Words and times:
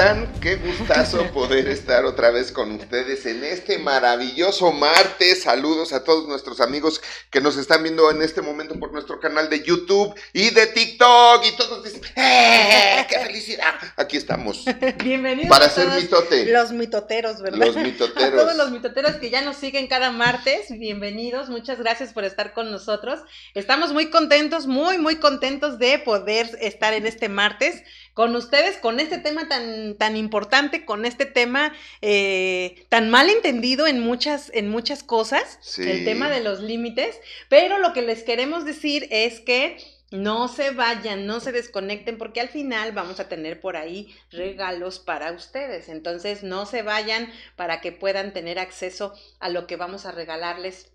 están? 0.00 0.32
Qué 0.40 0.56
gustazo 0.56 1.22
poder 1.34 1.68
estar 1.68 2.06
otra 2.06 2.30
vez 2.30 2.52
con 2.52 2.72
ustedes 2.72 3.26
en 3.26 3.44
este 3.44 3.76
maravilloso 3.76 4.72
martes. 4.72 5.42
Saludos 5.42 5.92
a 5.92 6.04
todos 6.04 6.26
nuestros 6.26 6.62
amigos 6.62 7.02
que 7.30 7.42
nos 7.42 7.58
están 7.58 7.82
viendo 7.82 8.10
en 8.10 8.22
este 8.22 8.40
momento 8.40 8.78
por 8.78 8.92
nuestro 8.92 9.20
canal 9.20 9.50
de 9.50 9.62
YouTube 9.62 10.14
y 10.32 10.50
de 10.50 10.68
TikTok. 10.68 11.44
Y 11.44 11.56
todos 11.56 11.84
dicen, 11.84 12.00
¡eh! 12.16 13.04
¡Qué 13.10 13.18
felicidad! 13.18 13.74
Aquí 13.96 14.16
estamos. 14.16 14.64
Bienvenidos. 15.04 15.50
Para 15.50 15.66
a 15.66 15.68
ser 15.68 15.88
todos 15.88 16.02
mitote. 16.02 16.46
Los 16.46 16.72
mitoteros, 16.72 17.42
¿verdad? 17.42 17.66
Los 17.66 17.76
mitoteros. 17.84 18.40
A 18.40 18.44
todos 18.44 18.56
los 18.56 18.70
mitoteros 18.70 19.16
que 19.16 19.28
ya 19.28 19.42
nos 19.42 19.56
siguen 19.58 19.86
cada 19.86 20.10
martes, 20.10 20.70
bienvenidos. 20.70 21.50
Muchas 21.50 21.78
gracias 21.78 22.14
por 22.14 22.24
estar 22.24 22.54
con 22.54 22.70
nosotros. 22.70 23.20
Estamos 23.52 23.92
muy 23.92 24.08
contentos, 24.08 24.66
muy, 24.66 24.96
muy 24.96 25.16
contentos 25.16 25.78
de 25.78 25.98
poder 25.98 26.48
estar 26.62 26.94
en 26.94 27.06
este 27.06 27.28
martes 27.28 27.82
con 28.14 28.34
ustedes, 28.36 28.76
con 28.76 29.00
este 29.00 29.18
tema 29.18 29.48
tan, 29.48 29.94
tan 29.96 30.16
importante, 30.16 30.84
con 30.84 31.04
este 31.04 31.26
tema 31.26 31.72
eh, 32.02 32.84
tan 32.88 33.10
mal 33.10 33.30
entendido 33.30 33.86
en 33.86 34.00
muchas, 34.00 34.50
en 34.54 34.68
muchas 34.68 35.02
cosas, 35.02 35.58
Sí. 35.60 35.82
el 35.88 36.04
tema 36.04 36.28
de 36.30 36.40
los 36.40 36.60
límites, 36.60 37.18
pero 37.48 37.78
lo 37.78 37.92
que 37.92 38.02
les 38.02 38.22
queremos 38.22 38.64
decir 38.64 39.06
es 39.10 39.40
que 39.40 39.78
no 40.10 40.48
se 40.48 40.72
vayan, 40.72 41.24
no 41.26 41.38
se 41.38 41.52
desconecten, 41.52 42.18
porque 42.18 42.40
al 42.40 42.48
final 42.48 42.90
vamos 42.90 43.20
a 43.20 43.28
tener 43.28 43.60
por 43.60 43.76
ahí 43.76 44.12
regalos 44.32 44.98
para 44.98 45.30
ustedes. 45.30 45.88
Entonces, 45.88 46.42
no 46.42 46.66
se 46.66 46.82
vayan 46.82 47.32
para 47.54 47.80
que 47.80 47.92
puedan 47.92 48.32
tener 48.32 48.58
acceso 48.58 49.14
a 49.38 49.48
lo 49.50 49.68
que 49.68 49.76
vamos 49.76 50.06
a 50.06 50.10
regalarles 50.12 50.90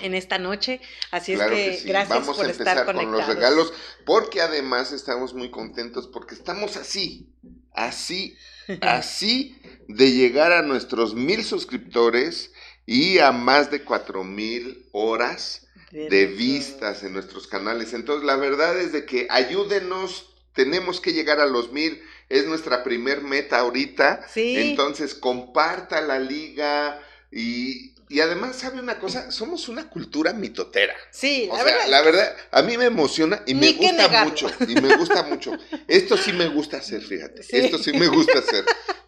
en 0.00 0.14
esta 0.14 0.38
noche. 0.38 0.80
Así 1.10 1.34
Claro 1.34 1.56
es 1.56 1.62
que, 1.64 1.70
que 1.70 1.76
sí. 1.76 1.88
gracias 1.88 2.08
Vamos 2.08 2.36
por 2.36 2.46
a 2.46 2.50
estar 2.50 2.78
empezar 2.78 2.84
conectados. 2.84 3.02
con 3.02 3.10
los 3.10 3.26
regalos, 3.26 3.72
porque 4.04 4.40
además 4.40 4.92
estamos 4.92 5.34
muy 5.34 5.50
contentos 5.50 6.06
porque 6.08 6.34
estamos 6.34 6.76
así, 6.76 7.28
así, 7.72 8.36
así 8.80 9.60
de 9.88 10.12
llegar 10.12 10.52
a 10.52 10.62
nuestros 10.62 11.14
mil 11.14 11.44
suscriptores 11.44 12.52
y 12.86 13.18
a 13.18 13.32
más 13.32 13.70
de 13.70 13.84
cuatro 13.84 14.24
mil 14.24 14.88
horas 14.92 15.66
de 15.90 16.26
vistas 16.26 17.02
en 17.02 17.12
nuestros 17.14 17.46
canales. 17.46 17.92
Entonces, 17.94 18.24
la 18.24 18.36
verdad 18.36 18.78
es 18.78 18.92
de 18.92 19.06
que 19.06 19.26
ayúdenos, 19.30 20.34
tenemos 20.52 21.00
que 21.00 21.12
llegar 21.12 21.40
a 21.40 21.46
los 21.46 21.72
mil, 21.72 22.02
es 22.28 22.46
nuestra 22.46 22.82
primer 22.84 23.22
meta 23.22 23.58
ahorita. 23.60 24.26
Sí. 24.28 24.56
Entonces, 24.58 25.14
comparta 25.14 26.00
la 26.00 26.18
liga 26.18 27.00
y, 27.30 27.94
y 28.08 28.20
además, 28.20 28.56
¿sabe 28.56 28.80
una 28.80 28.98
cosa? 28.98 29.30
Somos 29.30 29.68
una 29.68 29.88
cultura 29.90 30.32
mitotera. 30.32 30.94
Sí, 31.10 31.48
O 31.50 31.56
la 31.56 31.62
sea, 31.64 31.72
verdad. 31.72 31.88
la 31.90 32.02
verdad, 32.02 32.36
a 32.52 32.62
mí 32.62 32.76
me 32.78 32.86
emociona 32.86 33.42
y 33.46 33.54
me 33.54 33.72
Ni 33.72 33.74
gusta 33.74 34.24
mucho. 34.24 34.50
Y 34.68 34.74
me 34.74 34.96
gusta 34.96 35.22
mucho. 35.24 35.52
Esto 35.86 36.16
sí 36.16 36.32
me 36.32 36.48
gusta 36.48 36.78
hacer, 36.78 37.02
fíjate. 37.02 37.42
Sí. 37.42 37.56
Esto 37.56 37.78
sí 37.78 37.92
me 37.92 38.08
gusta 38.08 38.38
hacer. 38.38 38.64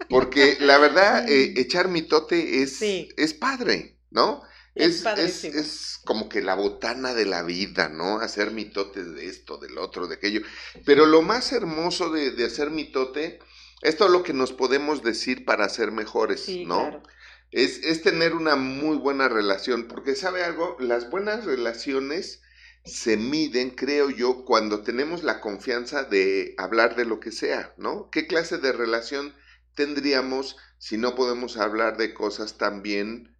Porque 0.09 0.57
la 0.61 0.79
verdad, 0.79 1.27
Sí. 1.27 1.33
eh, 1.35 1.55
echar 1.57 1.89
mitote 1.89 2.63
es, 2.63 2.77
Sí. 2.77 3.09
es 3.17 3.35
padre, 3.35 3.97
¿no? 4.11 4.43
Es 4.75 5.05
Es, 5.05 5.45
es, 5.45 5.55
es 5.57 5.99
como 6.05 6.29
que 6.29 6.43
la 6.43 6.55
botana 6.55 7.13
de 7.15 7.27
la 7.27 7.43
vida, 7.43 7.89
¿no? 7.89 8.21
Hacer 8.21 8.51
mitote 8.53 9.03
de 9.05 9.27
esto, 9.27 9.59
del 9.59 9.79
otro, 9.79 10.07
de 10.07 10.15
aquello. 10.15 10.43
Pero 10.85 11.07
lo 11.07 11.23
más 11.23 11.53
hermoso 11.53 12.11
de, 12.11 12.31
de 12.31 12.45
hacer 12.47 12.71
mitote 12.71 13.39
es 13.83 13.97
todo 13.97 14.09
lo 14.09 14.23
que 14.23 14.33
nos 14.33 14.53
podemos 14.53 15.03
decir 15.03 15.45
para 15.45 15.69
ser 15.69 15.91
mejores, 15.91 16.45
Sí, 16.45 16.65
¿no? 16.67 16.81
claro. 16.89 17.03
Es, 17.51 17.79
es 17.85 18.03
tener 18.03 18.35
una 18.35 18.57
muy 18.57 18.97
buena 18.97 19.29
relación, 19.29 19.89
porque 19.89 20.15
sabe 20.15 20.43
algo, 20.45 20.77
las 20.81 21.11
buenas 21.11 21.45
relaciones 21.45 22.43
se 22.85 23.17
miden, 23.17 23.71
creo 23.71 24.11
yo, 24.11 24.45
cuando 24.45 24.83
tenemos 24.83 25.23
la 25.23 25.41
confianza 25.41 26.05
de 26.05 26.55
hablar 26.59 26.97
de 26.97 27.05
lo 27.05 27.21
que 27.21 27.31
sea, 27.33 27.75
¿no? 27.77 28.09
¿Qué 28.11 28.27
clase 28.27 28.59
de 28.59 28.73
relación 28.73 29.35
tendríamos 29.75 30.57
si 30.79 30.97
no 30.97 31.15
podemos 31.15 31.57
hablar 31.59 31.97
de 31.99 32.15
cosas 32.15 32.57
también 32.59 33.37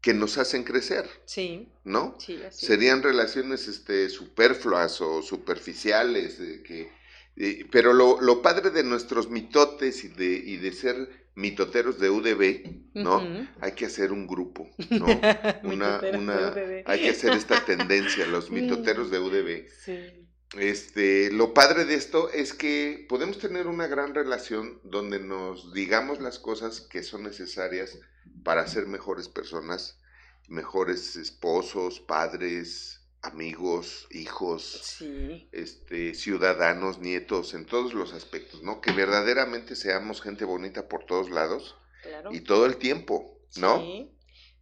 que 0.00 0.14
nos 0.14 0.38
hacen 0.38 0.62
crecer, 0.64 1.08
Sí, 1.26 1.68
¿no? 1.84 2.16
sí, 2.18 2.42
así. 2.42 2.66
es. 2.66 2.66
Serían 2.66 3.02
relaciones 3.02 3.66
este, 3.68 4.08
superfluas 4.10 5.00
o 5.00 5.22
superficiales, 5.22 6.38
de 6.38 6.62
que, 6.62 6.92
eh, 7.36 7.66
pero 7.70 7.92
lo, 7.92 8.20
lo 8.20 8.40
padre 8.42 8.70
de 8.70 8.84
nuestros 8.84 9.28
mitotes 9.28 10.04
y 10.04 10.08
de, 10.08 10.26
y 10.26 10.56
de 10.58 10.72
ser 10.72 11.27
mitoteros 11.38 11.98
de 12.00 12.10
UDB, 12.10 12.94
¿no? 12.94 13.22
Hay 13.60 13.72
que 13.72 13.86
hacer 13.86 14.10
un 14.12 14.26
grupo, 14.26 14.68
¿no? 14.90 15.06
Una, 15.62 16.00
una- 16.14 16.52
hay 16.84 17.00
que 17.02 17.10
hacer 17.10 17.32
esta 17.32 17.64
tendencia, 17.64 18.26
los 18.26 18.50
mitoteros 18.50 19.10
de 19.10 19.18
UDB. 19.20 19.68
Sí. 19.84 20.24
Este, 20.58 21.30
lo 21.30 21.52
padre 21.54 21.84
de 21.84 21.94
esto 21.94 22.30
es 22.32 22.54
que 22.54 23.06
podemos 23.08 23.38
tener 23.38 23.66
una 23.66 23.86
gran 23.86 24.14
relación 24.14 24.80
donde 24.82 25.20
nos 25.20 25.72
digamos 25.74 26.20
las 26.20 26.38
cosas 26.38 26.80
que 26.80 27.02
son 27.02 27.22
necesarias 27.22 27.98
para 28.44 28.66
ser 28.66 28.86
mejores 28.86 29.28
personas, 29.28 30.00
mejores 30.48 31.16
esposos, 31.16 32.00
padres, 32.00 33.02
amigos, 33.22 34.06
hijos, 34.10 34.62
Sí. 34.98 35.48
este, 35.52 36.14
ciudadanos, 36.14 36.98
nietos, 36.98 37.54
en 37.54 37.66
todos 37.66 37.94
los 37.94 38.12
aspectos, 38.12 38.62
¿no? 38.62 38.80
Que 38.80 38.92
verdaderamente 38.92 39.76
seamos 39.76 40.20
gente 40.20 40.44
bonita 40.44 40.88
por 40.88 41.04
todos 41.04 41.30
lados 41.30 41.76
Claro. 42.02 42.30
y 42.32 42.40
todo 42.40 42.66
el 42.66 42.76
tiempo, 42.76 43.38
¿no? 43.56 43.78
Sí. 43.80 44.14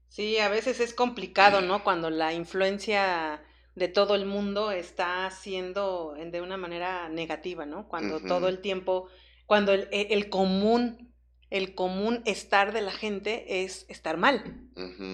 Sí, 0.08 0.38
a 0.38 0.48
veces 0.48 0.80
es 0.80 0.94
complicado, 0.94 1.60
¿no? 1.60 1.84
Cuando 1.84 2.08
la 2.08 2.32
influencia 2.32 3.42
de 3.74 3.88
todo 3.88 4.14
el 4.14 4.24
mundo 4.24 4.70
está 4.70 5.30
siendo 5.30 6.14
en- 6.16 6.30
de 6.30 6.40
una 6.40 6.56
manera 6.56 7.10
negativa, 7.10 7.66
¿no? 7.66 7.86
Cuando 7.88 8.20
todo 8.20 8.48
el 8.48 8.60
tiempo, 8.60 9.08
cuando 9.44 9.72
el, 9.74 9.88
el- 9.92 10.30
común, 10.30 11.12
el 11.50 11.74
común 11.74 12.22
estar 12.24 12.72
de 12.72 12.80
la 12.80 12.92
gente 12.92 13.62
es 13.62 13.84
estar 13.90 14.16
mal, 14.16 14.42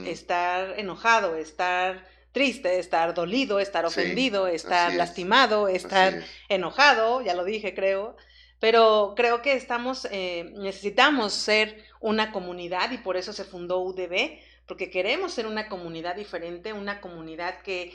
estar 0.06 0.78
enojado, 0.78 1.36
estar 1.36 2.06
triste, 2.32 2.78
estar 2.78 3.14
dolido, 3.14 3.60
estar 3.60 3.84
Sí, 3.84 3.86
ofendido, 3.86 4.46
estar 4.48 4.92
es. 4.92 4.96
lastimado, 4.96 5.68
estar 5.68 6.18
es. 6.18 6.24
enojado, 6.48 7.22
ya 7.22 7.34
lo 7.34 7.44
dije, 7.44 7.74
creo. 7.74 8.16
Pero 8.58 9.14
creo 9.16 9.42
que 9.42 9.54
estamos, 9.54 10.06
eh, 10.10 10.50
necesitamos 10.56 11.32
ser 11.34 11.84
una 12.00 12.32
comunidad 12.32 12.90
y 12.92 12.98
por 12.98 13.16
eso 13.16 13.32
se 13.32 13.44
fundó 13.44 13.80
UDB, 13.80 14.38
porque 14.66 14.90
queremos 14.90 15.34
ser 15.34 15.46
una 15.46 15.68
comunidad 15.68 16.14
diferente, 16.16 16.72
una 16.72 17.00
comunidad 17.00 17.60
que 17.62 17.92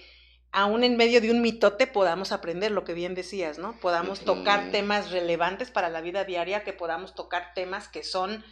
aún 0.51 0.83
en 0.83 0.97
medio 0.97 1.21
de 1.21 1.31
un 1.31 1.41
mitote 1.41 1.87
podamos 1.87 2.31
aprender 2.31 2.71
lo 2.71 2.83
que 2.83 2.93
bien 2.93 3.15
decías, 3.15 3.57
¿no? 3.59 3.79
Podamos 3.79 4.21
tocar 4.25 4.71
temas 4.71 5.11
relevantes 5.11 5.71
para 5.71 5.89
la 5.89 6.01
vida 6.01 6.23
diaria, 6.25 6.63
que 6.63 6.73
podamos 6.73 7.15
tocar 7.15 7.53
temas 7.53 7.87
que 7.87 8.03
son 8.03 8.43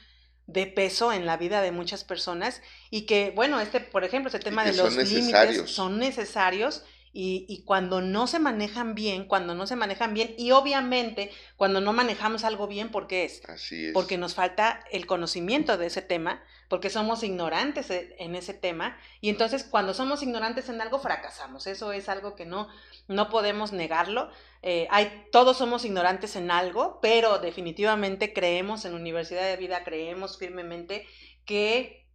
de 0.47 0.67
peso 0.67 1.11
en 1.11 1.25
la 1.25 1.37
vida 1.37 1.61
de 1.61 1.71
muchas 1.71 2.03
personas 2.03 2.61
y 2.89 3.01
que, 3.01 3.31
bueno, 3.35 3.59
este, 3.59 3.79
por 3.79 4.03
ejemplo, 4.03 4.27
este 4.27 4.39
tema 4.39 4.63
de 4.63 4.73
son 4.73 4.95
los 4.95 5.11
límites 5.11 5.69
son 5.69 5.97
necesarios 5.99 6.83
y, 7.13 7.45
y 7.47 7.63
cuando 7.63 8.01
no 8.01 8.27
se 8.27 8.39
manejan 8.39 8.93
bien, 8.93 9.25
cuando 9.25 9.55
no 9.55 9.65
se 9.67 9.75
manejan 9.75 10.13
bien 10.13 10.35
y 10.37 10.51
obviamente 10.51 11.31
cuando 11.55 11.81
no 11.81 11.93
manejamos 11.93 12.43
algo 12.43 12.67
bien, 12.67 12.89
¿por 12.89 13.07
qué 13.07 13.25
es? 13.25 13.41
Así 13.47 13.87
es. 13.87 13.93
Porque 13.93 14.17
nos 14.17 14.35
falta 14.35 14.83
el 14.91 15.07
conocimiento 15.07 15.77
de 15.77 15.87
ese 15.87 16.01
tema, 16.01 16.43
porque 16.67 16.89
somos 16.89 17.23
ignorantes 17.23 17.89
e- 17.91 18.15
en 18.19 18.35
ese 18.35 18.53
tema 18.53 18.97
y 19.21 19.29
entonces 19.29 19.63
cuando 19.63 19.93
somos 19.93 20.23
ignorantes 20.23 20.69
en 20.69 20.81
algo 20.81 20.99
fracasamos. 20.99 21.67
Eso 21.67 21.91
es 21.91 22.09
algo 22.09 22.35
que 22.35 22.45
no, 22.45 22.67
no 23.07 23.29
podemos 23.29 23.71
negarlo. 23.71 24.29
Eh, 24.61 24.87
hay, 24.89 25.25
todos 25.31 25.57
somos 25.57 25.85
ignorantes 25.85 26.35
en 26.35 26.49
algo, 26.51 26.99
pero 27.01 27.39
definitivamente 27.39 28.33
creemos 28.33 28.85
en 28.85 28.93
Universidad 28.95 29.43
de 29.43 29.57
Vida, 29.57 29.83
creemos 29.83 30.37
firmemente 30.37 31.07
que 31.45 32.05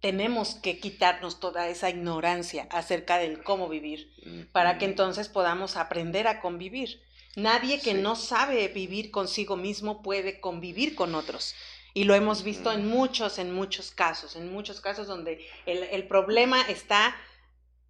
tenemos 0.00 0.54
que 0.56 0.78
quitarnos 0.78 1.40
toda 1.40 1.68
esa 1.68 1.90
ignorancia 1.90 2.68
acerca 2.70 3.18
del 3.18 3.42
cómo 3.42 3.68
vivir 3.68 4.12
para 4.52 4.78
que 4.78 4.84
entonces 4.84 5.28
podamos 5.28 5.76
aprender 5.76 6.28
a 6.28 6.40
convivir. 6.40 7.02
Nadie 7.34 7.80
que 7.80 7.92
Sí. 7.92 8.00
no 8.00 8.14
sabe 8.16 8.68
vivir 8.68 9.10
consigo 9.10 9.56
mismo 9.56 10.02
puede 10.02 10.40
convivir 10.40 10.94
con 10.94 11.14
otros. 11.14 11.54
Y 11.96 12.04
lo 12.04 12.14
hemos 12.14 12.42
visto 12.42 12.70
en 12.72 12.86
muchos, 12.86 13.38
en 13.38 13.54
muchos 13.54 13.90
casos, 13.90 14.36
en 14.36 14.52
muchos 14.52 14.82
casos 14.82 15.06
donde 15.06 15.42
el, 15.64 15.82
el 15.84 16.06
problema 16.06 16.60
está, 16.60 17.16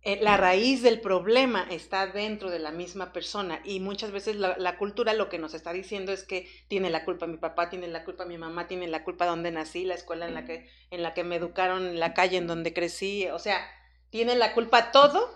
eh, 0.03 0.21
la 0.23 0.37
raíz 0.37 0.81
del 0.81 1.01
problema 1.01 1.67
está 1.73 2.07
dentro 2.07 2.49
de 2.49 2.61
la 2.61 2.71
misma 2.71 3.13
persona. 3.13 3.61
Y 3.65 3.81
muchas 3.81 4.13
veces 4.13 4.37
la, 4.37 4.57
la 4.59 4.79
cultura 4.79 5.13
lo 5.13 5.29
que 5.29 5.41
nos 5.41 5.55
está 5.55 5.73
diciendo 5.73 6.13
es 6.13 6.23
que 6.23 6.49
tiene 6.69 6.89
la 6.89 7.05
culpa 7.05 7.27
mi 7.27 7.37
papá, 7.37 7.69
tiene 7.69 7.89
la 7.89 8.05
culpa 8.05 8.27
mi 8.27 8.39
mamá, 8.39 8.69
tiene 8.69 8.87
la 8.87 9.03
culpa 9.03 9.27
donde 9.27 9.51
nací, 9.51 9.85
la 9.85 9.95
escuela 9.95 10.29
en 10.29 10.35
la 10.35 10.45
que, 10.45 10.71
en 10.93 11.03
la 11.03 11.13
que 11.13 11.25
me 11.25 11.35
educaron, 11.35 11.99
la 11.99 12.15
calle 12.15 12.37
en 12.37 12.47
donde 12.47 12.73
crecí. 12.73 13.27
O 13.33 13.41
sea, 13.41 13.69
tiene 14.11 14.37
la 14.37 14.55
culpa 14.55 14.93
todo 14.93 15.29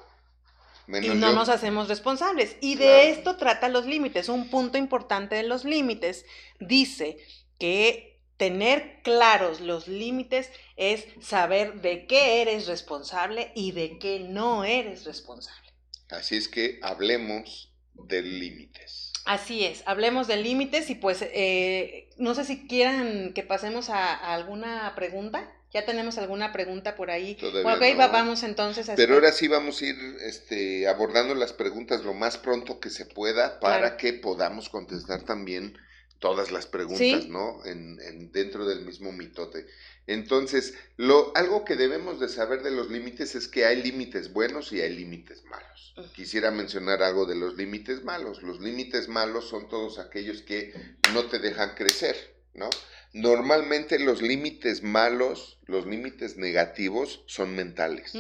y 1.00 1.10
Menos 1.10 1.16
no 1.16 1.30
yo. 1.30 1.34
nos 1.34 1.48
hacemos 1.48 1.88
responsables. 1.88 2.56
Y 2.60 2.76
de 2.76 3.10
esto 3.10 3.36
trata 3.36 3.68
los 3.68 3.84
límites. 3.86 4.28
Un 4.28 4.48
punto 4.48 4.78
importante 4.78 5.34
de 5.34 5.42
los 5.42 5.64
límites 5.64 6.24
dice 6.60 7.18
que 7.58 8.09
tener 8.40 9.02
claros 9.02 9.60
los 9.60 9.86
límites 9.86 10.48
es 10.76 11.04
saber 11.20 11.82
de 11.82 12.06
qué 12.06 12.40
eres 12.40 12.66
responsable 12.68 13.52
y 13.54 13.72
de 13.72 13.98
qué 13.98 14.18
no 14.18 14.64
eres 14.64 15.04
responsable. 15.04 15.68
Así 16.08 16.38
es 16.38 16.48
que 16.48 16.80
hablemos 16.82 17.70
de 17.92 18.22
límites. 18.22 19.12
Así 19.26 19.66
es, 19.66 19.82
hablemos 19.84 20.26
de 20.26 20.38
límites 20.38 20.88
y 20.88 20.94
pues 20.94 21.18
eh, 21.20 22.08
no 22.16 22.34
sé 22.34 22.46
si 22.46 22.66
quieran 22.66 23.34
que 23.34 23.42
pasemos 23.42 23.90
a, 23.90 24.14
alguna 24.14 24.94
pregunta. 24.96 25.52
¿Ya 25.70 25.84
tenemos 25.84 26.16
alguna 26.16 26.50
pregunta 26.50 26.96
por 26.96 27.10
ahí? 27.10 27.34
Todavía 27.34 27.74
ok, 27.74 28.10
vamos 28.10 28.42
entonces 28.42 28.88
a... 28.88 28.94
Pero 28.94 29.16
ahora 29.16 29.32
sí 29.32 29.48
vamos 29.48 29.82
a 29.82 29.84
ir 29.84 29.96
este, 30.22 30.88
abordando 30.88 31.34
las 31.34 31.52
preguntas 31.52 32.04
lo 32.04 32.14
más 32.14 32.38
pronto 32.38 32.80
que 32.80 32.88
se 32.88 33.04
pueda 33.04 33.60
para 33.60 33.98
que 33.98 34.14
podamos 34.14 34.70
contestar 34.70 35.24
también 35.24 35.76
todas 36.20 36.52
las 36.52 36.66
preguntas, 36.66 37.26
¿no? 37.28 37.64
En, 37.64 37.98
en, 38.00 38.30
dentro 38.30 38.66
del 38.66 38.84
mismo 38.84 39.10
mitote. 39.10 39.66
Entonces, 40.06 40.74
lo, 40.96 41.32
algo 41.34 41.64
que 41.64 41.76
debemos 41.76 42.20
de 42.20 42.28
saber 42.28 42.62
de 42.62 42.70
los 42.70 42.90
límites 42.90 43.34
es 43.34 43.48
que 43.48 43.64
hay 43.64 43.82
límites 43.82 44.32
buenos 44.32 44.72
y 44.72 44.80
hay 44.80 44.94
límites 44.94 45.44
malos. 45.44 45.94
Quisiera 46.14 46.50
mencionar 46.50 47.02
algo 47.02 47.26
de 47.26 47.34
los 47.34 47.56
límites 47.56 48.04
malos. 48.04 48.42
Los 48.42 48.60
límites 48.60 49.08
malos 49.08 49.48
son 49.48 49.68
todos 49.68 49.98
aquellos 49.98 50.42
que 50.42 50.74
no 51.12 51.24
te 51.24 51.38
dejan 51.38 51.74
crecer, 51.74 52.16
¿no? 52.54 52.68
Normalmente 53.12 53.98
los 53.98 54.22
límites 54.22 54.82
malos, 54.82 55.58
los 55.66 55.86
límites 55.86 56.36
negativos 56.36 57.22
son 57.26 57.56
mentales. 57.56 58.12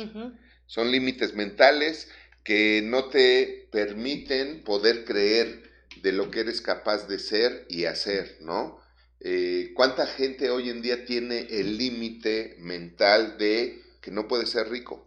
Son 0.66 0.90
límites 0.90 1.34
mentales 1.34 2.08
que 2.44 2.80
no 2.82 3.06
te 3.06 3.68
permiten 3.70 4.64
poder 4.64 5.04
creer 5.04 5.69
de 5.96 6.12
lo 6.12 6.30
que 6.30 6.40
eres 6.40 6.60
capaz 6.60 7.08
de 7.08 7.18
ser 7.18 7.66
y 7.68 7.84
hacer, 7.84 8.38
¿no? 8.40 8.80
Eh, 9.20 9.72
¿Cuánta 9.74 10.06
gente 10.06 10.50
hoy 10.50 10.70
en 10.70 10.80
día 10.80 11.04
tiene 11.04 11.40
el 11.50 11.76
límite 11.76 12.56
mental 12.58 13.36
de 13.38 13.82
que 14.00 14.10
no 14.10 14.28
puede 14.28 14.46
ser 14.46 14.68
rico? 14.70 15.06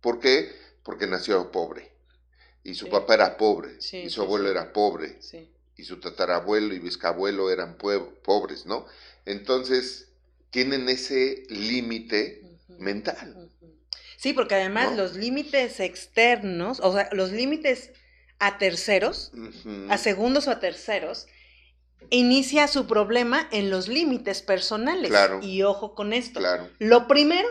¿Por 0.00 0.20
qué? 0.20 0.52
Porque 0.82 1.06
nació 1.06 1.50
pobre. 1.50 1.92
Y 2.62 2.74
su 2.74 2.88
papá 2.88 3.14
era 3.14 3.36
pobre. 3.36 3.78
y 3.92 4.10
su 4.10 4.22
abuelo 4.22 4.50
era 4.50 4.72
pobre. 4.72 5.18
Y 5.76 5.84
su 5.84 5.98
tatarabuelo 5.98 6.74
y 6.74 6.78
bisabuelo 6.78 7.50
eran 7.50 7.78
pobres, 7.78 8.66
¿no? 8.66 8.86
Entonces, 9.24 10.08
tienen 10.50 10.88
ese 10.88 11.44
límite 11.48 12.42
mental. 12.78 13.50
Sí, 14.18 14.34
porque 14.34 14.56
además 14.56 14.94
los 14.96 15.16
límites 15.16 15.80
externos, 15.80 16.80
o 16.80 16.92
sea, 16.92 17.08
los 17.12 17.32
límites 17.32 17.92
a 18.40 18.58
terceros, 18.58 19.30
a 19.88 19.98
segundos 19.98 20.48
o 20.48 20.50
a 20.50 20.58
terceros, 20.58 21.26
inicia 22.08 22.66
su 22.66 22.86
problema 22.86 23.46
en 23.52 23.70
los 23.70 23.86
límites 23.86 24.42
personales. 24.42 25.12
Y 25.42 25.62
ojo 25.62 25.94
con 25.94 26.12
esto. 26.12 26.40
Lo 26.78 27.06
primero 27.06 27.48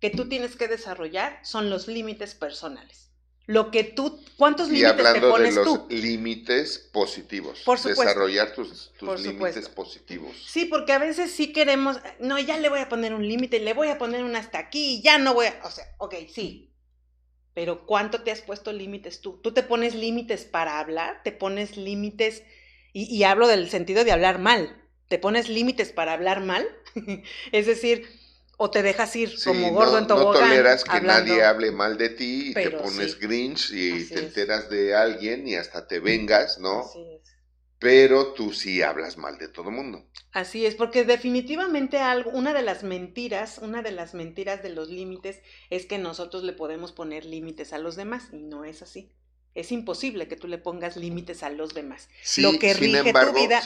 que 0.00 0.10
tú 0.10 0.28
tienes 0.28 0.56
que 0.56 0.66
desarrollar 0.66 1.38
son 1.44 1.70
los 1.70 1.86
límites 1.86 2.34
personales. 2.34 3.10
Lo 3.46 3.70
que 3.70 3.82
tú, 3.82 4.22
¿cuántos 4.36 4.68
límites 4.68 5.12
te 5.12 5.20
pones 5.20 5.56
de 5.56 5.64
los 5.64 5.88
límites 5.88 6.78
positivos. 6.92 7.60
Por 7.64 7.78
supuesto. 7.78 8.02
Desarrollar 8.02 8.54
tus, 8.54 8.92
límites 9.00 9.68
positivos. 9.68 10.30
Sí, 10.46 10.66
porque 10.66 10.92
a 10.92 10.98
veces 10.98 11.32
sí 11.32 11.52
queremos, 11.52 11.98
no, 12.20 12.38
ya 12.38 12.58
le 12.58 12.68
voy 12.68 12.78
a 12.78 12.88
poner 12.88 13.12
un 13.12 13.26
límite, 13.26 13.58
le 13.58 13.74
voy 13.74 13.88
a 13.88 13.98
poner 13.98 14.22
un 14.22 14.36
hasta 14.36 14.58
aquí, 14.58 15.02
ya 15.02 15.18
no 15.18 15.34
voy 15.34 15.46
a, 15.46 15.60
o 15.64 15.70
sea, 15.70 15.84
ok, 15.98 16.14
sí. 16.32 16.69
Pero 17.54 17.86
¿cuánto 17.86 18.22
te 18.22 18.30
has 18.30 18.40
puesto 18.40 18.72
límites 18.72 19.20
tú? 19.20 19.40
¿Tú 19.42 19.52
te 19.52 19.62
pones 19.62 19.94
límites 19.94 20.44
para 20.44 20.78
hablar? 20.78 21.22
¿Te 21.24 21.32
pones 21.32 21.76
límites 21.76 22.42
y, 22.92 23.22
hablo 23.22 23.46
del 23.46 23.70
sentido 23.70 24.04
de 24.04 24.12
hablar 24.12 24.38
mal. 24.38 24.76
¿Te 25.08 25.18
pones 25.18 25.48
límites 25.48 25.92
para 25.92 26.12
hablar 26.12 26.40
mal? 26.40 26.66
es 27.52 27.66
decir, 27.66 28.08
o 28.56 28.70
te 28.70 28.82
dejas 28.82 29.14
ir 29.16 29.34
como 29.44 29.72
gordo 29.72 29.98
en 29.98 30.06
tobogán. 30.06 30.42
No 30.42 30.48
toleras 30.48 30.84
que 30.84 31.00
nadie 31.00 31.44
hable 31.44 31.70
mal 31.70 31.96
de 31.96 32.10
ti 32.10 32.50
y 32.50 32.54
te 32.54 32.70
pones 32.70 33.18
grinch 33.18 33.70
y 33.72 34.04
te 34.06 34.18
enteras 34.20 34.68
de 34.70 34.94
alguien 34.94 35.46
y 35.46 35.54
hasta 35.54 35.86
te 35.86 36.00
vengas, 36.00 36.58
¿no? 36.58 36.80
Así 36.80 37.06
es. 37.14 37.19
Pero 37.80 38.34
tú 38.34 38.52
sí 38.52 38.82
hablas 38.82 39.16
mal 39.16 39.38
de 39.38 39.48
todo 39.48 39.70
mundo. 39.70 40.06
Así 40.32 40.66
es, 40.66 40.74
porque 40.74 41.04
definitivamente 41.04 41.98
algo, 41.98 42.30
una 42.30 42.52
de 42.52 42.60
las 42.60 42.82
mentiras, 42.84 43.58
una 43.58 43.80
de 43.80 43.90
las 43.90 44.12
mentiras 44.12 44.62
de 44.62 44.68
los 44.68 44.90
límites 44.90 45.40
es 45.70 45.86
que 45.86 45.96
nosotros 45.96 46.44
le 46.44 46.52
podemos 46.52 46.92
poner 46.92 47.24
límites 47.24 47.72
a 47.72 47.78
los 47.78 47.96
demás 47.96 48.28
y 48.32 48.42
no 48.42 48.66
es 48.66 48.82
así. 48.82 49.10
Es 49.54 49.72
imposible 49.72 50.28
que 50.28 50.36
tú 50.36 50.46
le 50.46 50.58
pongas 50.58 50.96
límites 50.96 51.42
a 51.42 51.48
los 51.48 51.72
demás. 51.72 52.10
Lo 52.36 52.58
que 52.58 52.74
rige 52.74 53.14
tu 53.14 53.32
vida 53.32 53.62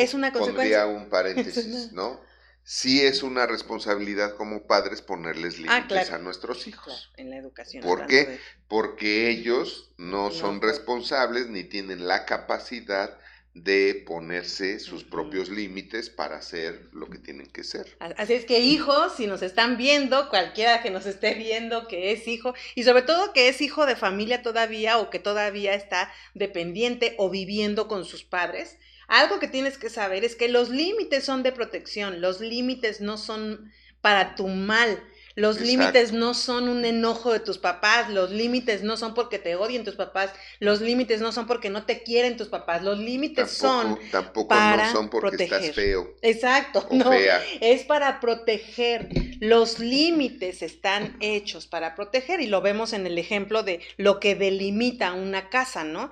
es 0.00 0.14
una 0.14 0.32
consecuencia. 0.32 0.84
Pondría 0.84 0.86
un 0.86 1.08
paréntesis, 1.08 1.92
¿no? 1.92 2.20
Sí 2.64 3.02
es 3.02 3.22
una 3.22 3.46
responsabilidad 3.46 4.34
como 4.34 4.66
padres 4.66 5.00
ponerles 5.00 5.56
ah, 5.68 5.78
límites 5.78 6.10
a 6.10 6.18
nuestros 6.18 6.66
hijos. 6.66 7.12
en 7.16 7.30
la 7.30 7.36
educación. 7.36 7.84
¿Por 7.84 8.06
qué? 8.06 8.40
Porque 8.66 9.28
ellos 9.28 9.92
no, 9.96 10.32
son 10.32 10.60
responsables 10.60 11.48
ni 11.48 11.62
tienen 11.62 12.08
la 12.08 12.24
capacidad 12.26 13.16
de 13.54 14.02
ponerse 14.04 14.80
sus 14.80 15.04
propios 15.04 15.48
límites 15.48 16.10
para 16.10 16.38
hacer 16.38 16.88
lo 16.92 17.08
que 17.08 17.18
tienen 17.18 17.46
que 17.46 17.62
ser. 17.62 17.96
Así 18.16 18.32
es 18.32 18.44
que 18.44 18.58
hijos, 18.58 19.14
si 19.16 19.28
nos 19.28 19.42
están 19.42 19.76
viendo, 19.76 20.28
cualquiera 20.28 20.82
que 20.82 20.90
nos 20.90 21.06
esté 21.06 21.34
viendo 21.34 21.86
que 21.86 22.10
es 22.10 22.26
hijo, 22.26 22.54
y 22.74 22.82
sobre 22.82 23.02
todo 23.02 23.32
que 23.32 23.48
es 23.48 23.60
hijo 23.60 23.86
de 23.86 23.94
familia 23.94 24.42
todavía 24.42 24.98
o 24.98 25.08
que 25.08 25.20
todavía 25.20 25.74
está 25.74 26.12
dependiente 26.34 27.14
o 27.16 27.30
viviendo 27.30 27.86
con 27.86 28.04
sus 28.04 28.24
padres, 28.24 28.76
algo 29.06 29.38
que 29.38 29.48
tienes 29.48 29.78
que 29.78 29.90
saber 29.90 30.24
es 30.24 30.34
que 30.34 30.48
los 30.48 30.70
límites 30.70 31.24
son 31.24 31.44
de 31.44 31.52
protección, 31.52 32.20
los 32.20 32.40
límites 32.40 33.00
no 33.00 33.18
son 33.18 33.70
para 34.00 34.34
tu 34.34 34.48
mal, 34.48 35.02
los 35.34 35.60
límites 35.60 36.12
no 36.12 36.32
son 36.34 36.68
un 36.68 36.84
enojo 36.84 37.32
de 37.32 37.40
tus 37.40 37.58
papás, 37.58 38.08
los 38.08 38.30
límites 38.30 38.82
no 38.82 38.96
son 38.96 39.14
porque 39.14 39.38
te 39.38 39.56
odien 39.56 39.84
tus 39.84 39.96
papás, 39.96 40.30
los 40.60 40.80
límites 40.80 41.20
no 41.20 41.32
son 41.32 41.46
porque 41.46 41.70
no 41.70 41.84
te 41.84 42.02
quieren 42.02 42.36
tus 42.36 42.48
papás, 42.48 42.82
los 42.82 42.98
límites 42.98 43.50
son 43.50 43.98
tampoco 44.10 44.48
para 44.48 44.86
no 44.86 44.92
son 44.92 45.10
porque 45.10 45.44
estás 45.44 45.70
feo. 45.72 46.14
Exacto, 46.22 46.86
no, 46.92 47.10
es 47.12 47.84
para 47.84 48.20
proteger. 48.20 49.08
Los 49.40 49.78
límites 49.78 50.62
están 50.62 51.16
hechos 51.20 51.66
para 51.66 51.94
proteger 51.94 52.40
y 52.40 52.46
lo 52.46 52.60
vemos 52.60 52.92
en 52.92 53.06
el 53.06 53.18
ejemplo 53.18 53.62
de 53.62 53.80
lo 53.96 54.20
que 54.20 54.34
delimita 54.36 55.12
una 55.12 55.50
casa, 55.50 55.84
¿no? 55.84 56.10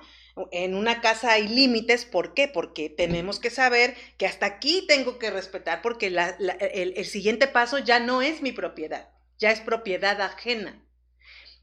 En 0.51 0.75
una 0.75 1.01
casa 1.01 1.33
hay 1.33 1.47
límites, 1.47 2.05
¿por 2.05 2.33
qué? 2.33 2.47
Porque 2.47 2.89
tenemos 2.89 3.39
que 3.39 3.51
saber 3.51 3.95
que 4.17 4.25
hasta 4.25 4.47
aquí 4.47 4.85
tengo 4.87 5.19
que 5.19 5.29
respetar 5.29 5.81
porque 5.83 6.07
el, 6.07 7.05
siguiente 7.05 7.47
paso 7.47 7.77
ya 7.77 7.99
no 7.99 8.23
es 8.23 8.41
mi 8.41 8.51
propiedad, 8.51 9.09
ya 9.37 9.51
es 9.51 9.59
propiedad 9.59 10.19
ajena. 10.21 10.83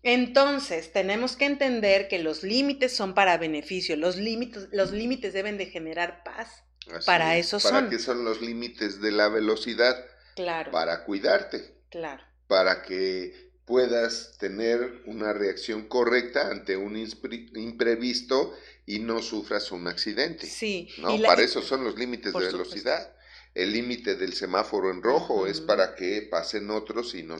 Entonces, 0.02 0.93
tenemos 0.93 1.36
que 1.36 1.46
entender 1.46 2.08
que 2.08 2.20
los 2.20 2.44
límites 2.44 2.96
son 2.96 3.12
para 3.12 3.36
beneficio, 3.39 3.96
los 3.96 4.17
límites, 4.17 4.69
los 4.70 4.93
límites 4.93 5.32
deben 5.32 5.58
de 5.58 5.67
generar 5.67 6.22
paz. 6.22 6.62
para 7.06 7.36
eso 7.36 7.58
son. 7.58 7.72
¿Para 7.72 7.91
qué 7.91 7.98
son 7.98 8.24
los 8.24 8.41
límites 8.41 9.00
de 9.00 9.10
la 9.10 9.29
velocidad? 9.29 9.96
Claro. 10.36 10.70
Para 10.70 11.05
cuidarte. 11.05 11.74
Claro. 11.91 12.22
Para 12.46 12.82
que 12.82 13.50
puedas 13.70 14.36
tener 14.36 15.00
una 15.06 15.32
reacción 15.32 15.86
correcta 15.86 16.50
ante 16.50 16.77
un 16.77 16.96
imprevisto 16.96 18.53
y 18.84 18.98
no 18.98 19.22
sufras 19.22 19.70
un 19.70 19.86
accidente. 19.86 20.48
Sí. 20.48 20.89
¿no? 20.98 21.17
para 21.22 21.43
eso 21.43 21.62
son 21.62 21.84
los 21.84 21.96
límites 21.96 22.32
de 22.32 22.46
velocidad. 22.46 23.15
El 23.55 23.72
límite 23.72 24.17
del 24.17 24.32
semáforo 24.32 24.91
en 24.91 25.00
rojo 25.00 25.46
es 25.46 25.60
para 25.60 25.94
que 25.94 26.27
pasen 26.29 26.69
otros 26.70 27.15
y 27.15 27.22
no, 27.22 27.36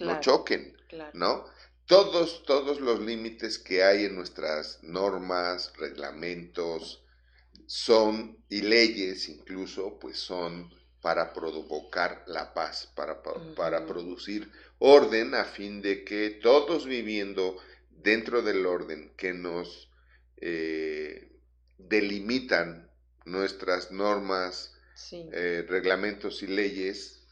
no 0.00 0.20
choquen, 0.20 0.76
¿no? 1.14 1.46
Todos, 1.86 2.42
todos 2.44 2.82
los 2.82 3.00
límites 3.00 3.58
que 3.58 3.82
hay 3.82 4.04
en 4.04 4.16
nuestras 4.16 4.80
normas, 4.82 5.72
reglamentos, 5.78 7.02
son, 7.66 8.36
y 8.50 8.60
leyes 8.60 9.30
incluso, 9.30 9.98
pues 9.98 10.18
son 10.18 10.70
para 11.00 11.32
provocar 11.32 12.22
la 12.26 12.52
paz, 12.52 12.90
para, 12.94 13.22
para 13.56 13.86
producir 13.86 14.50
orden 14.86 15.34
a 15.34 15.46
fin 15.46 15.80
de 15.80 16.04
que 16.04 16.28
todos 16.28 16.84
viviendo 16.84 17.56
dentro 17.90 18.42
del 18.42 18.66
orden 18.66 19.14
que 19.16 19.32
nos 19.32 19.90
eh, 20.36 21.32
delimitan 21.78 22.90
nuestras 23.24 23.90
normas, 23.92 24.76
eh, 25.10 25.64
reglamentos 25.66 26.42
y 26.42 26.48
leyes, 26.48 27.22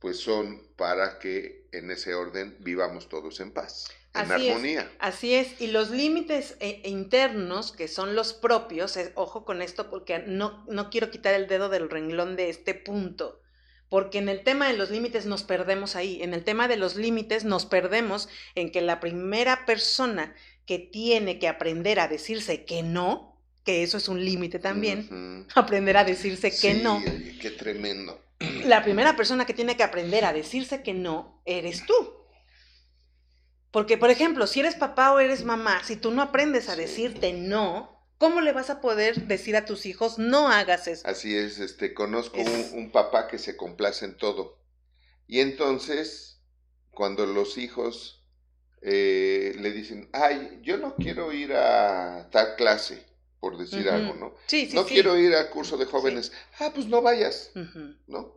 pues 0.00 0.18
son 0.18 0.66
para 0.74 1.20
que 1.20 1.68
en 1.70 1.92
ese 1.92 2.14
orden 2.14 2.56
vivamos 2.58 3.08
todos 3.08 3.38
en 3.38 3.52
paz, 3.52 3.86
en 4.14 4.32
armonía. 4.32 4.90
así 4.98 5.34
es, 5.34 5.60
y 5.60 5.68
los 5.68 5.90
límites 5.90 6.56
eh, 6.58 6.82
internos, 6.84 7.70
que 7.70 7.86
son 7.86 8.16
los 8.16 8.32
propios, 8.32 8.98
ojo 9.14 9.44
con 9.44 9.62
esto 9.62 9.88
porque 9.88 10.18
no, 10.26 10.66
no 10.66 10.90
quiero 10.90 11.12
quitar 11.12 11.34
el 11.34 11.46
dedo 11.46 11.68
del 11.68 11.90
renglón 11.90 12.34
de 12.34 12.48
este 12.50 12.74
punto, 12.74 13.40
porque 13.88 14.18
en 14.18 14.28
el 14.28 14.42
tema 14.42 14.68
de 14.68 14.76
los 14.76 14.90
límites 14.90 15.26
nos 15.26 15.42
perdemos 15.42 15.96
ahí, 15.96 16.22
en 16.22 16.34
el 16.34 16.44
tema 16.44 16.68
de 16.68 16.76
los 16.76 16.96
límites 16.96 17.44
nos 17.44 17.66
perdemos 17.66 18.28
en 18.54 18.70
que 18.70 18.80
la 18.80 19.00
primera 19.00 19.64
persona 19.66 20.34
que 20.66 20.78
tiene 20.78 21.38
que 21.38 21.48
aprender 21.48 21.98
a 21.98 22.08
decirse 22.08 22.64
que 22.64 22.82
no, 22.82 23.40
que 23.64 23.82
eso 23.82 23.96
es 23.96 24.08
un 24.08 24.24
límite 24.24 24.58
también, 24.58 25.46
aprender 25.54 25.96
a 25.96 26.04
decirse 26.04 26.50
que 26.56 26.74
no. 26.74 27.02
Qué 27.40 27.50
tremendo. 27.50 28.22
La 28.64 28.84
primera 28.84 29.16
persona 29.16 29.46
que 29.46 29.54
tiene 29.54 29.76
que 29.76 29.82
aprender 29.82 30.24
a 30.24 30.32
decirse 30.32 30.82
que 30.82 30.94
no 30.94 31.42
eres 31.44 31.84
tú. 31.86 32.18
Porque, 33.70 33.98
por 33.98 34.10
ejemplo, 34.10 34.46
si 34.46 34.60
eres 34.60 34.74
papá 34.74 35.12
o 35.12 35.20
eres 35.20 35.44
mamá, 35.44 35.82
si 35.84 35.96
tú 35.96 36.10
no 36.10 36.22
aprendes 36.22 36.68
a 36.68 36.76
decirte 36.76 37.32
no, 37.32 37.97
¿Cómo 38.18 38.40
le 38.40 38.52
vas 38.52 38.68
a 38.68 38.80
poder 38.80 39.28
decir 39.28 39.56
a 39.56 39.64
tus 39.64 39.86
hijos, 39.86 40.18
no 40.18 40.48
hagas 40.48 40.88
eso? 40.88 41.06
Así 41.06 41.36
es, 41.36 41.60
este, 41.60 41.94
conozco 41.94 42.40
un, 42.72 42.90
papá 42.90 43.28
que 43.28 43.38
se 43.38 43.56
complace 43.56 44.04
en 44.04 44.16
todo. 44.16 44.58
Y 45.28 45.38
entonces, 45.40 46.40
cuando 46.90 47.26
los 47.26 47.58
hijos 47.58 48.24
eh, 48.82 49.54
le 49.60 49.70
dicen, 49.70 50.08
ay, 50.12 50.58
yo 50.62 50.78
no 50.78 50.96
quiero 50.96 51.32
ir 51.32 51.52
a 51.52 52.28
tal 52.32 52.56
clase, 52.56 53.06
por 53.38 53.56
decir 53.56 53.88
algo, 53.88 54.14
¿no? 54.14 54.34
Sí, 54.46 54.66
sí, 54.68 54.74
no 54.74 54.84
quiero 54.84 55.16
ir 55.16 55.32
al 55.36 55.50
curso 55.50 55.76
de 55.76 55.86
jóvenes. 55.86 56.32
Ah, 56.58 56.72
pues 56.74 56.86
no 56.86 57.00
vayas, 57.02 57.52
¿no? 58.08 58.36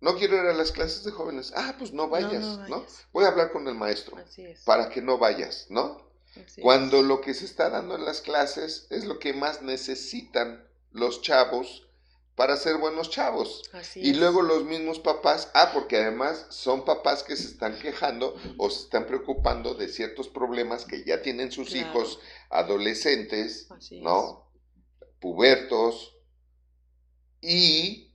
No 0.00 0.16
quiero 0.16 0.34
ir 0.34 0.48
a 0.48 0.52
las 0.52 0.72
clases 0.72 1.04
de 1.04 1.12
jóvenes. 1.12 1.52
Ah, 1.54 1.76
pues 1.78 1.92
no 1.92 2.08
vayas, 2.08 2.58
no, 2.68 2.84
Voy 3.12 3.24
a 3.24 3.28
hablar 3.28 3.52
con 3.52 3.68
el 3.68 3.76
maestro 3.76 4.16
para 4.64 4.88
que 4.88 5.00
no 5.00 5.16
vayas, 5.18 5.66
¿no? 5.70 6.11
Cuando 6.60 7.02
lo 7.02 7.20
que 7.20 7.34
se 7.34 7.44
está 7.44 7.70
dando 7.70 7.96
en 7.96 8.04
las 8.04 8.20
clases 8.20 8.86
es 8.90 9.04
lo 9.04 9.18
que 9.18 9.32
más 9.32 9.62
necesitan 9.62 10.66
los 10.90 11.22
chavos 11.22 11.86
para 12.34 12.56
ser 12.56 12.78
buenos 12.78 13.10
chavos. 13.10 13.62
y 13.94 14.14
luego 14.14 14.42
los 14.42 14.64
mismos 14.64 14.98
papás, 14.98 15.50
ah, 15.54 15.70
porque 15.72 15.98
además 15.98 16.46
son 16.48 16.84
papás 16.84 17.22
que 17.22 17.36
se 17.36 17.48
están 17.48 17.78
quejando 17.78 18.34
o 18.56 18.70
se 18.70 18.84
están 18.84 19.06
preocupando 19.06 19.74
de 19.74 19.88
ciertos 19.88 20.28
problemas 20.28 20.84
que 20.84 21.04
ya 21.04 21.22
tienen 21.22 21.52
sus 21.52 21.74
hijos 21.74 22.20
adolescentes, 22.50 23.68
¿no? 23.90 24.50
Pubertos 25.20 26.16
y 27.40 28.14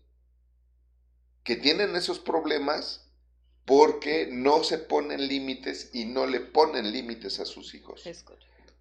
que 1.43 1.55
tienen 1.55 1.95
esos 1.95 2.19
problemas 2.19 3.06
porque 3.67 4.29
no 4.31 4.63
se 4.63 4.77
ponen 4.77 5.27
límites 5.27 5.89
y 5.91 6.05
no 6.05 6.25
le 6.25 6.39
ponen 6.39 6.93
límites 6.93 7.41
a 7.41 7.45
sus 7.45 7.75
hijos. 7.75 8.01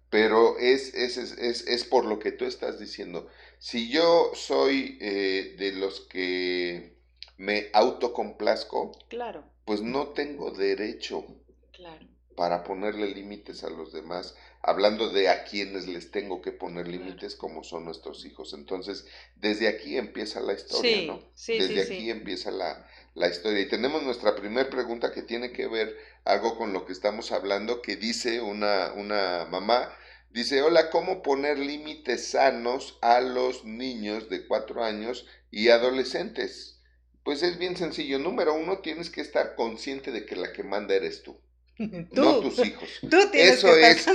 Pero 0.09 0.57
es, 0.57 0.93
es, 0.93 1.17
es, 1.17 1.67
es, 1.67 1.83
por 1.83 2.05
lo 2.05 2.19
que 2.19 2.31
tú 2.31 2.45
estás 2.45 2.79
diciendo. 2.79 3.27
Si 3.59 3.89
yo 3.89 4.31
soy 4.33 4.97
eh, 5.01 5.55
de 5.59 5.73
los 5.73 5.99
que 5.99 6.95
me 7.35 7.69
autocomplazco, 7.73 8.93
claro. 9.09 9.43
pues 9.65 9.81
no 9.81 10.07
tengo 10.13 10.51
derecho 10.51 11.25
claro. 11.73 12.07
para 12.37 12.63
ponerle 12.63 13.07
límites 13.13 13.65
a 13.65 13.69
los 13.69 13.91
demás 13.91 14.37
hablando 14.61 15.09
de 15.09 15.29
a 15.29 15.43
quienes 15.43 15.87
les 15.87 16.11
tengo 16.11 16.41
que 16.41 16.51
poner 16.51 16.87
límites 16.87 17.35
como 17.35 17.63
son 17.63 17.85
nuestros 17.85 18.25
hijos. 18.25 18.53
Entonces, 18.53 19.05
desde 19.35 19.67
aquí 19.67 19.97
empieza 19.97 20.39
la 20.39 20.53
historia, 20.53 21.07
¿no? 21.07 21.21
Sí, 21.35 21.57
desde 21.57 21.81
aquí 21.83 22.09
empieza 22.09 22.51
la, 22.51 22.87
la, 23.15 23.29
historia. 23.29 23.61
Y 23.61 23.69
tenemos 23.69 24.03
nuestra 24.03 24.35
primera 24.35 24.69
pregunta 24.69 25.11
que 25.11 25.21
tiene 25.21 25.51
que 25.51 25.67
ver 25.67 25.95
algo 26.25 26.57
con 26.57 26.73
lo 26.73 26.85
que 26.85 26.93
estamos 26.93 27.31
hablando, 27.31 27.81
que 27.81 27.95
dice 27.95 28.41
una, 28.41 28.93
una 28.93 29.47
mamá, 29.49 29.93
dice, 30.31 30.61
hola, 30.61 30.89
¿cómo 30.89 31.21
poner 31.21 31.57
límites 31.59 32.27
sanos 32.27 32.97
a 33.01 33.21
los 33.21 33.63
niños 33.63 34.29
de 34.29 34.45
cuatro 34.47 34.83
años 34.83 35.25
y 35.51 35.69
adolescentes? 35.69 36.81
Pues 37.23 37.43
es 37.43 37.57
bien 37.57 37.77
sencillo. 37.77 38.19
Número 38.19 38.53
uno, 38.53 38.79
tienes 38.79 39.09
que 39.09 39.21
estar 39.21 39.55
consciente 39.55 40.11
de 40.11 40.25
que 40.25 40.35
la 40.35 40.53
que 40.53 40.63
manda 40.63 40.95
eres 40.95 41.23
tú. 41.23 41.39
No 42.11 42.39
tus 42.39 42.65
hijos. 42.65 42.89
Eso 43.33 43.75
es. 43.75 44.05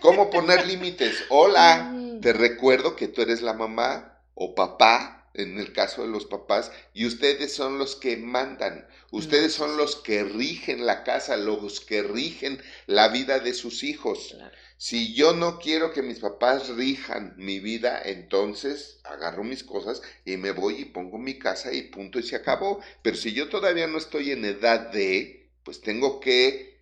¿Cómo 0.00 0.30
poner 0.30 0.66
límites? 0.66 1.24
Hola, 1.28 1.90
mm. 1.92 2.20
te 2.20 2.32
recuerdo 2.32 2.96
que 2.96 3.08
tú 3.08 3.22
eres 3.22 3.42
la 3.42 3.52
mamá 3.52 4.20
o 4.34 4.54
papá, 4.54 5.30
en 5.34 5.58
el 5.58 5.72
caso 5.72 6.02
de 6.02 6.08
los 6.08 6.26
papás, 6.26 6.72
y 6.94 7.06
ustedes 7.06 7.52
son 7.54 7.78
los 7.78 7.96
que 7.96 8.16
mandan. 8.16 8.86
Ustedes 9.10 9.52
son 9.52 9.76
los 9.76 9.96
que 9.96 10.24
rigen 10.24 10.84
la 10.84 11.04
casa, 11.04 11.36
los 11.36 11.80
que 11.80 12.02
rigen 12.02 12.60
la 12.86 13.08
vida 13.08 13.38
de 13.38 13.54
sus 13.54 13.82
hijos. 13.84 14.36
Si 14.78 15.14
yo 15.14 15.32
no 15.32 15.58
quiero 15.58 15.92
que 15.92 16.02
mis 16.02 16.18
papás 16.18 16.68
rijan 16.68 17.34
mi 17.38 17.60
vida, 17.60 18.02
entonces 18.04 19.00
agarro 19.04 19.44
mis 19.44 19.64
cosas 19.64 20.02
y 20.24 20.36
me 20.36 20.50
voy 20.50 20.80
y 20.80 20.84
pongo 20.86 21.18
mi 21.18 21.38
casa 21.38 21.72
y 21.72 21.82
punto 21.82 22.18
y 22.18 22.24
se 22.24 22.36
acabó. 22.36 22.80
Pero 23.02 23.16
si 23.16 23.32
yo 23.32 23.48
todavía 23.48 23.86
no 23.86 23.96
estoy 23.96 24.32
en 24.32 24.44
edad 24.44 24.90
de, 24.90 25.48
pues 25.62 25.80
tengo 25.80 26.20
que 26.20 26.75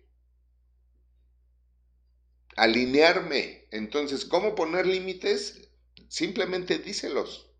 alinearme. 2.55 3.67
Entonces, 3.71 4.25
¿cómo 4.25 4.55
poner 4.55 4.85
límites? 4.85 5.69
Simplemente 6.07 6.79
díselos. 6.79 7.51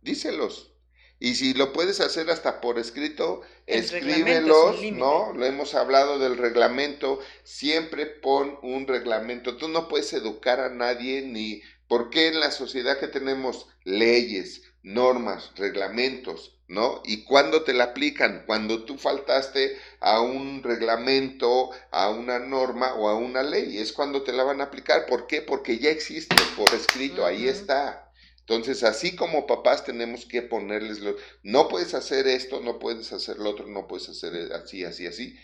Díselos. 0.00 0.72
Y 1.18 1.36
si 1.36 1.54
lo 1.54 1.72
puedes 1.72 2.00
hacer 2.00 2.30
hasta 2.30 2.60
por 2.60 2.80
escrito, 2.80 3.42
escríbelos, 3.66 4.82
¿no? 4.92 5.32
Lo 5.32 5.46
hemos 5.46 5.76
hablado 5.76 6.18
del 6.18 6.36
reglamento. 6.36 7.20
Siempre 7.44 8.06
pon 8.06 8.58
un 8.62 8.88
reglamento. 8.88 9.56
Tú 9.56 9.68
no 9.68 9.86
puedes 9.88 10.12
educar 10.12 10.58
a 10.58 10.68
nadie 10.68 11.22
ni... 11.22 11.62
¿Por 11.86 12.10
qué 12.10 12.28
en 12.28 12.40
la 12.40 12.50
sociedad 12.50 12.98
que 12.98 13.06
tenemos 13.06 13.68
leyes, 13.84 14.62
normas, 14.82 15.52
reglamentos, 15.56 16.58
¿no? 16.72 17.02
¿Y 17.04 17.24
cuándo 17.24 17.64
te 17.64 17.74
la 17.74 17.84
aplican? 17.84 18.44
Cuando 18.46 18.84
tú 18.84 18.96
faltaste 18.96 19.76
a 20.00 20.22
un 20.22 20.62
reglamento, 20.62 21.70
a 21.90 22.08
una 22.08 22.38
norma 22.38 22.94
o 22.94 23.08
a 23.08 23.14
una 23.14 23.42
ley, 23.42 23.76
es 23.76 23.92
cuando 23.92 24.22
te 24.22 24.32
la 24.32 24.42
van 24.42 24.62
a 24.62 24.64
aplicar. 24.64 25.04
¿Por 25.04 25.26
qué? 25.26 25.42
Porque 25.42 25.78
ya 25.78 25.90
existe 25.90 26.34
por 26.56 26.72
escrito, 26.74 27.26
ahí 27.26 27.46
está. 27.46 28.10
Entonces, 28.40 28.84
así 28.84 29.14
como 29.14 29.46
papás 29.46 29.84
tenemos 29.84 30.24
que 30.24 30.40
ponerles, 30.40 31.00
no 31.42 31.68
puedes 31.68 31.92
hacer 31.92 32.26
esto, 32.26 32.60
no 32.60 32.78
puedes 32.78 33.12
hacer 33.12 33.36
lo 33.36 33.50
otro, 33.50 33.66
no 33.66 33.86
puedes 33.86 34.08
hacer 34.08 34.52
así, 34.54 34.82
así, 34.82 35.06
así. 35.06 35.36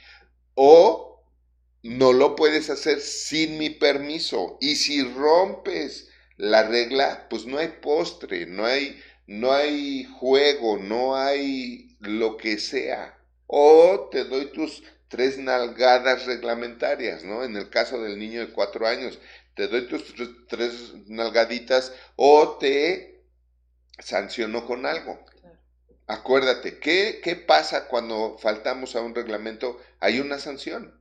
O 0.55 1.23
no 1.83 2.15
lo 2.15 2.37
puedes 2.37 2.71
hacer 2.71 3.01
sin 3.01 3.59
mi 3.59 3.69
permiso. 3.69 4.57
Y 4.63 4.77
si 4.77 5.03
rompes 5.03 6.09
la 6.39 6.63
regla, 6.63 7.27
pues 7.29 7.45
no 7.45 7.59
hay 7.59 7.69
postre, 7.83 8.47
no 8.47 8.65
hay 8.65 8.99
no 9.29 9.53
hay 9.53 10.05
juego, 10.05 10.79
no 10.79 11.15
hay 11.15 11.97
lo 12.01 12.39
que 12.39 12.59
sea. 12.59 13.17
O 13.47 14.09
te 14.11 14.25
doy 14.25 14.47
tus 14.47 14.83
tres 15.09 15.37
nalgadas 15.39 16.25
reglamentarias, 16.25 17.25
¿no? 17.25 17.45
En 17.45 17.55
el 17.55 17.69
caso 17.69 18.03
del 18.03 18.19
niño 18.19 18.41
de 18.41 18.53
cuatro 18.53 18.87
años, 18.87 19.19
te 19.55 19.69
doy 19.69 19.87
tus 19.87 20.15
tres 20.49 20.95
nalgaditas 21.09 21.93
o 22.17 22.57
te 22.57 23.23
sanciono 23.99 24.67
con 24.67 24.87
algo. 24.87 25.23
Acuérdate, 26.07 26.79
¿qué, 26.79 27.21
¿qué 27.23 27.37
pasa 27.37 27.87
cuando 27.87 28.39
faltamos 28.39 28.97
a 28.97 29.03
un 29.03 29.15
reglamento? 29.15 29.79
Hay 30.01 30.21
una 30.21 30.39
sanción, 30.39 30.99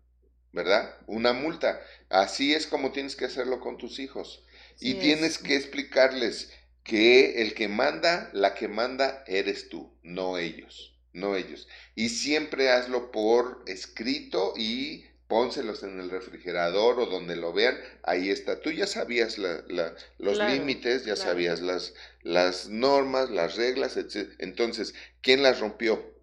¿verdad? 0.51 0.97
Una 1.07 1.31
multa. 1.31 1.81
Así 2.09 2.53
es 2.53 2.67
como 2.67 2.91
tienes 2.91 3.15
que 3.15 3.23
hacerlo 3.23 3.61
con 3.61 3.77
tus 3.77 3.99
hijos. 3.99 4.43
y 4.79 4.95
tienes 4.95 5.39
que 5.39 5.55
explicarles, 5.55 6.51
que 6.87 7.41
el 7.41 7.53
que 7.53 7.67
manda, 7.67 8.29
la 8.33 8.55
que 8.55 8.69
manda 8.69 9.23
eres 9.27 9.67
tú, 9.67 9.91
no 10.03 10.37
ellos, 10.37 10.95
no 11.11 11.35
ellos. 11.35 11.67
Y 11.95 12.09
siempre 12.09 12.69
hazlo 12.69 13.11
por 13.11 13.61
escrito 13.67 14.53
y 14.55 15.03
pónselos 15.27 15.83
en 15.83 15.99
el 15.99 16.09
refrigerador 16.09 17.01
o 17.01 17.05
donde 17.07 17.35
lo 17.35 17.51
vean, 17.51 17.77
ahí 18.03 18.29
está. 18.29 18.61
Tú 18.61 18.71
ya 18.71 18.87
sabías 18.87 19.37
los 19.37 20.37
límites, 20.37 21.03
ya 21.03 21.17
sabías 21.17 21.59
las, 21.59 21.93
las 22.21 22.69
normas, 22.69 23.29
las 23.29 23.57
reglas, 23.57 23.97
etc. 23.97 24.31
Entonces, 24.39 24.95
¿quién 25.21 25.43
las 25.43 25.59
rompió? 25.59 26.15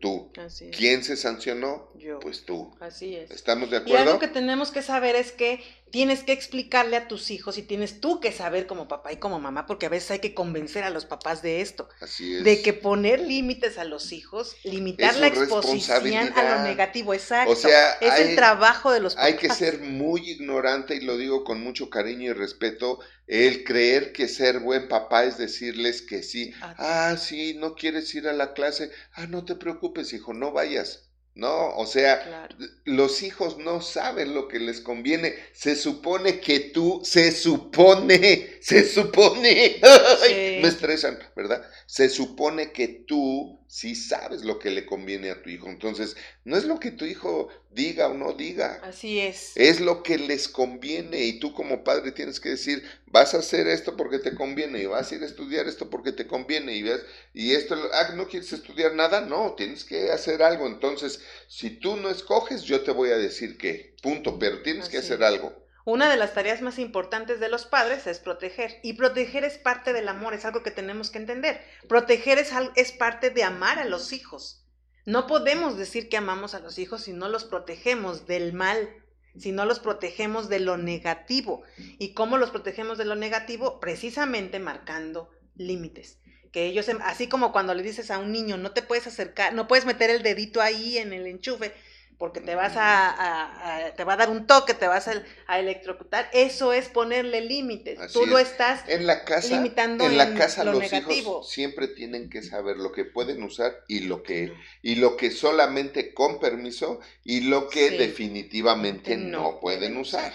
Tú. 0.00 0.32
¿Quién 0.76 1.04
se 1.04 1.16
sancionó? 1.16 1.92
Yo. 1.94 2.18
Pues 2.18 2.44
tú. 2.44 2.76
Así 2.80 3.14
es. 3.14 3.30
¿Estamos 3.30 3.70
de 3.70 3.78
acuerdo? 3.78 4.04
Y 4.04 4.08
algo 4.08 4.18
que 4.18 4.28
tenemos 4.28 4.72
que 4.72 4.82
saber 4.82 5.14
es 5.14 5.30
que 5.30 5.62
tienes 5.90 6.24
que 6.24 6.32
explicarle 6.32 6.96
a 6.96 7.08
tus 7.08 7.30
hijos 7.30 7.58
y 7.58 7.62
tienes 7.62 8.00
tú 8.00 8.20
que 8.20 8.32
saber 8.32 8.66
como 8.66 8.88
papá 8.88 9.12
y 9.12 9.16
como 9.16 9.38
mamá, 9.40 9.66
porque 9.66 9.86
a 9.86 9.88
veces 9.88 10.10
hay 10.10 10.18
que 10.18 10.34
convencer 10.34 10.82
a 10.84 10.90
los 10.90 11.04
papás 11.04 11.42
de 11.42 11.60
esto. 11.60 11.88
Así 12.00 12.36
es. 12.36 12.44
De 12.44 12.62
que 12.62 12.72
poner 12.72 13.20
límites 13.20 13.78
a 13.78 13.84
los 13.84 14.12
hijos, 14.12 14.56
limitar 14.64 15.16
la 15.16 15.28
exposición 15.28 16.32
a 16.36 16.56
lo 16.56 16.62
negativo, 16.62 17.14
exacto. 17.14 17.52
O 17.52 17.56
sea, 17.56 17.92
es 18.00 18.18
el 18.20 18.36
trabajo 18.36 18.92
de 18.92 19.00
los 19.00 19.14
papás. 19.14 19.30
Hay 19.30 19.36
que 19.36 19.50
ser 19.50 19.80
muy 19.80 20.28
ignorante 20.30 20.96
y 20.96 21.00
lo 21.00 21.16
digo 21.16 21.44
con 21.44 21.62
mucho 21.62 21.88
cariño 21.88 22.30
y 22.30 22.32
respeto, 22.32 22.98
el 23.26 23.64
creer 23.64 24.12
que 24.12 24.28
ser 24.28 24.60
buen 24.60 24.88
papá 24.88 25.24
es 25.24 25.38
decirles 25.38 26.02
que 26.02 26.22
sí. 26.22 26.52
Ah, 26.60 27.16
sí, 27.18 27.54
no 27.54 27.74
quieres 27.74 28.14
ir 28.14 28.28
a 28.28 28.32
la 28.32 28.52
clase. 28.54 28.90
Ah, 29.12 29.26
no 29.26 29.44
te 29.44 29.56
preocupes, 29.56 30.12
hijo, 30.12 30.32
no 30.32 30.52
vayas. 30.52 31.05
¿No? 31.36 31.76
O 31.76 31.86
sea, 31.86 32.48
los 32.84 33.22
hijos 33.22 33.58
no 33.58 33.82
saben 33.82 34.34
lo 34.34 34.48
que 34.48 34.58
les 34.58 34.80
conviene. 34.80 35.34
Se 35.52 35.76
supone 35.76 36.40
que 36.40 36.60
tú, 36.60 37.02
se 37.04 37.30
supone, 37.30 38.55
se 38.60 38.84
supone, 38.84 39.80
me 40.62 40.68
estresan, 40.68 41.18
¿verdad? 41.34 41.68
Se 41.86 42.08
supone 42.08 42.72
que 42.72 42.88
tú 42.88 43.60
sí 43.68 43.94
sabes 43.94 44.44
lo 44.44 44.58
que 44.58 44.70
le 44.70 44.86
conviene 44.86 45.30
a 45.30 45.42
tu 45.42 45.50
hijo. 45.50 45.68
Entonces, 45.68 46.16
no 46.44 46.56
es 46.56 46.64
lo 46.64 46.78
que 46.80 46.90
tu 46.90 47.04
hijo 47.04 47.48
diga 47.70 48.08
o 48.08 48.14
no 48.14 48.32
diga. 48.32 48.80
Así 48.82 49.20
es. 49.20 49.52
Es 49.54 49.80
lo 49.80 50.02
que 50.02 50.18
les 50.18 50.48
conviene 50.48 51.24
y 51.24 51.38
tú 51.38 51.52
como 51.52 51.84
padre 51.84 52.12
tienes 52.12 52.40
que 52.40 52.50
decir, 52.50 52.82
vas 53.06 53.34
a 53.34 53.38
hacer 53.38 53.66
esto 53.66 53.96
porque 53.96 54.18
te 54.18 54.34
conviene 54.34 54.80
y 54.80 54.86
vas 54.86 55.10
a 55.10 55.14
ir 55.16 55.22
a 55.22 55.26
estudiar 55.26 55.66
esto 55.66 55.90
porque 55.90 56.12
te 56.12 56.26
conviene 56.26 56.74
y 56.74 56.82
ves, 56.82 57.02
y 57.34 57.52
esto, 57.52 57.76
ah, 57.92 58.12
no 58.14 58.28
quieres 58.28 58.52
estudiar 58.52 58.94
nada, 58.94 59.20
no, 59.20 59.54
tienes 59.56 59.84
que 59.84 60.10
hacer 60.10 60.42
algo. 60.42 60.66
Entonces, 60.66 61.20
si 61.48 61.70
tú 61.70 61.96
no 61.96 62.10
escoges, 62.10 62.62
yo 62.62 62.82
te 62.82 62.92
voy 62.92 63.10
a 63.10 63.18
decir 63.18 63.58
que, 63.58 63.94
punto, 64.02 64.38
pero 64.38 64.62
tienes 64.62 64.88
que 64.88 64.98
hacer 64.98 65.22
algo. 65.22 65.65
Una 65.86 66.10
de 66.10 66.16
las 66.16 66.34
tareas 66.34 66.62
más 66.62 66.80
importantes 66.80 67.38
de 67.38 67.48
los 67.48 67.64
padres 67.64 68.08
es 68.08 68.18
proteger. 68.18 68.80
Y 68.82 68.94
proteger 68.94 69.44
es 69.44 69.56
parte 69.56 69.92
del 69.92 70.08
amor, 70.08 70.34
es 70.34 70.44
algo 70.44 70.64
que 70.64 70.72
tenemos 70.72 71.10
que 71.10 71.18
entender. 71.18 71.60
Proteger 71.88 72.38
es, 72.38 72.50
es 72.74 72.90
parte 72.90 73.30
de 73.30 73.44
amar 73.44 73.78
a 73.78 73.84
los 73.84 74.12
hijos. 74.12 74.66
No 75.04 75.28
podemos 75.28 75.78
decir 75.78 76.08
que 76.08 76.16
amamos 76.16 76.54
a 76.54 76.58
los 76.58 76.80
hijos 76.80 77.04
si 77.04 77.12
no 77.12 77.28
los 77.28 77.44
protegemos 77.44 78.26
del 78.26 78.52
mal, 78.52 78.90
si 79.38 79.52
no 79.52 79.64
los 79.64 79.78
protegemos 79.78 80.48
de 80.48 80.58
lo 80.58 80.76
negativo. 80.76 81.62
¿Y 81.76 82.14
cómo 82.14 82.36
los 82.36 82.50
protegemos 82.50 82.98
de 82.98 83.04
lo 83.04 83.14
negativo? 83.14 83.78
Precisamente 83.78 84.58
marcando 84.58 85.30
límites. 85.54 86.18
Que 86.50 86.66
ellos, 86.66 86.90
así 87.04 87.28
como 87.28 87.52
cuando 87.52 87.74
le 87.74 87.84
dices 87.84 88.10
a 88.10 88.18
un 88.18 88.32
niño, 88.32 88.56
no 88.56 88.72
te 88.72 88.82
puedes 88.82 89.06
acercar, 89.06 89.54
no 89.54 89.68
puedes 89.68 89.86
meter 89.86 90.10
el 90.10 90.24
dedito 90.24 90.60
ahí 90.60 90.98
en 90.98 91.12
el 91.12 91.28
enchufe, 91.28 91.72
porque 92.18 92.40
te 92.40 92.54
vas 92.54 92.72
a, 92.76 93.92
te 93.94 94.04
va 94.04 94.14
a 94.14 94.16
dar 94.16 94.30
un 94.30 94.46
toque, 94.46 94.72
te 94.72 94.88
vas 94.88 95.08
a, 95.08 95.58
electrocutar. 95.58 96.30
Eso 96.32 96.72
es 96.72 96.88
ponerle 96.88 97.42
límites. 97.42 98.12
Tú 98.12 98.26
lo 98.26 98.38
estás 98.38 98.88
en 98.88 99.06
la 99.06 99.24
casa, 99.24 99.56
limitando 99.56 100.04
en 100.04 100.16
la 100.16 100.34
casa 100.34 100.64
los 100.64 100.92
hijos 100.92 101.50
siempre 101.50 101.88
tienen 101.88 102.30
que 102.30 102.42
saber 102.42 102.76
lo 102.76 102.92
que 102.92 103.04
pueden 103.04 103.42
usar 103.42 103.84
y 103.88 104.00
lo 104.00 104.22
que 104.22 104.52
y 104.82 104.96
lo 104.96 105.16
que 105.16 105.30
solamente 105.30 106.14
con 106.14 106.40
permiso 106.40 107.00
y 107.22 107.42
lo 107.42 107.68
que 107.68 107.90
definitivamente 107.90 109.16
no, 109.16 109.60
pueden 109.60 109.96
usar. 109.96 110.32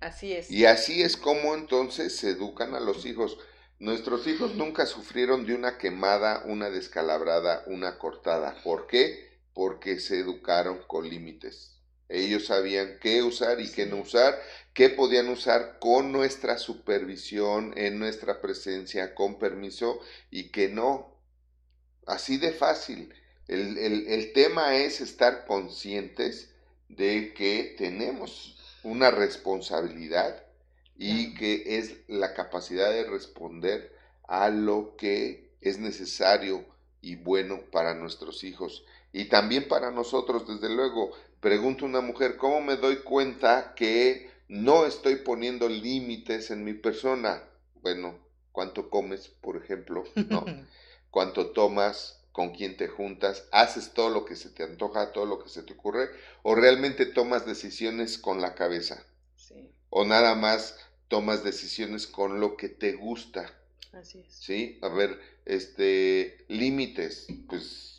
Así 0.00 0.32
es. 0.32 0.50
Y 0.50 0.66
así 0.66 1.02
es 1.02 1.16
como 1.16 1.54
entonces 1.54 2.16
se 2.16 2.30
educan 2.30 2.74
a 2.74 2.80
los 2.80 3.06
hijos. 3.06 3.38
Nuestros 3.78 4.26
hijos 4.26 4.54
nunca 4.54 4.86
sufrieron 4.86 5.46
de 5.46 5.54
una 5.54 5.78
quemada, 5.78 6.44
una 6.46 6.70
descalabrada, 6.70 7.64
una 7.66 7.98
cortada. 7.98 8.56
¿Por 8.62 8.86
qué? 8.86 9.33
Porque 9.54 10.00
se 10.00 10.18
educaron 10.18 10.80
con 10.86 11.08
límites. 11.08 11.74
Ellos 12.08 12.46
sabían 12.46 12.98
qué 13.00 13.22
usar 13.22 13.60
y 13.60 13.70
qué 13.70 13.86
no 13.86 13.96
usar, 13.96 14.38
qué 14.74 14.90
podían 14.90 15.28
usar 15.28 15.78
con 15.78 16.12
nuestra 16.12 16.58
supervisión, 16.58 17.72
en 17.76 17.98
nuestra 17.98 18.40
presencia, 18.42 19.14
con 19.14 19.38
permiso 19.38 20.00
y 20.30 20.50
qué 20.50 20.68
no. 20.68 21.16
Así 22.06 22.36
de 22.36 22.52
fácil. 22.52 23.14
El, 23.48 23.78
el 23.78 24.32
tema 24.32 24.76
es 24.76 25.00
estar 25.00 25.46
conscientes 25.46 26.50
de 26.88 27.32
que 27.34 27.74
tenemos 27.78 28.58
una 28.82 29.10
responsabilidad 29.10 30.44
y 30.96 31.34
que 31.34 31.78
es 31.78 31.96
la 32.06 32.34
capacidad 32.34 32.90
de 32.90 33.04
responder 33.04 33.94
a 34.28 34.50
lo 34.50 34.96
que 34.96 35.50
es 35.60 35.78
necesario 35.78 36.64
y 37.00 37.16
bueno 37.16 37.62
para 37.70 37.94
nuestros 37.94 38.44
hijos. 38.44 38.84
Y 39.14 39.26
también 39.26 39.68
para 39.68 39.92
nosotros, 39.92 40.44
desde 40.48 40.74
luego, 40.74 41.12
pregunto 41.38 41.84
a 41.84 41.88
una 41.88 42.00
mujer, 42.00 42.36
¿cómo 42.36 42.60
me 42.60 42.76
doy 42.76 42.96
cuenta 42.96 43.72
que 43.76 44.28
no 44.48 44.86
estoy 44.86 45.14
poniendo 45.14 45.68
límites 45.68 46.50
en 46.50 46.64
mi 46.64 46.72
persona? 46.74 47.44
Bueno, 47.76 48.18
¿cuánto 48.50 48.90
comes, 48.90 49.28
por 49.28 49.56
ejemplo? 49.56 50.02
¿No? 50.28 50.44
¿Cuánto 51.12 51.52
tomas? 51.52 52.24
¿Con 52.32 52.50
quién 52.50 52.76
te 52.76 52.88
juntas? 52.88 53.46
¿Haces 53.52 53.94
todo 53.94 54.10
lo 54.10 54.24
que 54.24 54.34
se 54.34 54.50
te 54.50 54.64
antoja, 54.64 55.12
todo 55.12 55.26
lo 55.26 55.40
que 55.40 55.48
se 55.48 55.62
te 55.62 55.74
ocurre? 55.74 56.10
¿O 56.42 56.56
realmente 56.56 57.06
tomas 57.06 57.46
decisiones 57.46 58.18
con 58.18 58.40
la 58.40 58.56
cabeza? 58.56 59.06
Sí. 59.36 59.70
¿O 59.90 60.04
nada 60.04 60.34
más 60.34 60.76
tomas 61.06 61.44
decisiones 61.44 62.08
con 62.08 62.40
lo 62.40 62.56
que 62.56 62.68
te 62.68 62.94
gusta? 62.94 63.54
Así 63.92 64.24
es. 64.26 64.34
Sí, 64.34 64.80
a 64.82 64.88
ver, 64.88 65.20
este, 65.44 66.44
límites, 66.48 67.28
pues 67.48 67.94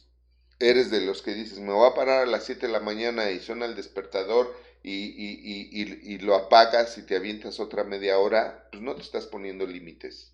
eres 0.59 0.91
de 0.91 1.01
los 1.01 1.21
que 1.21 1.33
dices, 1.33 1.59
me 1.59 1.73
voy 1.73 1.89
a 1.89 1.93
parar 1.93 2.23
a 2.23 2.25
las 2.25 2.45
7 2.45 2.67
de 2.67 2.73
la 2.73 2.79
mañana 2.79 3.31
y 3.31 3.39
suena 3.39 3.65
el 3.65 3.75
despertador 3.75 4.55
y, 4.83 4.91
y, 4.91 5.71
y, 5.71 6.13
y, 6.13 6.17
lo 6.19 6.35
apagas 6.35 6.97
y 6.97 7.03
te 7.03 7.15
avientas 7.15 7.59
otra 7.59 7.83
media 7.83 8.19
hora, 8.19 8.67
pues 8.71 8.83
no 8.83 8.95
te 8.95 9.01
estás 9.01 9.25
poniendo 9.25 9.65
límites. 9.65 10.33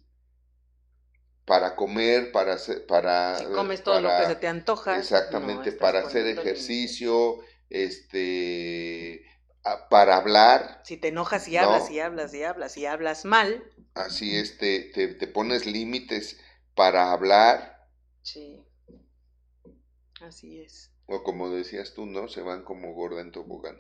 Para 1.45 1.75
comer, 1.75 2.31
para 2.31 2.53
hacer, 2.53 2.86
para... 2.86 3.38
Si 3.38 3.45
comes 3.45 3.84
todo 3.84 4.01
lo 4.01 4.10
que 4.10 4.25
se 4.27 4.36
te 4.36 4.47
antoja. 4.47 4.97
Exactamente, 4.97 5.71
para 5.71 5.99
hacer 6.01 6.27
ejercicio, 6.27 7.39
este, 7.69 9.25
para 9.89 10.17
hablar. 10.17 10.81
Si 10.84 10.97
te 10.97 11.07
enojas 11.10 11.47
y 11.47 11.57
hablas 11.57 11.89
y 11.89 11.99
hablas 11.99 12.34
y 12.34 12.43
hablas 12.43 12.77
y 12.77 12.86
hablas 12.86 13.25
mal. 13.25 13.63
Así 13.93 14.36
es, 14.36 14.57
te, 14.57 14.91
te, 14.93 15.13
te 15.13 15.27
pones 15.27 15.65
límites 15.65 16.39
para 16.75 17.12
hablar. 17.12 17.88
Sí. 18.21 18.65
Así 20.21 20.62
es. 20.62 20.91
O 21.07 21.23
como 21.23 21.49
decías 21.49 21.93
tú, 21.93 22.05
¿no? 22.05 22.27
Se 22.27 22.41
van 22.41 22.63
como 22.63 22.93
gorda 22.93 23.21
en 23.21 23.31
tobogán. 23.31 23.77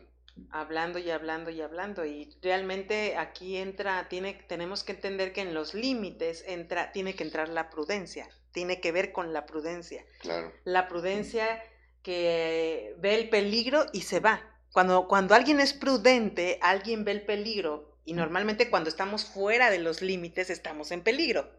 Hablando 0.49 0.99
y 0.99 1.09
hablando 1.09 1.49
y 1.49 1.61
hablando. 1.61 2.05
Y 2.05 2.35
realmente 2.41 3.15
aquí 3.17 3.57
entra, 3.57 4.07
tiene, 4.09 4.33
tenemos 4.47 4.83
que 4.83 4.93
entender 4.93 5.33
que 5.33 5.41
en 5.41 5.53
los 5.53 5.73
límites 5.73 6.43
entra, 6.47 6.91
tiene 6.91 7.15
que 7.15 7.23
entrar 7.23 7.49
la 7.49 7.69
prudencia. 7.69 8.27
Tiene 8.51 8.81
que 8.81 8.91
ver 8.91 9.11
con 9.11 9.33
la 9.33 9.45
prudencia. 9.45 10.03
Claro. 10.19 10.51
La 10.63 10.87
prudencia 10.87 11.63
que 12.01 12.95
ve 12.99 13.15
el 13.15 13.29
peligro 13.29 13.85
y 13.93 14.01
se 14.01 14.19
va. 14.19 14.41
Cuando, 14.73 15.07
cuando 15.07 15.35
alguien 15.35 15.59
es 15.59 15.73
prudente, 15.73 16.59
alguien 16.61 17.05
ve 17.05 17.11
el 17.11 17.25
peligro. 17.25 17.97
Y 18.03 18.13
normalmente 18.13 18.69
cuando 18.69 18.89
estamos 18.89 19.25
fuera 19.25 19.69
de 19.69 19.79
los 19.79 20.01
límites 20.01 20.49
estamos 20.49 20.91
en 20.91 21.01
peligro. 21.01 21.49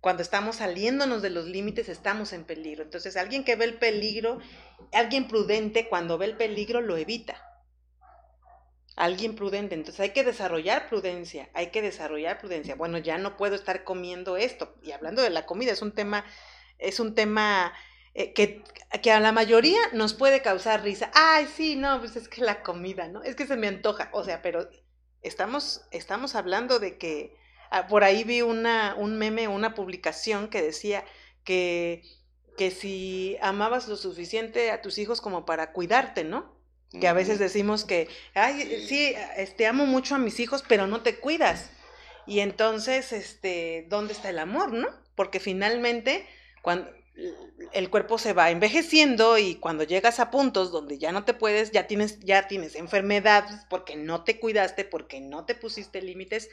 Cuando 0.00 0.22
estamos 0.22 0.56
saliéndonos 0.56 1.20
de 1.20 1.30
los 1.30 1.46
límites 1.46 1.88
estamos 1.88 2.32
en 2.32 2.44
peligro. 2.44 2.82
Entonces, 2.82 3.16
alguien 3.16 3.44
que 3.44 3.56
ve 3.56 3.66
el 3.66 3.78
peligro, 3.78 4.38
alguien 4.92 5.28
prudente, 5.28 5.88
cuando 5.88 6.16
ve 6.16 6.26
el 6.26 6.36
peligro 6.36 6.80
lo 6.80 6.96
evita. 6.96 7.36
Alguien 8.96 9.34
prudente. 9.34 9.74
Entonces 9.74 10.00
hay 10.00 10.10
que 10.10 10.24
desarrollar 10.24 10.88
prudencia, 10.88 11.50
hay 11.52 11.70
que 11.70 11.82
desarrollar 11.82 12.38
prudencia. 12.38 12.76
Bueno, 12.76 12.98
ya 12.98 13.18
no 13.18 13.36
puedo 13.36 13.54
estar 13.54 13.84
comiendo 13.84 14.36
esto. 14.36 14.74
Y 14.82 14.92
hablando 14.92 15.22
de 15.22 15.30
la 15.30 15.44
comida, 15.44 15.72
es 15.72 15.82
un 15.82 15.92
tema, 15.92 16.24
es 16.78 16.98
un 16.98 17.14
tema 17.14 17.74
eh, 18.14 18.32
que, 18.32 18.64
que, 19.02 19.12
a 19.12 19.20
la 19.20 19.32
mayoría 19.32 19.80
nos 19.92 20.14
puede 20.14 20.40
causar 20.40 20.82
risa. 20.82 21.10
Ay, 21.14 21.46
sí, 21.46 21.76
no, 21.76 22.00
pues 22.00 22.16
es 22.16 22.28
que 22.28 22.40
la 22.40 22.62
comida, 22.62 23.08
¿no? 23.08 23.22
Es 23.22 23.36
que 23.36 23.46
se 23.46 23.56
me 23.56 23.68
antoja. 23.68 24.08
O 24.12 24.24
sea, 24.24 24.40
pero 24.40 24.68
estamos, 25.22 25.82
estamos 25.90 26.34
hablando 26.34 26.78
de 26.78 26.96
que 26.96 27.39
por 27.88 28.04
ahí 28.04 28.24
vi 28.24 28.42
una, 28.42 28.94
un 28.96 29.18
meme, 29.18 29.48
una 29.48 29.74
publicación 29.74 30.48
que 30.48 30.62
decía 30.62 31.04
que, 31.44 32.02
que 32.56 32.70
si 32.70 33.36
amabas 33.40 33.88
lo 33.88 33.96
suficiente 33.96 34.70
a 34.70 34.82
tus 34.82 34.98
hijos 34.98 35.20
como 35.20 35.46
para 35.46 35.72
cuidarte, 35.72 36.24
¿no? 36.24 36.58
Que 37.00 37.06
a 37.06 37.12
veces 37.12 37.38
decimos 37.38 37.84
que, 37.84 38.08
ay, 38.34 38.84
sí, 38.88 39.14
este, 39.36 39.68
amo 39.68 39.86
mucho 39.86 40.16
a 40.16 40.18
mis 40.18 40.40
hijos, 40.40 40.64
pero 40.66 40.88
no 40.88 41.02
te 41.02 41.20
cuidas. 41.20 41.70
Y 42.26 42.40
entonces, 42.40 43.12
este, 43.12 43.86
¿dónde 43.88 44.12
está 44.12 44.30
el 44.30 44.40
amor, 44.40 44.72
no? 44.72 44.88
Porque 45.14 45.38
finalmente, 45.38 46.26
cuando, 46.62 46.90
el 47.72 47.90
cuerpo 47.90 48.18
se 48.18 48.32
va 48.32 48.50
envejeciendo 48.50 49.38
y 49.38 49.56
cuando 49.56 49.84
llegas 49.84 50.20
a 50.20 50.30
puntos 50.30 50.72
donde 50.72 50.98
ya 50.98 51.12
no 51.12 51.24
te 51.24 51.34
puedes, 51.34 51.70
ya 51.70 51.86
tienes, 51.86 52.20
ya 52.20 52.48
tienes 52.48 52.74
enfermedades 52.74 53.60
porque 53.68 53.96
no 53.96 54.24
te 54.24 54.40
cuidaste, 54.40 54.84
porque 54.84 55.20
no 55.20 55.44
te 55.44 55.54
pusiste 55.54 56.02
límites, 56.02 56.48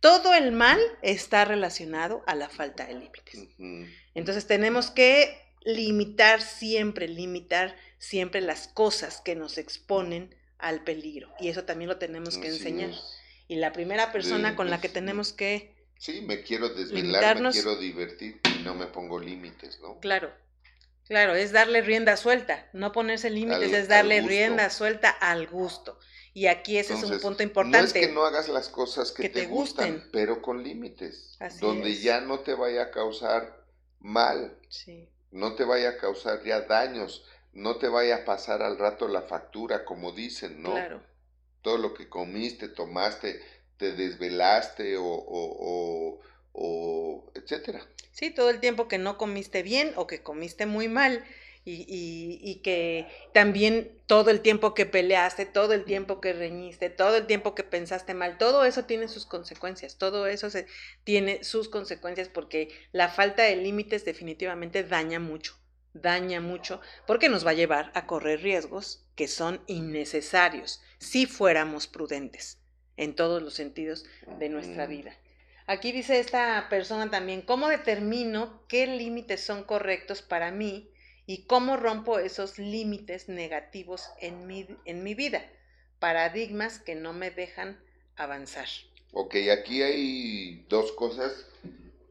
todo 0.00 0.34
el 0.34 0.52
mal 0.52 0.80
está 1.02 1.44
relacionado 1.44 2.22
a 2.26 2.34
la 2.34 2.48
falta 2.48 2.86
de 2.86 2.94
límites. 2.94 3.48
Entonces 4.14 4.46
tenemos 4.46 4.90
que 4.90 5.38
limitar 5.64 6.40
siempre, 6.40 7.08
limitar 7.08 7.76
siempre 7.98 8.40
las 8.40 8.68
cosas 8.68 9.20
que 9.20 9.34
nos 9.34 9.58
exponen 9.58 10.34
al 10.58 10.84
peligro. 10.84 11.32
Y 11.40 11.48
eso 11.48 11.64
también 11.64 11.88
lo 11.88 11.98
tenemos 11.98 12.38
que 12.38 12.48
enseñar. 12.48 12.90
Y 13.48 13.56
la 13.56 13.72
primera 13.72 14.12
persona 14.12 14.56
con 14.56 14.70
la 14.70 14.80
que 14.80 14.88
tenemos 14.88 15.32
que 15.32 15.74
Sí, 16.02 16.20
me 16.20 16.42
quiero 16.42 16.68
desvelar, 16.70 17.40
me 17.40 17.52
quiero 17.52 17.76
divertir 17.76 18.40
y 18.58 18.64
no 18.64 18.74
me 18.74 18.86
pongo 18.86 19.20
límites, 19.20 19.78
¿no? 19.78 20.00
Claro, 20.00 20.32
claro, 21.06 21.36
es 21.36 21.52
darle 21.52 21.80
rienda 21.80 22.16
suelta, 22.16 22.68
no 22.72 22.90
ponerse 22.90 23.30
límites, 23.30 23.72
es 23.72 23.86
darle 23.86 24.20
rienda 24.20 24.68
suelta 24.70 25.10
al 25.10 25.46
gusto. 25.46 25.96
Y 26.34 26.48
aquí 26.48 26.76
ese 26.76 26.94
es 26.94 27.04
un 27.04 27.20
punto 27.20 27.44
importante. 27.44 27.78
No 27.78 27.84
es 27.84 27.92
que 27.92 28.08
no 28.08 28.24
hagas 28.24 28.48
las 28.48 28.68
cosas 28.68 29.12
que, 29.12 29.28
te, 29.28 29.46
gustan, 29.46 30.08
pero 30.10 30.42
con 30.42 30.64
límites, 30.64 31.38
donde 31.60 31.94
ya 31.94 32.20
no 32.20 32.40
te 32.40 32.54
vaya 32.54 32.82
a 32.82 32.90
causar 32.90 33.64
mal, 34.00 34.58
sí. 34.70 35.08
no 35.30 35.54
te 35.54 35.62
vaya 35.62 35.90
a 35.90 35.96
causar 35.98 36.42
ya 36.42 36.62
daños, 36.62 37.24
no 37.52 37.76
te 37.76 37.86
vaya 37.86 38.16
a 38.16 38.24
pasar 38.24 38.60
al 38.62 38.76
rato 38.76 39.06
la 39.06 39.22
factura, 39.22 39.84
como 39.84 40.10
dicen, 40.10 40.62
¿no? 40.62 40.72
Claro. 40.72 41.00
Todo 41.60 41.78
lo 41.78 41.94
que 41.94 42.08
comiste, 42.08 42.66
tomaste, 42.66 43.40
te 43.82 43.92
desvelaste 43.92 44.96
o, 44.96 45.04
o, 45.04 46.20
o, 46.52 47.32
etcétera. 47.34 47.84
Sí, 48.12 48.30
todo 48.30 48.48
el 48.50 48.60
tiempo 48.60 48.86
que 48.86 48.98
no 48.98 49.18
comiste 49.18 49.64
bien 49.64 49.92
o 49.96 50.06
que 50.06 50.22
comiste 50.22 50.66
muy 50.66 50.86
mal. 50.88 51.24
Y, 51.64 51.86
y, 51.86 52.40
y, 52.42 52.56
que 52.56 53.06
también 53.32 53.96
todo 54.08 54.30
el 54.30 54.40
tiempo 54.40 54.74
que 54.74 54.84
peleaste, 54.84 55.46
todo 55.46 55.74
el 55.74 55.84
tiempo 55.84 56.20
que 56.20 56.32
reñiste, 56.32 56.90
todo 56.90 57.16
el 57.16 57.28
tiempo 57.28 57.54
que 57.54 57.62
pensaste 57.62 58.14
mal, 58.14 58.36
todo 58.36 58.64
eso 58.64 58.84
tiene 58.84 59.06
sus 59.06 59.26
consecuencias, 59.26 59.96
todo 59.96 60.26
eso 60.26 60.50
se, 60.50 60.66
tiene 61.04 61.44
sus 61.44 61.68
consecuencias 61.68 62.28
porque 62.28 62.68
la 62.90 63.08
falta 63.08 63.44
de 63.44 63.54
límites 63.54 64.04
definitivamente 64.04 64.82
daña 64.82 65.20
mucho, 65.20 65.56
daña 65.92 66.40
mucho 66.40 66.80
porque 67.06 67.28
nos 67.28 67.46
va 67.46 67.50
a 67.50 67.60
llevar 67.60 67.92
a 67.94 68.08
correr 68.08 68.42
riesgos 68.42 69.06
que 69.14 69.28
son 69.28 69.62
innecesarios 69.68 70.82
si 70.98 71.26
fuéramos 71.26 71.86
prudentes 71.86 72.58
en 72.96 73.14
todos 73.14 73.42
los 73.42 73.54
sentidos 73.54 74.04
de 74.38 74.48
nuestra 74.48 74.86
vida. 74.86 75.16
Aquí 75.66 75.92
dice 75.92 76.18
esta 76.18 76.68
persona 76.68 77.10
también, 77.10 77.42
¿cómo 77.42 77.68
determino 77.68 78.64
qué 78.68 78.86
límites 78.86 79.40
son 79.40 79.64
correctos 79.64 80.20
para 80.20 80.50
mí 80.50 80.90
y 81.24 81.44
cómo 81.46 81.76
rompo 81.76 82.18
esos 82.18 82.58
límites 82.58 83.28
negativos 83.28 84.08
en 84.20 84.46
mi, 84.46 84.66
en 84.84 85.02
mi 85.02 85.14
vida? 85.14 85.48
Paradigmas 85.98 86.80
que 86.80 86.96
no 86.96 87.12
me 87.12 87.30
dejan 87.30 87.80
avanzar. 88.16 88.66
Ok, 89.12 89.36
aquí 89.52 89.82
hay 89.82 90.66
dos 90.68 90.92
cosas 90.92 91.46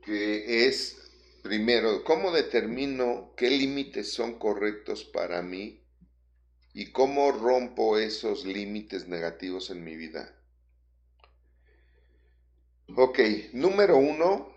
que 0.04 0.67
es, 0.67 0.98
primero, 1.44 2.04
¿cómo 2.04 2.32
determino 2.32 3.34
qué 3.36 3.50
límites 3.50 4.13
son 4.13 4.39
correctos 4.39 5.04
para 5.04 5.41
mí 5.41 5.84
y 6.74 6.91
cómo 6.91 7.32
rompo 7.32 7.98
esos 7.98 8.46
límites 8.46 9.08
negativos 9.08 9.72
en 9.72 9.84
mi 9.84 9.96
vida? 9.96 10.41
Ok, 12.96 13.20
número 13.54 13.98
uno, 13.98 14.52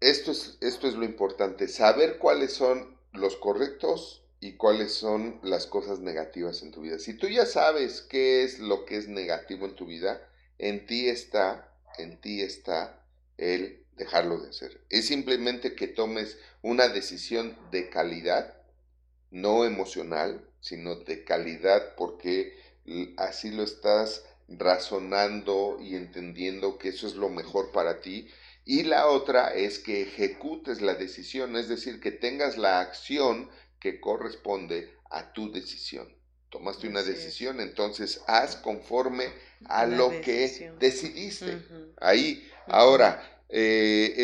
esto 0.00 0.30
es, 0.30 0.58
esto 0.60 0.86
es 0.86 0.94
lo 0.94 1.04
importante, 1.04 1.66
saber 1.66 2.18
cuáles 2.18 2.52
son 2.52 2.96
los 3.12 3.36
correctos 3.36 4.22
y 4.38 4.52
cuáles 4.52 4.92
son 4.92 5.40
las 5.42 5.66
cosas 5.66 5.98
negativas 5.98 6.62
en 6.62 6.70
tu 6.70 6.82
vida. 6.82 6.98
Si 6.98 7.14
tú 7.14 7.28
ya 7.28 7.46
sabes 7.46 8.02
qué 8.02 8.44
es 8.44 8.60
lo 8.60 8.84
que 8.84 8.96
es 8.96 9.08
negativo 9.08 9.66
en 9.66 9.74
tu 9.74 9.86
vida, 9.86 10.28
en 10.58 10.86
ti 10.86 11.08
está, 11.08 11.72
en 11.98 12.20
ti 12.20 12.42
está 12.42 13.04
el 13.38 13.84
dejarlo 13.96 14.38
de 14.38 14.50
hacer. 14.50 14.80
Es 14.90 15.06
simplemente 15.06 15.74
que 15.74 15.88
tomes 15.88 16.38
una 16.62 16.88
decisión 16.88 17.56
de 17.70 17.88
calidad, 17.90 18.56
no 19.30 19.64
emocional, 19.64 20.48
sino 20.60 20.96
de 20.96 21.24
calidad, 21.24 21.94
porque 21.96 22.56
así 23.16 23.50
lo 23.50 23.62
estás 23.62 24.24
razonando 24.48 25.78
y 25.80 25.94
entendiendo 25.94 26.78
que 26.78 26.88
eso 26.90 27.06
es 27.06 27.14
lo 27.14 27.28
mejor 27.28 27.72
para 27.72 28.00
ti. 28.00 28.28
Y 28.64 28.84
la 28.84 29.08
otra 29.08 29.54
es 29.54 29.78
que 29.78 30.02
ejecutes 30.02 30.80
la 30.80 30.94
decisión, 30.94 31.56
es 31.56 31.68
decir, 31.68 32.00
que 32.00 32.12
tengas 32.12 32.56
la 32.56 32.80
acción 32.80 33.50
que 33.78 34.00
corresponde 34.00 34.94
a 35.10 35.32
tu 35.32 35.52
decisión. 35.52 36.08
Tomaste 36.48 36.88
una 36.88 37.02
decisión, 37.02 37.60
entonces 37.60 38.22
haz 38.26 38.56
conforme 38.56 39.26
a 39.66 39.86
lo 39.86 40.20
que 40.20 40.72
decidiste. 40.78 41.58
Ahí, 42.00 42.48
ahora, 42.68 43.42
eh, 43.48 44.14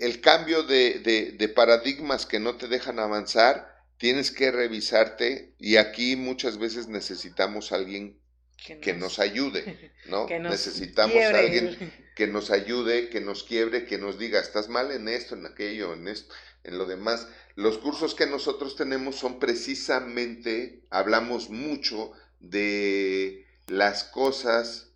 el, 0.00 0.20
cambio 0.20 0.62
de, 0.62 1.34
de 1.36 1.48
paradigmas 1.48 2.26
que 2.26 2.40
no 2.40 2.56
te 2.56 2.66
dejan 2.66 2.98
avanzar, 2.98 3.76
tienes 3.98 4.30
que 4.30 4.50
revisarte 4.50 5.54
y 5.58 5.76
aquí 5.76 6.16
muchas 6.16 6.58
veces 6.58 6.88
necesitamos 6.88 7.72
a 7.72 7.76
alguien 7.76 8.18
que, 8.56 8.94
nos, 8.94 9.18
ayude, 9.18 9.92
¿no? 10.06 10.26
Necesitamos 10.28 11.16
a 11.16 11.38
alguien 11.38 11.92
que 12.16 12.26
nos 12.26 12.50
ayude, 12.50 13.08
que 13.10 13.20
nos 13.20 13.44
quiebre, 13.44 13.84
que 13.84 13.98
nos 13.98 14.18
diga, 14.18 14.40
estás 14.40 14.68
mal 14.68 14.90
en 14.90 15.08
esto, 15.08 15.34
en 15.34 15.46
aquello, 15.46 15.92
en 15.92 16.08
esto, 16.08 16.34
en 16.64 16.78
lo 16.78 16.86
demás. 16.86 17.28
Los 17.54 17.78
cursos 17.78 18.14
que 18.14 18.26
nosotros 18.26 18.76
tenemos 18.76 19.16
son 19.16 19.38
precisamente, 19.38 20.82
hablamos 20.90 21.50
mucho 21.50 22.12
de 22.40 23.46
las 23.68 24.04
cosas 24.04 24.88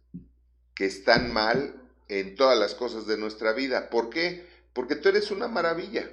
que 0.75 0.87
están 0.87 1.33
mal 1.33 1.81
en 2.09 2.35
todas 2.35 2.59
las 2.59 2.75
cosas 2.75 3.07
de 3.07 3.18
nuestra 3.18 3.53
vida. 3.53 3.90
¿Por 3.90 4.11
qué? 4.11 4.46
Porque 4.73 4.96
tú 4.96 5.09
eres 5.09 5.31
una 5.31 5.49
maravilla. 5.49 6.11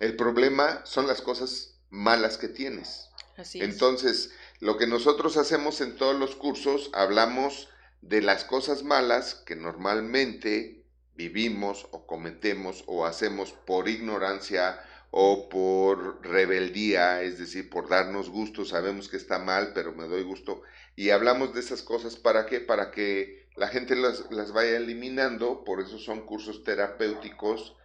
El 0.00 0.16
problema 0.16 0.84
son 0.84 1.06
las 1.06 1.22
cosas 1.22 1.78
malas 1.90 2.36
que 2.36 2.48
tienes. 2.48 3.08
Así 3.36 3.60
Entonces, 3.60 4.30
lo 4.62 4.78
que 4.78 4.86
nosotros 4.86 5.36
hacemos 5.38 5.80
en 5.80 5.96
todos 5.96 6.14
los 6.14 6.36
cursos, 6.36 6.90
hablamos 6.92 7.68
de 8.00 8.22
las 8.22 8.44
cosas 8.44 8.84
malas 8.84 9.34
que 9.34 9.56
normalmente 9.56 10.84
vivimos 11.16 11.88
o 11.90 12.06
cometemos 12.06 12.84
o 12.86 13.04
hacemos 13.04 13.50
por 13.50 13.88
ignorancia 13.88 14.80
o 15.10 15.48
por 15.48 16.24
rebeldía, 16.24 17.22
es 17.22 17.40
decir, 17.40 17.70
por 17.70 17.88
darnos 17.88 18.30
gusto, 18.30 18.64
sabemos 18.64 19.08
que 19.08 19.16
está 19.16 19.40
mal, 19.40 19.72
pero 19.74 19.94
me 19.94 20.06
doy 20.06 20.22
gusto. 20.22 20.62
Y 20.94 21.10
hablamos 21.10 21.52
de 21.54 21.58
esas 21.58 21.82
cosas 21.82 22.14
para 22.14 22.46
qué? 22.46 22.60
Para 22.60 22.92
que 22.92 23.48
la 23.56 23.66
gente 23.66 23.96
las, 23.96 24.30
las 24.30 24.52
vaya 24.52 24.76
eliminando, 24.76 25.64
por 25.64 25.80
eso 25.80 25.98
son 25.98 26.24
cursos 26.24 26.62
terapéuticos, 26.62 27.76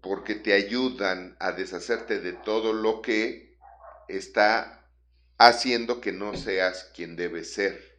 porque 0.00 0.34
te 0.34 0.54
ayudan 0.54 1.36
a 1.40 1.52
deshacerte 1.52 2.20
de 2.20 2.32
todo 2.32 2.72
lo 2.72 3.02
que 3.02 3.58
está 4.08 4.81
haciendo 5.46 6.00
que 6.00 6.12
no 6.12 6.36
seas 6.36 6.90
quien 6.94 7.16
debes 7.16 7.52
ser. 7.52 7.92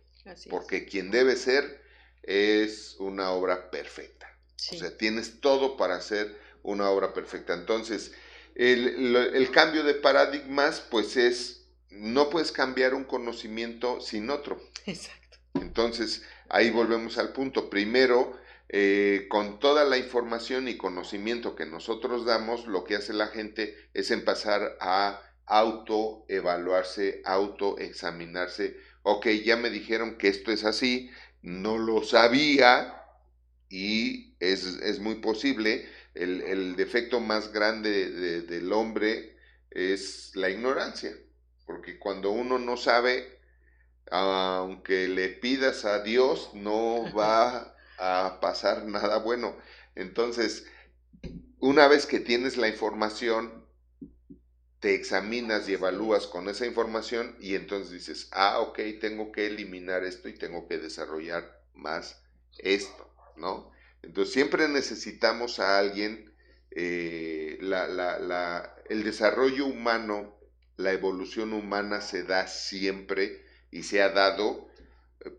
porque 0.49 0.85
quien 0.85 1.11
debe 1.11 1.35
ser 1.35 1.81
es 2.23 2.95
una 2.99 3.31
obra 3.31 3.69
perfecta. 3.69 4.27
O 4.71 4.77
sea, 4.77 4.97
tienes 4.97 5.41
todo 5.41 5.75
para 5.75 5.95
hacer 5.95 6.39
una 6.63 6.89
obra 6.89 7.13
perfecta. 7.13 7.53
Entonces, 7.53 8.13
el, 8.55 9.49
cambio 9.51 9.83
de 9.83 9.93
paradigmas, 9.95 10.79
pues 10.79 11.17
es, 11.17 11.65
no 11.89 12.29
puedes 12.29 12.51
cambiar 12.51 12.93
un 12.93 13.03
conocimiento 13.03 13.99
sin 13.99 14.29
otro. 14.29 14.61
Exacto. 14.85 15.37
Entonces, 15.55 16.23
ahí 16.49 16.71
volvemos 16.71 17.17
al 17.17 17.33
punto. 17.33 17.69
Primero, 17.69 18.37
eh, 18.69 19.27
con 19.29 19.59
toda 19.59 19.83
la 19.83 19.97
información 19.97 20.67
y 20.67 20.77
conocimiento 20.77 21.55
que 21.55 21.65
nosotros 21.65 22.25
damos, 22.25 22.65
lo 22.65 22.83
que 22.85 22.95
hace 22.95 23.13
la 23.13 23.27
gente 23.27 23.75
es 23.93 24.11
empezar 24.11 24.77
a 24.79 25.21
autoevaluarse, 25.45 27.21
autoexaminarse. 27.25 28.77
Ok, 29.03 29.27
ya 29.43 29.57
me 29.57 29.69
dijeron 29.69 30.17
que 30.17 30.29
esto 30.29 30.51
es 30.51 30.63
así, 30.63 31.11
no 31.41 31.77
lo 31.77 32.03
sabía 32.03 33.01
y 33.69 34.35
es, 34.39 34.99
muy 34.99 35.15
posible. 35.15 35.87
El, 36.13 36.75
defecto 36.75 37.19
más 37.19 37.51
grande 37.51 38.41
del 38.41 38.71
hombre 38.71 39.35
es 39.71 40.31
la 40.35 40.49
ignorancia, 40.49 41.11
porque 41.65 41.97
cuando 41.97 42.31
uno 42.31 42.59
no 42.59 42.77
sabe, 42.77 43.39
aunque 44.11 45.07
le 45.07 45.29
pidas 45.29 45.85
a 45.85 46.03
Dios, 46.03 46.51
no 46.53 47.11
va 47.13 47.75
a 47.97 48.39
pasar 48.39 48.85
nada 48.85 49.17
bueno. 49.17 49.57
Entonces, 49.95 50.65
una 51.59 51.87
vez 51.87 52.05
que 52.05 52.19
tienes 52.19 52.57
la 52.57 52.67
información, 52.67 53.62
te 54.83 54.95
examinas 54.95 55.69
y 55.69 55.75
evalúas 55.75 56.27
con 56.27 56.49
esa 56.49 56.65
información 56.65 57.37
y 57.39 57.55
entonces 57.55 57.89
dices, 57.89 58.27
ah, 58.31 58.59
ok, 58.59 58.77
tengo 58.99 59.31
que 59.31 59.47
eliminar 59.47 60.03
esto 60.03 60.27
y 60.27 60.33
tengo 60.33 60.67
que 60.67 60.77
desarrollar 60.77 61.61
más 61.73 62.21
esto, 62.57 63.09
¿no? 63.37 63.71
Entonces 64.01 64.33
siempre 64.33 64.67
necesitamos 64.67 65.59
a 65.59 65.79
alguien, 65.79 66.33
eh, 66.71 67.59
el 68.89 69.03
desarrollo 69.05 69.67
humano, 69.67 70.35
la 70.75 70.91
evolución 70.91 71.53
humana 71.53 72.01
se 72.01 72.23
da 72.23 72.47
siempre 72.47 73.41
y 73.71 73.83
se 73.83 74.01
ha 74.01 74.09
dado 74.09 74.67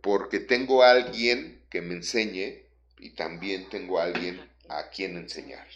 porque 0.01 0.41
tengo 0.41 0.85
a 0.85 0.93
alguien 0.93 1.61
que 1.69 1.83
me 1.83 1.97
enseñe 1.97 2.65
y 2.99 3.11
también 3.11 3.69
tengo 3.69 4.01
a 4.01 4.05
alguien 4.05 4.41
a 4.71 4.89
quien 4.89 5.19
enseñar. 5.19 5.69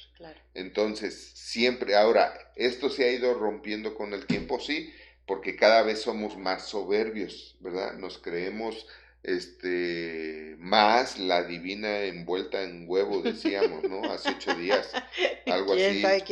Entonces, 0.54 1.32
siempre, 1.34 1.96
ahora, 1.96 2.34
esto 2.56 2.90
se 2.90 3.04
ha 3.04 3.12
ido 3.12 3.34
rompiendo 3.34 3.94
con 3.94 4.12
el 4.14 4.26
tiempo, 4.26 4.60
sí, 4.60 4.92
porque 5.26 5.56
cada 5.56 5.82
vez 5.82 6.00
somos 6.02 6.36
más 6.36 6.66
soberbios, 6.68 7.56
¿verdad? 7.60 7.94
Nos 7.94 8.18
creemos 8.18 8.86
este 9.22 10.56
más 10.58 11.18
la 11.18 11.42
divina 11.44 12.00
envuelta 12.04 12.62
en 12.62 12.84
huevo, 12.88 13.22
decíamos, 13.22 13.86
¿no? 13.86 14.10
Hace 14.10 14.30
ocho 14.30 14.54
días, 14.54 14.98
algo 15.46 15.74
así. 15.74 16.22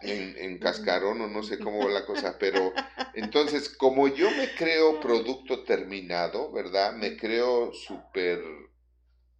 En, 0.00 0.36
en 0.38 0.58
cascarón 0.58 1.20
o 1.20 1.28
no 1.28 1.42
sé 1.42 1.60
cómo 1.60 1.84
va 1.84 1.90
la 1.90 2.06
cosa, 2.06 2.36
pero 2.40 2.74
entonces, 3.12 3.68
como 3.68 4.08
yo 4.08 4.30
me 4.32 4.54
creo 4.54 5.00
producto 5.00 5.64
terminado, 5.64 6.50
¿verdad? 6.52 6.94
Me 6.94 7.16
creo 7.16 7.72
súper, 7.72 8.40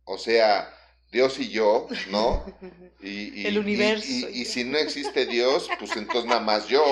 o 0.04 0.18
sea, 0.18 0.72
Dios 1.12 1.38
y 1.38 1.50
yo, 1.50 1.86
¿no? 2.10 2.44
Y, 3.04 3.44
el 3.48 3.58
universo. 3.58 4.06
Y, 4.06 4.44
si 4.44 4.62
no 4.62 4.78
existe 4.78 5.26
Dios, 5.26 5.68
pues 5.80 5.96
entonces 5.96 6.24
nada 6.24 6.40
más 6.40 6.68
yo, 6.68 6.84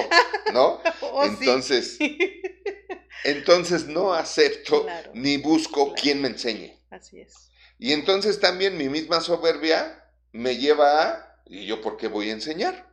¿no? 0.52 0.80
Oh, 1.02 1.24
entonces, 1.24 1.98
entonces 3.24 3.87
no 3.87 4.12
acepto 4.12 4.87
ni 5.14 5.37
busco 5.37 5.94
quien 5.94 6.20
me 6.20 6.28
enseñe. 6.28 6.76
Así 6.90 7.20
es. 7.20 7.50
Y 7.78 7.92
entonces 7.92 8.40
también 8.40 8.76
mi 8.76 8.88
misma 8.88 9.20
soberbia 9.20 10.04
me 10.33 10.56
lleva 10.56 11.02
a, 11.02 11.42
¿y 11.46 11.66
yo 11.66 11.80
por 11.80 11.96
qué 11.96 12.09
voy 12.09 12.30
a 12.30 12.33
enseñar? 12.33 12.90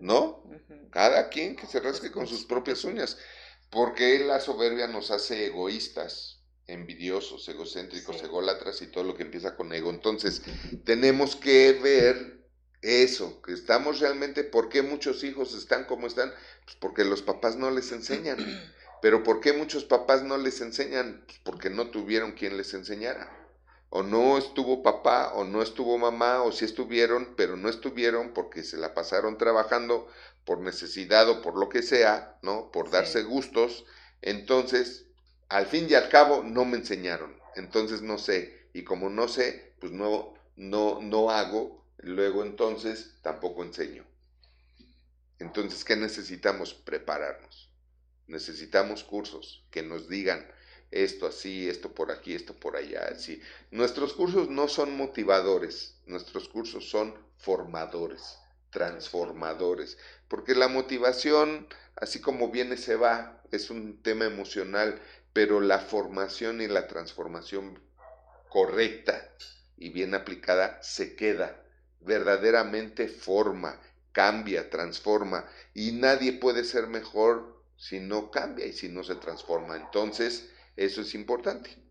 ¿No? 0.00 0.44
Cada 0.90 1.30
quien 1.30 1.56
que 1.56 1.66
se 1.66 1.80
rasque 1.80 2.12
con 2.12 2.26
sus 2.26 2.44
propias 2.44 2.84
uñas. 2.84 3.16
Porque 3.70 4.18
la 4.18 4.38
soberbia 4.38 4.86
nos 4.86 5.10
hace 5.10 5.46
egoístas 5.46 6.33
envidiosos, 6.66 7.48
egocéntricos, 7.48 8.22
ególatras 8.22 8.80
y 8.82 8.86
todo 8.88 9.04
lo 9.04 9.14
que 9.16 9.22
empieza 9.24 9.56
con 9.56 9.72
ego. 9.72 9.90
Entonces, 9.90 10.42
tenemos 10.84 11.36
que 11.36 11.72
ver 11.82 12.44
eso, 12.82 13.40
que 13.42 13.52
estamos 13.52 14.00
realmente, 14.00 14.44
¿por 14.44 14.68
qué 14.68 14.82
muchos 14.82 15.24
hijos 15.24 15.54
están 15.54 15.84
como 15.84 16.06
están? 16.06 16.32
Pues 16.64 16.76
porque 16.76 17.04
los 17.04 17.22
papás 17.22 17.56
no 17.56 17.70
les 17.70 17.92
enseñan. 17.92 18.38
Pero 19.02 19.22
¿por 19.22 19.40
qué 19.40 19.52
muchos 19.52 19.84
papás 19.84 20.22
no 20.22 20.38
les 20.38 20.60
enseñan? 20.62 21.24
Pues 21.26 21.38
porque 21.44 21.70
no 21.70 21.90
tuvieron 21.90 22.32
quien 22.32 22.56
les 22.56 22.72
enseñara. 22.74 23.30
o 23.90 24.02
no 24.02 24.38
estuvo 24.38 24.82
papá, 24.82 25.32
o 25.34 25.44
no 25.44 25.62
estuvo 25.62 25.96
mamá, 25.98 26.42
o 26.42 26.52
si 26.52 26.64
estuvieron, 26.64 27.34
pero 27.36 27.56
no 27.56 27.68
estuvieron 27.68 28.32
porque 28.34 28.64
se 28.64 28.76
la 28.76 28.92
pasaron 28.92 29.38
trabajando 29.38 30.08
por 30.44 30.58
necesidad 30.60 31.28
o 31.28 31.42
por 31.42 31.56
lo 31.56 31.68
que 31.68 31.82
sea, 31.82 32.38
¿no? 32.42 32.70
Por 32.72 32.90
darse 32.90 33.22
gustos. 33.22 33.84
Entonces, 34.22 35.06
al 35.48 35.66
fin 35.66 35.86
y 35.88 35.94
al 35.94 36.08
cabo, 36.08 36.42
no 36.42 36.64
me 36.64 36.78
enseñaron. 36.78 37.36
Entonces 37.56 38.02
no 38.02 38.18
sé. 38.18 38.68
Y 38.72 38.84
como 38.84 39.08
no 39.10 39.28
sé, 39.28 39.74
pues 39.80 39.92
no, 39.92 40.34
no, 40.56 41.00
no 41.00 41.30
hago. 41.30 41.84
Luego 41.98 42.42
entonces 42.42 43.14
tampoco 43.22 43.62
enseño. 43.62 44.04
Entonces, 45.38 45.84
¿qué 45.84 45.96
necesitamos? 45.96 46.74
Prepararnos. 46.74 47.70
Necesitamos 48.26 49.04
cursos 49.04 49.64
que 49.70 49.82
nos 49.82 50.08
digan 50.08 50.46
esto 50.90 51.26
así, 51.26 51.68
esto 51.68 51.92
por 51.92 52.10
aquí, 52.10 52.34
esto 52.34 52.54
por 52.54 52.76
allá. 52.76 53.08
Así. 53.12 53.40
Nuestros 53.70 54.14
cursos 54.14 54.48
no 54.48 54.68
son 54.68 54.96
motivadores, 54.96 55.96
nuestros 56.06 56.48
cursos 56.48 56.88
son 56.88 57.14
formadores, 57.36 58.38
transformadores, 58.70 59.98
porque 60.28 60.54
la 60.54 60.68
motivación, 60.68 61.66
así 61.96 62.20
como 62.20 62.50
viene, 62.50 62.76
se 62.76 62.96
va, 62.96 63.42
es 63.50 63.70
un 63.70 64.02
tema 64.02 64.24
emocional, 64.24 65.00
pero 65.34 65.60
la 65.60 65.80
formación 65.80 66.62
y 66.62 66.68
la 66.68 66.86
transformación 66.86 67.82
correcta 68.48 69.30
y 69.76 69.90
bien 69.90 70.14
aplicada 70.14 70.80
se 70.82 71.16
queda, 71.16 71.60
verdaderamente 72.00 73.08
forma, 73.08 73.80
cambia, 74.12 74.70
transforma, 74.70 75.44
y 75.74 75.92
nadie 75.92 76.34
puede 76.34 76.62
ser 76.64 76.86
mejor 76.86 77.62
si 77.76 77.98
no 77.98 78.30
cambia 78.30 78.64
y 78.64 78.72
si 78.72 78.88
no 78.88 79.02
se 79.02 79.16
transforma. 79.16 79.76
Entonces, 79.76 80.48
eso 80.76 81.00
es 81.00 81.14
importante. 81.14 81.83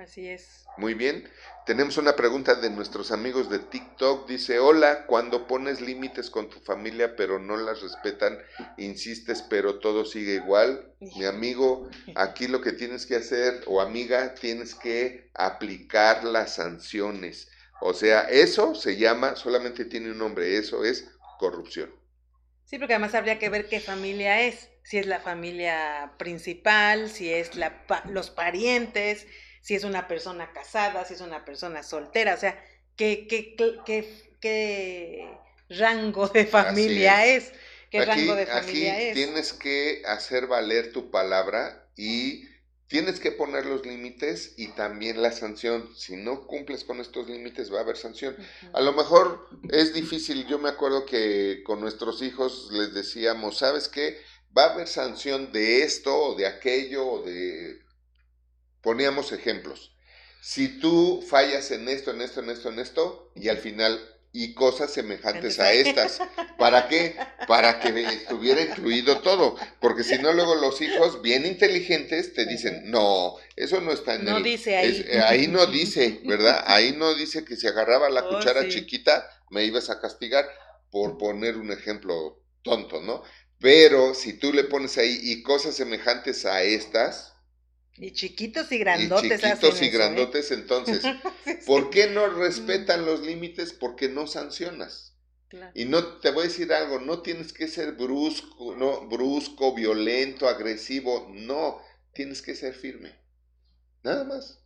Así 0.00 0.26
es. 0.28 0.64
Muy 0.78 0.94
bien. 0.94 1.28
Tenemos 1.66 1.98
una 1.98 2.16
pregunta 2.16 2.54
de 2.54 2.70
nuestros 2.70 3.12
amigos 3.12 3.50
de 3.50 3.58
TikTok. 3.58 4.26
Dice, 4.26 4.58
hola, 4.58 5.04
cuando 5.04 5.46
pones 5.46 5.82
límites 5.82 6.30
con 6.30 6.48
tu 6.48 6.58
familia 6.60 7.16
pero 7.16 7.38
no 7.38 7.58
las 7.58 7.82
respetan, 7.82 8.38
insistes 8.78 9.42
pero 9.42 9.78
todo 9.78 10.06
sigue 10.06 10.36
igual. 10.36 10.94
Mi 11.00 11.26
amigo, 11.26 11.90
aquí 12.14 12.48
lo 12.48 12.62
que 12.62 12.72
tienes 12.72 13.04
que 13.04 13.16
hacer, 13.16 13.62
o 13.66 13.82
amiga, 13.82 14.34
tienes 14.34 14.74
que 14.74 15.30
aplicar 15.34 16.24
las 16.24 16.54
sanciones. 16.54 17.50
O 17.82 17.92
sea, 17.92 18.22
eso 18.22 18.74
se 18.74 18.96
llama, 18.96 19.36
solamente 19.36 19.84
tiene 19.84 20.12
un 20.12 20.18
nombre, 20.18 20.56
eso 20.56 20.82
es 20.82 21.10
corrupción. 21.38 21.94
Sí, 22.64 22.78
porque 22.78 22.94
además 22.94 23.14
habría 23.14 23.38
que 23.38 23.50
ver 23.50 23.68
qué 23.68 23.80
familia 23.80 24.40
es 24.40 24.70
si 24.82 24.98
es 24.98 25.06
la 25.06 25.20
familia 25.20 26.14
principal, 26.18 27.10
si 27.10 27.32
es 27.32 27.54
la, 27.54 27.84
los 28.08 28.30
parientes, 28.30 29.26
si 29.60 29.74
es 29.74 29.84
una 29.84 30.08
persona 30.08 30.52
casada, 30.52 31.04
si 31.04 31.14
es 31.14 31.20
una 31.20 31.44
persona 31.44 31.82
soltera, 31.82 32.34
o 32.34 32.38
sea, 32.38 32.62
qué, 32.96 33.26
qué, 33.28 33.54
qué, 33.84 34.36
qué 34.40 35.28
rango 35.68 36.28
de 36.28 36.46
familia 36.46 37.26
es. 37.26 37.52
¿Qué 37.90 38.04
rango 38.04 38.36
de 38.36 38.46
familia 38.46 38.94
aquí 38.94 39.12
Tienes 39.14 39.52
que 39.52 40.02
hacer 40.06 40.46
valer 40.46 40.92
tu 40.92 41.10
palabra 41.10 41.88
y 41.96 42.44
tienes 42.86 43.18
que 43.18 43.32
poner 43.32 43.66
los 43.66 43.84
límites 43.84 44.54
y 44.56 44.68
también 44.68 45.20
la 45.22 45.32
sanción. 45.32 45.90
Si 45.96 46.16
no 46.16 46.46
cumples 46.46 46.84
con 46.84 47.00
estos 47.00 47.28
límites 47.28 47.72
va 47.72 47.78
a 47.78 47.82
haber 47.82 47.96
sanción. 47.96 48.36
A 48.72 48.80
lo 48.80 48.92
mejor 48.92 49.48
es 49.70 49.92
difícil. 49.92 50.46
Yo 50.46 50.60
me 50.60 50.68
acuerdo 50.68 51.04
que 51.04 51.62
con 51.64 51.80
nuestros 51.80 52.22
hijos 52.22 52.68
les 52.70 52.94
decíamos, 52.94 53.58
¿sabes 53.58 53.88
qué? 53.88 54.18
va 54.56 54.64
a 54.64 54.74
haber 54.74 54.88
sanción 54.88 55.52
de 55.52 55.82
esto 55.82 56.16
o 56.16 56.34
de 56.34 56.46
aquello 56.46 57.06
o 57.06 57.22
de... 57.22 57.80
Poníamos 58.82 59.32
ejemplos. 59.32 59.92
Si 60.40 60.80
tú 60.80 61.22
fallas 61.26 61.70
en 61.70 61.88
esto, 61.88 62.12
en 62.12 62.22
esto, 62.22 62.40
en 62.40 62.50
esto, 62.50 62.68
en 62.70 62.78
esto, 62.78 63.32
y 63.34 63.48
al 63.48 63.58
final, 63.58 64.00
y 64.32 64.54
cosas 64.54 64.92
semejantes 64.92 65.58
a 65.58 65.72
estas. 65.72 66.20
¿Para 66.58 66.88
qué? 66.88 67.16
Para 67.48 67.80
que 67.80 67.88
estuviera 68.04 68.62
incluido 68.62 69.20
todo. 69.20 69.56
Porque 69.80 70.04
si 70.04 70.18
no, 70.18 70.32
luego 70.32 70.54
los 70.54 70.80
hijos 70.80 71.20
bien 71.22 71.46
inteligentes 71.46 72.32
te 72.32 72.46
dicen, 72.46 72.90
no, 72.90 73.36
eso 73.56 73.80
no 73.80 73.92
está 73.92 74.14
en 74.14 74.24
no 74.24 74.40
dice 74.40 74.76
ahí. 74.76 75.04
Eh, 75.08 75.20
ahí 75.20 75.46
no 75.48 75.66
dice, 75.66 76.20
¿verdad? 76.24 76.64
Ahí 76.66 76.92
no 76.96 77.14
dice 77.14 77.44
que 77.44 77.56
si 77.56 77.66
agarraba 77.66 78.08
la 78.08 78.24
oh, 78.24 78.36
cuchara 78.36 78.68
chiquita 78.68 79.28
me 79.50 79.64
ibas 79.64 79.90
a 79.90 80.00
castigar 80.00 80.48
por 80.90 81.18
poner 81.18 81.56
un 81.56 81.72
ejemplo 81.72 82.42
tonto, 82.62 83.00
¿no? 83.00 83.22
Pero 83.58 84.14
si 84.14 84.34
tú 84.34 84.52
le 84.52 84.64
pones 84.64 84.96
ahí 84.98 85.18
y 85.22 85.42
cosas 85.42 85.74
semejantes 85.74 86.46
a 86.46 86.62
estas. 86.62 87.29
Y 88.00 88.12
chiquitos 88.12 88.72
y 88.72 88.78
grandotes. 88.78 89.40
Y 89.40 89.44
chiquitos 89.44 89.82
y 89.82 89.84
¿eh? 89.86 89.90
grandotes, 89.90 90.50
entonces. 90.50 91.02
¿Por 91.66 91.90
qué 91.90 92.08
no 92.08 92.28
respetan 92.28 93.04
los 93.04 93.20
límites? 93.20 93.72
Porque 93.72 94.08
no 94.08 94.26
sancionas. 94.26 95.16
Y 95.74 95.84
no 95.84 96.20
te 96.20 96.30
voy 96.30 96.44
a 96.44 96.48
decir 96.48 96.72
algo, 96.72 97.00
no 97.00 97.22
tienes 97.22 97.52
que 97.52 97.66
ser 97.66 97.92
brusco, 97.92 98.76
no, 98.76 99.08
brusco, 99.08 99.74
violento, 99.74 100.48
agresivo, 100.48 101.28
no, 101.34 101.82
tienes 102.14 102.40
que 102.40 102.54
ser 102.54 102.72
firme. 102.72 103.18
Nada 104.04 104.22
más. 104.22 104.60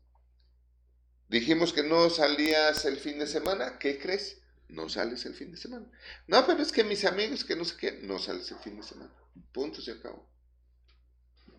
Dijimos 1.31 1.73
que 1.73 1.83
no 1.83 2.11
salías 2.11 2.85
el 2.85 2.99
fin 2.99 3.18
de 3.18 3.27
semana, 3.27 3.79
¿qué 3.79 3.99
crees? 3.99 4.42
no 4.68 4.88
sales 4.88 5.25
el 5.27 5.35
fin 5.35 5.51
de 5.51 5.57
semana. 5.57 5.87
No, 6.27 6.47
pero 6.47 6.62
es 6.62 6.73
que 6.73 6.85
mis 6.85 7.05
amigos, 7.05 7.44
que 7.44 7.57
no 7.57 7.64
sé 7.64 7.77
qué, 7.79 7.92
no 8.03 8.18
sales 8.18 8.51
el 8.51 8.59
fin 8.59 8.77
de 8.77 8.83
semana. 8.83 9.12
Punto, 9.53 9.81
se 9.81 9.92
acabó. 9.92 10.29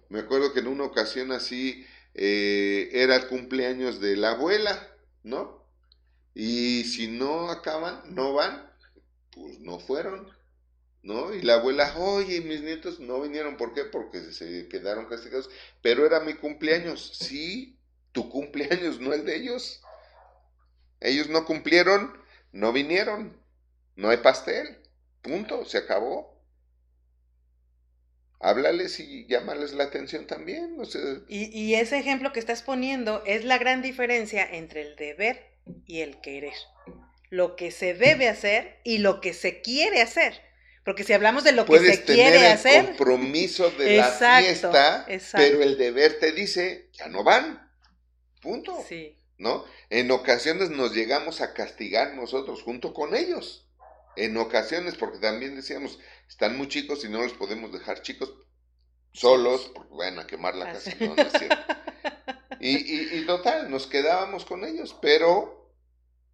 Me 0.10 0.20
acuerdo 0.20 0.54
que 0.54 0.60
en 0.60 0.68
una 0.68 0.84
ocasión 0.84 1.32
así 1.32 1.86
eh, 2.14 2.90
era 2.94 3.16
el 3.16 3.28
cumpleaños 3.28 4.00
de 4.00 4.16
la 4.16 4.32
abuela, 4.32 4.88
¿no? 5.24 5.66
Y 6.34 6.84
si 6.86 7.08
no 7.08 7.50
acaban, 7.50 8.02
no 8.14 8.34
van, 8.34 8.70
pues 9.32 9.60
no 9.60 9.80
fueron, 9.80 10.30
¿no? 11.02 11.34
Y 11.34 11.42
la 11.42 11.56
abuela, 11.56 11.96
oye, 11.98 12.42
mis 12.42 12.62
nietos 12.62 13.00
no 13.00 13.22
vinieron, 13.22 13.58
¿por 13.58 13.74
qué? 13.74 13.86
Porque 13.86 14.32
se 14.32 14.68
quedaron 14.68 15.06
castigados, 15.06 15.50
pero 15.82 16.06
era 16.06 16.20
mi 16.20 16.34
cumpleaños, 16.34 17.18
sí, 17.18 17.78
tu 18.12 18.30
cumpleaños, 18.30 19.00
no 19.00 19.14
el 19.14 19.26
de 19.26 19.36
ellos. 19.36 19.82
Ellos 21.02 21.30
no 21.30 21.46
cumplieron, 21.46 22.18
no 22.52 22.72
vinieron, 22.72 23.38
no 23.96 24.10
hay 24.10 24.18
pastel, 24.18 24.78
punto, 25.22 25.66
se 25.66 25.78
acabó. 25.78 26.35
Háblales 28.40 29.00
y 29.00 29.26
llámales 29.28 29.74
la 29.74 29.86
atención 29.86 30.28
también. 30.28 30.78
y, 31.28 31.74
ese 31.76 31.98
ejemplo 31.98 32.32
que 32.34 32.40
estás 32.40 32.62
poniendo 32.62 33.24
es 33.26 33.46
la 33.46 33.58
gran 33.58 33.82
diferencia 33.82 34.46
entre 34.50 34.82
el 34.82 34.96
deber 34.96 35.44
y 35.86 36.02
el 36.02 36.20
querer. 36.22 36.54
Lo 37.30 37.56
que 37.56 37.72
se 37.72 37.94
debe 37.94 38.28
hacer 38.28 38.80
y 38.84 39.00
lo 39.00 39.22
que 39.22 39.34
se 39.34 39.62
quiere 39.62 40.02
hacer. 40.02 40.42
Porque 40.84 41.04
si 41.04 41.14
hablamos 41.14 41.44
de 41.44 41.54
lo 41.54 41.66
que 41.66 41.80
se 41.80 42.04
quiere 42.04 42.48
hacer. 42.48 42.82
El 42.82 42.86
compromiso 42.88 43.72
de 43.72 43.98
la 43.98 44.12
fiesta, 44.12 45.08
pero 45.34 45.64
el 45.64 45.78
deber 45.78 46.20
te 46.20 46.32
dice, 46.32 46.90
ya 46.94 47.08
no 47.08 47.24
van. 47.24 47.72
Punto. 48.42 48.84
Sí. 48.88 49.18
¿no? 49.38 49.66
En 49.90 50.12
ocasiones 50.12 50.70
nos 50.70 50.94
llegamos 50.94 51.42
a 51.42 51.54
castigar 51.54 52.14
nosotros 52.16 52.62
junto 52.64 52.94
con 52.94 53.16
ellos. 53.16 53.65
En 54.16 54.38
ocasiones, 54.38 54.96
porque 54.96 55.20
también 55.20 55.56
decíamos, 55.56 56.00
están 56.28 56.58
muy 56.58 56.68
chicos 56.68 57.04
y 57.04 57.10
no 57.10 57.22
los 57.22 57.34
podemos 57.34 57.72
dejar 57.72 58.02
chicos 58.02 58.34
solos, 59.14 59.72
porque 59.74 59.96
van 59.96 60.20
a 60.20 60.28
quemar 60.28 60.56
la 60.56 60.74
casa. 60.74 60.92
Y, 62.60 63.20
y, 63.20 63.26
total, 63.26 63.70
nos 63.70 63.86
quedábamos 63.86 64.46
con 64.46 64.66
ellos, 64.66 64.96
pero 65.02 65.72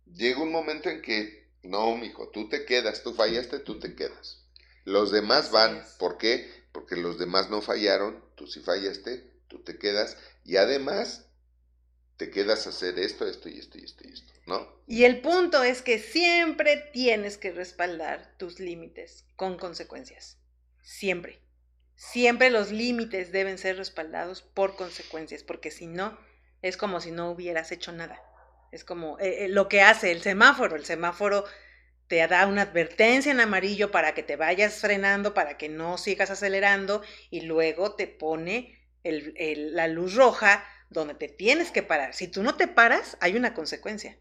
llega 0.06 0.42
un 0.42 0.52
momento 0.52 0.90
en 0.90 1.02
que, 1.02 1.50
no, 1.64 1.96
mijo, 1.98 2.30
tú 2.30 2.48
te 2.48 2.64
quedas, 2.64 3.04
tú 3.04 3.14
fallaste, 3.14 3.60
tú 3.60 3.80
te 3.80 3.96
quedas. 3.96 4.46
Los 4.86 5.12
demás 5.12 5.52
van, 5.52 5.84
¿por 6.00 6.18
qué? 6.18 6.50
Porque 6.72 6.96
los 6.96 7.18
demás 7.18 7.50
no 7.50 7.62
fallaron, 7.62 8.24
tú 8.36 8.48
sí 8.48 8.62
fallaste, 8.62 9.30
tú 9.48 9.60
te 9.64 9.78
quedas, 9.78 10.18
y 10.46 10.56
además 10.58 11.26
te 12.22 12.30
quedas 12.30 12.68
a 12.68 12.70
hacer 12.70 13.00
esto, 13.00 13.26
esto 13.26 13.50
y 13.50 13.58
esto 13.58 13.80
y 13.80 13.84
esto 13.84 14.08
y 14.08 14.14
esto, 14.14 14.32
¿no? 14.46 14.72
Y 14.86 15.06
el 15.06 15.22
punto 15.22 15.64
es 15.64 15.82
que 15.82 15.98
siempre 15.98 16.78
tienes 16.94 17.40
que 17.40 17.52
respaldar 17.52 18.36
tus 18.38 18.60
límites 18.60 19.26
con 19.36 19.58
consecuencias. 19.58 20.38
Siempre. 20.84 21.42
Siempre 21.96 22.52
los 22.52 22.72
límites 22.72 23.32
deben 23.32 23.58
ser 23.58 23.78
respaldados 23.78 24.44
por 24.44 24.76
consecuencias, 24.76 25.42
porque 25.42 25.72
si 25.72 25.88
no, 25.88 26.16
es 26.62 26.78
como 26.78 27.02
si 27.02 27.10
no 27.10 27.32
hubieras 27.32 27.72
hecho 27.72 27.92
nada. 27.92 28.22
Es 28.72 28.84
como 28.84 29.18
eh, 29.20 29.46
eh, 29.46 29.48
lo 29.48 29.68
que 29.68 29.82
hace 29.82 30.12
el 30.12 30.22
semáforo. 30.22 30.76
El 30.76 30.86
semáforo 30.86 31.46
te 32.06 32.28
da 32.28 32.46
una 32.46 32.62
advertencia 32.62 33.32
en 33.32 33.40
amarillo 33.40 33.90
para 33.90 34.14
que 34.14 34.22
te 34.22 34.36
vayas 34.36 34.76
frenando, 34.76 35.34
para 35.34 35.58
que 35.58 35.70
no 35.70 35.98
sigas 35.98 36.30
acelerando, 36.30 37.02
y 37.32 37.42
luego 37.42 37.96
te 37.96 38.06
pone 38.06 38.78
la 39.04 39.88
luz 39.88 40.14
roja 40.14 40.64
donde 40.92 41.16
te 41.16 41.30
tienes 41.30 41.72
que 41.72 41.82
parar. 41.82 42.14
Si 42.14 42.28
tú 42.28 42.44
no 42.44 42.56
te 42.56 42.68
paras, 42.68 43.18
hay 43.22 43.36
una 43.36 43.54
consecuencia. 43.54 44.18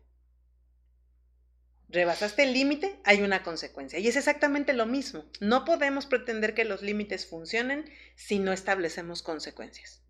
Rebasaste 1.89 2.45
el 2.45 2.53
límite, 2.53 3.01
hay 3.05 3.23
una 3.23 3.43
consecuencia. 3.43 3.99
Y 3.99 4.07
es 4.07 4.17
exactamente 4.17 4.73
lo 4.73 4.87
mismo. 4.87 5.25
No 5.41 5.65
podemos 5.65 6.07
pretender 6.07 6.55
que 6.55 6.65
los 6.65 6.83
límites 6.83 7.27
funcionen 7.27 7.91
si 8.15 8.39
no 8.39 8.53
establecemos 8.53 9.23
consecuencias. 9.23 10.01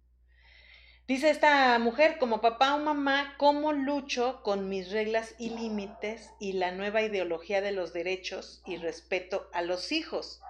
Dice 1.08 1.30
esta 1.30 1.78
mujer, 1.78 2.18
como 2.18 2.42
papá 2.42 2.74
o 2.74 2.78
mamá, 2.78 3.34
¿cómo 3.38 3.72
lucho 3.72 4.42
con 4.44 4.68
mis 4.68 4.92
reglas 4.92 5.34
y 5.38 5.50
límites 5.50 6.30
y 6.38 6.52
la 6.52 6.70
nueva 6.70 7.00
ideología 7.02 7.62
de 7.62 7.72
los 7.72 7.94
derechos 7.94 8.62
y 8.66 8.76
respeto 8.76 9.48
a 9.54 9.62
los 9.62 9.90
hijos? 9.90 10.42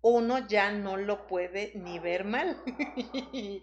Uno 0.00 0.48
ya 0.48 0.72
no 0.72 0.96
lo 0.96 1.26
puede 1.26 1.72
ni 1.74 1.98
ver 1.98 2.24
mal. 2.24 2.60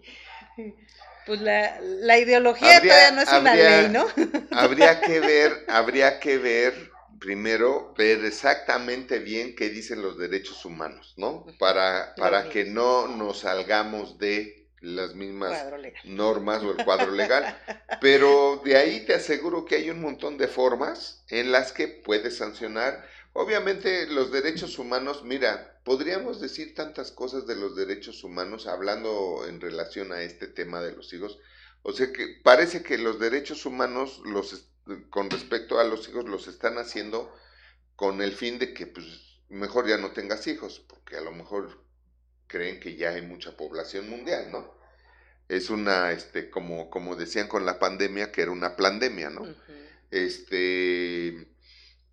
pues 1.30 1.42
la, 1.42 1.78
la 1.80 2.18
ideología 2.18 2.80
todavía 2.80 3.12
no 3.12 3.20
es 3.20 3.32
una 3.32 3.54
ley, 3.54 3.88
¿no? 3.88 4.04
habría 4.50 5.00
que 5.00 5.20
ver, 5.20 5.64
habría 5.68 6.18
que 6.18 6.38
ver 6.38 6.90
primero 7.20 7.94
ver 7.96 8.24
exactamente 8.24 9.20
bien 9.20 9.54
qué 9.54 9.68
dicen 9.68 10.02
los 10.02 10.18
derechos 10.18 10.64
humanos, 10.64 11.14
¿no? 11.16 11.46
Para, 11.60 12.16
para 12.16 12.48
que 12.48 12.64
no 12.64 13.06
nos 13.06 13.42
salgamos 13.42 14.18
de 14.18 14.66
las 14.80 15.14
mismas 15.14 15.56
normas 16.02 16.64
o 16.64 16.72
el 16.72 16.84
cuadro 16.84 17.12
legal. 17.12 17.56
Pero 18.00 18.60
de 18.64 18.76
ahí 18.76 19.06
te 19.06 19.14
aseguro 19.14 19.64
que 19.64 19.76
hay 19.76 19.90
un 19.90 20.00
montón 20.00 20.36
de 20.36 20.48
formas 20.48 21.24
en 21.28 21.52
las 21.52 21.70
que 21.70 21.86
puedes 21.86 22.38
sancionar. 22.38 23.06
Obviamente 23.32 24.06
los 24.06 24.32
derechos 24.32 24.78
humanos, 24.78 25.22
mira, 25.24 25.80
podríamos 25.84 26.40
decir 26.40 26.74
tantas 26.74 27.12
cosas 27.12 27.46
de 27.46 27.56
los 27.56 27.76
derechos 27.76 28.24
humanos 28.24 28.66
hablando 28.66 29.46
en 29.46 29.60
relación 29.60 30.12
a 30.12 30.22
este 30.22 30.48
tema 30.48 30.80
de 30.80 30.92
los 30.92 31.12
hijos. 31.12 31.38
O 31.82 31.92
sea 31.92 32.12
que 32.12 32.40
parece 32.42 32.82
que 32.82 32.98
los 32.98 33.18
derechos 33.18 33.64
humanos 33.66 34.20
los 34.24 34.66
con 35.08 35.30
respecto 35.30 35.78
a 35.78 35.84
los 35.84 36.08
hijos 36.08 36.24
los 36.24 36.48
están 36.48 36.78
haciendo 36.78 37.32
con 37.96 38.22
el 38.22 38.32
fin 38.32 38.58
de 38.58 38.74
que 38.74 38.86
pues 38.86 39.06
mejor 39.48 39.86
ya 39.86 39.98
no 39.98 40.12
tengas 40.12 40.46
hijos, 40.46 40.84
porque 40.88 41.16
a 41.16 41.20
lo 41.20 41.32
mejor 41.32 41.84
creen 42.46 42.80
que 42.80 42.96
ya 42.96 43.10
hay 43.10 43.22
mucha 43.22 43.56
población 43.56 44.08
mundial, 44.08 44.50
¿no? 44.50 44.74
Es 45.48 45.70
una, 45.70 46.12
este, 46.12 46.50
como, 46.50 46.90
como 46.90 47.16
decían 47.16 47.48
con 47.48 47.66
la 47.66 47.78
pandemia, 47.78 48.32
que 48.32 48.42
era 48.42 48.52
una 48.52 48.76
pandemia, 48.76 49.30
¿no? 49.30 49.46
Este, 50.10 51.48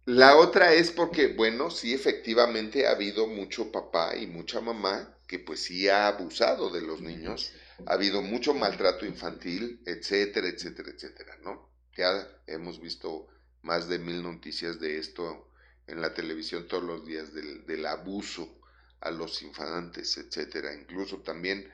la 0.08 0.38
otra 0.38 0.74
es 0.74 0.92
porque, 0.92 1.28
bueno, 1.28 1.70
sí, 1.70 1.94
efectivamente 1.94 2.88
ha 2.88 2.92
habido 2.92 3.28
mucho 3.28 3.72
papá 3.74 4.16
y 4.16 4.26
mucha 4.26 4.62
mamá 4.62 5.18
que 5.28 5.38
pues 5.38 5.64
sí 5.64 5.90
ha 5.90 6.08
abusado 6.08 6.70
de 6.70 6.82
los 6.82 7.02
niños, 7.02 7.52
ha 7.86 7.94
habido 7.94 8.22
mucho 8.22 8.54
maltrato 8.54 9.06
infantil, 9.06 9.82
etcétera, 9.86 10.48
etcétera, 10.48 10.92
etcétera, 10.92 11.38
¿no? 11.44 11.70
Ya 11.98 12.26
hemos 12.48 12.80
visto 12.80 13.28
más 13.64 13.90
de 13.90 14.00
mil 14.00 14.24
noticias 14.24 14.80
de 14.80 14.98
esto 14.98 15.50
en 15.88 16.02
la 16.02 16.14
televisión 16.14 16.68
todos 16.70 16.84
los 16.84 17.06
días 17.06 17.34
del, 17.34 17.66
del 17.66 17.86
abuso 17.86 18.62
a 19.02 19.12
los 19.12 19.42
infantes, 19.42 20.18
etcétera. 20.18 20.74
Incluso 20.74 21.18
también, 21.20 21.70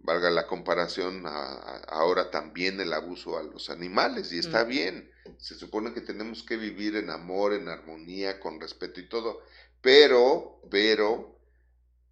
valga 0.00 0.30
la 0.30 0.48
comparación, 0.48 1.22
ahora 1.24 2.30
también 2.32 2.80
el 2.80 2.92
abuso 2.92 3.38
a 3.38 3.44
los 3.44 3.70
animales, 3.70 4.32
y 4.32 4.38
está 4.38 4.64
bien. 4.64 5.08
Se 5.38 5.54
supone 5.54 5.92
que 5.92 6.00
tenemos 6.00 6.42
que 6.42 6.56
vivir 6.56 6.96
en 6.96 7.10
amor, 7.10 7.52
en 7.52 7.68
armonía, 7.68 8.40
con 8.40 8.60
respeto 8.60 9.00
y 9.00 9.08
todo. 9.08 9.42
Pero, 9.80 10.60
pero, 10.70 11.38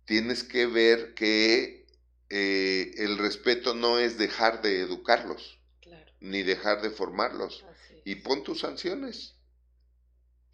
tienes 0.04 0.44
que 0.44 0.66
ver 0.66 1.14
que 1.14 1.86
eh, 2.30 2.94
el 2.98 3.18
respeto 3.18 3.74
no 3.74 3.98
es 3.98 4.18
dejar 4.18 4.62
de 4.62 4.80
educarlos, 4.80 5.58
ni 6.20 6.42
dejar 6.42 6.82
de 6.82 6.90
formarlos. 6.90 7.64
Y 8.04 8.16
pon 8.16 8.42
tus 8.42 8.60
sanciones. 8.60 9.34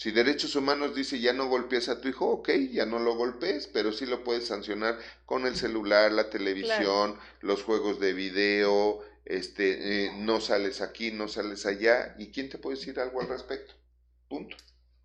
Si 0.00 0.12
derechos 0.12 0.56
humanos 0.56 0.94
dice 0.94 1.20
ya 1.20 1.34
no 1.34 1.46
golpees 1.48 1.90
a 1.90 2.00
tu 2.00 2.08
hijo, 2.08 2.26
ok, 2.26 2.48
ya 2.72 2.86
no 2.86 2.98
lo 2.98 3.16
golpees, 3.16 3.66
pero 3.66 3.92
sí 3.92 4.06
lo 4.06 4.24
puedes 4.24 4.46
sancionar 4.46 4.98
con 5.26 5.46
el 5.46 5.56
celular, 5.56 6.10
la 6.10 6.30
televisión, 6.30 7.18
los 7.42 7.62
juegos 7.62 8.00
de 8.00 8.14
video, 8.14 9.02
este, 9.24 10.06
eh, 10.06 10.12
no 10.16 10.40
sales 10.40 10.80
aquí, 10.80 11.10
no 11.10 11.28
sales 11.28 11.66
allá, 11.66 12.14
¿y 12.18 12.30
quién 12.32 12.48
te 12.48 12.58
puede 12.58 12.76
decir 12.76 12.98
algo 13.00 13.20
al 13.20 13.28
respecto? 13.28 13.74
Punto, 14.28 14.56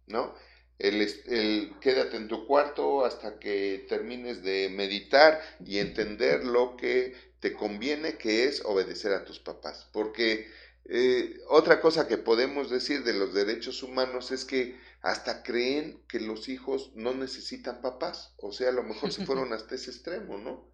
¿no? 0.07 0.35
El, 0.77 1.01
el, 1.01 1.73
quédate 1.79 2.17
en 2.17 2.27
tu 2.27 2.45
cuarto 2.47 3.05
hasta 3.05 3.39
que 3.39 3.85
termines 3.87 4.43
de 4.43 4.69
meditar 4.69 5.41
y 5.65 5.79
entender 5.79 6.43
lo 6.43 6.75
que 6.75 7.15
te 7.39 7.53
conviene, 7.53 8.17
que 8.17 8.45
es 8.45 8.63
obedecer 8.65 9.13
a 9.13 9.23
tus 9.23 9.39
papás. 9.39 9.87
Porque 9.93 10.47
eh, 10.85 11.39
otra 11.47 11.81
cosa 11.81 12.07
que 12.07 12.17
podemos 12.17 12.69
decir 12.69 13.03
de 13.03 13.13
los 13.13 13.33
derechos 13.33 13.81
humanos 13.83 14.31
es 14.31 14.45
que 14.45 14.77
hasta 15.01 15.43
creen 15.43 16.03
que 16.07 16.19
los 16.19 16.49
hijos 16.49 16.91
no 16.95 17.13
necesitan 17.13 17.81
papás, 17.81 18.33
o 18.37 18.51
sea, 18.51 18.69
a 18.69 18.73
lo 18.73 18.83
mejor 18.83 19.11
se 19.11 19.25
fueron 19.25 19.53
hasta 19.53 19.75
ese 19.75 19.91
extremo, 19.91 20.37
¿no? 20.37 20.71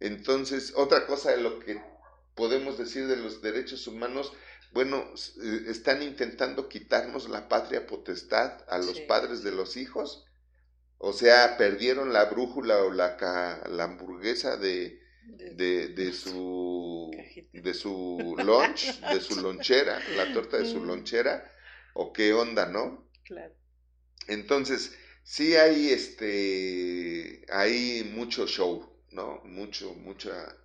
Entonces, 0.00 0.72
otra 0.76 1.06
cosa 1.06 1.30
de 1.30 1.42
lo 1.42 1.58
que 1.58 1.82
podemos 2.40 2.78
decir 2.78 3.06
de 3.06 3.18
los 3.18 3.42
derechos 3.42 3.86
humanos, 3.86 4.32
bueno, 4.72 5.04
eh, 5.44 5.64
están 5.66 6.02
intentando 6.02 6.70
quitarnos 6.70 7.28
la 7.28 7.50
patria 7.50 7.86
potestad 7.86 8.64
a 8.66 8.78
los 8.78 8.98
padres 9.00 9.42
de 9.42 9.52
los 9.52 9.76
hijos, 9.76 10.24
o 10.96 11.12
sea, 11.12 11.58
perdieron 11.58 12.14
la 12.14 12.24
brújula 12.24 12.78
o 12.78 12.90
la, 12.90 13.18
la 13.68 13.84
hamburguesa 13.84 14.56
de, 14.56 15.02
de, 15.52 15.88
de, 15.88 16.14
su 16.14 17.10
de 17.52 17.74
su 17.74 18.34
lunch, 18.42 18.98
de 19.12 19.20
su 19.20 19.38
lonchera, 19.42 20.00
la 20.16 20.32
torta 20.32 20.56
de 20.56 20.64
su 20.64 20.82
lonchera, 20.82 21.44
o 21.92 22.14
qué 22.14 22.32
onda, 22.32 22.64
¿no? 22.64 23.06
Claro. 23.24 23.52
Entonces, 24.28 24.96
sí 25.24 25.56
hay 25.56 25.90
este, 25.90 27.44
hay 27.52 28.10
mucho 28.14 28.46
show, 28.46 28.90
¿no? 29.10 29.42
Mucho, 29.44 29.92
mucha, 29.92 30.56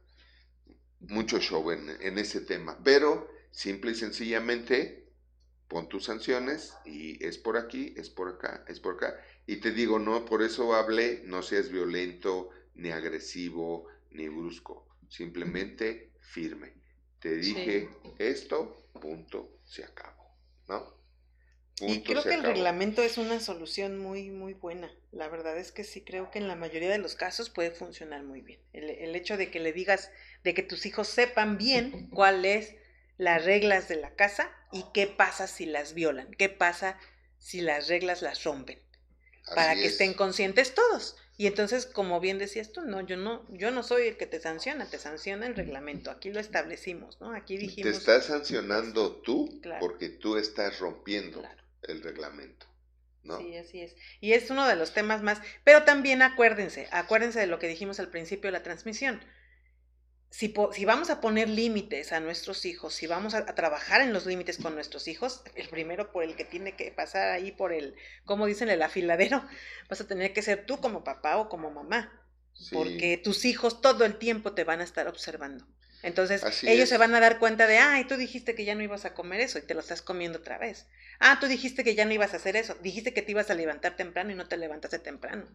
mucho 1.08 1.40
show 1.40 1.72
en, 1.72 1.90
en 2.02 2.18
ese 2.18 2.42
tema, 2.42 2.80
pero 2.84 3.30
simple 3.52 3.92
y 3.92 3.96
sencillamente 3.96 5.06
pon 5.68 5.90
tus 5.90 6.06
sanciones 6.06 6.74
y 6.86 7.24
es 7.26 7.38
por 7.38 7.58
aquí, 7.58 7.94
es 7.98 8.10
por 8.10 8.30
acá, 8.30 8.64
es 8.68 8.80
por 8.80 8.96
acá. 8.96 9.20
Y 9.48 9.58
te 9.58 9.72
digo, 9.72 10.00
no, 10.00 10.26
por 10.26 10.42
eso 10.44 10.76
hablé, 10.76 11.22
no 11.26 11.42
seas 11.42 11.70
violento, 11.70 12.50
ni 12.76 12.92
agresivo, 12.92 13.88
ni 14.12 14.28
brusco, 14.28 14.88
simplemente 15.10 16.12
firme. 16.20 16.74
Te 17.20 17.36
dije 17.36 17.90
esto, 18.20 18.90
punto, 19.02 19.60
se 19.64 19.84
acabó, 19.84 20.36
¿no? 20.68 20.96
y 21.82 22.04
creo 22.04 22.24
que 22.24 22.34
el 22.34 22.44
reglamento 22.44 23.02
es 23.02 23.18
una 23.18 23.40
solución 23.42 23.98
muy, 23.98 24.30
muy 24.32 24.54
buena. 24.54 24.90
La 25.12 25.28
verdad 25.28 25.58
es 25.58 25.74
que 25.74 25.84
sí 25.84 26.02
creo 26.02 26.32
que 26.32 26.40
en 26.40 26.48
la 26.48 26.56
mayoría 26.56 26.90
de 26.90 27.00
los 27.00 27.16
casos 27.16 27.50
puede 27.50 27.72
funcionar 27.72 28.24
muy 28.24 28.42
bien. 28.42 28.62
El, 28.72 29.14
hecho 29.14 29.36
de 29.36 29.52
que 29.52 29.60
le 29.60 29.74
digas, 29.74 30.10
de 30.46 30.54
que 30.54 30.62
tus 30.62 30.86
hijos 30.86 31.08
sepan 31.08 31.58
bien 31.58 32.08
cuáles 32.12 32.76
las 33.18 33.44
reglas 33.44 33.88
de 33.88 33.96
la 33.96 34.12
casa 34.12 34.52
y 34.72 34.86
qué 34.94 35.08
pasa 35.08 35.48
si 35.48 35.66
las 35.66 35.96
violan, 35.96 36.32
qué 36.38 36.50
pasa 36.50 37.00
si 37.40 37.62
las 37.62 37.88
reglas 37.88 38.22
las 38.22 38.44
rompen, 38.44 38.80
para 39.56 39.74
que 39.74 39.88
estén 39.88 40.14
conscientes 40.14 40.76
todos. 40.76 41.18
Y 41.38 41.48
entonces, 41.48 41.88
como 41.88 42.20
bien 42.20 42.38
decías 42.38 42.72
tú, 42.72 42.82
no, 42.82 43.02
yo 43.02 43.18
no, 43.18 43.44
yo 43.50 43.72
no 43.72 43.82
soy 43.82 44.08
el 44.08 44.18
que 44.18 44.28
te 44.28 44.40
sanciona, 44.40 44.86
te 44.86 45.00
sanciona 45.00 45.48
el 45.48 45.56
reglamento. 45.56 46.12
Aquí 46.12 46.32
lo 46.32 46.40
establecimos, 46.40 47.20
¿no? 47.20 47.34
Aquí 47.34 47.58
dijimos. 47.58 47.92
Te 47.92 47.98
estás 47.98 48.26
sancionando 48.26 49.16
tú 49.18 49.62
porque 49.80 50.10
tú 50.10 50.38
estás 50.38 50.80
rompiendo 50.80 51.44
el 51.82 52.04
reglamento. 52.04 52.68
¿no? 53.24 53.40
Sí, 53.40 53.58
así 53.58 53.82
es. 53.82 53.96
Y 54.22 54.34
es 54.34 54.52
uno 54.52 54.68
de 54.68 54.76
los 54.76 54.94
temas 54.94 55.24
más, 55.24 55.42
pero 55.64 55.84
también 55.84 56.22
acuérdense, 56.22 56.88
acuérdense 56.92 57.40
de 57.40 57.48
lo 57.48 57.58
que 57.58 57.68
dijimos 57.68 58.00
al 58.00 58.10
principio 58.10 58.50
de 58.50 58.52
la 58.52 58.64
transmisión. 58.64 59.20
Si, 60.36 60.54
si 60.74 60.84
vamos 60.84 61.10
a 61.10 61.22
poner 61.22 61.48
límites 61.48 62.12
a 62.12 62.20
nuestros 62.20 62.66
hijos, 62.66 62.94
si 62.94 63.08
vamos 63.08 63.34
a, 63.34 63.46
trabajar 63.56 64.02
en 64.02 64.12
los 64.12 64.26
límites 64.26 64.58
con 64.58 64.76
nuestros 64.76 65.08
hijos, 65.08 65.42
el 65.56 65.70
primero 65.70 66.12
por 66.12 66.26
el 66.26 66.36
que 66.36 66.44
tiene 66.44 66.76
que 66.76 66.92
pasar 66.92 67.30
ahí 67.30 67.54
por 67.54 67.72
el, 67.72 67.96
como 68.26 68.46
dicen, 68.46 68.68
el 68.68 68.82
afiladero, 68.82 69.46
vas 69.90 70.02
a 70.02 70.08
tener 70.08 70.34
que 70.34 70.42
ser 70.42 70.66
tú 70.66 70.82
como 70.82 71.06
papá 71.06 71.38
o 71.38 71.48
como 71.48 71.72
mamá. 71.72 72.22
Porque 72.74 73.18
tus 73.18 73.46
hijos 73.46 73.80
todo 73.80 74.04
el 74.04 74.18
tiempo 74.18 74.52
te 74.52 74.66
van 74.66 74.82
a 74.82 74.84
estar 74.84 75.08
observando. 75.08 75.66
Entonces, 76.06 76.44
ellos 76.62 76.88
se 76.88 77.00
van 77.00 77.16
a 77.16 77.20
dar 77.20 77.40
cuenta 77.40 77.66
de, 77.66 77.80
ay, 77.80 78.06
tú 78.06 78.16
dijiste 78.16 78.54
que 78.54 78.64
ya 78.64 78.76
no 78.76 78.84
ibas 78.84 79.06
a 79.06 79.16
comer 79.16 79.42
eso 79.42 79.58
y 79.58 79.64
te 79.64 79.74
lo 79.74 79.80
estás 79.80 80.04
comiendo 80.04 80.38
otra 80.38 80.60
vez. 80.60 80.86
Ah, 81.20 81.40
tú 81.42 81.48
dijiste 81.48 81.84
que 81.84 81.96
ya 81.96 82.06
no 82.06 82.14
ibas 82.14 82.34
a 82.34 82.38
hacer 82.38 82.56
eso. 82.56 82.76
Dijiste 82.84 83.12
que 83.12 83.24
te 83.24 83.32
ibas 83.32 83.50
a 83.50 83.56
levantar 83.56 83.96
temprano 83.96 84.32
y 84.32 84.36
no 84.36 84.48
te 84.48 84.56
levantaste 84.56 85.00
temprano. 85.00 85.48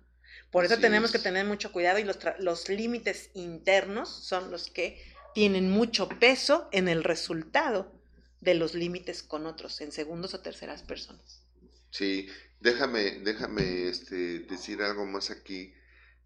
Por 0.51 0.65
eso 0.65 0.79
tenemos 0.79 1.13
que 1.13 1.21
tener 1.21 1.47
mucho 1.47 1.71
cuidado 1.71 2.01
y 2.01 2.03
los, 2.03 2.19
los 2.41 2.69
límites 2.69 3.31
internos 3.35 4.09
son 4.09 4.51
los 4.51 4.73
que 4.73 5.01
tienen 5.35 5.71
mucho 5.71 6.09
peso 6.09 6.69
en 6.73 6.89
el 6.89 7.05
resultado 7.05 7.95
de 8.41 8.55
los 8.55 8.75
límites 8.75 9.23
con 9.23 9.47
otros, 9.47 9.81
en 9.81 9.93
segundos 9.93 10.35
o 10.35 10.41
terceras 10.41 10.83
personas. 10.83 11.45
Sí, 11.91 12.29
déjame, 12.59 13.21
déjame 13.21 13.89
este, 13.89 14.41
decir 14.41 14.83
algo 14.83 15.07
más 15.07 15.31
aquí. 15.31 15.73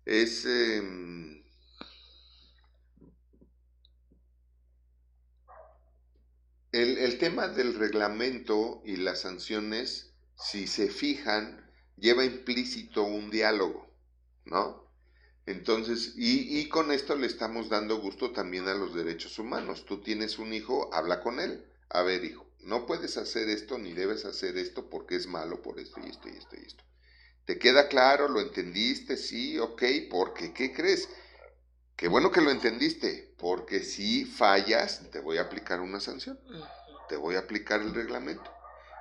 Es... 0.06 0.46
Em, 0.46 1.44
El, 6.74 7.18
tema 7.18 7.46
del 7.46 7.76
reglamento 7.76 8.82
y 8.84 8.96
las 8.96 9.20
sanciones, 9.20 10.10
si 10.36 10.66
se 10.66 10.88
fijan, 10.88 11.70
lleva 11.96 12.24
implícito 12.24 13.04
un 13.04 13.30
diálogo, 13.30 13.88
¿no? 14.44 14.84
Entonces, 15.46 16.14
y, 16.16 16.58
y, 16.58 16.68
con 16.68 16.90
esto 16.90 17.14
le 17.14 17.28
estamos 17.28 17.68
dando 17.68 18.00
gusto 18.00 18.32
también 18.32 18.66
a 18.66 18.74
los 18.74 18.92
derechos 18.92 19.38
humanos. 19.38 19.86
Tú 19.86 20.02
tienes 20.02 20.40
un 20.40 20.52
hijo, 20.52 20.92
habla 20.92 21.20
con 21.20 21.38
él. 21.38 21.64
A 21.90 22.02
ver, 22.02 22.24
hijo, 22.24 22.44
no 22.58 22.86
puedes 22.86 23.18
hacer 23.18 23.48
esto 23.50 23.78
ni 23.78 23.92
debes 23.92 24.24
hacer 24.24 24.58
esto 24.58 24.90
porque 24.90 25.14
es 25.14 25.28
malo 25.28 25.62
por 25.62 25.78
esto 25.78 26.00
y 26.04 26.10
esto 26.10 26.28
y 26.28 26.32
esto 26.32 26.56
y 26.60 26.66
esto. 26.66 26.82
¿Te 27.44 27.56
queda 27.56 27.86
claro? 27.86 28.26
¿Lo 28.26 28.40
entendiste? 28.40 29.16
Sí, 29.16 29.60
ok, 29.60 29.82
porque 30.10 30.52
¿qué 30.52 30.72
crees? 30.72 31.08
Qué 31.96 32.08
bueno 32.08 32.32
que 32.32 32.40
lo 32.40 32.50
entendiste, 32.50 33.34
porque 33.38 33.80
si 33.80 34.24
fallas, 34.24 35.08
te 35.12 35.20
voy 35.20 35.38
a 35.38 35.42
aplicar 35.42 35.80
una 35.80 36.00
sanción. 36.00 36.38
Te 37.08 37.16
voy 37.16 37.36
a 37.36 37.40
aplicar 37.40 37.80
el 37.82 37.94
reglamento. 37.94 38.50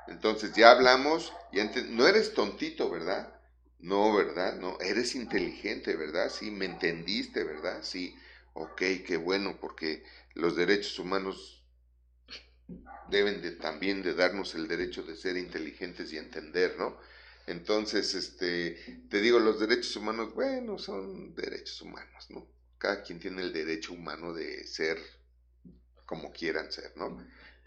Entonces 0.07 0.53
ya 0.53 0.71
hablamos, 0.71 1.33
ya 1.51 1.69
no 1.89 2.07
eres 2.07 2.33
tontito, 2.33 2.89
¿verdad? 2.89 3.33
No, 3.79 4.13
¿verdad? 4.13 4.57
No, 4.59 4.77
eres 4.79 5.15
inteligente, 5.15 5.95
¿verdad? 5.95 6.29
Sí, 6.29 6.51
me 6.51 6.65
entendiste, 6.65 7.43
¿verdad? 7.43 7.79
Sí, 7.83 8.15
ok, 8.53 8.81
qué 9.05 9.17
bueno, 9.17 9.57
porque 9.59 10.03
los 10.35 10.55
derechos 10.55 10.99
humanos 10.99 11.63
deben 13.09 13.41
de, 13.41 13.51
también 13.51 14.03
de 14.03 14.13
darnos 14.13 14.55
el 14.55 14.67
derecho 14.67 15.03
de 15.03 15.15
ser 15.15 15.37
inteligentes 15.37 16.13
y 16.13 16.17
entender, 16.17 16.75
¿no? 16.77 16.97
Entonces, 17.47 18.13
este, 18.15 19.03
te 19.09 19.19
digo, 19.19 19.39
los 19.39 19.59
derechos 19.59 19.95
humanos, 19.95 20.33
bueno, 20.33 20.77
son 20.77 21.35
derechos 21.35 21.81
humanos, 21.81 22.29
¿no? 22.29 22.52
Cada 22.84 23.01
quien 23.01 23.17
tiene 23.17 23.41
el 23.41 23.53
derecho 23.53 23.93
humano 23.93 24.34
de 24.34 24.67
ser 24.67 24.97
como 26.05 26.34
quieran 26.34 26.69
ser, 26.69 26.91
¿no? 26.97 27.17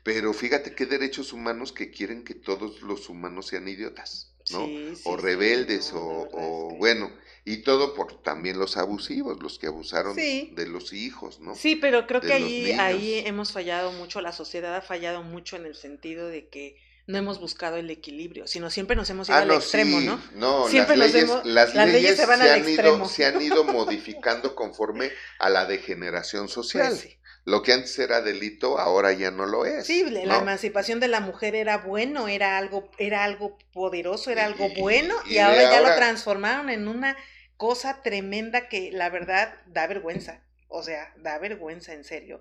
Pero 0.05 0.35
fíjate 0.35 0.75
qué 0.75 0.85
derechos 0.85 1.33
humanos 1.33 1.73
que 1.73 1.91
quieren 1.91 2.23
que 2.23 2.35
todos 2.35 2.83
los 2.83 3.09
humanos 3.09 3.47
sean 3.47 3.67
idiotas. 3.67 4.35
¿no? 4.53 4.69
o 5.05 5.17
rebeldes, 5.17 5.91
o, 5.93 6.77
bueno, 6.79 7.11
y 7.45 7.62
todo 7.62 7.95
por 7.95 8.23
también 8.23 8.59
los 8.59 8.77
abusivos, 8.77 9.43
los 9.43 9.59
que 9.59 9.67
abusaron 9.67 10.14
de 10.14 10.67
los 10.69 10.93
hijos, 10.93 11.41
¿no? 11.41 11.55
Sí, 11.57 11.75
pero 11.75 12.07
creo 12.07 12.21
que 12.21 12.35
ahí, 12.35 12.71
ahí 12.73 13.23
hemos 13.25 13.53
fallado 13.53 13.91
mucho, 13.93 14.21
la 14.21 14.33
sociedad 14.33 14.77
ha 14.77 14.83
fallado 14.83 15.25
mucho 15.25 15.57
en 15.57 15.64
el 15.64 15.75
sentido 15.75 16.29
de 16.29 16.47
que 16.49 16.77
no 17.07 17.19
hemos 17.19 17.39
buscado 17.39 17.77
el 17.77 17.89
equilibrio, 17.91 18.47
sino 18.47 18.69
siempre 18.69 18.97
nos 18.97 19.09
hemos 19.11 19.29
ido 19.29 19.39
ah, 19.39 19.43
al 19.43 19.51
extremo, 19.53 20.01
¿no? 20.01 20.21
No, 20.35 20.69
siempre 20.69 20.97
las 20.97 21.13
leyes, 21.13 21.31
las, 21.45 21.75
leyes, 21.75 22.17
se, 22.17 22.27
van 22.27 22.43
han 22.43 22.69
ido, 22.69 23.09
se 23.09 23.25
han 23.25 23.41
ido 23.41 23.63
modificando 23.65 24.55
conforme 24.57 25.13
a 25.39 25.49
la 25.49 25.67
degeneración 25.67 26.45
pues 26.45 26.55
social. 26.55 26.99
Lo 27.45 27.63
que 27.63 27.73
antes 27.73 27.97
era 28.01 28.23
delito, 28.23 28.81
ahora 28.81 29.13
ya 29.13 29.31
no 29.31 29.47
lo 29.47 29.65
es. 29.65 29.87
Sí, 29.87 30.05
la 30.11 30.39
emancipación 30.39 30.99
de 30.99 31.07
la 31.07 31.21
mujer 31.21 31.55
era 31.55 31.79
bueno, 31.79 32.27
era 32.27 32.59
algo, 32.59 32.91
era 32.99 33.23
algo 33.23 33.57
poderoso, 33.73 34.33
era 34.33 34.45
algo 34.45 34.69
bueno, 34.77 35.15
y, 35.27 35.39
ahora 35.39 35.63
ya 35.63 35.81
lo 35.81 35.95
transformaron 35.95 36.71
en 36.71 36.89
una 36.89 37.17
cosa 37.57 38.03
tremenda 38.03 38.69
que 38.69 38.91
la 38.91 39.11
verdad 39.11 39.55
da 39.67 39.87
vergüenza. 39.87 40.43
O 40.67 40.83
sea, 40.83 41.15
da 41.19 41.39
vergüenza 41.39 41.93
en 41.93 42.03
serio. 42.03 42.41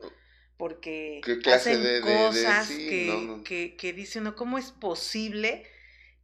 Porque 0.57 1.21
hacen 1.53 2.01
cosas 2.01 2.69
que, 2.69 3.41
que, 3.43 3.75
que 3.75 3.93
dice 3.93 4.19
uno, 4.19 4.35
¿cómo 4.35 4.57
es 4.57 4.71
posible 4.71 5.65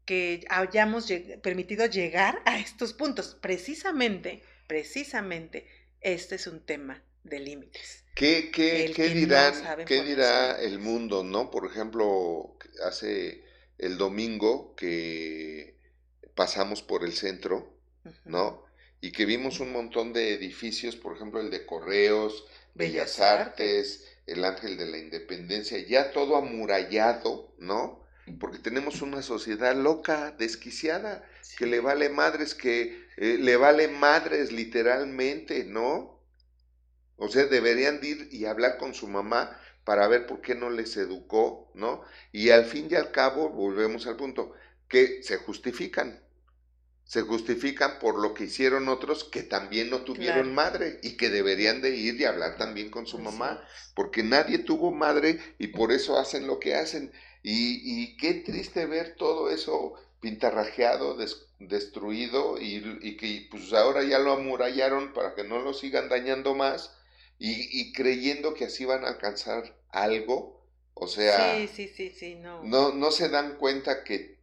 que 0.06 0.46
hayamos 0.50 1.12
permitido 1.42 1.86
llegar 1.86 2.42
a 2.46 2.58
estos 2.60 2.94
puntos? 2.94 3.38
Precisamente, 3.42 4.42
precisamente, 4.68 5.68
este 6.00 6.36
es 6.36 6.48
un 6.48 6.62
tema 6.66 7.04
de 7.24 7.40
límites. 7.40 8.06
¿Qué, 8.16 8.52
qué, 8.52 8.92
qué 8.96 9.10
dirán, 9.10 9.54
qué 9.86 10.02
dirá 10.04 10.62
el 10.62 10.80
mundo, 10.80 11.24
no? 11.24 11.50
Por 11.50 11.66
ejemplo, 11.66 12.58
hace 12.86 13.44
el 13.78 13.98
domingo 13.98 14.76
que 14.76 15.76
pasamos 16.36 16.82
por 16.82 17.04
el 17.04 17.14
centro, 17.14 17.78
¿no? 18.26 18.64
Y 19.00 19.12
que 19.12 19.26
vimos 19.26 19.60
un 19.60 19.72
montón 19.72 20.14
de 20.14 20.34
edificios, 20.34 20.96
por 20.96 21.16
ejemplo, 21.16 21.40
el 21.40 21.50
de 21.50 21.66
Correos, 21.66 22.46
Bellas, 22.74 23.20
Artes, 23.20 24.11
el 24.28 24.46
Ángel 24.46 24.78
de 24.78 24.86
la 24.86 24.98
Independencia, 24.98 25.78
ya 25.80 26.12
todo 26.12 26.36
amurallado, 26.36 27.54
¿no? 27.60 28.02
Porque 28.40 28.60
tenemos 28.60 29.02
una 29.02 29.22
sociedad 29.22 29.76
loca, 29.76 30.32
desquiciada, 30.38 31.24
que 31.58 31.66
le 31.66 31.80
vale 31.80 32.10
madres, 32.10 32.54
que 32.56 33.08
eh, 33.18 33.38
le 33.40 33.58
vale 33.58 33.88
madres 33.88 34.52
literalmente, 34.52 35.66
¿no? 35.66 36.20
O 37.18 37.28
sea, 37.28 37.46
deberían 37.46 38.00
ir 38.04 38.30
y 38.32 38.46
hablar 38.46 38.78
con 38.78 38.94
su 38.94 39.08
mamá 39.08 39.60
para 39.84 40.08
ver 40.08 40.26
por 40.26 40.42
qué 40.42 40.56
no 40.56 40.70
les 40.70 40.96
educó, 40.98 41.72
¿no? 41.74 42.04
Y 42.32 42.50
al 42.50 42.66
fin 42.66 42.88
y 42.90 42.96
al 42.96 43.12
cabo, 43.12 43.50
volvemos 43.50 44.08
al 44.08 44.16
punto, 44.16 44.54
que 44.88 45.24
se 45.24 45.38
justifican. 45.38 46.20
Se 47.12 47.24
justifican 47.24 48.00
por 48.00 48.18
lo 48.18 48.34
que 48.34 48.46
hicieron 48.46 48.88
otros 48.88 49.26
que 49.26 49.44
también 49.44 49.90
no 49.90 50.06
tuvieron 50.06 50.56
madre 50.56 50.98
y 51.04 51.18
que 51.18 51.30
deberían 51.30 51.82
de 51.82 51.94
ir 51.94 52.16
y 52.16 52.24
hablar 52.24 52.56
también 52.56 52.90
con 52.90 53.06
su 53.06 53.20
mamá, 53.20 53.62
porque 53.96 54.24
nadie 54.24 54.60
tuvo 54.60 54.94
madre 54.94 55.38
y 55.60 55.68
por 55.68 55.92
eso 55.92 56.18
hacen 56.18 56.48
lo 56.48 56.58
que 56.58 56.74
hacen. 56.74 57.12
Y, 57.44 57.82
y 57.84 58.16
qué 58.16 58.36
triste 58.36 58.86
ver 58.86 59.16
todo 59.18 59.50
eso 59.50 59.96
pintarrajeado, 60.22 61.18
destruido 61.60 62.58
y, 62.62 62.98
y, 63.02 63.18
que 63.18 63.46
pues 63.52 63.74
ahora 63.74 64.04
ya 64.04 64.18
lo 64.18 64.32
amurallaron 64.32 65.12
para 65.12 65.36
que 65.36 65.44
no 65.44 65.60
lo 65.60 65.74
sigan 65.74 66.08
dañando 66.08 66.56
más 66.56 66.96
y, 67.38 67.92
creyendo 67.92 68.54
que 68.54 68.64
así 68.64 68.86
van 68.86 69.04
a 69.04 69.10
alcanzar 69.10 69.76
algo, 69.90 70.64
o 70.94 71.08
sea, 71.08 71.58
no. 72.42 72.64
no. 72.64 72.94
No 72.94 73.12
se 73.12 73.28
dan 73.28 73.58
cuenta 73.58 74.06
que 74.06 74.40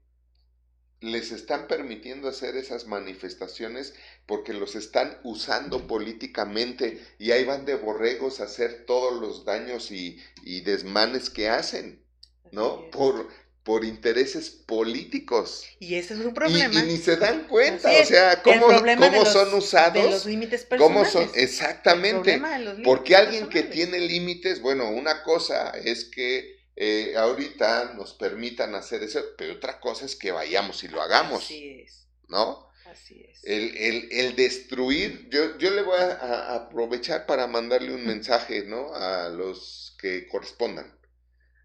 les 1.01 1.31
están 1.31 1.69
permitiendo 1.69 2.29
hacer 2.29 2.57
esas 2.57 2.87
manifestaciones 2.87 3.95
porque 4.27 4.53
los 4.53 4.75
están 4.75 5.19
usando 5.23 5.87
políticamente 5.87 7.01
y 7.19 7.31
ahí 7.31 7.45
van 7.45 7.65
de 7.65 7.77
borregos 7.77 8.41
a 8.41 8.45
hacer 8.45 8.85
todos 8.85 9.21
los 9.21 9.45
daños 9.45 9.91
y, 9.93 10.21
y 10.43 10.63
desmanes 10.63 11.31
que 11.31 11.49
hacen, 11.49 12.03
¿no? 12.51 12.91
Por, 12.91 13.29
por 13.63 13.85
intereses 13.85 14.49
políticos. 14.49 15.63
Y 15.79 15.95
ese 15.95 16.15
es 16.15 16.21
un 16.21 16.35
problema. 16.35 16.81
Y, 16.81 16.87
ni 16.87 16.97
se 16.97 17.17
dan 17.17 17.47
cuenta, 17.47 17.91
o 17.91 18.05
sea, 18.05 18.43
cómo, 18.43 18.67
cómo 18.67 19.27
son 19.27 19.55
usados. 19.55 20.03
De 20.03 20.11
los 20.11 20.27
límites 20.27 20.65
personales. 20.65 21.13
Cómo 21.13 21.27
son, 21.27 21.31
exactamente. 21.35 22.41
Porque 22.83 23.15
alguien 23.15 23.49
que 23.49 23.63
tiene 23.63 24.01
límites, 24.01 24.63
bueno, 24.63 24.89
una 24.91 25.23
cosa 25.23 25.71
es 25.71 26.05
que 26.05 26.58
eh, 26.81 27.17
ahorita 27.17 27.95
nos 27.95 28.15
permitan 28.15 28.75
hacer 28.75 29.03
eso, 29.03 29.21
pero 29.37 29.55
otra 29.55 29.81
cosa 29.81 30.07
es 30.07 30.15
que 30.15 30.31
vayamos 30.31 30.85
y 30.85 30.89
lo 30.89 31.03
hagamos. 31.03 31.43
Así 31.45 31.81
es. 31.81 32.07
¿No? 32.29 32.69
Así 32.87 33.27
es. 33.29 33.45
El, 33.45 33.77
el, 33.77 34.09
el 34.13 34.37
destruir, 34.37 35.29
yo, 35.31 35.59
yo 35.59 35.71
le 35.71 35.83
voy 35.83 35.99
a 35.99 36.55
aprovechar 36.55 37.27
para 37.27 37.47
mandarle 37.47 37.93
un 37.93 38.07
mensaje, 38.07 38.65
¿no? 38.65 38.95
A 38.95 39.29
los 39.29 39.97
que 40.01 40.29
correspondan, 40.29 40.97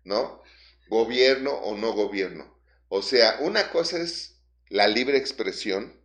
¿no? 0.03 0.41
gobierno 0.87 1.51
o 1.51 1.75
no 1.75 1.93
gobierno. 1.93 2.59
O 2.89 3.01
sea, 3.01 3.37
una 3.39 3.69
cosa 3.71 3.99
es 3.99 4.39
la 4.69 4.87
libre 4.87 5.17
expresión, 5.17 5.99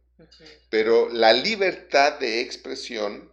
pero 0.70 1.08
la 1.10 1.32
libertad 1.32 2.18
de 2.18 2.40
expresión 2.40 3.32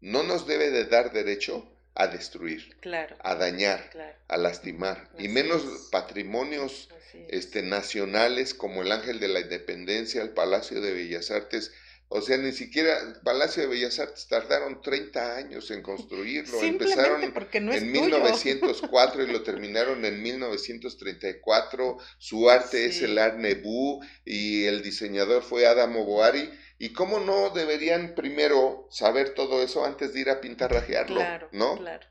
no 0.00 0.22
nos 0.22 0.46
debe 0.46 0.70
de 0.70 0.86
dar 0.86 1.12
derecho 1.12 1.70
a 1.94 2.06
destruir, 2.06 2.76
a 3.22 3.34
dañar, 3.34 3.90
a 4.28 4.36
lastimar, 4.36 5.10
y 5.18 5.28
menos 5.28 5.88
patrimonios 5.90 6.88
este, 7.28 7.62
nacionales 7.62 8.54
como 8.54 8.82
el 8.82 8.92
Ángel 8.92 9.20
de 9.20 9.28
la 9.28 9.40
Independencia, 9.40 10.22
el 10.22 10.30
Palacio 10.30 10.80
de 10.80 10.92
Bellas 10.92 11.30
Artes, 11.30 11.72
o 12.12 12.20
sea, 12.20 12.36
ni 12.38 12.50
siquiera 12.50 13.20
Palacio 13.22 13.62
de 13.62 13.68
Bellas 13.68 14.00
Artes 14.00 14.26
tardaron 14.26 14.82
30 14.82 15.36
años 15.36 15.70
en 15.70 15.80
construirlo. 15.80 16.60
Empezaron 16.62 17.22
en 17.22 17.92
1904 17.92 19.22
y 19.22 19.26
lo 19.28 19.44
terminaron 19.44 20.04
en 20.04 20.20
1934. 20.20 21.98
Su 22.18 22.50
arte 22.50 22.86
es 22.86 23.00
el 23.02 23.16
Art 23.16 23.36
Nouveau 23.36 24.00
y 24.24 24.64
el 24.64 24.82
diseñador 24.82 25.44
fue 25.44 25.68
Adamo 25.68 26.04
Boari. 26.04 26.50
¿Y 26.82 26.94
cómo 26.94 27.20
no 27.20 27.50
deberían 27.50 28.14
primero 28.14 28.88
saber 28.90 29.34
todo 29.34 29.62
eso 29.62 29.84
antes 29.84 30.14
de 30.14 30.20
ir 30.20 30.30
a 30.30 30.40
pintarrajearlo? 30.40 31.16
Claro, 31.16 31.48
¿no? 31.52 31.76
Claro. 31.76 32.06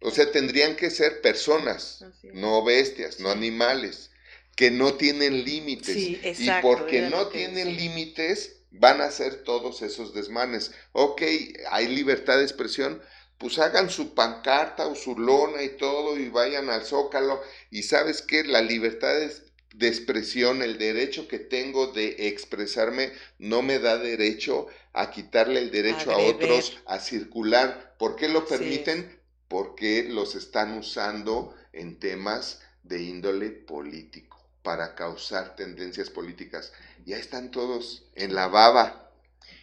O 0.00 0.12
sea, 0.12 0.30
tendrían 0.30 0.76
que 0.76 0.88
ser 0.88 1.20
personas, 1.20 2.04
no 2.32 2.62
bestias, 2.62 3.18
no 3.18 3.28
animales, 3.28 4.12
que 4.54 4.70
no 4.70 4.94
tienen 4.94 5.44
límites. 5.44 5.94
Sí, 5.94 6.20
y 6.22 6.48
porque 6.62 7.08
no 7.10 7.26
tienen 7.26 7.76
límites, 7.76 8.62
van 8.70 9.00
a 9.00 9.06
hacer 9.06 9.42
todos 9.42 9.82
esos 9.82 10.14
desmanes. 10.14 10.70
Ok, 10.92 11.22
hay 11.68 11.88
libertad 11.88 12.38
de 12.38 12.44
expresión, 12.44 13.02
pues 13.36 13.58
hagan 13.58 13.90
su 13.90 14.14
pancarta 14.14 14.86
o 14.86 14.94
su 14.94 15.18
lona 15.18 15.60
y 15.64 15.70
todo 15.70 16.16
y 16.16 16.28
vayan 16.28 16.70
al 16.70 16.84
zócalo. 16.84 17.42
Y 17.68 17.82
sabes 17.82 18.22
que 18.22 18.44
la 18.44 18.62
libertad 18.62 19.12
de 19.12 19.32
expresión, 19.80 20.62
el 20.62 20.78
derecho 20.78 21.28
que 21.28 21.38
tengo 21.38 21.88
de 21.88 22.28
expresarme, 22.28 23.12
no 23.38 23.62
me 23.62 23.78
da 23.78 23.98
derecho 23.98 24.66
a 24.92 25.10
quitarle 25.10 25.60
el 25.60 25.70
derecho 25.70 26.12
a, 26.12 26.18
otros 26.18 26.78
a 26.86 26.98
circular. 26.98 27.94
¿Por 27.98 28.16
qué 28.16 28.28
lo 28.28 28.46
permiten? 28.46 29.20
Porque 29.48 30.04
los 30.04 30.34
están 30.34 30.76
usando 30.78 31.54
en 31.72 31.98
temas 31.98 32.60
de 32.82 33.02
índole 33.02 33.50
político 33.50 34.42
para 34.62 34.94
causar 34.94 35.56
tendencias 35.56 36.10
políticas. 36.10 36.72
Ya 37.04 37.16
están 37.16 37.50
todos 37.50 38.04
en 38.14 38.34
la 38.34 38.48
baba, 38.48 39.10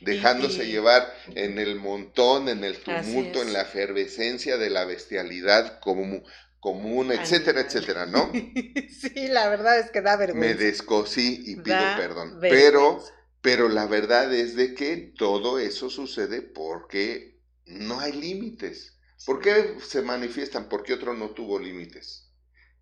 dejándose 0.01 0.67
llevar 0.67 1.13
en 1.35 1.59
el 1.59 1.75
montón, 1.75 2.49
en 2.49 2.63
el 2.63 2.77
tumulto, 2.77 3.41
en 3.41 3.53
la 3.53 3.61
efervescencia 3.61 4.57
de 4.57 4.69
la 4.69 4.85
bestialidad 4.85 5.79
como, 5.79 6.23
común, 6.59 7.11
etcétera, 7.11 7.61
etcétera, 7.61 8.05
¿no? 8.05 8.31
sí, 8.89 9.27
la 9.27 9.49
verdad 9.49 9.79
es 9.79 9.91
que 9.91 10.01
da 10.01 10.17
vergüenza. 10.17 10.47
Me 10.47 10.55
descosí 10.55 11.43
y 11.45 11.55
pido 11.55 11.77
perdón. 11.97 12.37
Pero, 12.41 13.03
pero 13.41 13.69
la 13.69 13.85
verdad 13.85 14.33
es 14.33 14.55
de 14.55 14.73
que 14.73 15.13
todo 15.17 15.59
eso 15.59 15.89
sucede 15.89 16.41
porque 16.41 17.39
no 17.65 17.99
hay 17.99 18.13
límites. 18.13 18.97
¿Por 19.25 19.39
qué 19.41 19.77
se 19.81 20.01
manifiestan? 20.01 20.69
Porque 20.69 20.93
otro 20.93 21.13
no 21.13 21.31
tuvo 21.31 21.59
límites. 21.59 22.29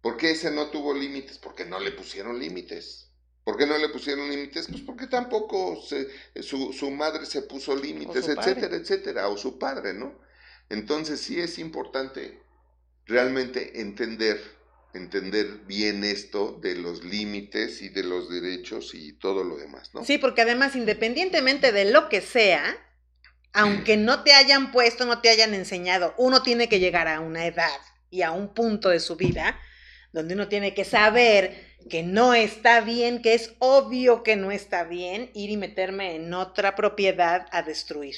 ¿Por 0.01 0.17
qué 0.17 0.32
ese 0.32 0.51
no 0.51 0.69
tuvo 0.69 0.93
límites? 0.93 1.38
Porque 1.38 1.65
no 1.65 1.80
le 1.80 1.91
pusieron 1.91 2.39
límites. 2.39 3.11
¿Por 3.43 3.57
qué 3.57 3.65
no 3.65 3.78
le 3.78 3.89
pusieron 3.89 4.30
límites? 4.30 4.67
Pues 4.67 4.82
porque 4.82 5.07
tampoco 5.07 5.82
su, 6.41 6.73
su, 6.73 6.91
madre 6.91 7.25
se 7.25 7.43
puso 7.43 7.75
límites, 7.75 8.28
etcétera, 8.28 8.75
etcétera, 8.75 9.30
o 9.30 9.38
su 9.38 9.57
padre, 9.57 9.93
¿no? 9.93 10.19
Entonces 10.69 11.21
sí 11.21 11.39
es 11.39 11.57
importante 11.57 12.41
realmente 13.08 13.82
entender, 13.82 14.39
entender 14.93 15.62
bien 15.66 16.03
esto 16.03 16.60
de 16.62 16.76
los 16.76 17.03
límites 17.03 17.82
y 17.82 17.89
de 17.89 18.03
los 18.03 18.30
derechos 18.30 18.93
y 18.93 19.14
todo 19.14 19.43
lo 19.43 19.58
demás, 19.58 19.91
¿no? 19.93 20.03
Sí, 20.03 20.18
porque 20.18 20.41
además, 20.41 20.76
independientemente 20.76 21.72
de 21.72 21.86
lo 21.86 22.10
que 22.10 22.22
sea, 22.22 22.78
aunque 23.53 23.97
no 23.97 24.24
te 24.24 24.34
hayan 24.34 24.72
puesto, 24.72 25.05
no 25.05 25.22
te 25.22 25.30
hayan 25.30 25.53
enseñado, 25.53 26.14
uno 26.18 26.43
tiene 26.43 26.70
que 26.70 26.80
llegar 26.80 27.08
a 27.08 27.22
una 27.22 27.45
edad 27.45 27.80
y 28.10 28.22
a 28.22 28.32
un 28.32 28.53
punto 28.53 28.89
de 28.89 28.99
su 28.99 29.16
vida 29.16 29.60
donde 30.12 30.34
uno 30.34 30.47
tiene 30.47 30.74
que 30.74 30.86
saber 30.86 31.76
que 31.89 32.03
no 32.03 32.34
está 32.34 32.82
bien, 32.82 33.22
que 33.22 33.34
es 33.34 33.53
obvio 33.60 34.24
que 34.24 34.36
no 34.36 34.51
está 34.51 34.84
bien 34.84 35.32
ir 35.34 35.49
y 35.49 35.58
meterme 35.58 36.16
en 36.16 36.34
otra 36.34 36.76
propiedad 36.76 37.45
a 37.51 37.62
destruir. 37.62 38.16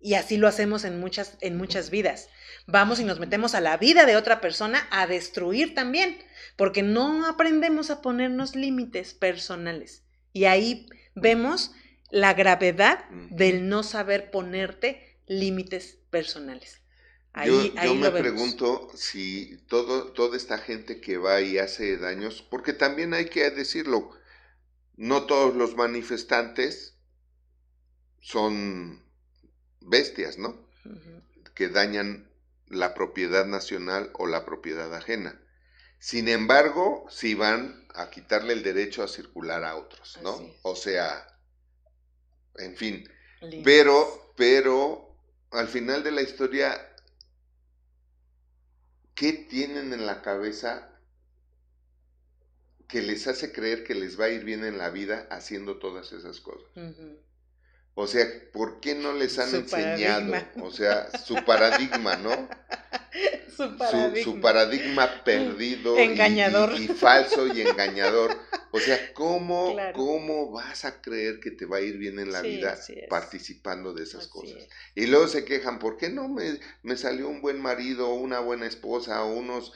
Y 0.00 0.14
así 0.14 0.36
lo 0.36 0.48
hacemos 0.48 0.84
en 0.84 0.98
muchas, 0.98 1.36
en 1.40 1.56
muchas 1.56 1.90
vidas. 1.90 2.28
Vamos 2.70 3.00
y 3.00 3.04
nos 3.04 3.18
metemos 3.18 3.54
a 3.54 3.60
la 3.60 3.76
vida 3.76 4.06
de 4.06 4.16
otra 4.16 4.40
persona 4.40 4.86
a 4.90 5.06
destruir 5.06 5.74
también, 5.74 6.18
porque 6.56 6.82
no 6.82 7.26
aprendemos 7.26 7.90
a 7.90 8.00
ponernos 8.00 8.54
límites 8.54 9.14
personales. 9.14 10.04
Y 10.32 10.44
ahí 10.44 10.86
vemos 11.14 11.72
la 12.10 12.34
gravedad 12.34 13.04
del 13.30 13.68
no 13.68 13.82
saber 13.82 14.30
ponerte 14.30 15.18
límites 15.26 15.98
personales. 16.10 16.80
Ahí, 17.32 17.72
yo, 17.76 17.82
yo 17.84 17.94
me 17.94 18.10
pregunto 18.10 18.88
si 18.94 19.58
todo, 19.68 20.12
toda 20.12 20.36
esta 20.36 20.58
gente 20.58 21.00
que 21.00 21.16
va 21.16 21.40
y 21.40 21.58
hace 21.58 21.96
daños, 21.96 22.42
porque 22.42 22.72
también 22.72 23.14
hay 23.14 23.26
que 23.26 23.48
decirlo, 23.50 24.10
no 24.96 25.26
todos 25.26 25.54
los 25.54 25.76
manifestantes 25.76 26.96
son 28.20 29.02
bestias, 29.80 30.38
¿no? 30.38 30.68
Que 31.54 31.68
dañan 31.68 32.29
la 32.70 32.94
propiedad 32.94 33.44
nacional 33.46 34.10
o 34.14 34.26
la 34.26 34.44
propiedad 34.46 34.94
ajena. 34.94 35.38
Sin 35.98 36.28
embargo, 36.28 37.04
si 37.10 37.34
van 37.34 37.86
a 37.94 38.08
quitarle 38.08 38.54
el 38.54 38.62
derecho 38.62 39.02
a 39.02 39.08
circular 39.08 39.64
a 39.64 39.76
otros, 39.76 40.18
¿no? 40.22 40.40
O 40.62 40.74
sea, 40.74 41.26
en 42.56 42.74
fin. 42.76 43.06
Pero, 43.64 44.32
pero, 44.36 45.14
al 45.50 45.68
final 45.68 46.02
de 46.02 46.12
la 46.12 46.22
historia, 46.22 46.80
¿qué 49.14 49.32
tienen 49.32 49.92
en 49.92 50.06
la 50.06 50.22
cabeza 50.22 50.88
que 52.88 53.02
les 53.02 53.26
hace 53.26 53.52
creer 53.52 53.84
que 53.84 53.94
les 53.94 54.18
va 54.18 54.26
a 54.26 54.30
ir 54.30 54.44
bien 54.44 54.64
en 54.64 54.78
la 54.78 54.90
vida 54.90 55.26
haciendo 55.30 55.78
todas 55.78 56.12
esas 56.12 56.40
cosas? 56.40 56.70
O 58.00 58.06
sea, 58.06 58.26
¿por 58.52 58.80
qué 58.80 58.94
no 58.94 59.12
les 59.12 59.38
han 59.38 59.54
enseñado? 59.54 60.32
O 60.62 60.70
sea, 60.70 61.10
su 61.18 61.34
paradigma, 61.44 62.16
¿no? 62.16 62.30
su, 63.56 63.76
paradigma. 63.76 64.24
Su, 64.24 64.40
paradigma 64.40 65.22
perdido 65.22 65.98
engañador. 65.98 66.80
Y, 66.80 66.88
falso 66.88 67.46
y 67.46 67.60
engañador. 67.60 68.38
O 68.70 68.80
sea, 68.80 69.12
¿cómo, 69.12 69.76
¿cómo 69.94 70.50
vas 70.50 70.86
a 70.86 71.02
creer 71.02 71.40
que 71.40 71.50
te 71.50 71.66
va 71.66 71.76
a 71.76 71.80
ir 71.82 71.98
bien 71.98 72.18
en 72.18 72.32
la 72.32 72.40
vida 72.40 72.78
participando 73.10 73.92
de 73.92 74.04
esas 74.04 74.28
cosas? 74.28 74.66
Y 74.94 75.06
luego 75.06 75.28
se 75.28 75.44
quejan, 75.44 75.78
¿por 75.78 75.98
qué 75.98 76.08
no 76.08 76.26
me, 76.26 76.58
me 76.82 76.96
salió 76.96 77.28
un 77.28 77.42
buen 77.42 77.60
marido, 77.60 78.14
una 78.14 78.40
buena 78.40 78.66
esposa, 78.66 79.24
unos 79.24 79.74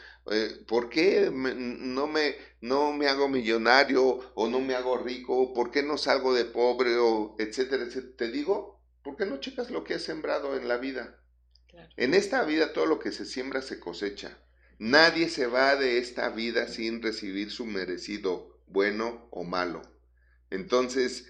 ¿Por 0.67 0.89
qué 0.89 1.31
no, 1.31 2.07
me, 2.07 2.37
no 2.63 2.93
me 2.95 3.09
hago 3.09 3.29
millonario 3.29 4.33
o 4.35 4.49
no 4.49 4.61
me 4.61 4.75
hago 4.75 4.97
rico? 4.97 5.53
¿Por 5.53 5.71
qué 5.71 5.83
no 5.83 5.99
salgo 5.99 6.33
de 6.33 6.47
pobre 6.47 6.97
o 6.97 7.37
etcétera, 7.39 7.85
etcétera? 7.85 8.17
Te 8.17 8.31
digo, 8.31 8.81
¿por 9.03 9.17
qué 9.17 9.27
no 9.27 9.39
checas 9.39 9.71
lo 9.71 9.85
que 9.85 9.95
has 9.95 10.03
sembrado 10.03 10.57
en 10.57 10.67
la 10.67 10.79
vida? 10.79 11.21
En 11.97 12.15
esta 12.15 12.45
vida 12.45 12.73
todo 12.73 12.87
lo 12.87 12.99
que 12.99 13.13
se 13.13 13.27
siembra 13.27 13.61
se 13.61 13.79
cosecha. 13.79 14.39
Nadie 14.79 15.29
se 15.29 15.47
va 15.47 15.77
de 15.77 15.99
esta 15.99 16.31
vida 16.31 16.69
sin 16.69 17.03
recibir 17.03 17.51
su 17.51 17.67
merecido, 17.67 18.61
bueno 18.67 19.29
o 19.31 19.45
malo. 19.45 19.83
Entonces, 20.51 21.27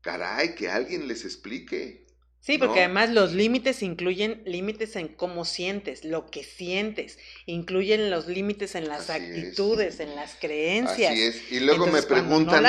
caray, 0.00 0.54
que 0.54 0.68
alguien 0.68 1.06
les 1.06 1.24
explique. 1.24 2.03
Sí, 2.44 2.58
porque 2.58 2.80
además 2.80 3.08
los 3.08 3.32
límites 3.32 3.82
incluyen 3.82 4.42
límites 4.44 4.96
en 4.96 5.08
cómo 5.08 5.46
sientes, 5.46 6.04
lo 6.04 6.26
que 6.26 6.44
sientes, 6.44 7.18
incluyen 7.46 8.10
los 8.10 8.26
límites 8.26 8.74
en 8.74 8.86
las 8.86 9.08
actitudes, 9.08 9.98
en 9.98 10.14
las 10.14 10.34
creencias. 10.34 11.12
Así 11.12 11.22
es. 11.22 11.52
Y 11.52 11.60
luego 11.60 11.86
me 11.86 12.02
preguntan, 12.02 12.62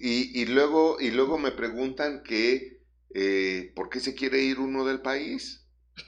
y, 0.00 0.44
luego 0.44 1.00
y 1.00 1.10
luego 1.10 1.36
me 1.36 1.50
preguntan 1.50 2.22
que 2.22 2.80
eh, 3.12 3.72
¿por 3.74 3.90
qué 3.90 3.98
se 3.98 4.14
quiere 4.14 4.38
ir 4.38 4.60
uno 4.60 4.84
del 4.84 5.00
país? 5.00 5.66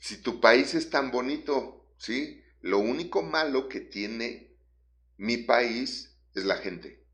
si 0.00 0.20
tu 0.20 0.40
país 0.40 0.74
es 0.74 0.90
tan 0.90 1.12
bonito, 1.12 1.88
sí, 1.98 2.42
lo 2.62 2.80
único 2.80 3.22
malo 3.22 3.68
que 3.68 3.78
tiene 3.78 4.56
mi 5.16 5.36
país 5.36 6.18
es 6.34 6.44
la 6.44 6.56
gente. 6.56 7.06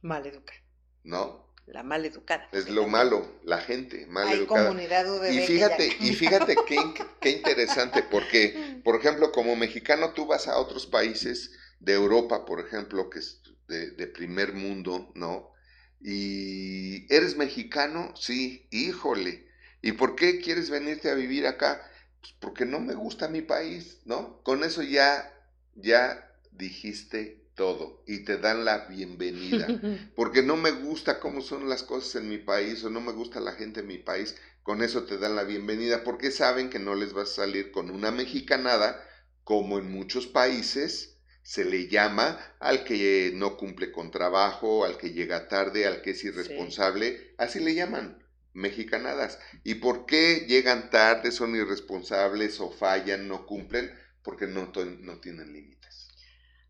Mal 0.00 0.24
educada. 0.26 0.60
¿No? 1.04 1.49
La 1.72 1.82
mal 1.82 2.04
educada. 2.04 2.48
Es 2.52 2.68
lo 2.68 2.86
malo, 2.86 3.40
la 3.44 3.58
gente 3.58 4.06
mal 4.06 4.28
Hay 4.28 4.38
educada. 4.38 4.68
Comunidad 4.68 5.06
y 5.30 5.40
fíjate, 5.40 5.96
y 6.00 6.14
fíjate 6.14 6.56
qué, 6.66 6.78
qué 7.20 7.30
interesante, 7.30 8.02
porque, 8.02 8.80
por 8.84 8.96
ejemplo, 8.96 9.32
como 9.32 9.56
mexicano 9.56 10.12
tú 10.12 10.26
vas 10.26 10.48
a 10.48 10.58
otros 10.58 10.86
países 10.86 11.52
de 11.78 11.94
Europa, 11.94 12.44
por 12.44 12.60
ejemplo, 12.60 13.08
que 13.08 13.20
es 13.20 13.42
de, 13.68 13.92
de 13.92 14.06
primer 14.06 14.52
mundo, 14.52 15.12
¿no? 15.14 15.52
Y 16.00 17.12
eres 17.14 17.36
mexicano, 17.36 18.12
sí, 18.16 18.66
híjole. 18.70 19.46
¿Y 19.82 19.92
por 19.92 20.16
qué 20.16 20.40
quieres 20.40 20.70
venirte 20.70 21.10
a 21.10 21.14
vivir 21.14 21.46
acá? 21.46 21.82
Pues 22.20 22.34
porque 22.38 22.66
no 22.66 22.80
me 22.80 22.94
gusta 22.94 23.28
mi 23.28 23.42
país, 23.42 23.98
¿no? 24.04 24.42
Con 24.42 24.64
eso 24.64 24.82
ya, 24.82 25.32
ya 25.74 26.30
dijiste 26.50 27.40
todo 27.60 28.02
y 28.06 28.24
te 28.24 28.38
dan 28.38 28.64
la 28.64 28.86
bienvenida. 28.86 29.66
Porque 30.16 30.42
no 30.42 30.56
me 30.56 30.70
gusta 30.70 31.20
cómo 31.20 31.42
son 31.42 31.68
las 31.68 31.82
cosas 31.82 32.22
en 32.22 32.30
mi 32.30 32.38
país 32.38 32.82
o 32.84 32.88
no 32.88 33.02
me 33.02 33.12
gusta 33.12 33.38
la 33.38 33.52
gente 33.52 33.80
en 33.80 33.86
mi 33.86 33.98
país, 33.98 34.34
con 34.62 34.82
eso 34.82 35.04
te 35.04 35.18
dan 35.18 35.36
la 35.36 35.44
bienvenida 35.44 36.02
porque 36.02 36.30
saben 36.30 36.70
que 36.70 36.78
no 36.78 36.94
les 36.94 37.12
vas 37.12 37.32
a 37.32 37.42
salir 37.42 37.70
con 37.70 37.90
una 37.90 38.10
mexicanada 38.10 38.98
como 39.44 39.78
en 39.78 39.92
muchos 39.92 40.26
países 40.26 41.18
se 41.42 41.66
le 41.66 41.88
llama 41.88 42.38
al 42.60 42.82
que 42.82 43.32
no 43.34 43.58
cumple 43.58 43.92
con 43.92 44.10
trabajo, 44.10 44.86
al 44.86 44.96
que 44.96 45.12
llega 45.12 45.48
tarde, 45.48 45.86
al 45.86 46.00
que 46.00 46.12
es 46.12 46.24
irresponsable, 46.24 47.34
así 47.36 47.60
le 47.60 47.74
llaman 47.74 48.24
mexicanadas. 48.54 49.38
¿Y 49.64 49.74
por 49.76 50.06
qué 50.06 50.46
llegan 50.48 50.88
tarde, 50.88 51.30
son 51.30 51.54
irresponsables 51.56 52.58
o 52.60 52.70
fallan, 52.70 53.28
no 53.28 53.44
cumplen? 53.44 53.90
Porque 54.22 54.46
no, 54.46 54.72
no 55.00 55.20
tienen 55.20 55.52
límite. 55.52 55.79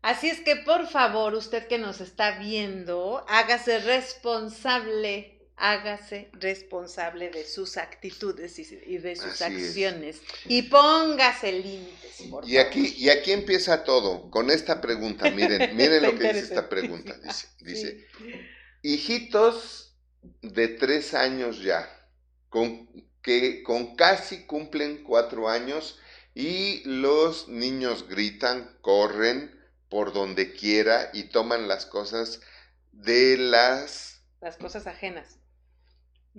Así 0.01 0.29
es 0.29 0.39
que 0.39 0.55
por 0.55 0.87
favor, 0.87 1.35
usted 1.35 1.67
que 1.67 1.77
nos 1.77 2.01
está 2.01 2.39
viendo, 2.39 3.23
hágase 3.27 3.79
responsable, 3.79 5.39
hágase 5.57 6.29
responsable 6.33 7.29
de 7.29 7.45
sus 7.45 7.77
actitudes 7.77 8.57
y, 8.57 8.97
de 8.97 9.15
sus 9.15 9.41
acciones 9.43 10.19
y 10.45 10.63
póngase 10.63 11.51
límites. 11.51 12.23
y 12.47 12.57
aquí 12.57 12.95
y 12.97 13.09
aquí 13.09 13.31
empieza 13.31 13.83
todo 13.83 14.31
con 14.31 14.49
esta 14.49 14.81
pregunta. 14.81 15.29
Miren, 15.29 15.75
miren 15.77 16.01
lo 16.01 16.17
que 16.17 16.33
dice 16.33 16.39
esta 16.39 16.67
pregunta. 16.67 17.15
Dice, 17.21 17.47
dice 17.59 18.07
hijitos 18.81 19.95
de 20.41 20.67
tres 20.67 21.13
años 21.13 21.61
ya, 21.61 21.87
con 22.49 22.89
que 23.21 23.61
con 23.61 23.95
casi 23.95 24.47
cumplen 24.47 25.03
cuatro 25.03 25.47
años 25.47 25.99
y 26.33 26.81
los 26.85 27.47
niños 27.49 28.07
gritan, 28.07 28.77
corren 28.81 29.60
por 29.91 30.13
donde 30.13 30.53
quiera 30.53 31.09
y 31.13 31.23
toman 31.23 31.67
las 31.67 31.85
cosas 31.85 32.39
de 32.93 33.35
las... 33.37 34.21
Las 34.39 34.55
cosas 34.55 34.87
ajenas. 34.87 35.37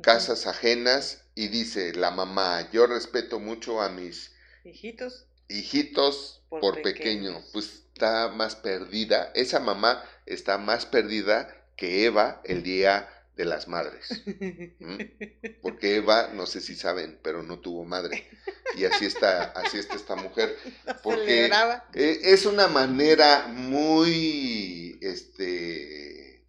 Casas 0.01 0.47
ajenas 0.47 1.27
y 1.35 1.49
dice 1.49 1.93
la 1.93 2.11
mamá, 2.11 2.71
yo 2.73 2.87
respeto 2.87 3.39
mucho 3.41 3.83
a 3.83 3.91
mis 3.91 4.33
hijitos. 4.65 5.27
Hijitos 5.49 6.43
por, 6.49 6.81
pequeño. 6.81 7.45
Pues 7.53 7.85
está 7.93 8.29
más 8.29 8.57
perdida. 8.57 9.31
Esa 9.35 9.61
mamá 9.61 10.03
está 10.25 10.57
más 10.57 10.87
perdida 10.87 11.55
que 11.77 12.07
Eva 12.07 12.41
el 12.45 12.63
día 12.63 13.07
de 13.37 13.45
las 13.45 13.69
madres. 13.69 14.23
Porque 15.63 15.97
Eva, 15.97 16.31
no 16.35 16.47
sé 16.47 16.61
si 16.61 16.75
saben, 16.75 17.19
pero 17.23 17.43
no 17.43 17.61
tuvo 17.61 17.85
madre. 17.85 18.29
Y 18.77 18.85
así 18.85 19.07
está, 19.07 19.45
así 19.53 19.79
está 19.79 19.95
esta 19.95 20.17
mujer. 20.17 20.57
Porque 21.03 21.51
e, 21.95 22.21
es 22.23 22.47
una 22.47 22.69
manera 22.69 23.49
muy, 23.49 24.99
este... 25.01 26.47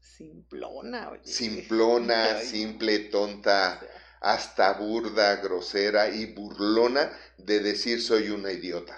Simplona, 0.00 1.10
oye. 1.10 1.26
Simplona, 1.26 2.40
simple, 2.40 2.98
tonta, 3.00 3.80
hasta 4.20 4.72
burda, 4.74 5.36
grosera 5.36 6.08
y 6.08 6.26
burlona 6.26 7.10
de 7.38 7.60
decir 7.60 8.02
soy 8.02 8.30
una 8.30 8.52
idiota. 8.52 8.96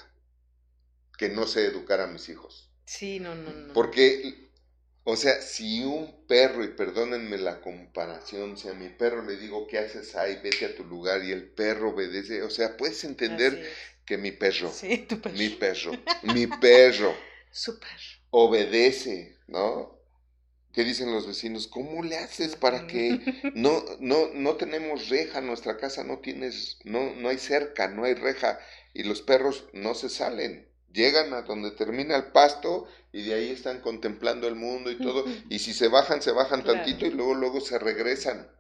Que 1.17 1.29
no 1.29 1.47
sé 1.47 1.67
educar 1.67 2.01
a 2.01 2.07
mis 2.07 2.29
hijos. 2.29 2.71
Sí, 2.85 3.19
no, 3.19 3.35
no, 3.35 3.51
no. 3.51 3.73
Porque 3.73 4.48
o 5.11 5.17
sea, 5.17 5.41
si 5.41 5.83
un 5.85 6.27
perro, 6.27 6.63
y 6.63 6.69
perdónenme 6.69 7.39
la 7.39 7.63
comparación, 7.63 8.59
si 8.59 8.69
a 8.69 8.75
mi 8.75 8.91
perro 8.91 9.25
le 9.25 9.39
digo, 9.39 9.67
¿qué 9.67 9.79
haces 9.79 10.15
ahí? 10.15 10.39
Vete 10.43 10.67
a 10.67 10.77
tu 10.77 10.85
lugar 10.85 11.25
y 11.25 11.33
el 11.33 11.45
perro 11.49 11.95
obedece, 11.95 12.43
o 12.43 12.51
sea, 12.51 12.77
puedes 12.77 13.03
entender 13.05 13.67
que 14.05 14.19
mi 14.19 14.33
perro, 14.33 14.71
sí, 14.71 14.99
tu 15.09 15.19
perro, 15.19 15.35
mi 15.39 15.49
perro, 15.49 15.93
mi 16.35 16.47
perro, 16.47 17.17
su 17.51 17.81
perro, 17.81 18.21
obedece, 18.29 19.39
¿no? 19.47 19.99
¿Qué 20.75 20.85
dicen 20.85 21.11
los 21.11 21.27
vecinos? 21.27 21.69
¿Cómo 21.69 22.03
le 22.03 22.19
haces 22.19 22.55
para 22.55 22.87
que 22.87 23.19
no, 23.55 23.83
no, 24.01 24.29
no 24.35 24.57
tenemos 24.57 25.09
reja, 25.09 25.41
nuestra 25.41 25.79
casa 25.79 26.05
no 26.05 26.19
tienes, 26.19 26.81
no, 26.85 27.15
no 27.15 27.31
hay 27.31 27.39
cerca, 27.39 27.89
no 27.89 28.05
hay 28.05 28.13
reja, 28.13 28.61
y 28.93 29.05
los 29.05 29.23
perros 29.23 29.71
no 29.73 29.95
se 29.95 30.11
salen? 30.11 30.68
Llegan 30.93 31.33
a 31.35 31.43
donde 31.43 31.71
termina 31.73 32.17
el 32.17 32.33
pasto 32.33 32.87
y 33.13 33.23
de 33.23 33.35
ahí 33.35 33.51
están 33.51 33.81
contemplando 33.81 34.49
el 34.49 34.55
mundo 34.55 34.91
y 34.91 34.99
todo. 34.99 35.25
Y 35.49 35.59
si 35.59 35.73
se 35.73 35.89
bajan, 35.89 36.23
se 36.23 36.33
bajan 36.33 36.65
tantito 36.65 37.07
y 37.07 37.11
luego, 37.11 37.35
luego 37.35 37.61
se 37.61 37.79
regresan. 37.79 38.51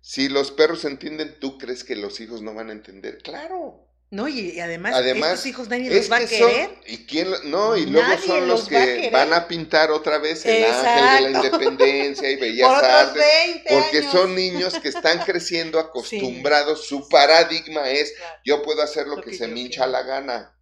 Si 0.00 0.28
los 0.28 0.50
perros 0.50 0.84
entienden, 0.84 1.38
¿tú 1.38 1.58
crees 1.58 1.84
que 1.84 1.96
los 1.96 2.20
hijos 2.20 2.40
no 2.40 2.54
van 2.54 2.70
a 2.70 2.72
entender? 2.72 3.18
Claro. 3.18 3.86
No, 4.12 4.26
y, 4.26 4.58
además, 4.58 4.92
además 4.96 5.34
estos 5.34 5.46
hijos 5.46 5.68
nadie 5.68 5.88
los 5.88 6.10
va 6.10 6.16
a 6.16 6.26
querer. 6.26 6.70
¿y 6.84 7.06
quién, 7.06 7.28
no, 7.44 7.76
y 7.76 7.86
luego 7.86 8.08
son 8.18 8.48
los, 8.48 8.68
que 8.68 9.08
van 9.12 9.32
a 9.32 9.46
pintar 9.46 9.92
otra 9.92 10.18
vez 10.18 10.44
el 10.46 10.64
ángel 10.64 11.24
de 11.24 11.30
la 11.30 11.38
independencia 11.38 12.28
y 12.28 12.34
bellas 12.40 12.82
artes. 12.82 13.22
Porque 13.68 14.02
son 14.02 14.34
niños 14.34 14.80
que 14.80 14.88
están 14.88 15.20
creciendo 15.24 15.78
acostumbrados. 15.78 16.88
Su 16.88 17.08
paradigma 17.08 17.88
es: 17.88 18.12
yo 18.44 18.62
puedo 18.62 18.82
hacer 18.82 19.06
lo, 19.06 19.20
que, 19.20 19.32
se 19.32 19.46
me 19.46 19.60
hincha 19.60 19.86
la 19.86 20.02
gana. 20.02 20.56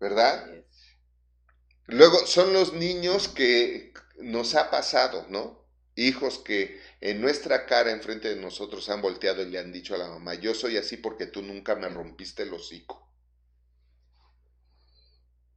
¿Verdad? 0.00 0.50
Luego 1.86 2.26
son 2.26 2.52
los 2.52 2.72
niños 2.72 3.28
que 3.28 3.92
nos 4.18 4.54
ha 4.54 4.70
pasado, 4.70 5.26
¿no? 5.28 5.60
Hijos 5.94 6.38
que 6.38 6.80
en 7.00 7.20
nuestra 7.20 7.66
cara, 7.66 7.90
enfrente 7.90 8.34
de 8.34 8.40
nosotros, 8.40 8.88
han 8.88 9.02
volteado 9.02 9.42
y 9.42 9.50
le 9.50 9.58
han 9.58 9.72
dicho 9.72 9.94
a 9.94 9.98
la 9.98 10.08
mamá, 10.08 10.34
yo 10.34 10.54
soy 10.54 10.78
así 10.78 10.96
porque 10.96 11.26
tú 11.26 11.42
nunca 11.42 11.74
me 11.74 11.88
rompiste 11.88 12.44
el 12.44 12.54
hocico. 12.54 13.06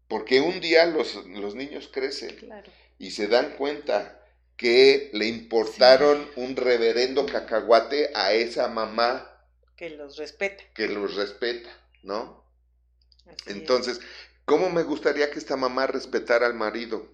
Porque 0.08 0.42
un 0.42 0.60
día 0.60 0.86
los, 0.86 1.26
niños 1.56 1.90
crecen 1.92 2.38
y 3.00 3.12
se 3.12 3.28
dan 3.28 3.56
cuenta 3.58 4.20
que 4.58 5.10
le 5.14 5.28
importaron 5.28 6.30
un 6.36 6.56
reverendo 6.56 7.26
cacahuate 7.26 8.12
a 8.14 8.34
esa 8.34 8.68
mamá. 8.68 9.30
Que 9.76 9.90
los 9.92 10.18
respeta. 10.18 10.64
Que 10.76 10.88
los 10.88 11.16
respeta, 11.16 11.70
¿no? 12.04 12.44
Entonces, 13.46 14.00
¿Cómo 14.46 14.70
me 14.70 14.84
gustaría 14.84 15.32
que 15.32 15.40
esta 15.40 15.56
mamá 15.56 15.88
respetara 15.88 16.46
al 16.46 16.54
marido? 16.54 17.08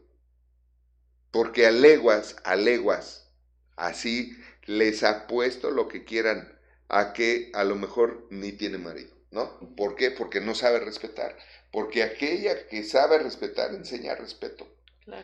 Porque 1.32 1.68
a 1.68 1.72
leguas, 1.72 2.36
a 2.44 2.56
leguas, 2.56 3.30
así 3.76 4.36
les 4.66 5.04
ha 5.04 5.28
puesto 5.28 5.70
lo 5.70 5.88
que 5.88 6.06
quieran 6.06 6.58
a 6.88 7.14
que 7.14 7.52
a 7.54 7.64
lo 7.64 7.76
mejor 7.76 8.26
ni 8.32 8.52
tiene 8.52 8.80
marido, 8.80 9.16
¿no? 9.30 9.60
¿Por 9.76 9.96
qué? 9.96 10.10
Porque 10.10 10.42
no 10.42 10.56
sabe 10.56 10.80
respetar. 10.80 11.38
Porque 11.72 12.02
aquella 12.02 12.68
que 12.68 12.84
sabe 12.84 13.20
respetar 13.20 13.76
enseña 13.76 14.16
respeto. 14.16 14.68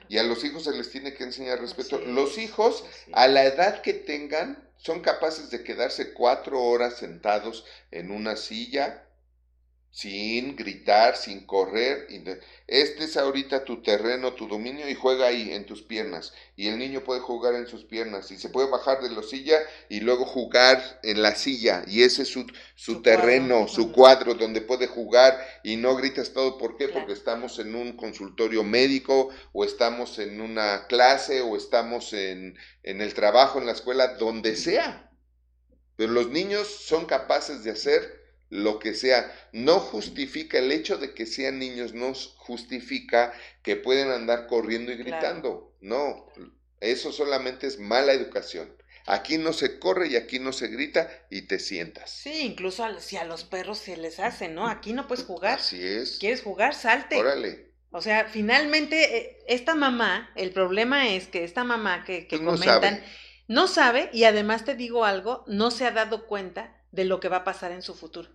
Y 0.07 0.19
a 0.19 0.23
los 0.23 0.43
hijos 0.43 0.63
se 0.63 0.71
les 0.73 0.89
tiene 0.91 1.13
que 1.13 1.23
enseñar 1.23 1.59
respeto. 1.59 1.99
los 1.99 2.37
hijos, 2.37 2.85
a 3.13 3.27
la 3.27 3.45
edad 3.45 3.81
que 3.81 3.93
tengan, 3.93 4.67
son 4.77 5.01
capaces 5.01 5.49
de 5.49 5.63
quedarse 5.63 6.13
cuatro 6.13 6.61
horas 6.61 6.97
sentados 6.97 7.65
en 7.91 8.11
una 8.11 8.35
silla 8.35 9.04
sin 9.95 10.57
gritar, 10.57 11.15
sin 11.15 11.45
correr. 11.45 12.07
Este 12.67 13.05
es 13.05 13.15
ahorita 13.15 13.63
tu 13.63 13.81
terreno, 13.81 14.33
tu 14.33 14.45
dominio 14.45 14.89
y 14.89 14.93
juega 14.93 15.27
ahí 15.27 15.53
en 15.53 15.65
tus 15.65 15.83
piernas. 15.83 16.33
Y 16.57 16.67
el 16.67 16.77
niño 16.77 17.05
puede 17.05 17.21
jugar 17.21 17.55
en 17.55 17.65
sus 17.65 17.85
piernas 17.85 18.29
y 18.29 18.37
se 18.37 18.49
puede 18.49 18.69
bajar 18.69 19.01
de 19.01 19.09
la 19.09 19.23
silla 19.23 19.57
y 19.87 20.01
luego 20.01 20.25
jugar 20.25 20.99
en 21.01 21.21
la 21.21 21.33
silla. 21.33 21.85
Y 21.87 22.03
ese 22.03 22.23
es 22.23 22.27
su, 22.27 22.45
su, 22.75 23.01
terreno, 23.01 23.69
su 23.69 23.93
cuadro 23.93 24.33
donde 24.33 24.59
puede 24.59 24.87
jugar 24.87 25.39
y 25.63 25.77
no 25.77 25.95
gritas 25.95 26.33
todo. 26.33 26.57
¿Por 26.57 26.75
qué? 26.75 26.89
Porque 26.89 27.13
estamos 27.13 27.57
en 27.59 27.73
un 27.73 27.95
consultorio 27.95 28.65
médico 28.65 29.29
o 29.53 29.63
estamos 29.63 30.19
en 30.19 30.41
una 30.41 30.87
clase 30.87 31.39
o 31.39 31.55
estamos 31.55 32.11
en, 32.11 32.57
en 32.83 32.99
el 32.99 33.13
trabajo, 33.13 33.59
en 33.59 33.65
la 33.65 33.71
escuela, 33.71 34.15
donde 34.15 34.57
sea. 34.57 35.09
Pero 35.95 36.11
los 36.11 36.31
niños 36.31 36.67
son 36.67 37.05
capaces 37.05 37.63
de 37.63 37.71
hacer 37.71 38.24
lo 38.49 38.79
que 38.79 38.93
sea, 38.93 39.31
no 39.51 39.79
justifica 39.79 40.59
el 40.59 40.71
hecho 40.71 40.97
de 40.97 41.13
que 41.13 41.25
sean 41.25 41.59
niños, 41.59 41.93
no 41.93 42.13
justifica 42.13 43.33
que 43.63 43.75
pueden 43.75 44.09
andar 44.09 44.47
corriendo 44.47 44.91
y 44.91 44.97
gritando. 44.97 45.75
No, 45.81 46.27
eso 46.79 47.11
solamente 47.11 47.67
es 47.67 47.79
mala 47.79 48.13
educación. 48.13 48.75
Aquí 49.07 49.37
no 49.37 49.53
se 49.53 49.77
corre 49.79 50.07
y 50.07 50.15
aquí 50.15 50.39
no 50.39 50.51
se 50.51 50.67
grita 50.67 51.09
y 51.29 51.43
te 51.43 51.59
sientas. 51.59 52.09
Sí, 52.09 52.41
incluso 52.41 52.87
si 52.99 53.17
a 53.17 53.23
los 53.23 53.43
perros 53.43 53.77
se 53.77 53.97
les 53.97 54.19
hace, 54.19 54.47
¿no? 54.47 54.67
Aquí 54.67 54.93
no 54.93 55.07
puedes 55.07 55.25
jugar. 55.25 55.59
Así 55.59 55.85
es. 55.85 56.17
¿Quieres 56.17 56.41
jugar? 56.41 56.73
Salte. 56.73 57.15
Órale. 57.17 57.71
O 57.91 58.01
sea, 58.01 58.25
finalmente, 58.27 59.17
eh, 59.17 59.37
esta 59.47 59.75
mamá, 59.75 60.31
el 60.35 60.51
problema 60.51 61.09
es 61.09 61.27
que 61.27 61.43
esta 61.43 61.63
mamá 61.63 62.03
que, 62.03 62.27
que 62.27 62.39
pues 62.39 62.59
comentan, 62.59 63.03
no 63.47 63.67
sabe 63.67 64.09
y 64.11 64.23
además 64.23 64.65
te 64.65 64.75
digo 64.75 65.05
algo, 65.05 65.43
no 65.47 65.69
se 65.69 65.85
ha 65.85 65.91
dado 65.91 66.25
cuenta 66.25 66.75
de 66.95 67.05
lo 67.05 67.19
que 67.19 67.29
va 67.29 67.37
a 67.37 67.43
pasar 67.43 67.71
en 67.71 67.81
su 67.81 67.93
futuro. 67.93 68.29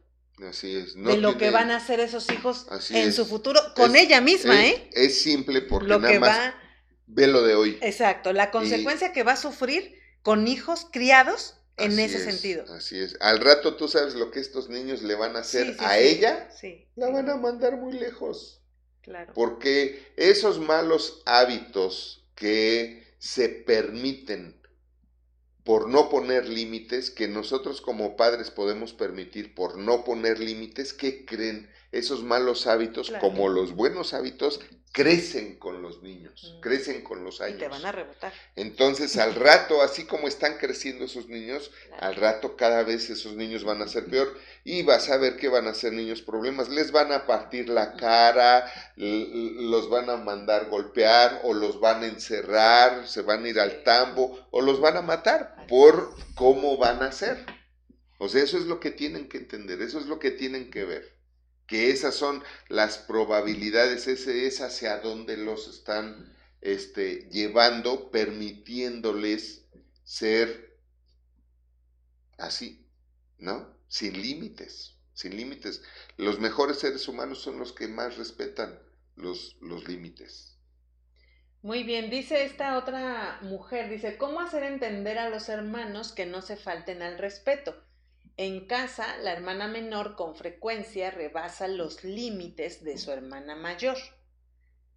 Así 0.49 0.75
es. 0.75 0.95
de 0.95 1.19
lo 1.19 1.37
que 1.37 1.51
van 1.51 1.71
a 1.71 1.77
hacer 1.77 2.01
esos 2.01 2.31
hijos 2.31 2.67
en 2.91 3.13
su 3.13 3.27
futuro 3.27 3.61
con 3.75 3.95
ella 3.95 4.21
misma, 4.21 4.65
¿eh? 4.65 4.89
Es 4.93 5.21
simple 5.21 5.61
porque 5.61 5.89
lo 5.89 5.99
nada 5.99 6.13
que 6.13 6.19
más 6.19 6.39
va, 6.39 6.55
ve 7.07 7.27
lo 7.27 7.43
de 7.43 7.55
hoy. 7.55 7.79
Exacto, 7.83 8.33
la 8.33 8.51
consecuencia 8.51 9.13
que 9.13 9.23
va 9.23 9.33
a 9.33 9.37
sufrir 9.37 9.95
con 10.23 10.49
hijos 10.49 10.87
criados 10.91 11.57
en 11.77 11.99
ese 11.99 12.23
sentido. 12.23 12.65
Así 12.73 12.99
es. 12.99 13.17
Al 13.21 13.41
rato 13.41 13.77
tú 13.77 13.89
sabes 13.89 14.15
lo 14.15 14.31
que 14.31 14.41
estos 14.41 14.69
niños 14.69 15.03
le 15.03 15.15
van 15.15 15.37
a 15.37 15.41
hacer 15.41 15.77
a 15.79 15.99
ella. 15.99 16.51
Sí. 16.51 16.87
La 16.97 17.11
van 17.11 17.29
a 17.29 17.37
mandar 17.37 17.77
muy 17.77 17.93
lejos. 17.93 18.63
Claro. 19.03 19.33
Porque 19.35 20.13
esos 20.17 20.59
malos 20.59 21.23
hábitos 21.25 22.27
que 22.35 23.15
se 23.19 23.49
permiten 23.49 24.60
por 25.65 25.89
no 25.89 26.09
poner 26.09 26.49
límites, 26.49 27.11
que 27.11 27.29
nosotros 27.29 27.81
como 27.81 28.17
padres 28.17 28.51
podemos 28.51 28.93
permitir 28.93 29.55
por 29.55 29.79
no 29.79 30.05
poner 30.05 30.41
límites, 30.41 30.93
¿qué 30.93 31.25
creen? 31.25 31.71
Esos 31.93 32.23
malos 32.23 32.67
hábitos, 32.67 33.13
como 33.21 33.49
los 33.49 33.75
buenos 33.75 34.15
hábitos, 34.15 34.61
crecen 34.93 35.57
con 35.57 35.83
los 35.83 36.03
niños, 36.03 36.59
crecen 36.61 37.03
con 37.03 37.23
los 37.23 37.41
años. 37.41 37.57
Y 37.57 37.61
te 37.61 37.69
van 37.69 37.85
a 37.85 37.93
rebotar. 37.93 38.33
Entonces, 38.57 39.17
al 39.19 39.35
rato, 39.37 39.83
así 39.83 40.05
como 40.05 40.27
están 40.27 40.59
creciendo 40.59 41.05
esos 41.05 41.29
niños, 41.29 41.71
al 42.01 42.17
rato 42.17 42.57
cada 42.57 42.83
vez 42.83 43.09
esos 43.09 43.37
niños 43.37 43.63
van 43.65 43.83
a 43.83 43.89
ser 43.89 44.07
peor 44.07 44.37
y 44.65 44.83
vas 44.83 45.09
a 45.09 45.17
ver 45.17 45.37
que 45.37 45.49
van 45.49 45.69
a 45.69 45.75
ser 45.75 45.93
niños 45.93 46.23
problemas. 46.23 46.69
Les 46.69 46.91
van 46.91 47.13
a 47.13 47.27
partir 47.27 47.69
la 47.69 47.95
cara, 47.95 48.71
los 48.97 49.89
van 49.89 50.11
a 50.11 50.17
mandar 50.17 50.69
golpear 50.69 51.41
o 51.45 51.55
los 51.55 51.79
van 51.81 52.03
a 52.03 52.07
encerrar, 52.07 53.07
se 53.07 53.23
van 53.23 53.45
a 53.45 53.49
ir 53.49 53.61
al 53.61 53.85
tambo 53.85 54.49
o 54.51 54.61
los 54.61 54.81
van 54.81 54.97
a 54.97 55.03
matar 55.03 55.67
por 55.69 56.15
cómo 56.35 56.77
van 56.79 57.03
a 57.03 57.13
ser. 57.13 57.47
O 58.19 58.29
sea, 58.29 58.43
eso 58.43 58.59
es 58.59 58.65
lo 58.65 58.81
que 58.81 58.91
tienen 58.91 59.29
que 59.29 59.39
entender, 59.39 59.81
eso 59.81 60.01
es 60.01 60.07
lo 60.07 60.19
que 60.19 60.33
tienen 60.33 60.71
que 60.71 60.85
ver 60.85 61.20
que 61.71 61.91
esas 61.91 62.17
son 62.17 62.43
las 62.69 62.99
probabilidades, 62.99 64.09
ese 64.09 64.49
es 64.49 64.61
hacia 64.61 64.99
dónde 64.99 65.37
los 65.37 65.69
están 65.69 66.37
este, 66.61 67.29
llevando, 67.31 68.11
permitiéndoles 68.11 69.69
ser 70.03 70.77
así, 72.39 72.85
¿no? 73.39 73.73
Sin 73.87 74.21
límites, 74.21 74.97
sin 75.15 75.37
límites. 75.37 75.81
Los 76.17 76.41
mejores 76.41 76.81
seres 76.81 77.07
humanos 77.07 77.41
son 77.41 77.61
los 77.61 77.73
que 77.73 77.87
más 77.87 78.17
respetan 78.17 78.77
los, 79.15 79.57
los 79.61 79.87
límites. 79.87 80.59
Muy 81.63 81.85
bien, 81.85 82.11
dice 82.11 82.43
esta 82.43 82.77
otra 82.79 83.39
mujer, 83.43 83.89
dice, 83.89 84.19
¿cómo 84.19 84.41
hacer 84.41 84.65
entender 84.65 85.21
a 85.21 85.31
los 85.31 85.49
hermanos 85.49 86.11
que 86.11 86.27
no 86.27 86.43
se 86.43 86.57
falten 86.57 87.01
al 87.01 87.17
respeto? 87.17 87.81
En 88.43 88.65
casa, 88.65 89.19
la 89.19 89.35
hermana 89.35 89.69
menor 89.69 90.17
con 90.17 90.35
frecuencia 90.35 91.11
rebasa 91.11 91.69
los 91.69 92.05
límites 92.05 92.83
de 92.83 92.97
su 92.97 93.13
hermana 93.13 93.55
mayor. 93.55 93.99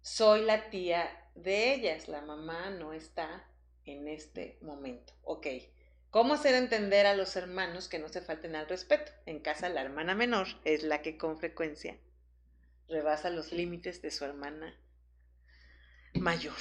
Soy 0.00 0.40
la 0.46 0.70
tía 0.70 1.28
de 1.34 1.74
ellas, 1.74 2.08
la 2.08 2.22
mamá 2.22 2.70
no 2.70 2.94
está 2.94 3.46
en 3.84 4.08
este 4.08 4.56
momento. 4.62 5.12
Ok. 5.24 5.46
¿Cómo 6.08 6.32
hacer 6.32 6.54
entender 6.54 7.04
a 7.04 7.14
los 7.14 7.36
hermanos 7.36 7.88
que 7.88 7.98
no 7.98 8.08
se 8.08 8.22
falten 8.22 8.56
al 8.56 8.66
respeto? 8.66 9.12
En 9.26 9.40
casa 9.40 9.68
la 9.68 9.82
hermana 9.82 10.14
menor 10.14 10.46
es 10.64 10.82
la 10.82 11.02
que 11.02 11.18
con 11.18 11.36
frecuencia 11.36 11.98
rebasa 12.88 13.28
los 13.28 13.52
límites 13.52 14.00
de 14.00 14.10
su 14.10 14.24
hermana 14.24 14.74
mayor. 16.14 16.56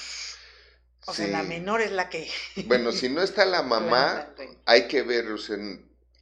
O 1.05 1.13
sea, 1.13 1.27
la 1.27 1.43
menor 1.43 1.79
es 1.79 1.93
la 1.93 2.09
que... 2.09 2.29
Bueno, 2.65 2.91
si 2.91 3.07
no 3.07 3.21
está 3.21 3.45
la 3.45 3.61
mamá, 3.63 4.35
hay 4.65 4.89
que 4.89 5.01
ver, 5.03 5.31
o 5.31 5.37
sea, 5.37 5.57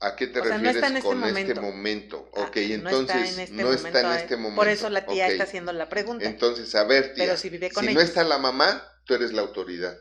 ¿a 0.01 0.15
qué 0.15 0.27
te 0.27 0.41
refieres 0.41 0.83
este 0.83 1.01
con 1.01 1.23
este 1.23 1.55
momento? 1.55 2.29
Ah, 2.35 2.41
ok, 2.41 2.57
entonces 2.57 3.51
no 3.51 3.71
está 3.71 4.01
en 4.01 4.19
este, 4.19 4.35
momento, 4.35 4.55
Por 4.55 4.67
eso 4.67 4.89
la 4.89 5.05
tía 5.05 5.27
está 5.27 5.43
haciendo 5.43 5.71
la 5.71 5.87
pregunta. 5.87 6.25
Entonces, 6.25 6.73
a 6.75 6.83
ver, 6.83 7.13
tía, 7.13 7.37
si, 7.37 7.49
no 7.49 8.01
está 8.01 8.23
la 8.23 8.39
mamá, 8.39 8.83
tú 9.05 9.13
eres 9.13 9.31
la 9.31 9.41
autoridad. 9.41 9.97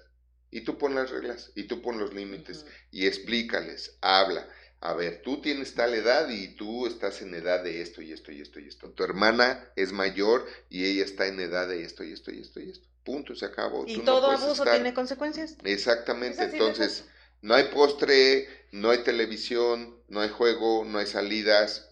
Y 0.51 0.63
tú 0.63 0.79
pon 0.79 0.97
las 0.97 1.11
reglas, 1.11 1.53
y 1.55 1.65
tú 1.65 1.81
pon 1.81 2.01
los 2.01 2.13
límites, 2.13 2.67
y 2.91 3.07
explícales, 3.07 3.97
habla. 4.01 4.49
A 4.81 4.95
ver, 4.95 5.21
tú 5.23 5.43
tienes 5.43 5.75
tal 5.75 5.95
edad 5.95 6.29
y 6.31 6.57
tú 6.57 6.87
estás 6.87 7.21
en 7.21 7.35
edad 7.35 7.63
de 7.63 7.83
esto 7.83 8.01
y 8.01 8.13
esto 8.13 8.33
y 8.33 8.41
esto 8.41 8.59
y 8.59 8.67
esto. 8.67 8.91
Tu 8.91 9.05
hermana 9.05 9.71
es 9.77 9.93
mayor 9.93 10.47
y 10.71 10.87
ella 10.87 11.05
está 11.05 11.27
en 11.27 11.39
edad 11.39 11.69
de 11.69 11.85
esto 11.85 12.03
y 12.03 12.13
esto 12.13 12.33
y 12.33 12.41
esto 12.41 12.61
y 12.61 12.71
esto. 12.71 12.89
Punto, 13.05 13.35
se 13.35 13.45
acabó. 13.45 13.85
Y 13.87 13.99
todo 13.99 14.31
abuso 14.31 14.65
tiene 14.65 14.95
consecuencias. 14.95 15.57
Exactamente, 15.65 16.45
entonces 16.45 17.05
no 17.43 17.55
hay 17.55 17.65
postre, 17.65 18.60
no 18.71 18.91
hay 18.91 18.99
televisión, 18.99 20.01
no 20.09 20.21
hay 20.21 20.29
juego, 20.29 20.85
no 20.85 20.99
hay 20.99 21.07
salidas, 21.07 21.89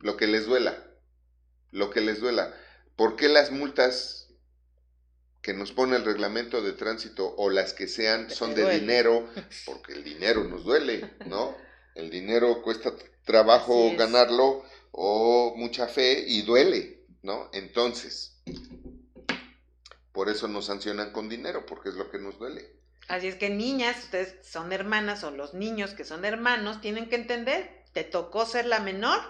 lo 0.00 0.16
que 0.16 0.26
les 0.26 0.46
duela, 0.46 0.84
lo 1.70 1.90
que 1.90 2.00
les 2.00 2.20
duela. 2.20 2.54
¿Por 2.96 3.16
qué 3.16 3.28
las 3.28 3.50
multas 3.50 4.28
que 5.42 5.54
nos 5.54 5.72
pone 5.72 5.96
el 5.96 6.04
reglamento 6.04 6.62
de 6.62 6.72
tránsito 6.72 7.34
o 7.36 7.50
las 7.50 7.72
que 7.72 7.88
sean 7.88 8.30
son 8.30 8.54
de 8.54 8.80
dinero? 8.80 9.28
Porque 9.66 9.92
el 9.92 10.04
dinero 10.04 10.44
nos 10.44 10.64
duele, 10.64 11.14
¿no? 11.26 11.56
El 11.94 12.10
dinero 12.10 12.62
cuesta 12.62 12.92
trabajo 13.24 13.94
ganarlo 13.96 14.64
o 14.92 15.54
mucha 15.56 15.88
fe 15.88 16.24
y 16.26 16.42
duele, 16.42 17.04
¿no? 17.22 17.50
Entonces, 17.52 18.40
por 20.12 20.28
eso 20.28 20.48
nos 20.48 20.66
sancionan 20.66 21.12
con 21.12 21.28
dinero, 21.28 21.66
porque 21.66 21.90
es 21.90 21.94
lo 21.94 22.10
que 22.10 22.18
nos 22.18 22.38
duele. 22.38 22.76
Así 23.08 23.28
es 23.28 23.36
que 23.36 23.50
niñas, 23.50 23.96
ustedes 24.04 24.34
son 24.46 24.72
hermanas 24.72 25.22
o 25.24 25.30
los 25.30 25.54
niños 25.54 25.92
que 25.92 26.04
son 26.04 26.24
hermanos 26.24 26.80
tienen 26.80 27.08
que 27.08 27.16
entender, 27.16 27.70
te 27.92 28.04
tocó 28.04 28.46
ser 28.46 28.66
la 28.66 28.80
menor, 28.80 29.20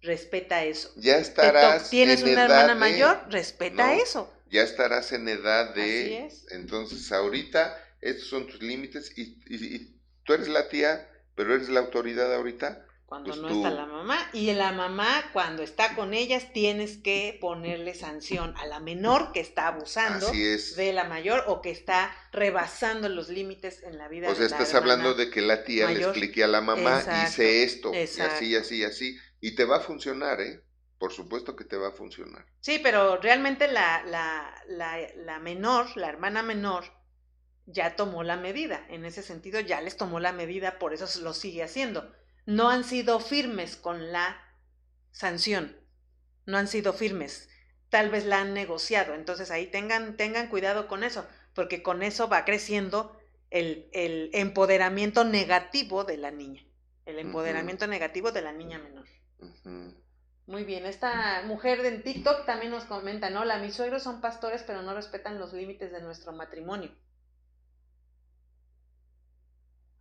respeta 0.00 0.64
eso. 0.64 0.90
Ya 0.96 1.18
estarás. 1.18 1.90
Tienes 1.90 2.22
una 2.22 2.44
hermana 2.44 2.74
mayor, 2.74 3.20
respeta 3.28 3.94
eso. 3.94 4.32
Ya 4.50 4.62
estarás 4.62 5.12
en 5.12 5.28
edad 5.28 5.74
de. 5.74 5.82
Así 5.82 6.14
es. 6.14 6.52
Entonces, 6.52 7.12
ahorita, 7.12 7.76
estos 8.00 8.28
son 8.28 8.46
tus 8.46 8.62
límites 8.62 9.12
y, 9.18 9.38
y 9.48 10.00
tú 10.24 10.32
eres 10.32 10.48
la 10.48 10.68
tía, 10.68 11.08
pero 11.34 11.54
eres 11.54 11.68
la 11.68 11.80
autoridad 11.80 12.34
ahorita 12.34 12.85
cuando 13.06 13.30
pues 13.30 13.40
no 13.40 13.48
está 13.48 13.70
la 13.70 13.86
mamá. 13.86 14.18
Y 14.32 14.52
la 14.52 14.72
mamá, 14.72 15.30
cuando 15.32 15.62
está 15.62 15.94
con 15.94 16.12
ellas, 16.12 16.52
tienes 16.52 16.96
que 16.96 17.38
ponerle 17.40 17.94
sanción 17.94 18.54
a 18.56 18.66
la 18.66 18.80
menor 18.80 19.30
que 19.32 19.38
está 19.38 19.68
abusando 19.68 20.26
de 20.28 20.92
la 20.92 21.04
mayor 21.04 21.44
o 21.46 21.62
que 21.62 21.70
está 21.70 22.12
rebasando 22.32 23.08
los 23.08 23.28
límites 23.28 23.82
en 23.84 23.96
la 23.96 24.08
vida. 24.08 24.28
O 24.28 24.34
sea, 24.34 24.46
estás 24.46 24.74
hablando 24.74 25.14
de 25.14 25.30
que 25.30 25.40
la 25.40 25.62
tía 25.62 25.88
le 25.88 26.00
explique 26.00 26.42
a 26.42 26.48
la 26.48 26.60
mamá, 26.60 27.02
hice 27.24 27.62
esto, 27.62 27.94
y 27.94 27.98
así, 27.98 28.56
así, 28.56 28.84
así. 28.84 29.16
Y 29.40 29.54
te 29.54 29.64
va 29.64 29.76
a 29.76 29.80
funcionar, 29.80 30.40
¿eh? 30.40 30.62
Por 30.98 31.12
supuesto 31.12 31.54
que 31.54 31.64
te 31.64 31.76
va 31.76 31.88
a 31.88 31.92
funcionar. 31.92 32.44
Sí, 32.60 32.80
pero 32.82 33.18
realmente 33.18 33.68
la, 33.68 34.02
la, 34.04 34.52
la, 34.66 34.96
la 35.14 35.38
menor, 35.38 35.94
la 35.96 36.08
hermana 36.08 36.42
menor, 36.42 36.84
ya 37.66 37.94
tomó 37.94 38.24
la 38.24 38.36
medida. 38.36 38.84
En 38.88 39.04
ese 39.04 39.22
sentido, 39.22 39.60
ya 39.60 39.80
les 39.80 39.96
tomó 39.96 40.18
la 40.18 40.32
medida, 40.32 40.78
por 40.78 40.92
eso 40.94 41.06
lo 41.20 41.34
sigue 41.34 41.62
haciendo 41.62 42.10
no 42.46 42.70
han 42.70 42.84
sido 42.84 43.20
firmes 43.20 43.76
con 43.76 44.12
la 44.12 44.40
sanción, 45.10 45.76
no 46.46 46.56
han 46.56 46.68
sido 46.68 46.92
firmes, 46.92 47.48
tal 47.90 48.10
vez 48.10 48.24
la 48.24 48.40
han 48.40 48.54
negociado, 48.54 49.14
entonces 49.14 49.50
ahí 49.50 49.66
tengan, 49.66 50.16
tengan 50.16 50.48
cuidado 50.48 50.88
con 50.88 51.04
eso, 51.04 51.26
porque 51.54 51.82
con 51.82 52.02
eso 52.02 52.28
va 52.28 52.44
creciendo 52.44 53.18
el, 53.50 53.88
el 53.92 54.30
empoderamiento 54.32 55.24
negativo 55.24 56.04
de 56.04 56.16
la 56.16 56.30
niña, 56.30 56.62
el 57.04 57.18
empoderamiento 57.18 57.86
negativo 57.86 58.32
de 58.32 58.42
la 58.42 58.52
niña 58.52 58.78
menor. 58.78 59.06
Muy 60.46 60.62
bien, 60.62 60.86
esta 60.86 61.42
mujer 61.42 61.82
de 61.82 61.98
TikTok 61.98 62.46
también 62.46 62.70
nos 62.70 62.84
comenta, 62.84 63.30
¿no? 63.30 63.44
La, 63.44 63.58
mis 63.58 63.74
suegros 63.74 64.04
son 64.04 64.20
pastores, 64.20 64.62
pero 64.62 64.82
no 64.82 64.94
respetan 64.94 65.40
los 65.40 65.52
límites 65.52 65.90
de 65.90 66.00
nuestro 66.00 66.32
matrimonio. 66.32 66.94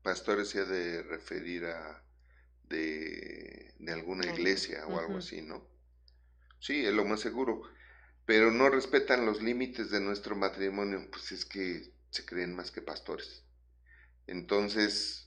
Pastores 0.04 0.50
se 0.50 0.60
ha 0.60 0.66
de 0.66 1.02
referir 1.02 1.66
a 1.66 2.05
de, 2.70 3.74
alguna 3.88 4.26
iglesia 4.26 4.86
o 4.88 5.00
algo 5.00 5.18
así, 5.18 5.42
¿no? 5.42 5.68
Sí, 6.60 6.86
es 6.86 6.94
lo 6.94 7.06
más 7.06 7.20
seguro. 7.20 7.62
Pero 8.26 8.52
no 8.52 8.70
respetan 8.70 9.26
los 9.26 9.42
límites 9.44 9.92
de 9.92 10.00
nuestro 10.00 10.36
matrimonio, 10.36 11.08
pues 11.12 11.32
es 11.32 11.46
que 11.46 11.94
se 12.10 12.26
creen 12.26 12.56
más 12.56 12.72
que 12.72 12.82
pastores. 12.82 13.44
Entonces, 14.26 15.26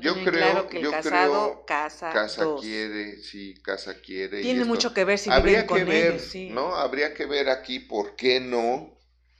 yo 0.00 0.14
creo 0.24 0.68
que 0.68 0.80
el 0.80 0.90
casado 0.90 1.64
casa, 1.66 2.12
quiere, 2.60 3.20
sí, 3.22 3.54
casa 3.62 4.00
quiere. 4.00 4.42
Tiene 4.42 4.64
mucho 4.64 4.94
que 4.94 5.04
ver 5.04 5.18
si 5.18 5.30
Habría 5.30 5.66
que 5.66 5.84
ver, 5.84 6.20
¿no? 6.50 6.76
Habría 6.76 7.14
que 7.14 7.26
ver 7.26 7.48
aquí 7.48 7.80
por 7.80 8.16
qué 8.16 8.40
no, 8.40 8.98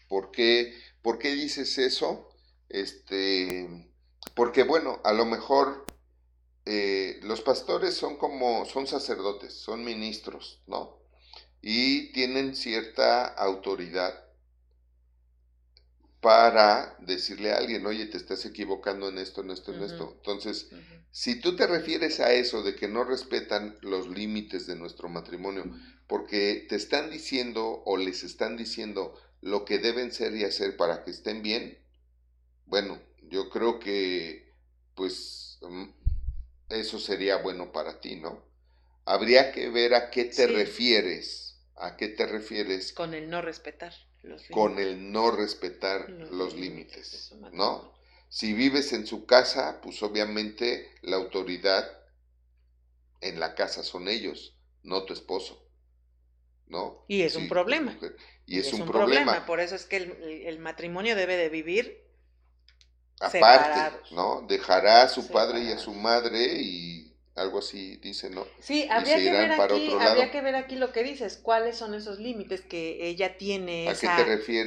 por 0.08 0.30
qué, 0.30 0.76
por 1.00 1.18
qué 1.18 1.32
dices 1.32 1.78
eso, 1.78 2.28
este, 2.68 3.88
porque 4.34 4.64
bueno, 4.64 5.00
a 5.04 5.12
lo 5.12 5.26
mejor 5.26 5.84
eh, 6.64 7.18
los 7.22 7.40
pastores 7.40 7.94
son 7.94 8.16
como, 8.16 8.64
son 8.66 8.86
sacerdotes, 8.86 9.52
son 9.54 9.84
ministros, 9.84 10.62
¿no? 10.66 10.98
Y 11.60 12.12
tienen 12.12 12.54
cierta 12.54 13.26
autoridad 13.26 14.24
para 16.20 16.96
decirle 17.00 17.52
a 17.52 17.58
alguien, 17.58 17.84
oye, 17.84 18.06
te 18.06 18.16
estás 18.16 18.46
equivocando 18.46 19.08
en 19.08 19.18
esto, 19.18 19.40
en 19.40 19.50
esto, 19.50 19.74
en 19.74 19.82
esto. 19.82 20.12
Entonces, 20.18 20.70
si 21.10 21.40
tú 21.40 21.56
te 21.56 21.66
refieres 21.66 22.20
a 22.20 22.32
eso 22.32 22.62
de 22.62 22.76
que 22.76 22.86
no 22.86 23.02
respetan 23.02 23.76
los 23.80 24.08
límites 24.08 24.68
de 24.68 24.76
nuestro 24.76 25.08
matrimonio, 25.08 25.64
porque 26.06 26.64
te 26.68 26.76
están 26.76 27.10
diciendo 27.10 27.82
o 27.84 27.96
les 27.96 28.22
están 28.22 28.56
diciendo 28.56 29.14
lo 29.40 29.64
que 29.64 29.78
deben 29.78 30.12
ser 30.12 30.36
y 30.36 30.44
hacer 30.44 30.76
para 30.76 31.02
que 31.02 31.10
estén 31.10 31.42
bien, 31.42 31.78
bueno, 32.66 33.00
yo 33.28 33.50
creo 33.50 33.80
que, 33.80 34.54
pues, 34.94 35.58
mm, 35.62 36.01
eso 36.72 36.98
sería 36.98 37.36
bueno 37.36 37.72
para 37.72 38.00
ti, 38.00 38.16
¿no? 38.16 38.44
Habría 39.04 39.52
que 39.52 39.68
ver 39.68 39.94
a 39.94 40.10
qué 40.10 40.24
te 40.24 40.46
refieres, 40.46 41.60
a 41.76 41.96
qué 41.96 42.08
te 42.08 42.26
refieres. 42.26 42.92
Con 42.92 43.14
el 43.14 43.28
no 43.28 43.42
respetar 43.42 43.92
los 44.22 44.42
límites. 44.42 44.50
Con 44.50 44.78
el 44.78 45.12
no 45.12 45.30
respetar 45.30 46.08
los, 46.10 46.54
límites, 46.54 47.34
¿no? 47.52 47.92
Si 48.28 48.52
vives 48.54 48.92
en 48.92 49.06
su 49.06 49.26
casa, 49.26 49.80
pues 49.82 50.02
obviamente 50.02 50.88
la 51.02 51.16
autoridad 51.16 51.86
en 53.20 53.40
la 53.40 53.54
casa 53.54 53.82
son 53.82 54.08
ellos, 54.08 54.56
no 54.82 55.04
tu 55.04 55.12
esposo, 55.12 55.68
¿no? 56.66 57.04
Y 57.08 57.22
es 57.22 57.36
un 57.36 57.48
problema. 57.48 57.98
Y, 58.46 58.60
es, 58.60 58.72
un, 58.72 58.86
problema. 58.86 59.46
Por 59.46 59.60
eso 59.60 59.74
es 59.74 59.84
que 59.84 59.96
el 60.46 60.58
matrimonio 60.58 61.16
debe 61.16 61.36
de 61.36 61.48
vivir 61.48 62.02
aparte, 63.22 63.98
¿no? 64.12 64.44
Dejará 64.48 65.02
a 65.02 65.08
su 65.08 65.28
padre 65.28 65.60
y 65.60 65.72
a 65.72 65.78
su 65.78 65.92
madre 65.92 66.60
y 66.60 67.12
algo 67.34 67.60
así 67.60 67.96
dice, 67.96 68.28
¿no? 68.28 68.46
Sí, 68.60 68.86
habría, 68.90 69.16
que 69.16 69.30
ver, 69.30 69.52
aquí, 69.52 69.92
habría 69.98 70.30
que 70.30 70.40
ver 70.42 70.54
aquí 70.54 70.76
lo 70.76 70.92
que 70.92 71.02
dices, 71.02 71.38
cuáles 71.38 71.76
son 71.76 71.94
esos 71.94 72.18
límites 72.18 72.60
que 72.60 73.08
ella 73.08 73.38
tiene 73.38 73.88
esa 73.88 74.16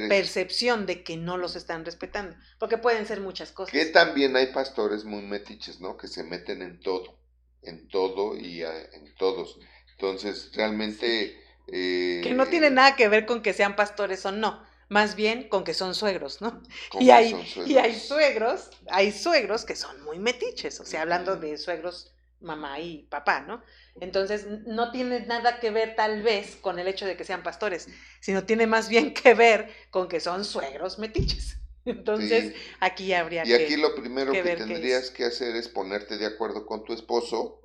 percepción 0.08 0.86
de 0.86 1.04
que 1.04 1.16
no 1.16 1.36
los 1.36 1.54
están 1.54 1.84
respetando, 1.84 2.36
porque 2.58 2.78
pueden 2.78 3.06
ser 3.06 3.20
muchas 3.20 3.52
cosas. 3.52 3.72
Que 3.72 3.86
también 3.86 4.34
hay 4.36 4.46
pastores 4.46 5.04
muy 5.04 5.22
metiches, 5.22 5.80
¿no? 5.80 5.96
Que 5.96 6.08
se 6.08 6.24
meten 6.24 6.62
en 6.62 6.80
todo, 6.80 7.20
en 7.62 7.86
todo 7.88 8.36
y 8.36 8.62
en 8.62 9.14
todos. 9.16 9.58
Entonces, 9.92 10.50
realmente... 10.54 11.40
Eh, 11.68 12.20
que 12.22 12.32
no 12.32 12.46
tiene 12.46 12.70
nada 12.70 12.94
que 12.94 13.08
ver 13.08 13.26
con 13.26 13.42
que 13.42 13.52
sean 13.52 13.74
pastores 13.74 14.24
o 14.24 14.32
no 14.32 14.65
más 14.88 15.16
bien 15.16 15.48
con 15.48 15.64
que 15.64 15.74
son 15.74 15.94
suegros, 15.94 16.40
¿no? 16.40 16.62
Y 17.00 17.10
hay, 17.10 17.34
y 17.66 17.76
hay 17.76 17.98
suegros, 17.98 18.70
hay 18.88 19.12
suegros 19.12 19.64
que 19.64 19.74
son 19.74 20.02
muy 20.04 20.18
metiches, 20.18 20.78
o 20.80 20.84
sea, 20.84 21.02
hablando 21.02 21.36
de 21.36 21.58
suegros 21.58 22.12
mamá 22.40 22.78
y 22.80 23.04
papá, 23.04 23.40
¿no? 23.40 23.62
Entonces, 24.00 24.46
no 24.66 24.90
tiene 24.92 25.26
nada 25.26 25.58
que 25.58 25.70
ver 25.70 25.96
tal 25.96 26.22
vez 26.22 26.56
con 26.56 26.78
el 26.78 26.86
hecho 26.86 27.06
de 27.06 27.16
que 27.16 27.24
sean 27.24 27.42
pastores, 27.42 27.88
sino 28.20 28.44
tiene 28.44 28.66
más 28.66 28.88
bien 28.88 29.14
que 29.14 29.34
ver 29.34 29.72
con 29.90 30.08
que 30.08 30.20
son 30.20 30.44
suegros 30.44 30.98
metiches. 30.98 31.58
Entonces, 31.84 32.54
aquí 32.80 33.12
habría 33.12 33.44
que... 33.44 33.50
Y 33.50 33.54
aquí 33.54 33.76
lo 33.76 33.94
primero 33.94 34.32
que, 34.32 34.42
tendrías 34.42 35.10
que 35.10 35.24
hacer 35.24 35.54
es 35.56 35.68
ponerte 35.68 36.18
de 36.18 36.26
acuerdo 36.26 36.66
con 36.66 36.84
tu 36.84 36.92
esposo 36.92 37.60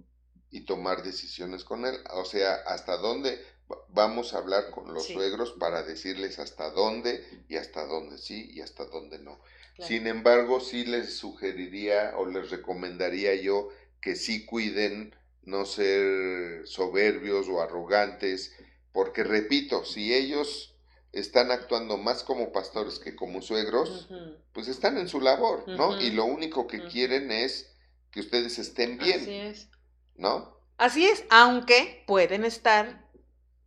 y 0.52 0.62
tomar 0.66 1.04
decisiones 1.04 1.64
con 1.64 1.86
él. 1.86 1.96
O 2.14 2.24
sea, 2.24 2.56
hasta 2.68 2.98
dónde 2.98 3.44
vamos 3.90 4.34
a 4.34 4.38
hablar 4.40 4.72
con 4.72 4.94
los 4.94 5.06
Sí. 5.06 5.14
suegros 5.14 5.54
para 5.54 5.84
decirles 5.84 6.40
hasta 6.40 6.70
dónde 6.72 7.26
y 7.50 7.58
hasta 7.58 7.86
dónde 7.86 8.18
sí 8.18 8.50
y 8.54 8.62
hasta 8.62 8.86
dónde 8.86 9.20
no. 9.20 9.40
Claro. 9.76 9.88
Sin 9.88 10.08
embargo, 10.08 10.60
sí 10.60 10.86
les 10.86 11.16
sugeriría 11.18 12.14
o 12.18 12.26
les 12.26 12.50
recomendaría 12.52 13.36
yo 13.36 13.70
que 14.02 14.16
sí 14.16 14.46
cuiden 14.46 15.16
no 15.44 15.66
ser 15.66 16.68
soberbios 16.68 17.48
o 17.50 17.62
arrogantes, 17.62 18.54
porque 18.92 19.24
repito, 19.24 19.86
si 19.86 20.14
ellos 20.14 20.76
están 21.14 21.52
actuando 21.52 21.98
más 21.98 22.24
como 22.24 22.52
pastores 22.52 23.00
que 23.00 23.16
como 23.16 23.42
suegros, 23.42 24.08
pues 24.54 24.68
están 24.68 24.98
en 24.98 25.08
su 25.08 25.20
labor, 25.20 25.68
¿no? 25.68 26.00
Y 26.02 26.12
lo 26.12 26.26
único 26.26 26.68
que 26.68 26.86
quieren 26.88 27.32
es 27.32 27.72
que 28.12 28.20
ustedes 28.22 28.60
estén 28.60 29.00
Así 29.00 29.12
bien, 29.12 29.30
es. 29.48 29.68
¿no? 30.16 30.58
Así 30.78 31.06
es, 31.06 31.24
aunque 31.30 32.04
pueden 32.08 32.44
estar 32.46 33.01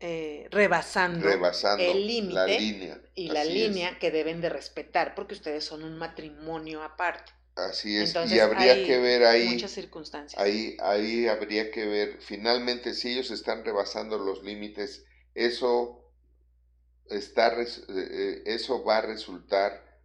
eh, 0.07 0.49
rebasando 0.51 1.29
Rebasando 1.29 1.85
el 1.85 2.07
límite 2.07 2.59
y 3.15 3.29
la 3.29 3.41
Así 3.41 3.49
es. 3.51 3.55
línea 3.55 3.99
que 3.99 4.11
deben 4.11 4.41
de 4.41 4.49
respetar, 4.51 5.15
porque 5.15 5.35
ustedes 5.35 5.65
son 5.65 5.83
un 5.83 5.97
matrimonio 5.99 6.83
aparte. 6.83 7.33
Así 7.57 7.97
es, 7.97 8.09
Entonces, 8.09 8.37
y 8.37 8.41
habría 8.41 8.73
hay 8.73 8.85
que 8.87 8.99
ver 8.99 9.25
ahí, 9.25 9.49
Muchas 9.55 9.71
circunstancias. 9.71 10.43
ahí, 10.43 10.77
ahí 10.81 11.29
habría 11.29 11.71
que 11.71 11.87
ver, 11.87 12.19
finalmente, 12.21 12.95
si 12.95 13.13
ellos 13.13 13.31
están 13.31 13.65
rebasando 13.65 14.19
los 14.19 14.43
límites, 14.43 15.05
eso 15.35 16.01
está, 17.09 17.61
eh, 17.61 17.67
eh, 17.89 18.43
eso 18.47 18.85
va 18.85 18.99
a 18.99 19.03
resultar 19.03 20.01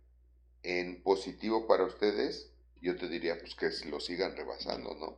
en 0.63 1.01
positivo 1.03 1.67
para 1.67 1.85
ustedes. 1.85 2.51
Yo 2.81 2.95
te 2.95 3.07
diría, 3.09 3.37
pues 3.39 3.55
que 3.55 3.69
lo 3.89 3.99
sigan 3.99 4.35
rebasando, 4.35 4.95
¿no? 4.95 5.17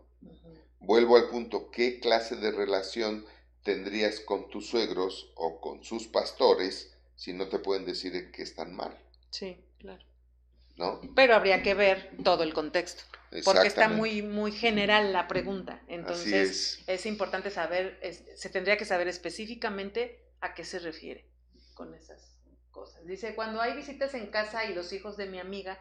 Vuelvo 0.79 1.17
al 1.17 1.29
punto, 1.29 1.69
¿qué 1.71 1.99
clase 1.99 2.35
de 2.35 2.51
relación 2.51 3.25
tendrías 3.63 4.19
con 4.21 4.49
tus 4.49 4.67
suegros 4.67 5.31
o 5.35 5.59
con 5.61 5.83
sus 5.83 6.07
pastores 6.07 6.93
si 7.15 7.33
no 7.33 7.47
te 7.49 7.59
pueden 7.59 7.85
decir 7.85 8.31
que 8.31 8.43
están 8.43 8.75
mal, 8.75 8.97
Sí, 9.29 9.63
claro. 9.79 10.03
¿no? 10.77 11.01
Pero 11.15 11.35
habría 11.35 11.61
que 11.63 11.73
ver 11.73 12.11
todo 12.23 12.43
el 12.43 12.53
contexto, 12.53 13.03
porque 13.43 13.67
está 13.67 13.87
muy, 13.89 14.21
muy 14.21 14.51
general 14.51 15.13
la 15.13 15.27
pregunta. 15.27 15.73
Así 15.73 15.93
Entonces, 15.93 16.79
es. 16.79 16.83
es 16.87 17.05
importante 17.05 17.51
saber, 17.51 17.99
es- 18.01 18.23
se 18.35 18.49
tendría 18.49 18.77
que 18.77 18.85
saber 18.85 19.07
específicamente 19.07 20.19
a 20.41 20.53
qué 20.53 20.63
se 20.63 20.79
refiere 20.79 21.29
con 21.73 21.93
esas 21.93 22.37
cosas. 22.71 23.05
Dice, 23.05 23.35
cuando 23.35 23.61
hay 23.61 23.75
visitas 23.75 24.13
en 24.13 24.27
casa 24.27 24.65
y 24.65 24.73
los 24.73 24.91
hijos 24.93 25.17
de 25.17 25.27
mi 25.27 25.39
amiga, 25.39 25.79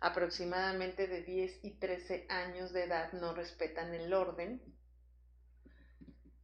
aproximadamente 0.00 1.06
de 1.06 1.22
10 1.22 1.60
y 1.62 1.72
13 1.72 2.26
años 2.28 2.72
de 2.72 2.84
edad, 2.84 3.12
no 3.12 3.34
respetan 3.34 3.94
el 3.94 4.12
orden, 4.14 4.62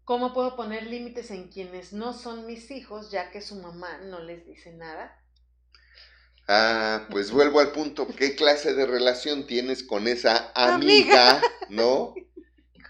¿cómo 0.06 0.32
puedo 0.32 0.56
poner 0.56 0.84
límites 0.86 1.30
en 1.32 1.48
quienes 1.48 1.92
no 1.92 2.14
son 2.14 2.46
mis 2.46 2.70
hijos, 2.70 3.10
ya 3.10 3.30
que 3.32 3.42
su 3.42 3.56
mamá 3.56 3.98
no 4.04 4.20
les 4.20 4.46
dice 4.46 4.72
nada? 4.72 5.20
Ah, 6.48 7.08
pues 7.10 7.32
vuelvo 7.32 7.58
al 7.58 7.72
punto, 7.72 8.06
¿qué 8.16 8.36
clase 8.36 8.72
de 8.72 8.86
relación 8.86 9.46
tienes 9.48 9.82
con 9.82 10.06
esa 10.06 10.52
Amiga. 10.54 11.30
amiga, 11.32 11.42
no? 11.68 12.14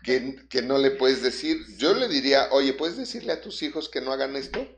Que, 0.05 0.47
que 0.51 0.61
no 0.63 0.77
le 0.79 0.91
puedes 0.91 1.23
decir, 1.23 1.59
yo 1.79 1.95
le 1.95 2.09
diría, 2.09 2.49
oye, 2.53 2.75
¿puedes 2.75 2.99
decirle 2.99 3.33
a 3.33 3.41
tus 3.41 3.63
hijos 3.63 3.89
que 3.89 4.03
no 4.03 4.13
hagan 4.13 4.37
esto? 4.37 4.69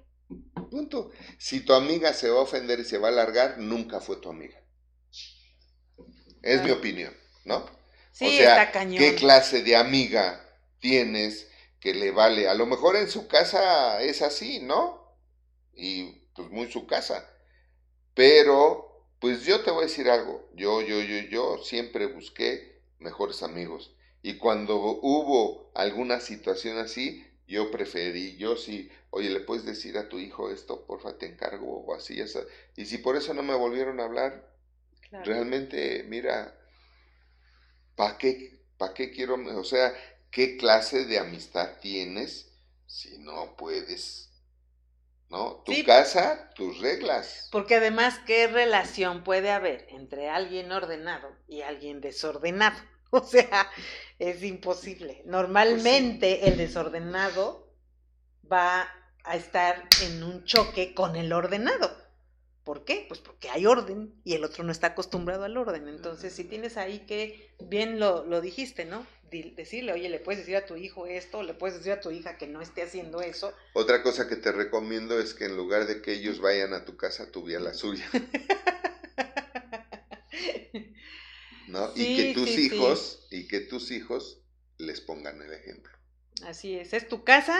Punto. 0.71 1.11
Si 1.39 1.61
tu 1.61 1.73
amiga 1.75 2.13
se 2.13 2.31
va 2.31 2.39
a 2.39 2.43
ofender 2.43 2.79
y 2.81 2.85
se 2.85 2.99
va 2.99 3.09
a 3.09 3.11
largar, 3.11 3.59
nunca 3.59 4.01
fue 4.01 4.17
tu 4.17 4.31
amiga. 4.31 4.63
Es 6.43 6.63
mi 6.63 6.71
opinión, 6.71 7.13
¿no? 7.45 7.67
Sí, 8.13 8.27
o 8.27 8.31
sea, 8.31 8.63
está 8.63 8.73
cañón. 8.73 8.99
¿qué 8.99 9.17
clase 9.17 9.63
de 9.63 9.77
amiga 9.77 10.41
tienes 10.79 11.49
que 11.81 11.95
le 11.95 12.11
vale? 12.13 12.49
A 12.49 12.55
lo 12.55 12.67
mejor 12.67 12.97
en 12.97 13.09
su 13.09 13.29
casa 13.29 14.03
es 14.03 14.23
así, 14.23 14.61
¿no? 14.61 15.17
Y 15.75 16.05
pues 16.35 16.51
muy 16.51 16.71
su 16.71 16.87
casa. 16.87 17.29
Pero, 18.15 19.07
pues 19.21 19.45
yo 19.45 19.63
te 19.63 19.71
voy 19.71 19.85
a 19.85 19.87
decir 19.87 20.11
algo. 20.11 20.49
Yo, 20.55 20.83
yo, 20.83 21.01
yo, 21.01 21.19
yo 21.31 21.59
siempre 21.65 22.07
busqué 22.07 22.83
mejores 22.99 23.43
amigos. 23.43 23.95
Y 24.23 24.37
cuando 24.39 24.77
hubo 24.77 25.71
alguna 25.75 26.21
situación 26.21 26.79
así, 26.79 27.25
yo 27.47 27.71
preferí, 27.71 28.37
yo 28.37 28.57
sí, 28.57 28.91
oye, 29.11 29.31
¿le 29.31 29.41
puedes 29.41 29.65
decir 29.65 29.97
a 29.99 30.09
tu 30.09 30.19
hijo 30.19 30.51
esto? 30.51 30.85
Porfa, 30.87 31.17
te 31.19 31.27
encargo 31.27 31.67
o 31.87 31.95
así, 31.95 32.21
esa. 32.21 32.41
Y 32.77 32.87
si 32.87 32.99
por 32.99 33.17
eso 33.17 33.33
no 33.35 33.43
me 33.43 33.55
volvieron 33.55 34.01
a 34.01 34.05
hablar, 34.05 34.53
Claro. 35.09 35.35
realmente, 35.35 36.05
mira, 36.09 36.55
¿para 37.95 38.17
qué, 38.19 38.61
pa' 38.77 38.95
qué 38.95 39.11
quiero? 39.11 39.35
O 39.59 39.65
sea, 39.65 39.93
¿qué 40.31 40.57
clase 40.57 41.05
de 41.05 41.19
amistad 41.19 41.79
tienes 41.81 42.51
si 42.87 43.19
no 43.19 43.57
puedes? 43.57 44.31
¿No? 45.31 45.63
Tu 45.65 45.73
Sí. 45.75 45.85
casa, 45.85 46.51
tus 46.55 46.79
reglas. 46.81 47.51
Porque 47.51 47.77
además, 47.77 48.19
¿qué 48.27 48.47
relación 48.47 49.23
puede 49.25 49.51
haber 49.51 49.87
entre 49.91 50.29
alguien 50.31 50.73
ordenado 50.73 51.37
y 51.47 51.63
alguien 51.63 52.01
desordenado? 52.01 52.77
O 53.11 53.23
sea, 53.25 53.71
es 54.19 54.43
imposible. 54.43 55.23
Normalmente 55.25 56.47
el 56.47 56.59
desordenado 56.59 57.73
va 58.53 58.89
a 59.25 59.37
estar 59.37 59.95
en 59.99 60.23
un 60.25 60.45
choque 60.45 60.95
con 60.95 61.17
el 61.17 61.33
ordenado. 61.33 61.91
¿Por 62.69 62.85
qué? 62.85 63.07
Pues 63.09 63.21
porque 63.21 63.49
hay 63.49 63.65
orden 63.65 64.13
y 64.25 64.35
el 64.35 64.45
otro 64.45 64.63
no 64.63 64.73
está 64.73 64.89
acostumbrado 64.89 65.45
al 65.45 65.57
orden. 65.57 65.89
Entonces, 65.89 66.35
si 66.35 66.45
tienes 66.45 66.77
ahí 66.77 67.07
que, 67.07 67.51
bien 67.59 67.99
lo, 67.99 68.27
lo 68.27 68.43
dijiste, 68.43 68.85
¿no? 68.85 69.07
Decirle, 69.31 69.95
oye, 69.95 70.11
le 70.11 70.21
puedes 70.21 70.41
decir 70.41 70.57
a 70.57 70.67
tu 70.67 70.77
hijo 70.77 71.07
esto, 71.07 71.43
le 71.43 71.55
puedes 71.55 71.79
decir 71.79 71.93
a 71.93 72.03
tu 72.03 72.11
hija 72.11 72.37
que 72.37 72.47
no 72.47 72.61
esté 72.61 72.83
haciendo 72.83 73.23
eso. 73.23 73.55
Otra 73.73 74.03
cosa 74.03 74.29
que 74.29 74.37
te 74.37 74.53
recomiendo 74.53 75.19
es 75.19 75.33
que 75.33 75.47
en 75.47 75.57
lugar 75.57 75.87
de 75.87 76.03
que 76.03 76.13
ellos 76.13 76.43
vayan 76.43 76.75
a 76.75 76.85
tu 76.85 76.99
casa, 76.99 77.33
tú 77.33 77.43
ve 77.43 77.57
a 77.57 77.61
la 77.61 77.73
suya, 77.73 78.07
¿no? 81.69 81.91
y 81.97 82.17
que 82.17 82.35
tus 82.35 82.51
sí, 82.51 82.69
sí. 82.69 82.77
hijos, 82.77 83.27
y 83.31 83.49
que 83.49 83.61
tus 83.61 83.91
hijos 83.91 84.43
les 84.77 85.01
pongan 85.01 85.41
el 85.41 85.55
ejemplo. 85.55 85.97
Así 86.45 86.79
es, 86.79 86.93
es 86.93 87.09
tu 87.09 87.25
casa, 87.25 87.59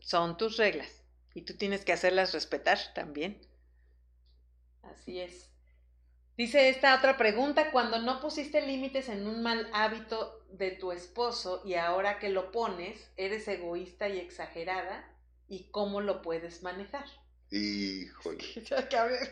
son 0.00 0.36
tus 0.36 0.56
reglas 0.56 1.04
y 1.32 1.42
tú 1.42 1.54
tienes 1.54 1.84
que 1.84 1.92
hacerlas 1.92 2.32
respetar 2.32 2.80
también. 2.92 3.46
Así 4.92 5.20
es. 5.20 5.50
Dice 6.36 6.68
esta 6.68 6.94
otra 6.96 7.16
pregunta, 7.16 7.70
cuando 7.72 7.98
no 7.98 8.20
pusiste 8.20 8.60
límites 8.62 9.08
en 9.08 9.26
un 9.26 9.42
mal 9.42 9.68
hábito 9.72 10.44
de 10.52 10.70
tu 10.70 10.92
esposo 10.92 11.62
y 11.64 11.74
ahora 11.74 12.20
que 12.20 12.28
lo 12.28 12.52
pones, 12.52 13.10
eres 13.16 13.48
egoísta 13.48 14.08
y 14.08 14.18
exagerada, 14.18 15.04
¿y 15.48 15.68
cómo 15.70 16.00
lo 16.00 16.22
puedes 16.22 16.62
manejar? 16.62 17.04
Híjole, 17.50 18.44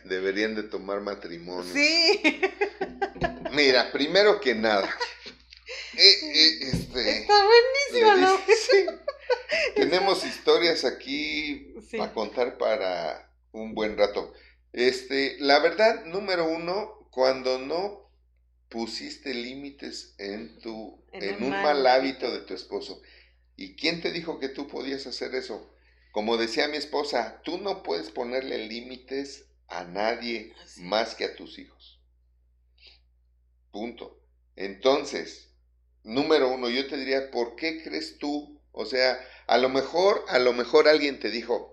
deberían 0.05 0.55
de 0.57 0.65
tomar 0.65 1.01
matrimonio. 1.01 1.73
Sí, 1.73 2.21
Mira, 3.53 3.93
primero 3.93 4.41
que 4.41 4.55
nada, 4.55 4.89
eh, 5.97 6.13
eh, 6.23 6.59
este, 6.73 7.21
está 7.21 7.47
buenísimo, 7.47 8.39
sí, 8.47 8.87
tenemos 9.77 10.25
historias 10.25 10.85
aquí 10.85 11.73
Sí. 11.89 12.01
a 12.01 12.13
contar 12.13 12.59
para 12.59 13.31
un 13.53 13.75
buen 13.75 13.97
rato. 13.97 14.33
Este, 14.73 15.37
la 15.41 15.59
verdad, 15.61 16.05
número 16.07 16.49
uno, 16.49 17.09
cuando 17.11 17.59
no 17.59 18.11
pusiste 18.69 19.35
límites 19.35 20.15
en 20.19 20.59
tu, 20.61 21.05
En 21.13 21.23
en, 21.23 21.43
un 21.43 21.61
mal 21.63 21.63
mal 21.63 21.87
hábito 21.87 22.27
hábito. 22.27 22.31
de 22.31 22.41
tu 22.41 22.55
esposo. 22.55 23.01
¿Y 23.57 23.77
quién 23.77 24.01
te 24.03 24.13
dijo 24.13 24.39
que 24.39 24.49
tú 24.49 24.69
podías 24.69 25.07
hacer 25.07 25.35
eso? 25.35 25.73
Como 26.11 26.37
decía 26.37 26.69
mi 26.69 26.77
esposa, 26.77 27.41
tú 27.45 27.59
no 27.59 27.83
puedes 27.83 28.11
ponerle 28.11 28.59
límites 28.69 29.47
a 29.69 29.85
nadie 29.85 30.55
Así 30.63 30.83
más 30.83 31.15
que 31.15 31.25
a 31.25 31.37
tus 31.37 31.59
hijos. 31.59 32.01
Punto. 33.71 34.23
Entonces, 34.57 35.55
número 36.03 36.49
uno, 36.51 36.69
yo 36.71 36.87
te 36.89 36.97
diría, 36.97 37.31
¿por 37.31 37.57
qué 37.57 37.83
crees 37.83 38.19
tú? 38.19 38.61
O 38.73 38.87
sea, 38.87 39.19
a 39.47 39.59
lo 39.59 39.69
mejor, 39.69 40.25
a 40.29 40.39
lo 40.39 40.53
mejor 40.53 40.89
alguien 40.89 41.21
te 41.21 41.31
dijo, 41.31 41.71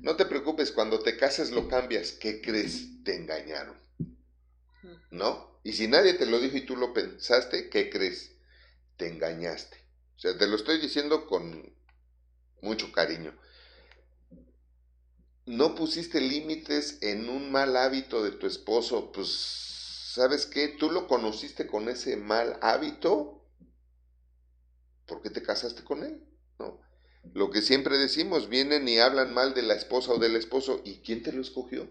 no 0.00 0.16
te 0.16 0.26
preocupes, 0.26 0.70
cuando 0.70 1.00
te 1.00 1.16
cases 1.16 1.50
lo 1.50 1.68
cambias. 1.68 2.12
¿Qué 2.12 2.40
crees? 2.40 3.02
Te 3.04 3.16
engañaron, 3.16 3.76
¿no? 5.10 5.60
Y 5.64 5.72
si 5.72 5.88
nadie 5.88 6.14
te 6.14 6.26
lo 6.26 6.38
dijo 6.38 6.56
y 6.56 6.66
tú 6.66 6.76
lo 6.76 6.92
pensaste, 6.92 7.68
¿qué 7.68 7.90
crees? 7.90 8.36
Te 8.96 9.08
engañaste. 9.08 9.76
O 10.16 10.20
sea, 10.20 10.38
te 10.38 10.46
lo 10.46 10.56
estoy 10.56 10.78
diciendo 10.78 11.26
con 11.26 11.74
mucho 12.62 12.92
cariño. 12.92 13.36
No 15.44 15.74
pusiste 15.74 16.20
límites 16.20 16.98
en 17.02 17.28
un 17.28 17.50
mal 17.50 17.76
hábito 17.76 18.22
de 18.22 18.32
tu 18.32 18.46
esposo, 18.46 19.12
pues, 19.12 19.28
¿sabes 20.14 20.46
qué? 20.46 20.68
Tú 20.68 20.90
lo 20.90 21.06
conociste 21.06 21.66
con 21.66 21.88
ese 21.88 22.16
mal 22.16 22.58
hábito. 22.62 23.44
¿Por 25.06 25.22
qué 25.22 25.30
te 25.30 25.42
casaste 25.42 25.84
con 25.84 26.02
él? 26.04 26.22
Lo 27.34 27.50
que 27.50 27.62
siempre 27.62 27.98
decimos, 27.98 28.48
vienen 28.48 28.88
y 28.88 28.98
hablan 28.98 29.32
mal 29.32 29.54
de 29.54 29.62
la 29.62 29.74
esposa 29.74 30.12
o 30.12 30.18
del 30.18 30.34
esposo, 30.36 30.80
¿y 30.84 31.02
quién 31.02 31.22
te 31.22 31.32
lo 31.32 31.40
escogió? 31.40 31.88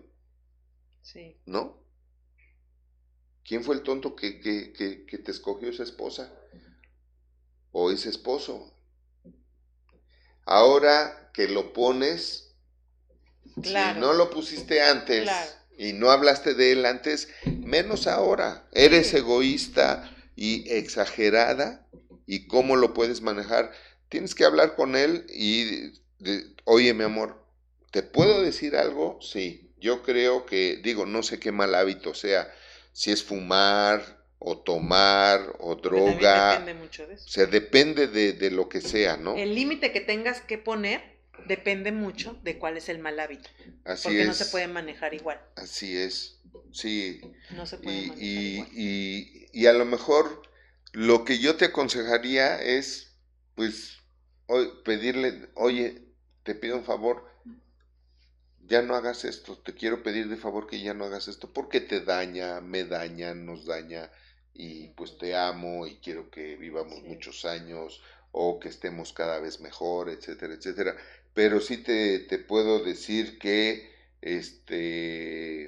Sí, 1.02 1.38
¿No? 1.46 1.78
¿Quién 3.46 3.64
fue 3.64 3.76
el 3.76 3.82
tonto 3.84 4.14
que, 4.14 4.42
que, 4.42 4.74
que, 4.74 5.06
que 5.06 5.18
te 5.18 5.32
escogió 5.32 5.70
esa 5.70 5.84
esposa? 5.84 6.34
O 7.72 7.92
ese 7.92 8.10
esposo. 8.10 8.74
Ahora 10.46 11.30
que 11.34 11.48
lo 11.50 11.74
pones, 11.74 12.56
Si 13.62 13.94
no 13.94 14.14
lo 14.14 14.30
pusiste 14.30 14.82
antes 14.82 15.58
y 15.78 15.94
no 15.94 16.12
hablaste 16.12 16.54
de 16.54 16.72
él 16.74 16.86
antes, 16.86 17.30
menos 17.62 18.08
ahora. 18.08 18.68
Eres 18.72 19.14
egoísta 19.14 20.10
y 20.36 20.70
exagerada. 20.72 21.88
¿Y 22.28 22.48
cómo 22.48 22.76
lo 22.76 22.94
puedes 22.94 23.22
manejar? 23.22 23.72
Tienes 24.10 24.36
que 24.36 24.46
hablar 24.46 24.76
con 24.76 24.96
él 24.96 25.26
y, 25.30 25.94
oye, 26.64 26.94
mi 26.94 27.04
amor, 27.04 27.44
¿te 27.92 28.04
puedo 28.04 28.42
decir 28.42 28.76
algo? 28.76 29.20
Sí, 29.22 29.72
yo 29.80 30.04
creo 30.04 30.46
que, 30.46 30.80
digo, 30.84 31.06
no 31.06 31.24
sé 31.24 31.40
qué 31.40 31.52
mal 31.52 31.76
hábito 31.76 32.14
sea, 32.14 32.54
si 32.94 33.12
es 33.12 33.24
fumar 33.24 34.24
o 34.40 34.58
tomar 34.58 35.56
o 35.60 35.76
droga. 35.76 36.60
Depende 36.60 36.74
mucho 36.76 37.08
de 37.08 37.16
eso. 37.16 37.26
O 37.26 37.30
sea, 37.30 37.46
depende 37.46 38.08
de, 38.08 38.34
de 38.34 38.52
lo 38.52 38.70
que 38.70 38.82
sea, 38.82 39.18
¿no? 39.18 39.36
El 39.36 39.56
límite 39.56 39.92
que 39.92 40.02
tengas 40.02 40.42
que 40.42 40.58
poner 40.58 41.16
depende 41.48 41.92
mucho 41.92 42.38
de 42.44 42.58
cuál 42.58 42.78
es 42.78 42.90
el 42.90 43.00
mal 43.00 43.20
hábito. 43.20 43.50
Así 43.84 44.08
porque 44.08 44.26
no 44.26 44.34
se 44.34 44.46
puede 44.46 44.68
manejar 44.68 45.14
igual. 45.14 45.40
Así 45.56 45.96
es, 45.96 46.40
sí. 46.72 47.22
No 47.52 47.66
se 47.66 47.78
puede 47.78 47.98
y, 47.98 48.08
manejar 48.08 48.24
y, 48.24 48.54
igual. 48.54 48.70
Y, 48.74 49.48
y, 49.54 49.66
a 49.68 49.74
lo 49.74 49.86
mejor 49.86 50.42
lo 50.92 51.26
que 51.26 51.40
yo 51.40 51.56
te 51.56 51.66
aconsejaría 51.66 52.62
es, 52.62 53.15
pues, 53.56 53.98
hoy, 54.48 54.70
pedirle, 54.84 55.50
oye, 55.56 56.04
te 56.44 56.56
pido 56.56 56.78
un 56.78 56.84
favor, 56.84 57.26
ya 58.68 58.82
no 58.82 58.96
hagas 58.96 59.26
esto, 59.26 59.58
te 59.58 59.74
quiero 59.74 60.04
pedir 60.04 60.28
de 60.28 60.38
favor 60.38 60.68
que 60.68 60.82
ya 60.82 60.94
no 60.94 61.06
hagas 61.06 61.28
esto, 61.28 61.52
porque 61.54 61.82
te 61.82 62.02
daña, 62.02 62.62
me 62.62 62.84
daña, 62.84 63.34
nos 63.34 63.66
daña, 63.66 64.12
y 64.54 64.88
pues 64.90 65.18
te 65.18 65.36
amo 65.36 65.86
y 65.86 65.98
quiero 65.98 66.32
que 66.32 66.56
vivamos 66.56 67.04
muchos 67.04 67.44
años 67.46 68.02
o 68.32 68.60
que 68.60 68.70
estemos 68.70 69.12
cada 69.14 69.40
vez 69.40 69.60
mejor, 69.60 70.10
etcétera, 70.10 70.54
etcétera. 70.54 70.96
Pero 71.34 71.60
sí 71.60 71.78
te, 71.78 72.20
te 72.20 72.40
puedo 72.40 72.84
decir 72.84 73.38
que 73.38 73.94
este 74.22 75.68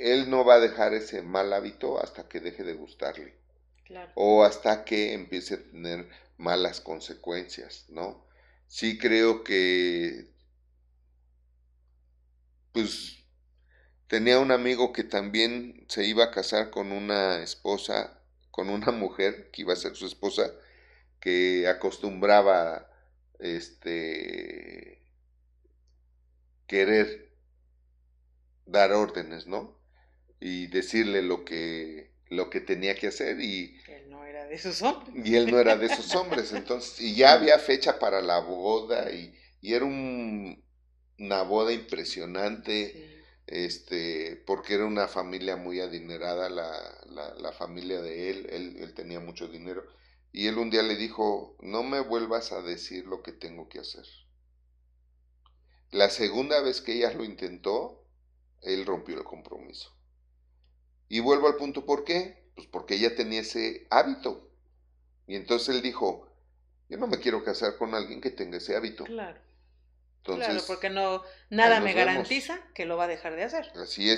él 0.00 0.30
no 0.30 0.44
va 0.44 0.54
a 0.54 0.60
dejar 0.60 0.94
ese 0.94 1.22
mal 1.22 1.52
hábito 1.52 2.00
hasta 2.00 2.28
que 2.28 2.40
deje 2.40 2.62
de 2.62 2.74
gustarle. 2.74 3.34
O 4.14 4.44
hasta 4.44 4.84
que 4.84 5.12
empiece 5.12 5.54
a 5.54 5.62
tener 5.62 6.08
malas 6.38 6.80
consecuencias, 6.80 7.86
¿no? 7.88 8.26
Sí 8.66 8.98
creo 8.98 9.44
que, 9.44 10.30
pues, 12.72 13.24
tenía 14.06 14.38
un 14.38 14.50
amigo 14.52 14.92
que 14.92 15.04
también 15.04 15.84
se 15.88 16.04
iba 16.06 16.24
a 16.24 16.30
casar 16.30 16.70
con 16.70 16.92
una 16.92 17.42
esposa, 17.42 18.22
con 18.50 18.70
una 18.70 18.92
mujer 18.92 19.50
que 19.52 19.62
iba 19.62 19.72
a 19.72 19.76
ser 19.76 19.96
su 19.96 20.06
esposa, 20.06 20.50
que 21.20 21.68
acostumbraba 21.68 22.90
este, 23.38 25.02
querer 26.66 27.32
dar 28.66 28.92
órdenes, 28.92 29.46
¿no? 29.46 29.76
Y 30.40 30.68
decirle 30.68 31.22
lo 31.22 31.44
que, 31.44 32.12
lo 32.28 32.50
que 32.50 32.60
tenía 32.60 32.94
que 32.94 33.08
hacer 33.08 33.40
y... 33.40 33.76
De 34.48 34.54
esos 34.54 34.82
hombres. 34.82 35.26
Y 35.26 35.36
él 35.36 35.50
no 35.50 35.58
era 35.60 35.76
de 35.76 35.86
esos 35.86 36.14
hombres, 36.14 36.52
entonces, 36.52 37.00
y 37.00 37.14
ya 37.14 37.32
había 37.34 37.58
fecha 37.58 37.98
para 37.98 38.20
la 38.22 38.40
boda 38.40 39.12
y, 39.12 39.34
y 39.60 39.74
era 39.74 39.84
un, 39.84 40.64
una 41.18 41.42
boda 41.42 41.72
impresionante, 41.72 42.98
este, 43.46 44.42
porque 44.46 44.74
era 44.74 44.86
una 44.86 45.08
familia 45.08 45.56
muy 45.56 45.80
adinerada, 45.80 46.48
la, 46.48 46.70
la, 47.06 47.34
la 47.34 47.52
familia 47.52 48.00
de 48.00 48.30
él, 48.30 48.46
él, 48.50 48.76
él 48.80 48.94
tenía 48.94 49.20
mucho 49.20 49.48
dinero 49.48 49.84
y 50.32 50.46
él 50.46 50.58
un 50.58 50.70
día 50.70 50.82
le 50.82 50.96
dijo, 50.96 51.56
no 51.60 51.82
me 51.82 52.00
vuelvas 52.00 52.52
a 52.52 52.62
decir 52.62 53.06
lo 53.06 53.22
que 53.22 53.32
tengo 53.32 53.68
que 53.68 53.80
hacer. 53.80 54.06
La 55.90 56.08
segunda 56.08 56.62
vez 56.62 56.80
que 56.80 56.94
ella 56.94 57.12
lo 57.12 57.24
intentó, 57.24 58.06
él 58.62 58.86
rompió 58.86 59.18
el 59.18 59.24
compromiso. 59.24 59.94
Y 61.08 61.20
vuelvo 61.20 61.48
al 61.48 61.56
punto, 61.56 61.84
¿por 61.84 62.04
qué? 62.04 62.37
Pues 62.58 62.66
porque 62.66 62.96
ella 62.96 63.14
tenía 63.14 63.42
ese 63.42 63.86
hábito. 63.88 64.50
Y 65.28 65.36
entonces 65.36 65.76
él 65.76 65.80
dijo, 65.80 66.28
yo 66.88 66.98
no 66.98 67.06
me 67.06 67.20
quiero 67.20 67.44
casar 67.44 67.76
con 67.76 67.94
alguien 67.94 68.20
que 68.20 68.32
tenga 68.32 68.58
ese 68.58 68.74
hábito. 68.74 69.04
Claro. 69.04 69.38
claro, 70.24 70.60
porque 70.66 70.90
no, 70.90 71.22
nada 71.50 71.78
me 71.78 71.92
garantiza 71.92 72.58
que 72.74 72.84
lo 72.84 72.96
va 72.96 73.04
a 73.04 73.06
dejar 73.06 73.36
de 73.36 73.44
hacer. 73.44 73.70
Así 73.76 74.10
es. 74.10 74.16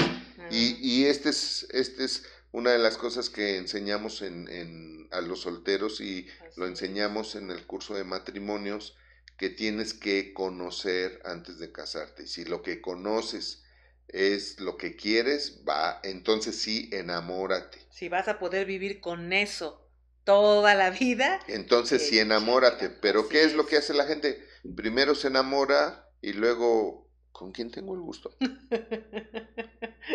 Y, 0.51 0.79
y 0.81 1.05
este 1.05 1.29
es, 1.29 1.67
este 1.71 2.05
es 2.05 2.25
una 2.51 2.71
de 2.71 2.79
las 2.79 2.97
cosas 2.97 3.29
que 3.29 3.59
enseñamos 3.59 4.23
en, 4.23 5.07
a 5.11 5.21
los 5.21 5.43
solteros 5.43 6.01
y 6.01 6.27
lo 6.57 6.67
enseñamos 6.67 7.35
en 7.35 7.51
el 7.51 7.67
curso 7.67 7.95
de 7.95 8.05
matrimonios, 8.05 8.97
que 9.37 9.51
tienes 9.51 9.93
que 9.93 10.33
conocer 10.33 11.21
antes 11.27 11.59
de 11.59 11.73
casarte. 11.73 12.23
Y 12.23 12.27
si 12.27 12.47
lo 12.47 12.63
que 12.63 12.81
conoces 12.81 13.65
es 14.13 14.61
lo 14.61 14.77
que 14.77 14.97
quieres, 14.97 15.63
va, 15.69 16.01
entonces 16.03 16.61
sí, 16.61 16.89
enamórate. 16.93 17.79
Si 17.91 18.09
vas 18.09 18.29
a 18.29 18.39
poder 18.39 18.67
vivir 18.67 19.01
con 19.01 19.33
eso 19.33 19.87
toda 20.25 20.75
la 20.75 20.91
vida. 20.91 21.41
Entonces 21.49 22.07
sí, 22.07 22.19
enamórate. 22.19 22.89
Pero 22.89 23.29
¿qué 23.29 23.45
es 23.45 23.55
lo 23.55 23.67
que 23.67 23.77
hace 23.77 23.95
la 23.95 24.05
gente? 24.05 24.45
Primero 24.77 25.15
se 25.15 25.29
enamora 25.29 26.09
y 26.21 26.33
luego, 26.33 27.09
¿con 27.33 27.53
quién 27.53 27.71
tengo 27.71 27.95
el 27.95 28.01
gusto? 28.01 28.35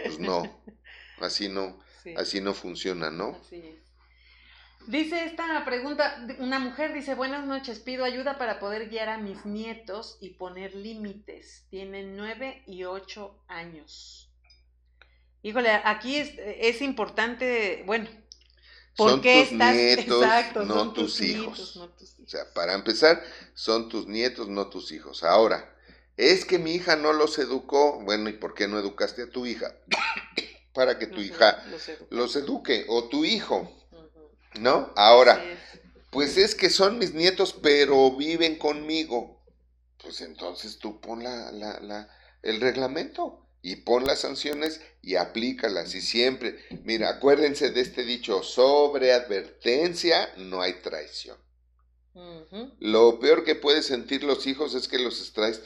Pues 0.03 0.19
no, 0.19 0.61
así 1.19 1.47
no. 1.47 1.79
Así 2.17 2.41
no 2.41 2.53
funciona, 2.53 3.09
¿no? 3.09 3.39
Así 3.41 3.57
es. 3.57 3.84
Dice 4.87 5.25
esta 5.25 5.65
pregunta, 5.65 6.25
una 6.39 6.59
mujer 6.59 6.93
dice, 6.93 7.15
buenas 7.15 7.45
noches, 7.45 7.79
pido 7.79 8.05
ayuda 8.05 8.37
para 8.37 8.59
poder 8.59 8.89
guiar 8.89 9.09
a 9.09 9.17
mis 9.17 9.45
nietos 9.45 10.17
y 10.21 10.31
poner 10.31 10.75
límites. 10.75 11.65
Tienen 11.69 12.15
nueve 12.15 12.63
y 12.67 12.83
ocho 12.83 13.43
años. 13.47 14.29
Híjole, 15.41 15.71
aquí 15.83 16.17
es, 16.17 16.81
importante, 16.81 17.83
bueno, 17.85 18.07
¿por 18.95 19.11
son 19.11 19.21
qué 19.21 19.41
tus 19.41 19.51
estás... 19.53 19.75
Nietos, 19.75 20.23
Exacto, 20.23 20.65
no 20.65 20.93
tus, 20.93 21.21
hijos. 21.21 21.75
no 21.77 21.89
tus 21.89 22.19
hijos. 22.19 22.25
O 22.25 22.29
sea, 22.29 22.53
para 22.53 22.73
empezar, 22.73 23.23
son 23.55 23.89
tus 23.89 24.07
nietos, 24.07 24.49
no 24.49 24.69
tus 24.69 24.91
hijos. 24.91 25.23
Ahora, 25.23 25.75
es 26.15 26.45
que 26.45 26.59
mi 26.59 26.73
hija 26.75 26.95
no 26.95 27.11
los 27.11 27.39
educó, 27.39 27.99
bueno, 28.03 28.29
¿y 28.29 28.33
por 28.33 28.53
qué 28.53 28.67
no 28.67 28.77
educaste 28.77 29.23
a 29.23 29.29
tu 29.29 29.45
hija? 29.47 29.75
para 30.75 30.99
que 30.99 31.07
tu 31.07 31.21
hija 31.21 31.63
los 32.09 32.35
eduque. 32.35 32.85
o 32.89 33.05
tu 33.05 33.23
hijo, 33.23 33.71
¿no? 34.59 34.93
Ahora, 34.95 35.43
pues 36.11 36.37
es 36.37 36.55
que 36.55 36.69
son 36.69 36.97
mis 36.97 37.13
nietos, 37.13 37.53
pero 37.61 38.11
viven 38.15 38.57
conmigo. 38.57 39.43
Pues 40.01 40.21
entonces 40.21 40.77
tú 40.77 41.01
pon 41.01 41.23
la, 41.23 41.51
la, 41.51 41.79
la, 41.79 42.09
el 42.41 42.61
reglamento 42.61 43.47
y 43.61 43.77
pon 43.77 44.05
las 44.05 44.19
sanciones 44.19 44.81
y 45.01 45.15
aplícalas. 45.15 45.95
Y 45.95 46.01
siempre, 46.01 46.59
mira, 46.83 47.09
acuérdense 47.09 47.71
de 47.71 47.81
este 47.81 48.03
dicho, 48.03 48.43
sobre 48.43 49.11
advertencia 49.11 50.31
no 50.37 50.61
hay 50.61 50.73
traición. 50.81 51.37
Lo 52.79 53.19
peor 53.19 53.43
que 53.43 53.55
pueden 53.55 53.83
sentir 53.83 54.23
los 54.23 54.47
hijos 54.47 54.73
es 54.73 54.87
que 54.87 54.99
los 54.99 55.19
estás, 55.19 55.61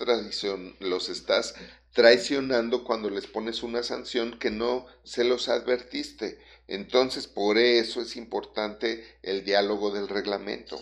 los 0.79 1.09
estás 1.09 1.53
traicionando 1.93 2.83
cuando 2.83 3.09
les 3.09 3.27
pones 3.27 3.61
una 3.61 3.83
sanción 3.83 4.39
que 4.39 4.49
no 4.49 4.87
se 5.03 5.23
los 5.23 5.47
advertiste. 5.47 6.39
Entonces, 6.69 7.27
por 7.27 7.57
eso 7.57 8.01
es 8.01 8.15
importante 8.15 9.03
el 9.23 9.43
diálogo 9.43 9.91
del 9.91 10.07
reglamento. 10.07 10.81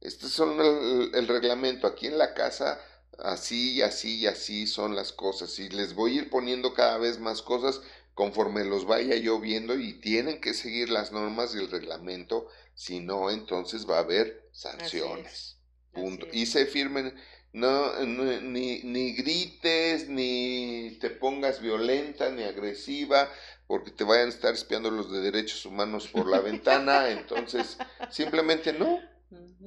Este 0.00 0.28
son 0.28 0.60
el, 0.60 1.14
el 1.14 1.28
reglamento. 1.28 1.86
Aquí 1.86 2.06
en 2.06 2.18
la 2.18 2.34
casa, 2.34 2.80
así 3.18 3.76
y 3.76 3.82
así 3.82 4.18
y 4.18 4.26
así 4.26 4.66
son 4.66 4.94
las 4.94 5.12
cosas. 5.12 5.58
Y 5.58 5.68
les 5.68 5.94
voy 5.94 6.12
a 6.12 6.22
ir 6.22 6.30
poniendo 6.30 6.74
cada 6.74 6.98
vez 6.98 7.18
más 7.18 7.42
cosas 7.42 7.80
conforme 8.14 8.64
los 8.64 8.84
vaya 8.84 9.14
yo 9.14 9.38
viendo 9.38 9.78
y 9.78 9.92
tienen 9.92 10.40
que 10.40 10.52
seguir 10.52 10.90
las 10.90 11.12
normas 11.12 11.52
del 11.52 11.70
reglamento 11.70 12.48
si 12.78 13.00
no, 13.00 13.28
entonces 13.30 13.88
va 13.88 13.96
a 13.96 14.00
haber 14.02 14.48
sanciones. 14.52 15.56
Punto. 15.92 16.26
Y 16.32 16.46
se 16.46 16.64
firmen, 16.66 17.12
no, 17.52 17.92
ni, 18.04 18.82
ni 18.82 19.12
grites, 19.14 20.08
ni 20.08 20.96
te 21.00 21.10
pongas 21.10 21.60
violenta, 21.60 22.30
ni 22.30 22.44
agresiva, 22.44 23.28
porque 23.68 23.92
te 23.92 24.02
vayan 24.02 24.26
a 24.26 24.30
estar 24.30 24.54
espiando 24.54 24.90
los 24.90 25.12
de 25.12 25.20
derechos 25.20 25.64
humanos 25.66 26.08
por 26.08 26.26
la 26.26 26.40
ventana. 26.40 27.10
Entonces, 27.12 27.78
simplemente 28.10 28.72
no. 28.72 28.98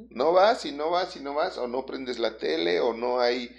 No 0.09 0.33
vas 0.33 0.65
y 0.65 0.73
no 0.73 0.89
vas 0.89 1.15
y 1.15 1.21
no 1.21 1.33
vas, 1.33 1.57
o 1.57 1.67
no 1.67 1.85
prendes 1.85 2.19
la 2.19 2.37
tele, 2.37 2.81
o 2.81 2.93
no 2.93 3.21
hay 3.21 3.55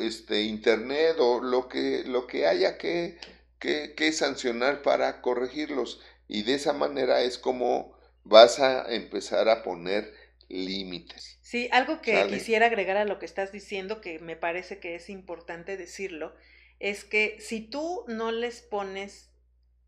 este 0.00 0.42
internet, 0.42 1.16
o 1.18 1.40
lo 1.40 1.68
que, 1.68 2.02
lo 2.04 2.26
que 2.26 2.46
haya 2.46 2.78
que, 2.78 3.18
que, 3.60 3.94
que 3.94 4.12
sancionar 4.12 4.82
para 4.82 5.20
corregirlos. 5.20 6.00
Y 6.26 6.42
de 6.42 6.54
esa 6.54 6.72
manera 6.72 7.22
es 7.22 7.38
como 7.38 7.94
vas 8.24 8.58
a 8.58 8.92
empezar 8.92 9.48
a 9.48 9.62
poner 9.62 10.12
límites. 10.48 11.38
Sí, 11.42 11.68
algo 11.70 12.00
que 12.00 12.26
quisiera 12.28 12.66
agregar 12.66 12.96
a 12.96 13.04
lo 13.04 13.18
que 13.18 13.26
estás 13.26 13.52
diciendo, 13.52 14.00
que 14.00 14.18
me 14.18 14.36
parece 14.36 14.78
que 14.78 14.94
es 14.94 15.10
importante 15.10 15.76
decirlo, 15.76 16.34
es 16.80 17.04
que 17.04 17.36
si 17.40 17.60
tú 17.60 18.04
no 18.08 18.32
les 18.32 18.62
pones 18.62 19.31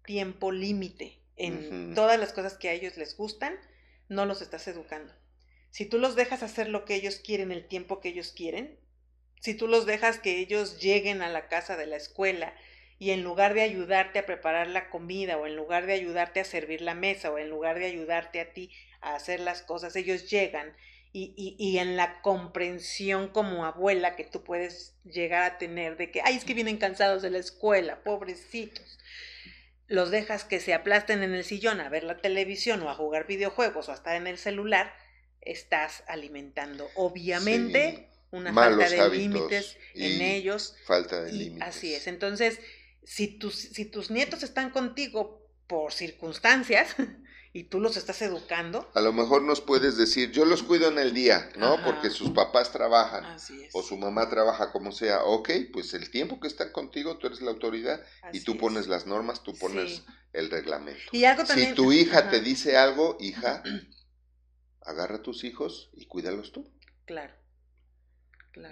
tiempo 0.04 0.52
límite 0.52 1.18
en 1.36 1.94
todas 1.94 2.18
las 2.18 2.32
cosas 2.32 2.54
que 2.54 2.68
a 2.68 2.72
ellos 2.72 2.96
les 2.96 3.16
gustan, 3.16 3.58
no 4.08 4.26
los 4.26 4.42
estás 4.42 4.68
educando. 4.68 5.12
Si 5.70 5.86
tú 5.86 5.98
los 5.98 6.14
dejas 6.14 6.42
hacer 6.42 6.68
lo 6.68 6.84
que 6.84 6.94
ellos 6.94 7.16
quieren, 7.16 7.50
el 7.50 7.66
tiempo 7.66 8.00
que 8.00 8.10
ellos 8.10 8.32
quieren, 8.32 8.78
si 9.40 9.54
tú 9.54 9.66
los 9.66 9.86
dejas 9.86 10.18
que 10.18 10.38
ellos 10.38 10.80
lleguen 10.80 11.20
a 11.20 11.28
la 11.28 11.48
casa 11.48 11.76
de 11.76 11.86
la 11.86 11.96
escuela 11.96 12.54
y 12.98 13.10
en 13.10 13.22
lugar 13.22 13.54
de 13.54 13.62
ayudarte 13.62 14.20
a 14.20 14.26
preparar 14.26 14.68
la 14.68 14.88
comida 14.88 15.36
o 15.36 15.46
en 15.46 15.56
lugar 15.56 15.86
de 15.86 15.94
ayudarte 15.94 16.40
a 16.40 16.44
servir 16.44 16.80
la 16.80 16.94
mesa 16.94 17.30
o 17.30 17.38
en 17.38 17.50
lugar 17.50 17.78
de 17.78 17.86
ayudarte 17.86 18.40
a 18.40 18.52
ti 18.52 18.70
a 19.00 19.16
hacer 19.16 19.40
las 19.40 19.62
cosas, 19.62 19.96
ellos 19.96 20.30
llegan 20.30 20.74
y, 21.12 21.54
y, 21.58 21.78
en 21.78 21.96
la 21.96 22.22
comprensión 22.22 23.28
como 23.28 23.64
abuela 23.64 24.16
que 24.16 24.24
tú 24.24 24.42
puedes 24.42 24.96
llegar 25.04 25.42
a 25.42 25.58
tener 25.58 25.96
de 25.96 26.10
que, 26.10 26.20
ay, 26.24 26.36
es 26.36 26.44
que 26.44 26.54
vienen 26.54 26.76
cansados 26.76 27.22
de 27.22 27.30
la 27.30 27.38
escuela, 27.38 28.02
pobrecitos. 28.02 28.98
Los 29.86 30.10
dejas 30.10 30.44
que 30.44 30.60
se 30.60 30.74
aplasten 30.74 31.22
en 31.22 31.34
el 31.34 31.44
sillón 31.44 31.80
a 31.80 31.88
ver 31.88 32.04
la 32.04 32.18
televisión 32.18 32.82
o 32.82 32.90
a 32.90 32.94
jugar 32.94 33.26
videojuegos 33.26 33.88
o 33.88 33.92
a 33.92 33.94
estar 33.94 34.16
en 34.16 34.26
el 34.26 34.38
celular, 34.38 34.94
estás 35.40 36.04
alimentando 36.06 36.88
obviamente 36.94 38.08
una 38.30 38.52
falta 38.52 38.88
de 38.88 39.10
límites 39.10 39.76
en 39.94 40.20
ellos. 40.22 40.74
Falta 40.86 41.22
de 41.22 41.32
límites. 41.32 41.68
Así 41.68 41.94
es. 41.94 42.06
Entonces, 42.06 42.58
si 43.04 43.28
tus, 43.28 43.54
si 43.54 43.84
tus 43.84 44.10
nietos 44.10 44.42
están 44.42 44.70
contigo 44.70 45.46
por 45.66 45.92
circunstancias, 45.92 46.96
y 47.56 47.62
tú 47.62 47.78
los 47.78 47.96
estás 47.96 48.20
educando. 48.20 48.90
A 48.94 49.00
lo 49.00 49.12
mejor 49.12 49.42
nos 49.42 49.60
puedes 49.60 49.96
decir, 49.96 50.32
yo 50.32 50.44
los 50.44 50.64
cuido 50.64 50.88
en 50.88 50.98
el 50.98 51.14
día, 51.14 51.50
¿no? 51.56 51.80
Porque 51.84 52.10
sus 52.10 52.30
papás 52.30 52.72
trabajan 52.72 53.36
o 53.72 53.82
su 53.82 53.96
mamá 53.96 54.28
trabaja 54.28 54.72
como 54.72 54.90
sea. 54.90 55.22
Ok, 55.22 55.50
pues 55.72 55.94
el 55.94 56.10
tiempo 56.10 56.40
que 56.40 56.48
están 56.48 56.72
contigo, 56.72 57.16
tú 57.16 57.28
eres 57.28 57.40
la 57.42 57.52
autoridad 57.52 58.04
y 58.32 58.40
tú 58.40 58.58
pones 58.58 58.88
las 58.88 59.06
normas, 59.06 59.44
tú 59.44 59.54
pones 59.56 60.02
el 60.32 60.50
reglamento. 60.50 61.04
Y 61.12 61.24
algo 61.26 61.44
también... 61.44 61.68
Si 61.68 61.74
tu 61.76 61.92
hija 61.92 62.28
te 62.28 62.40
dice 62.40 62.76
algo, 62.76 63.16
hija, 63.20 63.62
agarra 64.82 65.16
a 65.16 65.22
tus 65.22 65.44
hijos 65.44 65.90
y 65.92 66.06
cuídalos 66.06 66.50
tú. 66.50 66.68
Claro. 67.04 67.34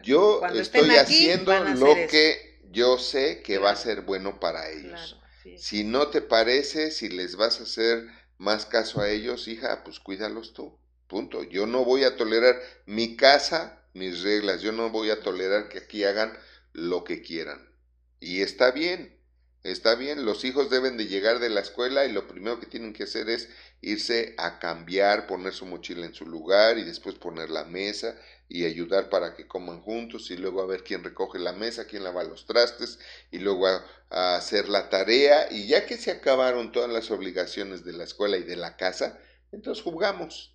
Yo 0.02 0.44
estoy 0.46 0.90
haciendo 0.90 1.56
lo 1.76 1.94
que 2.10 2.60
yo 2.72 2.98
sé 2.98 3.42
que 3.42 3.58
va 3.58 3.70
a 3.70 3.76
ser 3.76 4.00
bueno 4.00 4.40
para 4.40 4.68
ellos. 4.70 5.20
si 5.56 5.84
no 5.84 6.08
te 6.08 6.20
parece, 6.20 6.90
si 6.90 7.08
les 7.08 7.36
vas 7.36 7.60
a 7.60 7.62
hacer 7.62 8.21
más 8.43 8.66
caso 8.66 9.01
a 9.01 9.09
ellos, 9.09 9.47
hija, 9.47 9.84
pues 9.84 10.01
cuídalos 10.01 10.53
tú. 10.53 10.76
Punto. 11.07 11.45
Yo 11.45 11.66
no 11.66 11.84
voy 11.84 12.03
a 12.03 12.16
tolerar 12.16 12.61
mi 12.86 13.16
casa, 13.16 13.80
mis 13.95 14.22
reglas. 14.22 14.62
Yo 14.62 14.72
no 14.72 14.90
voy 14.90 15.11
a 15.11 15.20
tolerar 15.20 15.68
que 15.68 15.78
aquí 15.78 16.03
hagan 16.03 16.36
lo 16.72 17.05
que 17.05 17.22
quieran. 17.22 17.70
Y 18.18 18.43
está 18.43 18.72
bien, 18.72 19.16
está 19.62 19.95
bien. 19.95 20.24
Los 20.24 20.45
hijos 20.45 20.70
deben 20.70 20.97
de 20.97 21.07
llegar 21.07 21.38
de 21.38 21.51
la 21.51 21.61
escuela 21.61 22.05
y 22.05 22.11
lo 22.11 22.26
primero 22.26 22.59
que 22.59 22.66
tienen 22.66 22.93
que 22.93 23.05
hacer 23.05 23.30
es 23.30 23.49
irse 23.80 24.34
a 24.38 24.59
cambiar, 24.59 25.28
poner 25.28 25.53
su 25.53 25.64
mochila 25.64 26.05
en 26.05 26.14
su 26.14 26.26
lugar 26.26 26.78
y 26.78 26.82
después 26.82 27.14
poner 27.14 27.49
la 27.49 27.64
mesa 27.64 28.18
y 28.53 28.66
ayudar 28.66 29.09
para 29.09 29.34
que 29.34 29.46
coman 29.46 29.80
juntos 29.80 30.30
y 30.30 30.36
luego 30.36 30.61
a 30.61 30.66
ver 30.66 30.84
quién 30.84 31.03
recoge 31.03 31.38
la 31.38 31.55
mesa, 31.55 31.86
quién 31.86 32.05
lava 32.05 32.22
los 32.22 32.44
trastes 32.44 32.98
y 33.30 33.38
luego 33.38 33.66
a, 33.66 34.36
hacer 34.36 34.68
la 34.68 34.90
tarea 34.90 35.50
y 35.50 35.68
ya 35.68 35.86
que 35.86 35.96
se 35.96 36.11
acabaron 36.11 36.70
todas 36.70 36.90
las 36.90 37.11
obligaciones 37.11 37.82
de 37.82 37.94
la 37.94 38.05
escuela 38.05 38.36
y 38.36 38.42
de 38.42 38.57
la 38.57 38.76
casa, 38.76 39.18
entonces 39.53 39.82
jugamos. 39.82 40.55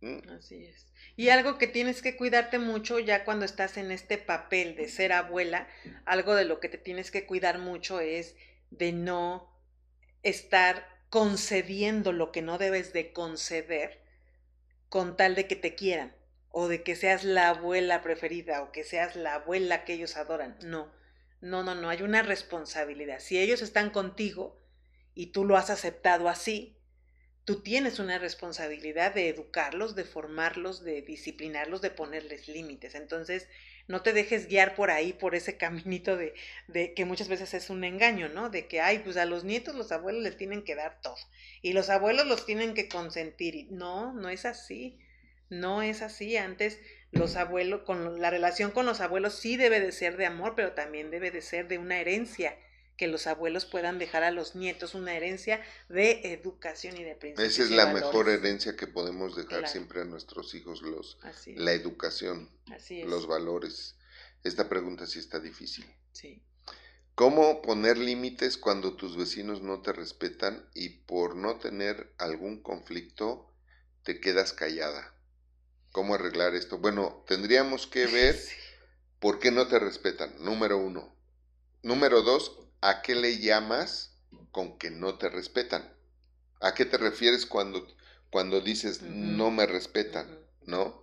¿Mm? 0.00 0.26
Así 0.30 0.64
es. 0.64 0.86
Y 1.16 1.28
algo 1.28 1.58
que 1.58 1.66
tienes 1.66 2.00
que 2.00 2.16
cuidarte 2.16 2.58
mucho 2.58 2.98
ya 2.98 3.26
cuando 3.26 3.44
estás 3.44 3.76
en 3.76 3.90
este 3.90 4.16
papel 4.16 4.74
de 4.74 4.88
ser 4.88 5.12
abuela, 5.12 5.68
algo 6.06 6.34
de 6.34 6.46
lo 6.46 6.60
que 6.60 6.70
te 6.70 6.78
tienes 6.78 7.10
que 7.10 7.26
cuidar 7.26 7.58
mucho 7.58 8.00
es 8.00 8.36
de 8.70 8.92
no 8.92 9.54
estar 10.22 10.88
concediendo 11.10 12.12
lo 12.12 12.32
que 12.32 12.40
no 12.40 12.56
debes 12.56 12.94
de 12.94 13.12
conceder 13.12 14.00
con 14.88 15.18
tal 15.18 15.34
de 15.34 15.46
que 15.46 15.56
te 15.56 15.74
quieran 15.74 16.14
o 16.58 16.68
de 16.68 16.82
que 16.82 16.96
seas 16.96 17.22
la 17.22 17.50
abuela 17.50 18.00
preferida 18.00 18.62
o 18.62 18.72
que 18.72 18.82
seas 18.82 19.14
la 19.14 19.34
abuela 19.34 19.84
que 19.84 19.92
ellos 19.92 20.16
adoran. 20.16 20.56
No, 20.62 20.90
no, 21.42 21.62
no, 21.62 21.74
no, 21.74 21.90
hay 21.90 22.00
una 22.00 22.22
responsabilidad. 22.22 23.20
Si 23.20 23.38
ellos 23.38 23.60
están 23.60 23.90
contigo 23.90 24.58
y 25.14 25.32
tú 25.32 25.44
lo 25.44 25.58
has 25.58 25.68
aceptado 25.68 26.30
así, 26.30 26.78
tú 27.44 27.60
tienes 27.60 27.98
una 27.98 28.18
responsabilidad 28.18 29.12
de 29.12 29.28
educarlos, 29.28 29.94
de 29.96 30.04
formarlos, 30.04 30.82
de 30.82 31.02
disciplinarlos, 31.02 31.82
de 31.82 31.90
ponerles 31.90 32.48
límites. 32.48 32.94
Entonces, 32.94 33.50
no 33.86 34.00
te 34.00 34.14
dejes 34.14 34.48
guiar 34.48 34.76
por 34.76 34.90
ahí, 34.90 35.12
por 35.12 35.34
ese 35.34 35.58
caminito 35.58 36.16
de, 36.16 36.32
de, 36.68 36.94
que 36.94 37.04
muchas 37.04 37.28
veces 37.28 37.52
es 37.52 37.68
un 37.68 37.84
engaño, 37.84 38.30
¿no? 38.30 38.48
De 38.48 38.66
que, 38.66 38.80
ay, 38.80 39.00
pues 39.00 39.18
a 39.18 39.26
los 39.26 39.44
nietos 39.44 39.74
los 39.74 39.92
abuelos 39.92 40.22
les 40.22 40.38
tienen 40.38 40.64
que 40.64 40.74
dar 40.74 41.02
todo 41.02 41.18
y 41.60 41.74
los 41.74 41.90
abuelos 41.90 42.26
los 42.26 42.46
tienen 42.46 42.72
que 42.72 42.88
consentir. 42.88 43.70
No, 43.70 44.14
no 44.14 44.30
es 44.30 44.46
así. 44.46 44.98
No 45.48 45.82
es 45.82 46.02
así. 46.02 46.36
Antes 46.36 46.78
los 47.12 47.36
abuelos, 47.36 47.82
con 47.82 48.20
la 48.20 48.30
relación 48.30 48.70
con 48.70 48.86
los 48.86 49.00
abuelos 49.00 49.34
sí 49.34 49.56
debe 49.56 49.80
de 49.80 49.92
ser 49.92 50.16
de 50.16 50.26
amor, 50.26 50.54
pero 50.56 50.72
también 50.72 51.10
debe 51.10 51.30
de 51.30 51.42
ser 51.42 51.68
de 51.68 51.78
una 51.78 51.98
herencia 52.00 52.58
que 52.96 53.06
los 53.08 53.26
abuelos 53.26 53.66
puedan 53.66 53.98
dejar 53.98 54.22
a 54.22 54.30
los 54.30 54.54
nietos 54.56 54.94
una 54.94 55.14
herencia 55.14 55.62
de 55.88 56.32
educación 56.32 56.96
y 56.96 57.04
de 57.04 57.14
principios. 57.14 57.52
Esa 57.52 57.62
es 57.64 57.70
la 57.70 57.92
mejor 57.92 58.28
herencia 58.28 58.74
que 58.74 58.86
podemos 58.86 59.36
dejar 59.36 59.68
siempre 59.68 60.00
a 60.00 60.04
nuestros 60.04 60.54
hijos, 60.54 60.82
los, 60.82 61.18
la 61.46 61.72
educación, 61.72 62.50
los 63.04 63.26
valores. 63.26 63.96
Esta 64.44 64.68
pregunta 64.68 65.06
sí 65.06 65.18
está 65.18 65.40
difícil. 65.40 65.84
Sí. 66.12 66.42
¿Cómo 67.14 67.62
poner 67.62 67.98
límites 67.98 68.56
cuando 68.56 68.94
tus 68.94 69.16
vecinos 69.16 69.62
no 69.62 69.80
te 69.80 69.92
respetan 69.92 70.68
y 70.74 70.90
por 70.90 71.36
no 71.36 71.58
tener 71.58 72.12
algún 72.18 72.62
conflicto 72.62 73.50
te 74.04 74.20
quedas 74.20 74.52
callada? 74.52 75.15
¿Cómo 75.96 76.14
arreglar 76.14 76.54
esto? 76.54 76.76
Bueno, 76.76 77.24
tendríamos 77.26 77.86
que 77.86 78.06
ver 78.18 78.38
por 79.18 79.38
qué 79.38 79.50
no 79.50 79.66
te 79.66 79.78
respetan, 79.78 80.30
número 80.40 80.76
uno. 80.76 81.10
Número 81.82 82.20
dos, 82.20 82.54
¿a 82.82 83.00
qué 83.00 83.14
le 83.14 83.38
llamas 83.38 84.14
con 84.50 84.76
que 84.76 84.90
no 84.90 85.16
te 85.16 85.30
respetan? 85.30 85.90
¿A 86.60 86.74
qué 86.74 86.84
te 86.84 86.98
refieres 86.98 87.46
cuando, 87.46 87.88
cuando 88.28 88.60
dices 88.60 89.00
no 89.00 89.50
me 89.50 89.64
respetan? 89.64 90.38
¿No? 90.66 91.02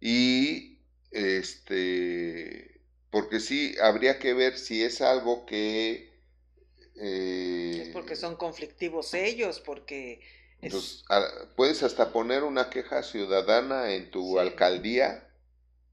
Y 0.00 0.80
este, 1.12 2.80
porque 3.10 3.38
sí, 3.38 3.76
habría 3.80 4.18
que 4.18 4.34
ver 4.34 4.58
si 4.58 4.82
es 4.82 5.00
algo 5.00 5.46
que... 5.46 6.12
es 6.96 7.90
porque 7.90 8.16
son 8.16 8.34
conflictivos 8.34 9.14
ellos, 9.14 9.60
porque... 9.60 10.20
Pues, 10.60 11.04
puedes 11.56 11.82
hasta 11.82 12.12
poner 12.12 12.44
una 12.44 12.70
queja 12.70 13.02
ciudadana 13.02 13.92
en 13.92 14.10
tu 14.10 14.38
alcaldía 14.38 15.28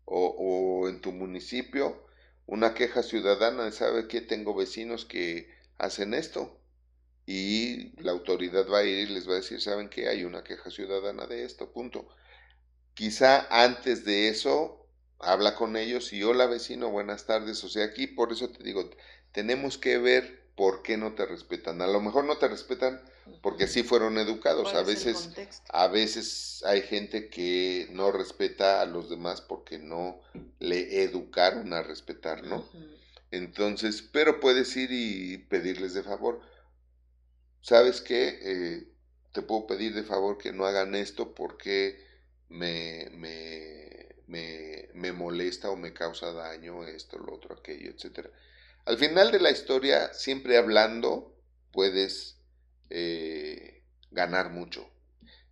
o, 0.06 0.28
o 0.38 0.90
en 0.90 1.02
tu 1.02 1.12
municipio 1.12 2.08
una 2.48 2.74
queja 2.74 3.04
ciudadana, 3.04 3.72
¿sabe 3.72 4.08
que 4.08 4.22
tengo 4.22 4.56
vecinos 4.56 5.06
que 5.06 5.50
hacen 5.78 6.14
esto? 6.14 6.58
Y 7.26 7.92
la 8.02 8.14
autoridad 8.14 8.68
va 8.70 8.80
a 8.80 8.84
ir 8.84 9.10
y 9.10 9.14
les 9.14 9.28
va 9.28 9.34
a 9.34 9.36
decir, 9.38 9.62
¿saben 9.62 9.90
que 9.90 10.08
hay 10.08 10.24
una 10.24 10.44
queja 10.44 10.72
ciudadana 10.72 11.28
de 11.28 11.44
esto? 11.44 11.72
Punto. 11.74 12.08
Quizá 12.94 13.48
antes 13.50 14.06
de 14.06 14.30
eso, 14.30 14.88
habla 15.20 15.56
con 15.56 15.78
ellos 15.78 16.14
y 16.14 16.24
hola 16.24 16.48
vecino, 16.48 16.90
buenas 16.90 17.26
tardes. 17.26 17.64
O 17.64 17.70
sea, 17.70 17.86
aquí 17.86 18.08
por 18.08 18.32
eso 18.32 18.50
te 18.50 18.64
digo, 18.64 18.90
tenemos 19.34 19.78
que 19.78 19.98
ver 19.98 20.47
por 20.58 20.84
qué 20.84 20.98
no 20.98 21.16
te 21.16 21.28
respetan. 21.28 21.82
A 21.84 21.88
lo 21.88 22.02
mejor 22.02 22.26
no 22.26 22.40
te 22.40 22.50
respetan 22.50 23.02
porque 23.42 23.68
sí 23.68 23.84
fueron 23.84 24.20
educados. 24.20 24.76
A 24.76 24.84
veces, 24.84 25.32
a 25.70 25.88
veces 25.88 26.64
hay 26.68 26.84
gente 26.84 27.30
que 27.30 27.90
no 27.94 28.12
respeta 28.12 28.82
a 28.82 28.88
los 28.88 29.10
demás 29.10 29.42
porque 29.42 29.80
no 29.80 30.22
le 30.60 31.04
educaron 31.04 31.74
a 31.74 31.84
respetar, 31.84 32.44
¿no? 32.46 32.66
Entonces, 33.32 34.02
pero 34.04 34.42
puedes 34.42 34.76
ir 34.78 34.90
y 34.92 35.40
pedirles 35.40 35.94
de 35.96 36.04
favor. 36.04 36.42
¿Sabes 37.62 38.02
qué? 38.02 38.40
Eh, 38.42 38.88
te 39.34 39.42
puedo 39.42 39.68
pedir 39.68 39.94
de 39.94 40.04
favor 40.04 40.38
que 40.38 40.54
no 40.54 40.66
hagan 40.66 40.96
esto 40.96 41.34
porque 41.36 42.00
me, 42.50 43.10
me, 43.14 44.16
me, 44.28 44.90
me 44.94 45.12
molesta 45.12 45.70
o 45.70 45.76
me 45.76 45.94
causa 45.94 46.32
daño 46.34 46.86
esto, 46.86 47.18
lo 47.20 47.34
otro, 47.36 47.56
aquello, 47.56 47.92
etcétera. 47.92 48.30
Al 48.88 48.98
final 48.98 49.32
de 49.32 49.42
la 49.42 49.52
historia, 49.52 50.14
siempre 50.14 50.56
hablando, 50.56 51.36
puedes 51.74 52.38
eh, 52.90 53.84
ganar 54.12 54.50
mucho. 54.50 54.90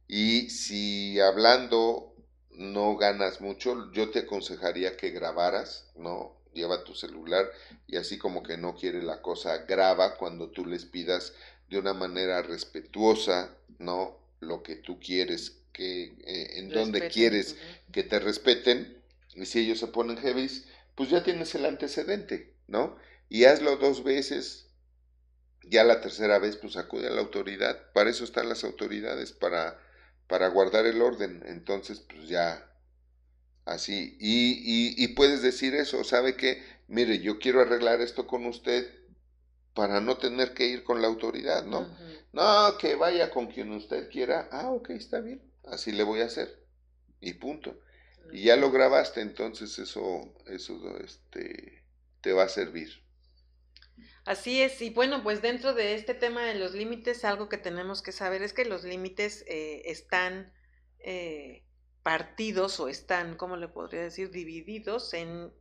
Y 0.07 0.49
si 0.49 1.20
hablando 1.20 2.16
no 2.52 2.95
ganas 2.95 3.41
mucho, 3.41 3.91
yo 3.91 4.10
te 4.10 4.20
aconsejaría 4.20 4.95
que 4.95 5.10
grabaras, 5.10 5.91
¿no? 5.98 6.38
Lleva 6.53 6.86
tu 6.86 6.95
celular 6.95 7.52
y 7.88 7.98
así 7.98 8.18
como 8.18 8.41
que 8.41 8.56
no 8.56 8.78
quiere 8.78 9.03
la 9.03 9.22
cosa, 9.22 9.66
graba 9.66 10.16
cuando 10.16 10.52
tú 10.52 10.66
les 10.66 10.86
pidas 10.86 11.34
de 11.70 11.78
una 11.78 11.94
manera 11.94 12.41
respetuosa, 12.41 13.53
¿no? 13.80 14.18
Lo 14.40 14.64
que 14.64 14.78
tú 14.78 14.98
quieres, 14.98 15.57
que 15.74 16.16
eh, 16.26 16.60
en 16.60 16.70
donde 16.70 17.10
quieres 17.10 17.57
que 17.91 18.03
te 18.03 18.18
respeten. 18.20 18.98
Y 19.34 19.45
si 19.45 19.60
ellos 19.60 19.80
se 19.80 19.88
ponen 19.88 20.16
heavy, 20.16 20.49
pues 20.95 21.10
ya 21.10 21.22
tienes 21.22 21.53
el 21.56 21.66
antecedente, 21.66 22.53
¿no? 22.68 22.95
Y 23.30 23.45
hazlo 23.45 23.77
dos 23.77 24.03
veces, 24.03 24.69
ya 25.64 25.84
la 25.84 26.02
tercera 26.02 26.39
vez 26.39 26.57
pues 26.57 26.77
acude 26.77 27.07
a 27.07 27.11
la 27.11 27.22
autoridad, 27.22 27.91
para 27.93 28.10
eso 28.10 28.23
están 28.23 28.49
las 28.49 28.64
autoridades, 28.64 29.31
para, 29.31 29.80
para 30.27 30.47
guardar 30.49 30.85
el 30.85 31.02
orden, 31.02 31.43
entonces 31.45 31.99
pues 31.99 32.27
ya 32.27 32.72
Así, 33.65 34.15
y, 34.19 35.03
y, 35.03 35.07
puedes 35.10 35.41
decir 35.41 35.73
eso, 35.73 36.03
¿sabe 36.03 36.38
qué? 36.38 36.64
Mire, 36.88 37.19
yo 37.19 37.39
quiero 37.39 37.61
arreglar 37.61 37.99
esto 37.99 38.27
con 38.27 38.45
usted 38.45 38.88
para 39.73 39.99
no 40.02 40.18
tener 40.18 40.53
que 40.53 40.68
ir 40.68 40.84
con 40.84 41.02
la 41.02 41.07
autoridad, 41.07 41.65
¿no? 41.65 41.88
No, 42.31 42.77
que 42.77 42.93
vaya 42.93 43.31
con 43.31 43.47
quien 43.47 43.72
usted 43.72 44.10
quiera. 44.11 44.47
Ah, 44.52 44.69
ok, 44.69 44.91
está 44.91 45.19
bien, 45.19 45.41
así 45.65 45.91
le 45.91 46.03
voy 46.03 46.22
a 46.22 46.26
hacer. 46.26 46.64
Y 47.19 47.34
punto. 47.34 47.80
Y 48.31 48.43
ya 48.43 48.56
lo 48.56 48.69
grabaste, 48.72 49.22
entonces 49.22 49.80
eso, 49.80 50.31
eso 50.45 50.97
este, 50.99 51.84
te 52.22 52.34
va 52.34 52.43
a 52.43 52.49
servir. 52.49 53.03
Así 54.26 54.64
es, 54.64 54.81
y 54.81 54.89
bueno, 54.89 55.22
pues 55.22 55.43
dentro 55.43 55.76
de 55.76 55.93
este 55.93 56.15
tema 56.15 56.43
de 56.45 56.56
los 56.56 56.73
límites, 56.73 57.23
algo 57.23 57.47
que 57.47 57.60
tenemos 57.60 58.02
que 58.02 58.11
saber 58.11 58.41
es 58.41 58.53
que 58.53 58.65
los 58.65 58.84
límites 58.84 59.45
eh, 59.47 59.84
están 59.85 60.52
eh, 60.99 61.64
partidos 62.02 62.80
o 62.80 62.88
están, 62.88 63.38
¿cómo 63.38 63.56
le 63.56 63.68
podría 63.68 64.02
decir?, 64.02 64.31
divididos 64.31 65.14
en 65.14 65.53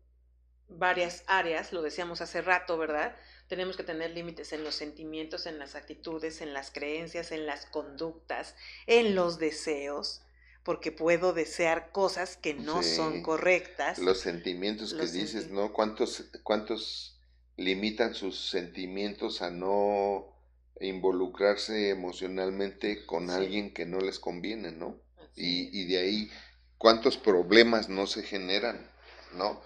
varias 0.66 1.24
áreas, 1.26 1.74
lo 1.74 1.82
decíamos 1.82 2.22
hace 2.22 2.40
rato, 2.40 2.78
¿verdad? 2.78 3.14
Tenemos 3.48 3.76
que 3.76 3.84
tener 3.84 4.12
límites 4.12 4.54
en 4.54 4.64
los 4.64 4.74
sentimientos, 4.74 5.44
en 5.44 5.58
las 5.58 5.74
actitudes, 5.74 6.40
en 6.40 6.54
las 6.54 6.70
creencias, 6.70 7.32
en 7.32 7.44
las 7.44 7.66
conductas, 7.66 8.56
en 8.86 9.14
los 9.14 9.38
deseos, 9.38 10.22
porque 10.62 10.90
puedo 10.90 11.34
desear 11.34 11.92
cosas 11.92 12.38
que 12.38 12.54
no 12.54 12.82
son 12.82 13.22
correctas. 13.22 13.98
Los 13.98 14.20
sentimientos 14.20 14.94
que 14.94 15.04
dices, 15.06 15.50
¿no? 15.50 15.74
¿Cuántos, 15.74 16.24
¿Cuántos 16.42 17.13
limitan 17.56 18.14
sus 18.14 18.48
sentimientos 18.50 19.42
a 19.42 19.50
no 19.50 20.34
involucrarse 20.80 21.90
emocionalmente 21.90 23.06
con 23.06 23.30
alguien 23.30 23.72
que 23.72 23.86
no 23.86 24.00
les 24.00 24.18
conviene, 24.18 24.72
¿no? 24.72 25.00
Y, 25.36 25.86
de 25.86 25.98
ahí, 25.98 26.30
¿cuántos 26.78 27.16
problemas 27.16 27.88
no 27.88 28.06
se 28.06 28.22
generan, 28.22 28.88
¿no? 29.34 29.60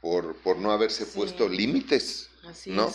Por, 0.00 0.36
por 0.42 0.58
no 0.58 0.70
haberse 0.70 1.06
puesto 1.06 1.48
límites, 1.48 2.30
¿no? 2.66 2.92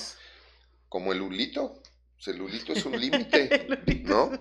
Como 0.88 1.12
el 1.12 1.22
ulito. 1.22 1.82
El 2.26 2.42
ulito 2.42 2.74
es 2.74 2.86
un 2.86 3.00
límite, 3.00 3.68
¿no? 4.04 4.32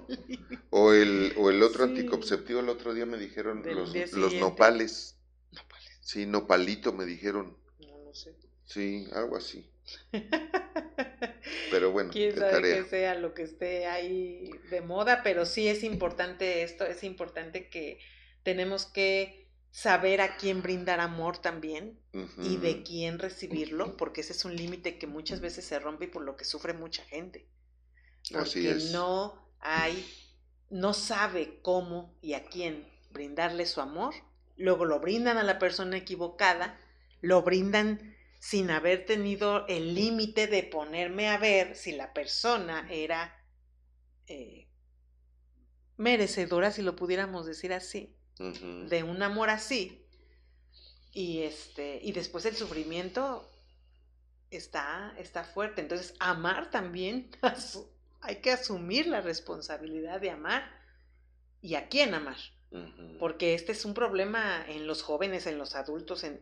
O 0.71 0.93
el, 0.93 1.33
o 1.39 1.49
el 1.49 1.63
otro 1.63 1.85
anticonceptivo, 1.85 2.61
el 2.61 2.69
otro 2.69 2.93
día 2.93 3.07
me 3.07 3.17
dijeron 3.17 3.63
los, 3.65 3.95
los 4.13 4.35
nopales. 4.35 5.17
Nopales. 5.53 5.99
Sí, 6.01 6.27
nopalito 6.27 6.93
me 6.93 7.07
dijeron. 7.07 7.57
No, 7.79 8.05
no 8.05 8.15
sé. 8.15 8.35
Sí, 8.67 9.07
algo 9.13 9.37
así. 9.37 9.71
Pero 11.71 11.93
bueno, 11.93 12.11
quién 12.13 12.37
sabe 12.37 12.83
que 12.83 12.85
sea 12.85 13.15
lo 13.15 13.35
que 13.35 13.43
esté 13.43 13.87
ahí 13.87 14.51
de 14.71 14.81
moda, 14.81 15.23
pero 15.23 15.47
sí 15.47 15.69
es 15.69 15.83
importante 15.83 16.63
esto, 16.63 16.85
es 16.85 17.05
importante 17.05 17.69
que 17.69 17.99
tenemos 18.43 18.87
que 18.87 19.49
saber 19.71 20.21
a 20.21 20.37
quién 20.37 20.63
brindar 20.63 21.01
amor 21.01 21.39
también 21.39 22.01
y 22.39 22.57
de 22.57 22.83
quién 22.83 23.19
recibirlo, 23.19 23.97
porque 23.97 24.23
ese 24.23 24.33
es 24.33 24.45
un 24.45 24.57
límite 24.57 24.99
que 24.99 25.07
muchas 25.07 25.41
veces 25.41 25.65
se 25.65 25.79
rompe 25.79 26.07
y 26.07 26.09
por 26.09 26.23
lo 26.23 26.37
que 26.37 26.45
sufre 26.45 26.73
mucha 26.73 27.05
gente. 27.05 27.47
Porque 28.33 28.77
no 28.93 29.49
hay, 29.61 30.05
no 30.71 30.95
sabe 30.95 31.61
cómo 31.63 32.17
y 32.21 32.35
a 32.35 32.45
quién 32.45 32.89
brindarle 33.11 33.67
su 33.67 33.81
amor, 33.81 34.15
luego 34.57 34.85
lo 34.85 35.01
brindan 35.01 35.39
a 35.39 35.45
la 35.45 35.59
persona 35.59 35.97
equivocada, 35.97 36.79
lo 37.21 37.43
brindan 37.43 38.17
sin 38.39 38.71
haber 38.71 39.05
tenido 39.05 39.67
el 39.67 39.95
límite 39.95 40.47
de 40.47 40.63
ponerme 40.63 41.29
a 41.29 41.39
ver 41.39 41.77
si 41.77 41.93
la 41.93 42.13
persona 42.13 42.87
era 42.91 43.35
eh, 44.27 44.69
merecedora, 45.97 46.71
si 46.71 46.83
lo 46.83 46.95
pudiéramos 46.95 47.47
decir 47.47 47.73
así, 47.73 48.15
de 48.39 49.03
un 49.03 49.23
amor 49.23 49.51
así. 49.51 50.05
Y, 51.13 51.43
este, 51.43 51.99
y 52.03 52.13
después 52.13 52.45
el 52.45 52.55
sufrimiento 52.55 53.51
está, 54.51 55.15
está 55.19 55.43
fuerte. 55.43 55.81
Entonces, 55.81 56.15
amar 56.21 56.71
también, 56.71 57.31
hay 58.21 58.37
que 58.37 58.53
asumir 58.53 59.09
la 59.09 59.21
responsabilidad 59.21 60.21
de 60.21 60.31
amar 60.31 60.71
y 61.61 61.75
a 61.75 61.89
quién 61.89 62.15
amar. 62.15 62.37
Porque 63.19 63.55
este 63.55 63.73
es 63.73 63.87
un 63.87 63.95
problema 63.95 64.63
en 64.69 64.87
los 64.87 65.03
jóvenes, 65.03 65.47
en 65.47 65.57
los 65.57 65.75
adultos, 65.75 66.23
en, 66.23 66.41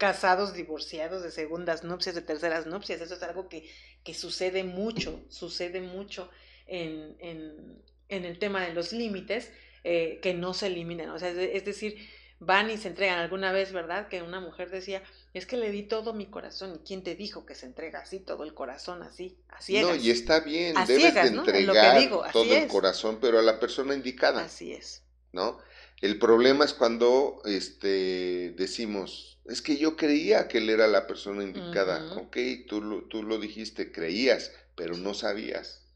casados, 0.00 0.54
divorciados, 0.54 1.22
de 1.22 1.30
segundas 1.30 1.84
nupcias, 1.84 2.14
de 2.14 2.22
terceras 2.22 2.64
nupcias. 2.64 3.02
Eso 3.02 3.14
es 3.16 3.22
algo 3.22 3.50
que, 3.50 3.70
que 4.02 4.14
sucede 4.14 4.64
mucho, 4.64 5.20
sucede 5.28 5.82
mucho 5.82 6.30
en, 6.66 7.16
en, 7.18 7.82
en 8.08 8.24
el 8.24 8.38
tema 8.38 8.64
de 8.64 8.72
los 8.72 8.94
límites, 8.94 9.52
eh, 9.84 10.18
que 10.22 10.32
no 10.32 10.54
se 10.54 10.68
eliminan. 10.68 11.10
O 11.10 11.18
sea, 11.18 11.28
es, 11.28 11.66
decir, 11.66 11.98
van 12.38 12.70
y 12.70 12.78
se 12.78 12.88
entregan. 12.88 13.18
Alguna 13.18 13.52
vez, 13.52 13.72
¿verdad? 13.74 14.08
Que 14.08 14.22
una 14.22 14.40
mujer 14.40 14.70
decía, 14.70 15.02
es 15.34 15.44
que 15.44 15.58
le 15.58 15.70
di 15.70 15.82
todo 15.82 16.14
mi 16.14 16.30
corazón. 16.30 16.76
¿Y 16.76 16.78
quién 16.78 17.02
te 17.02 17.14
dijo 17.14 17.44
que 17.44 17.54
se 17.54 17.66
entrega 17.66 18.00
así, 18.00 18.20
todo 18.20 18.44
el 18.44 18.54
corazón, 18.54 19.02
así, 19.02 19.36
así 19.50 19.82
No, 19.82 19.94
y 19.94 20.10
está 20.10 20.40
bien, 20.40 20.76
debes 20.86 21.12
de 21.12 21.20
entregar 21.28 22.32
todo 22.32 22.54
el 22.54 22.68
corazón, 22.68 23.18
pero 23.20 23.38
a 23.38 23.42
la 23.42 23.60
persona 23.60 23.94
indicada. 23.94 24.46
Así 24.46 24.72
es. 24.72 25.02
¿No? 25.32 25.58
El 26.00 26.18
problema 26.18 26.64
es 26.64 26.72
cuando 26.72 27.42
este, 27.44 28.52
decimos, 28.56 29.38
es 29.44 29.60
que 29.60 29.76
yo 29.76 29.96
creía 29.96 30.48
que 30.48 30.58
él 30.58 30.70
era 30.70 30.86
la 30.86 31.06
persona 31.06 31.42
indicada. 31.42 32.14
Ok, 32.16 32.36
tú 32.66 32.80
lo, 32.80 33.04
tú 33.04 33.22
lo 33.22 33.38
dijiste, 33.38 33.92
creías, 33.92 34.52
pero 34.76 34.96
no 34.96 35.12
sabías. 35.12 35.86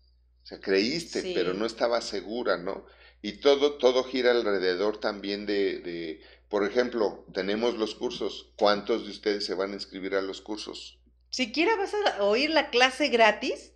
O 0.42 0.46
sea, 0.46 0.60
creíste, 0.60 1.32
pero 1.34 1.54
no 1.54 1.64
estabas 1.64 2.04
segura, 2.04 2.58
¿no? 2.58 2.84
Y 3.22 3.38
todo, 3.38 3.78
todo 3.78 4.04
gira 4.04 4.32
alrededor 4.32 5.00
también 5.00 5.46
de, 5.46 5.78
de, 5.78 6.20
por 6.50 6.64
ejemplo, 6.64 7.24
tenemos 7.32 7.78
los 7.78 7.94
cursos. 7.94 8.52
¿Cuántos 8.56 9.04
de 9.06 9.10
ustedes 9.10 9.46
se 9.46 9.54
van 9.54 9.70
a 9.70 9.74
inscribir 9.74 10.14
a 10.14 10.20
los 10.20 10.42
cursos? 10.42 10.98
Siquiera 11.30 11.76
vas 11.76 11.94
a 11.94 12.22
oír 12.22 12.50
la 12.50 12.68
clase 12.68 13.08
gratis 13.08 13.73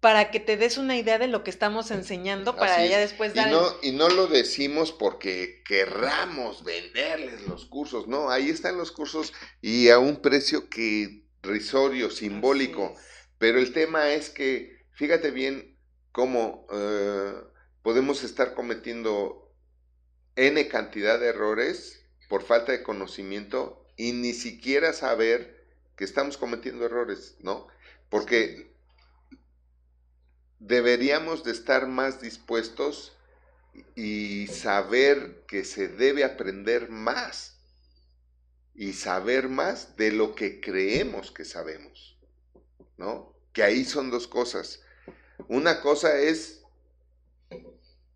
para 0.00 0.30
que 0.30 0.40
te 0.40 0.56
des 0.56 0.78
una 0.78 0.96
idea 0.96 1.18
de 1.18 1.28
lo 1.28 1.44
que 1.44 1.50
estamos 1.50 1.90
enseñando 1.90 2.56
para 2.56 2.82
ella 2.82 2.98
después 2.98 3.34
dar... 3.34 3.48
Y 3.48 3.50
no, 3.52 3.66
y 3.82 3.92
no 3.92 4.08
lo 4.08 4.26
decimos 4.26 4.92
porque 4.92 5.62
querramos 5.66 6.64
venderles 6.64 7.46
los 7.46 7.66
cursos, 7.66 8.08
no, 8.08 8.30
ahí 8.30 8.48
están 8.48 8.78
los 8.78 8.92
cursos 8.92 9.34
y 9.60 9.90
a 9.90 9.98
un 9.98 10.22
precio 10.22 10.70
que 10.70 11.26
risorio, 11.42 12.10
simbólico, 12.10 12.94
pero 13.38 13.58
el 13.58 13.72
tema 13.74 14.10
es 14.10 14.30
que, 14.30 14.86
fíjate 14.92 15.30
bien 15.30 15.78
cómo 16.12 16.66
eh, 16.72 17.34
podemos 17.82 18.24
estar 18.24 18.54
cometiendo 18.54 19.54
N 20.36 20.66
cantidad 20.68 21.20
de 21.20 21.28
errores 21.28 22.06
por 22.28 22.42
falta 22.42 22.72
de 22.72 22.82
conocimiento 22.82 23.86
y 23.96 24.12
ni 24.12 24.32
siquiera 24.32 24.94
saber 24.94 25.66
que 25.96 26.04
estamos 26.04 26.38
cometiendo 26.38 26.86
errores, 26.86 27.36
¿no? 27.40 27.66
Porque 28.08 28.69
deberíamos 30.60 31.42
de 31.42 31.52
estar 31.52 31.88
más 31.88 32.20
dispuestos 32.20 33.12
y 33.96 34.46
saber 34.46 35.42
que 35.48 35.64
se 35.64 35.88
debe 35.88 36.22
aprender 36.22 36.90
más 36.90 37.56
y 38.74 38.92
saber 38.92 39.48
más 39.48 39.96
de 39.96 40.12
lo 40.12 40.34
que 40.34 40.60
creemos 40.60 41.32
que 41.32 41.44
sabemos, 41.44 42.16
¿no? 42.96 43.34
Que 43.52 43.62
ahí 43.62 43.84
son 43.84 44.10
dos 44.10 44.28
cosas. 44.28 44.80
Una 45.48 45.80
cosa 45.80 46.18
es 46.18 46.60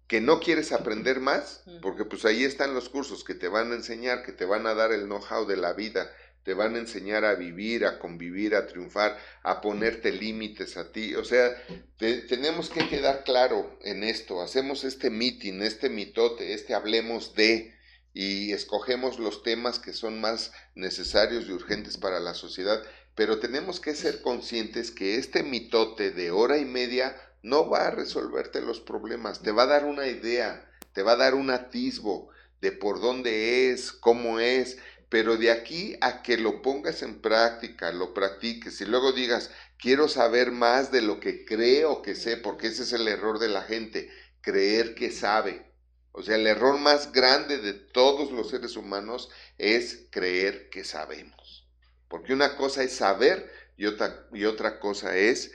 que 0.07 0.21
no 0.21 0.39
quieres 0.39 0.73
aprender 0.73 1.19
más, 1.21 1.65
porque 1.81 2.05
pues 2.05 2.25
ahí 2.25 2.45
están 2.45 2.75
los 2.75 2.89
cursos 2.89 3.25
que 3.25 3.35
te 3.35 3.49
van 3.49 3.73
a 3.73 3.75
enseñar, 3.75 4.23
que 4.23 4.33
te 4.33 4.45
van 4.45 4.67
a 4.67 4.75
dar 4.75 4.93
el 4.93 5.07
know-how 5.07 5.47
de 5.47 5.57
la 5.57 5.73
vida, 5.73 6.11
te 6.45 6.55
van 6.55 6.77
a 6.77 6.79
enseñar 6.79 7.25
a 7.25 7.35
vivir, 7.35 7.87
a 7.87 7.99
convivir, 7.99 8.55
a 8.55 8.67
triunfar, 8.67 9.19
a 9.43 9.61
ponerte 9.61 10.13
límites 10.13 10.77
a 10.77 10.93
ti. 10.93 11.15
O 11.15 11.25
sea, 11.25 11.51
tenemos 11.99 12.69
que 12.69 12.89
quedar 12.89 13.25
claro 13.25 13.79
en 13.83 14.05
esto. 14.05 14.43
Hacemos 14.43 14.85
este 14.85 15.09
meeting, 15.11 15.63
este 15.63 15.89
mitote, 15.89 16.53
este 16.53 16.75
hablemos 16.75 17.35
de, 17.35 17.75
y 18.13 18.53
escogemos 18.53 19.19
los 19.19 19.43
temas 19.43 19.79
que 19.79 19.95
son 19.95 20.21
más 20.21 20.53
necesarios 20.75 21.47
y 21.49 21.53
urgentes 21.53 21.97
para 21.97 22.21
la 22.21 22.35
sociedad, 22.35 22.83
pero 23.15 23.39
tenemos 23.39 23.81
que 23.81 23.95
ser 23.95 24.21
conscientes 24.21 24.91
que 24.91 25.17
este 25.17 25.43
mitote 25.43 26.11
de 26.11 26.31
hora 26.31 26.59
y 26.59 26.65
media 26.65 27.17
no 27.43 27.69
va 27.69 27.87
a 27.87 27.91
resolverte 27.91 28.61
los 28.61 28.81
problemas, 28.81 29.43
te 29.43 29.51
va 29.51 29.65
a 29.65 29.67
dar 29.67 29.85
una 29.85 30.07
idea, 30.07 30.71
te 30.93 31.03
va 31.03 31.13
a 31.13 31.17
dar 31.17 31.35
un 31.35 31.51
atisbo 31.51 32.31
de 32.61 32.73
por 32.73 33.01
dónde 33.01 33.71
es, 33.71 33.93
cómo 33.93 34.41
es, 34.41 34.79
pero 35.15 35.37
de 35.37 35.53
aquí 35.53 35.97
a 36.01 36.23
que 36.23 36.37
lo 36.37 36.61
pongas 36.61 37.03
en 37.03 37.21
práctica, 37.21 37.93
lo 37.93 38.13
practiques 38.13 38.81
y 38.81 38.85
luego 38.85 39.13
digas, 39.13 39.49
quiero 39.79 40.09
saber 40.09 40.51
más 40.51 40.91
de 40.91 41.03
lo 41.03 41.21
que 41.21 41.45
creo 41.45 42.03
que 42.03 42.17
sé, 42.17 42.37
porque 42.37 42.67
ese 42.67 42.83
es 42.83 42.93
el 42.93 43.07
error 43.07 43.39
de 43.39 43.47
la 43.47 43.63
gente, 43.63 44.11
creer 44.41 44.97
que 44.97 45.13
sabe. 45.13 45.71
O 46.11 46.25
sea, 46.25 46.35
el 46.35 46.49
error 46.49 46.81
más 46.81 47.13
grande 47.13 47.59
de 47.59 47.75
todos 47.75 48.33
los 48.33 48.51
seres 48.51 48.77
humanos 48.77 49.31
es 49.57 50.09
creer 50.11 50.69
que 50.69 50.83
sabemos. 50.83 51.71
Porque 52.09 52.33
una 52.33 52.57
cosa 52.57 52.83
es 52.83 52.97
saber 52.97 53.49
y 53.77 53.87
otra, 53.87 54.27
y 54.33 54.47
otra 54.47 54.81
cosa 54.81 55.17
es 55.17 55.53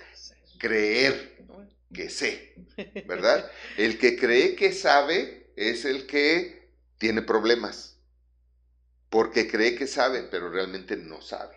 creer 0.57 1.37
que 1.93 2.09
sé, 2.09 2.55
¿verdad? 3.05 3.51
El 3.75 3.99
que 3.99 4.17
cree 4.17 4.55
que 4.55 4.71
sabe 4.71 5.51
es 5.57 5.83
el 5.83 6.07
que 6.07 6.69
tiene 6.97 7.21
problemas 7.21 7.98
porque 9.09 9.47
cree 9.47 9.75
que 9.75 9.87
sabe, 9.87 10.23
pero 10.23 10.49
realmente 10.49 10.95
no 10.95 11.21
sabe. 11.21 11.55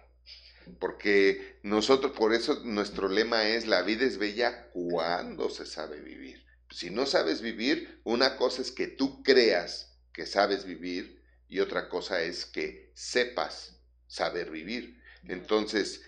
Porque 0.79 1.59
nosotros, 1.63 2.13
por 2.13 2.33
eso 2.33 2.61
nuestro 2.65 3.09
lema 3.09 3.49
es, 3.49 3.67
la 3.67 3.83
vida 3.83 4.05
es 4.05 4.19
bella 4.19 4.71
cuando 4.73 5.51
se 5.51 5.67
sabe 5.67 6.01
vivir. 6.01 6.45
Si 6.71 6.91
no 6.91 7.05
sabes 7.05 7.43
vivir, 7.43 8.01
una 8.05 8.37
cosa 8.37 8.63
es 8.63 8.73
que 8.73 8.87
tú 8.87 9.23
creas 9.23 9.99
que 10.13 10.27
sabes 10.27 10.65
vivir 10.65 11.23
y 11.49 11.61
otra 11.61 11.89
cosa 11.89 12.23
es 12.23 12.47
que 12.47 12.91
sepas 12.95 13.81
saber 14.07 14.51
vivir. 14.51 15.03
Entonces, 15.29 16.03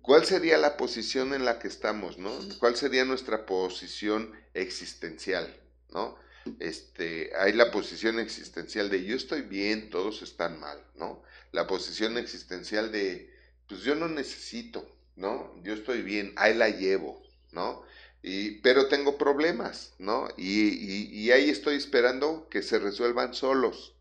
¿cuál 0.00 0.24
sería 0.24 0.58
la 0.58 0.76
posición 0.76 1.34
en 1.34 1.44
la 1.44 1.58
que 1.58 1.68
estamos, 1.68 2.18
no? 2.18 2.30
¿Cuál 2.58 2.76
sería 2.76 3.04
nuestra 3.04 3.46
posición 3.46 4.32
existencial, 4.54 5.52
no? 5.90 6.16
Este, 6.58 7.32
hay 7.36 7.52
la 7.52 7.70
posición 7.70 8.18
existencial 8.18 8.90
de 8.90 9.04
yo 9.04 9.16
estoy 9.16 9.42
bien, 9.42 9.90
todos 9.90 10.22
están 10.22 10.60
mal, 10.60 10.78
¿no? 10.94 11.22
La 11.52 11.66
posición 11.66 12.18
existencial 12.18 12.92
de 12.92 13.32
pues 13.68 13.82
yo 13.82 13.94
no 13.94 14.08
necesito, 14.08 14.86
¿no? 15.16 15.54
Yo 15.62 15.74
estoy 15.74 16.02
bien, 16.02 16.32
ahí 16.36 16.54
la 16.54 16.68
llevo, 16.68 17.22
¿no? 17.52 17.82
Y, 18.22 18.60
pero 18.60 18.88
tengo 18.88 19.18
problemas, 19.18 19.94
¿no? 19.98 20.28
Y, 20.36 21.30
ahí 21.30 21.50
estoy 21.50 21.76
esperando 21.76 22.48
que 22.48 22.62
se 22.62 22.78
resuelvan 22.78 23.34
solos. 23.34 23.94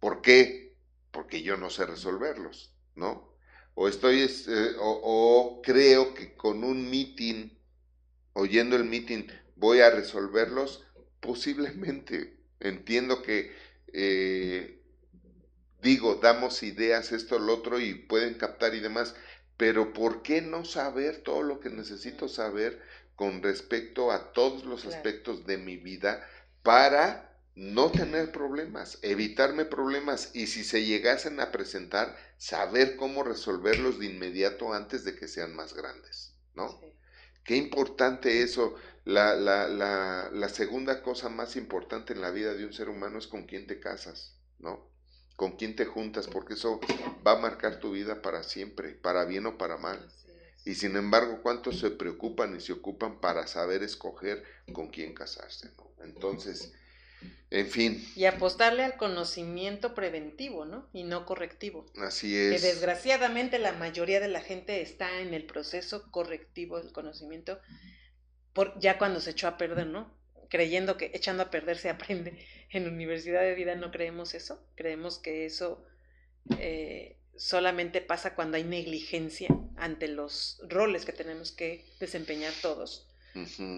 ¿Por 0.00 0.22
qué? 0.22 0.76
Porque 1.10 1.42
yo 1.42 1.56
no 1.56 1.70
sé 1.70 1.86
resolverlos, 1.86 2.72
¿no? 2.94 3.32
O 3.74 3.88
estoy, 3.88 4.20
eh, 4.22 4.76
o, 4.78 5.60
creo 5.64 6.14
que 6.14 6.34
con 6.34 6.64
un 6.64 6.90
meeting, 6.90 7.50
oyendo 8.34 8.76
el 8.76 8.84
meeting, 8.84 9.26
voy 9.56 9.80
a 9.80 9.90
resolverlos, 9.90 10.85
posiblemente. 11.26 12.36
Entiendo 12.60 13.22
que 13.22 13.52
eh, 13.92 14.80
digo, 15.82 16.16
damos 16.16 16.62
ideas, 16.62 17.12
esto, 17.12 17.38
lo 17.38 17.54
otro, 17.54 17.78
y 17.78 17.94
pueden 17.94 18.34
captar 18.34 18.74
y 18.74 18.80
demás, 18.80 19.14
pero 19.56 19.92
¿por 19.92 20.22
qué 20.22 20.42
no 20.42 20.64
saber 20.64 21.18
todo 21.18 21.42
lo 21.42 21.60
que 21.60 21.70
necesito 21.70 22.28
saber 22.28 22.80
con 23.14 23.42
respecto 23.42 24.10
a 24.12 24.32
todos 24.32 24.64
los 24.64 24.84
aspectos 24.84 25.46
de 25.46 25.56
mi 25.58 25.76
vida 25.76 26.26
para 26.62 27.26
no 27.54 27.90
tener 27.92 28.32
problemas, 28.32 28.98
evitarme 29.00 29.64
problemas 29.64 30.30
y 30.34 30.48
si 30.48 30.62
se 30.62 30.84
llegasen 30.84 31.40
a 31.40 31.50
presentar, 31.52 32.14
saber 32.36 32.96
cómo 32.96 33.22
resolverlos 33.22 33.98
de 33.98 34.06
inmediato 34.06 34.74
antes 34.74 35.04
de 35.04 35.16
que 35.16 35.26
sean 35.26 35.56
más 35.56 35.72
grandes, 35.72 36.34
¿no? 36.54 36.78
Qué 37.44 37.56
importante 37.56 38.42
eso. 38.42 38.74
La, 39.06 39.34
la, 39.34 39.68
la, 39.68 40.30
la 40.32 40.48
segunda 40.50 41.02
cosa 41.02 41.30
más 41.30 41.56
importante 41.56 42.12
en 42.12 42.20
la 42.20 42.30
vida 42.30 42.52
de 42.52 42.66
un 42.66 42.74
ser 42.74 42.90
humano 42.90 43.18
es 43.18 43.26
con 43.26 43.46
quién 43.46 43.66
te 43.66 43.80
casas, 43.80 44.36
¿no? 44.58 44.90
con 45.36 45.52
quién 45.52 45.76
te 45.76 45.84
juntas, 45.84 46.26
porque 46.26 46.54
eso 46.54 46.80
va 47.24 47.32
a 47.32 47.38
marcar 47.38 47.78
tu 47.78 47.92
vida 47.92 48.22
para 48.22 48.42
siempre, 48.42 48.94
para 48.94 49.24
bien 49.26 49.46
o 49.46 49.58
para 49.58 49.76
mal. 49.76 50.10
Y 50.64 50.74
sin 50.74 50.96
embargo, 50.96 51.40
¿cuántos 51.42 51.78
se 51.78 51.90
preocupan 51.90 52.56
y 52.56 52.60
se 52.60 52.72
ocupan 52.72 53.20
para 53.20 53.46
saber 53.46 53.82
escoger 53.82 54.42
con 54.72 54.88
quién 54.88 55.14
casarse? 55.14 55.70
Entonces, 56.02 56.72
en 57.50 57.66
fin. 57.68 58.04
Y 58.16 58.24
apostarle 58.24 58.82
al 58.82 58.96
conocimiento 58.96 59.94
preventivo, 59.94 60.64
¿no? 60.64 60.88
Y 60.92 61.04
no 61.04 61.26
correctivo. 61.26 61.86
Así 61.98 62.36
es. 62.36 62.60
Que 62.60 62.66
desgraciadamente 62.68 63.58
la 63.58 63.72
mayoría 63.72 64.18
de 64.18 64.28
la 64.28 64.40
gente 64.40 64.80
está 64.80 65.20
en 65.20 65.34
el 65.34 65.44
proceso 65.44 66.10
correctivo 66.10 66.80
del 66.80 66.92
conocimiento, 66.92 67.60
por, 68.56 68.76
ya 68.80 68.98
cuando 68.98 69.20
se 69.20 69.30
echó 69.30 69.46
a 69.46 69.56
perder, 69.56 69.86
¿no? 69.86 70.16
creyendo 70.48 70.96
que 70.96 71.10
echando 71.14 71.44
a 71.44 71.50
perder 71.50 71.78
se 71.78 71.90
aprende. 71.90 72.38
En 72.70 72.84
la 72.84 72.90
Universidad 72.90 73.42
de 73.42 73.54
Vida 73.54 73.74
no 73.74 73.90
creemos 73.90 74.34
eso. 74.34 74.60
Creemos 74.74 75.18
que 75.18 75.46
eso 75.46 75.84
eh, 76.58 77.16
solamente 77.36 78.00
pasa 78.00 78.34
cuando 78.34 78.56
hay 78.56 78.64
negligencia 78.64 79.48
ante 79.76 80.08
los 80.08 80.60
roles 80.68 81.04
que 81.04 81.12
tenemos 81.12 81.52
que 81.52 81.84
desempeñar 82.00 82.52
todos. 82.62 83.08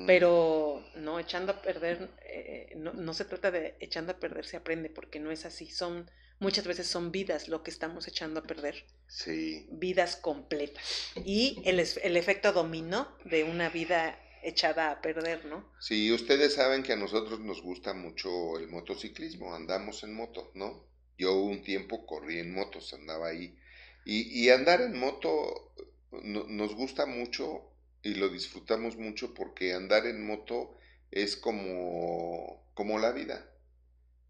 Pero 0.06 0.84
no, 0.94 1.18
echando 1.18 1.50
a 1.50 1.60
perder, 1.60 2.10
eh, 2.22 2.74
no, 2.76 2.92
no, 2.92 3.12
se 3.12 3.24
trata 3.24 3.50
de 3.50 3.74
echando 3.80 4.12
a 4.12 4.20
perder 4.20 4.46
se 4.46 4.56
aprende, 4.56 4.88
porque 4.88 5.18
no 5.18 5.32
es 5.32 5.44
así. 5.44 5.66
Son, 5.66 6.09
muchas 6.38 6.64
veces 6.64 6.86
son 6.86 7.10
vidas 7.10 7.48
lo 7.48 7.64
que 7.64 7.72
estamos 7.72 8.06
echando 8.06 8.38
a 8.38 8.44
perder. 8.44 8.84
Sí. 9.09 9.66
Vidas 9.72 10.14
completas. 10.14 11.10
Y 11.24 11.60
el, 11.64 11.80
el 11.80 12.16
efecto 12.16 12.52
dominó 12.52 13.09
de 13.24 13.42
una 13.42 13.68
vida 13.68 14.16
echada 14.43 14.90
a 14.90 15.01
perder, 15.01 15.44
¿no? 15.47 15.65
Sí, 15.81 16.12
ustedes 16.12 16.55
saben 16.55 16.82
que 16.82 16.93
a 16.93 16.97
nosotros 16.97 17.40
nos 17.40 17.62
gusta 17.62 17.94
mucho 17.94 18.59
el 18.59 18.69
motociclismo, 18.69 19.55
andamos 19.55 20.02
en 20.05 20.15
moto, 20.15 20.51
¿no? 20.55 20.86
Yo 21.16 21.35
un 21.35 21.62
tiempo 21.62 22.06
corrí 22.06 22.39
en 22.39 22.55
motos, 22.55 22.94
andaba 22.94 23.28
ahí. 23.28 23.59
Y, 24.05 24.48
andar 24.48 24.81
en 24.81 24.98
moto 24.98 25.74
nos 26.12 26.74
gusta 26.74 27.05
mucho 27.05 27.70
y 28.02 28.15
lo 28.15 28.31
disfrutamos 28.31 28.97
mucho 28.97 29.35
porque 29.35 29.74
andar 29.74 30.06
en 30.06 30.27
moto 30.27 30.78
es 31.10 31.36
como, 31.36 32.65
como 32.73 32.98
la 32.98 33.12
vida. 33.12 33.51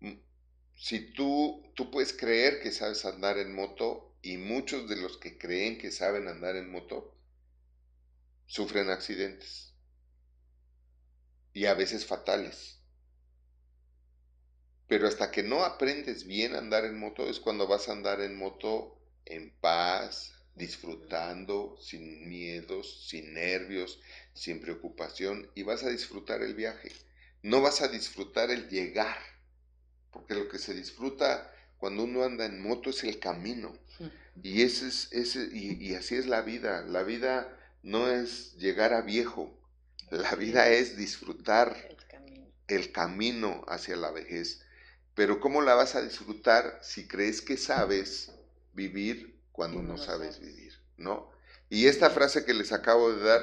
Mm, 0.00 0.14
si 0.74 1.12
tú, 1.12 1.62
tú 1.74 1.92
puedes 1.92 2.12
creer 2.12 2.60
que 2.60 2.72
sabes 2.72 3.04
andar 3.04 3.38
en 3.38 3.54
moto 3.54 4.16
y 4.20 4.36
muchos 4.36 4.88
de 4.88 4.96
los 4.96 5.16
que 5.18 5.38
creen 5.38 5.78
que 5.78 5.92
saben 5.92 6.26
andar 6.26 6.56
en 6.56 6.72
moto 6.72 7.14
sufren 8.46 8.90
accidentes 8.90 9.67
y 11.58 11.66
a 11.66 11.74
veces 11.74 12.06
fatales. 12.06 12.78
Pero 14.86 15.08
hasta 15.08 15.32
que 15.32 15.42
no 15.42 15.64
aprendes 15.64 16.24
bien 16.24 16.54
a 16.54 16.58
andar 16.58 16.84
en 16.84 16.96
moto 16.96 17.28
es 17.28 17.40
cuando 17.40 17.66
vas 17.66 17.88
a 17.88 17.92
andar 17.92 18.20
en 18.20 18.38
moto 18.38 18.96
en 19.24 19.50
paz, 19.58 20.34
disfrutando, 20.54 21.76
sin 21.80 22.28
miedos, 22.28 23.08
sin 23.08 23.34
nervios, 23.34 24.00
sin 24.34 24.60
preocupación 24.60 25.50
y 25.56 25.64
vas 25.64 25.82
a 25.82 25.90
disfrutar 25.90 26.42
el 26.42 26.54
viaje. 26.54 26.92
No 27.42 27.60
vas 27.60 27.82
a 27.82 27.88
disfrutar 27.88 28.52
el 28.52 28.68
llegar, 28.68 29.18
porque 30.12 30.34
lo 30.34 30.48
que 30.48 30.60
se 30.60 30.74
disfruta 30.74 31.52
cuando 31.76 32.04
uno 32.04 32.22
anda 32.22 32.46
en 32.46 32.62
moto 32.62 32.90
es 32.90 33.02
el 33.02 33.18
camino. 33.18 33.76
Y, 34.44 34.62
ese 34.62 34.86
es, 34.86 35.08
ese, 35.10 35.48
y 35.52 35.92
así 35.96 36.14
es 36.14 36.26
la 36.26 36.42
vida. 36.42 36.82
La 36.82 37.02
vida 37.02 37.52
no 37.82 38.08
es 38.08 38.54
llegar 38.58 38.92
a 38.92 39.02
viejo, 39.02 39.57
la 40.10 40.34
vida 40.34 40.68
es 40.68 40.96
disfrutar 40.96 41.76
el 42.66 42.92
camino. 42.92 43.64
hacia 43.68 43.96
la 43.96 44.10
vejez. 44.10 44.62
Pero 45.14 45.40
¿cómo 45.40 45.62
la 45.62 45.74
vas 45.74 45.94
a 45.94 46.02
disfrutar 46.02 46.78
si 46.82 47.08
crees 47.08 47.42
que 47.42 47.56
sabes 47.56 48.32
vivir 48.72 49.40
cuando 49.52 49.82
no, 49.82 49.98
sabes, 49.98 50.40
vivir? 50.40 50.74
¿No? 50.96 51.30
Y 51.68 51.86
esta 51.86 52.10
frase 52.10 52.44
que 52.44 52.54
les 52.54 52.72
acabo 52.72 53.12
de 53.12 53.24
dar, 53.24 53.42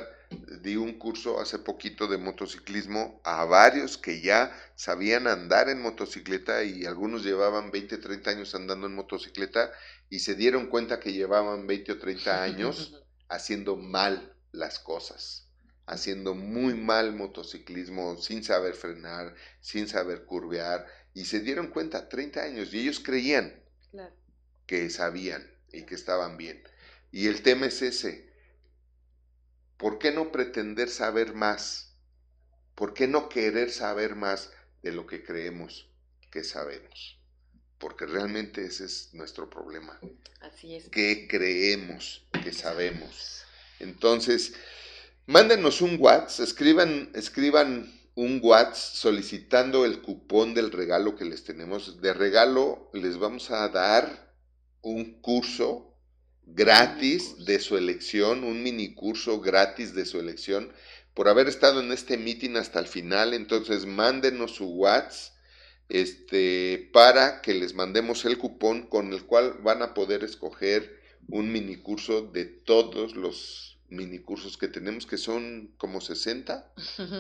di 0.61 0.77
un 0.77 0.97
curso 0.97 1.39
hace 1.39 1.59
poquito 1.59 2.07
de 2.07 2.17
motociclismo 2.17 3.21
a 3.23 3.43
varios 3.45 3.97
que 3.97 4.21
ya 4.21 4.55
sabían 4.75 5.27
andar 5.27 5.69
en 5.69 5.81
motocicleta 5.81 6.63
y 6.63 6.85
algunos 6.85 7.23
llevaban 7.23 7.71
20, 7.71 7.97
30 7.97 8.31
años 8.31 8.55
andando 8.55 8.87
en 8.87 8.95
motocicleta 8.95 9.71
y 10.09 10.19
se 10.19 10.35
dieron 10.35 10.67
cuenta 10.67 10.99
que 10.99 11.13
llevaban 11.13 11.67
20 11.67 11.91
o 11.91 11.99
30 11.99 12.43
años 12.43 13.03
haciendo 13.29 13.75
mal 13.75 14.33
las 14.51 14.79
cosas 14.79 15.44
haciendo 15.85 16.33
muy 16.33 16.73
mal 16.73 17.13
motociclismo, 17.13 18.17
sin 18.17 18.43
saber 18.43 18.73
frenar, 18.73 19.35
sin 19.59 19.87
saber 19.87 20.25
curvear, 20.25 20.85
y 21.13 21.25
se 21.25 21.39
dieron 21.39 21.67
cuenta 21.67 22.09
30 22.09 22.43
años 22.43 22.73
y 22.73 22.79
ellos 22.79 22.99
creían 22.99 23.63
que 24.65 24.89
sabían 24.89 25.49
y 25.71 25.83
que 25.83 25.95
estaban 25.95 26.37
bien. 26.37 26.63
Y 27.11 27.27
el 27.27 27.41
tema 27.43 27.67
es 27.67 27.81
ese, 27.81 28.29
¿por 29.77 29.99
qué 29.99 30.11
no 30.11 30.31
pretender 30.31 30.89
saber 30.89 31.33
más? 31.33 31.93
¿Por 32.73 32.93
qué 32.93 33.07
no 33.07 33.29
querer 33.29 33.71
saber 33.71 34.15
más 34.15 34.51
de 34.81 34.91
lo 34.91 35.07
que 35.07 35.23
creemos 35.23 35.89
que 36.31 36.43
sabemos? 36.43 37.17
Porque 37.77 38.05
realmente 38.05 38.65
ese 38.65 38.85
es 38.85 39.13
nuestro 39.13 39.49
problema. 39.49 39.97
Así 40.41 40.75
es. 40.75 40.89
¿Qué 40.89 41.27
creemos 41.29 42.27
que 42.43 42.51
sabemos? 42.51 43.45
Entonces, 43.79 44.53
Mándenos 45.27 45.81
un 45.81 45.97
WhatsApp, 45.99 46.43
escriban, 46.47 47.09
escriban 47.15 47.91
un 48.13 48.39
WhatsApp 48.43 48.75
solicitando 48.75 49.83
el 49.83 50.03
cupón 50.03 50.53
del 50.53 50.71
regalo 50.71 51.15
que 51.15 51.25
les 51.25 51.43
tenemos. 51.43 51.99
De 51.99 52.13
regalo 52.13 52.91
les 52.93 53.17
vamos 53.17 53.49
a 53.49 53.67
dar 53.69 54.35
un 54.83 55.19
curso 55.21 55.97
gratis 56.45 57.43
de 57.43 57.57
su 57.59 57.75
elección, 57.75 58.43
un 58.43 58.61
mini 58.61 58.93
curso 58.93 59.41
gratis 59.41 59.95
de 59.95 60.05
su 60.05 60.19
elección 60.19 60.71
por 61.15 61.27
haber 61.27 61.47
estado 61.47 61.79
en 61.79 61.91
este 61.91 62.17
meeting 62.17 62.55
hasta 62.55 62.79
el 62.79 62.85
final. 62.85 63.33
Entonces 63.33 63.87
mándenos 63.87 64.51
su 64.51 64.67
WhatsApp 64.67 65.33
este, 65.89 66.91
para 66.93 67.41
que 67.41 67.55
les 67.55 67.73
mandemos 67.73 68.25
el 68.25 68.37
cupón 68.37 68.83
con 68.83 69.11
el 69.11 69.23
cual 69.25 69.57
van 69.63 69.81
a 69.81 69.95
poder 69.95 70.23
escoger 70.23 71.01
un 71.27 71.51
mini 71.51 71.77
curso 71.77 72.21
de 72.21 72.45
todos 72.45 73.15
los 73.15 73.74
mini 73.89 74.19
cursos 74.19 74.57
que 74.57 74.67
tenemos, 74.67 75.05
que 75.05 75.17
son 75.17 75.73
como 75.77 76.01
60, 76.01 76.73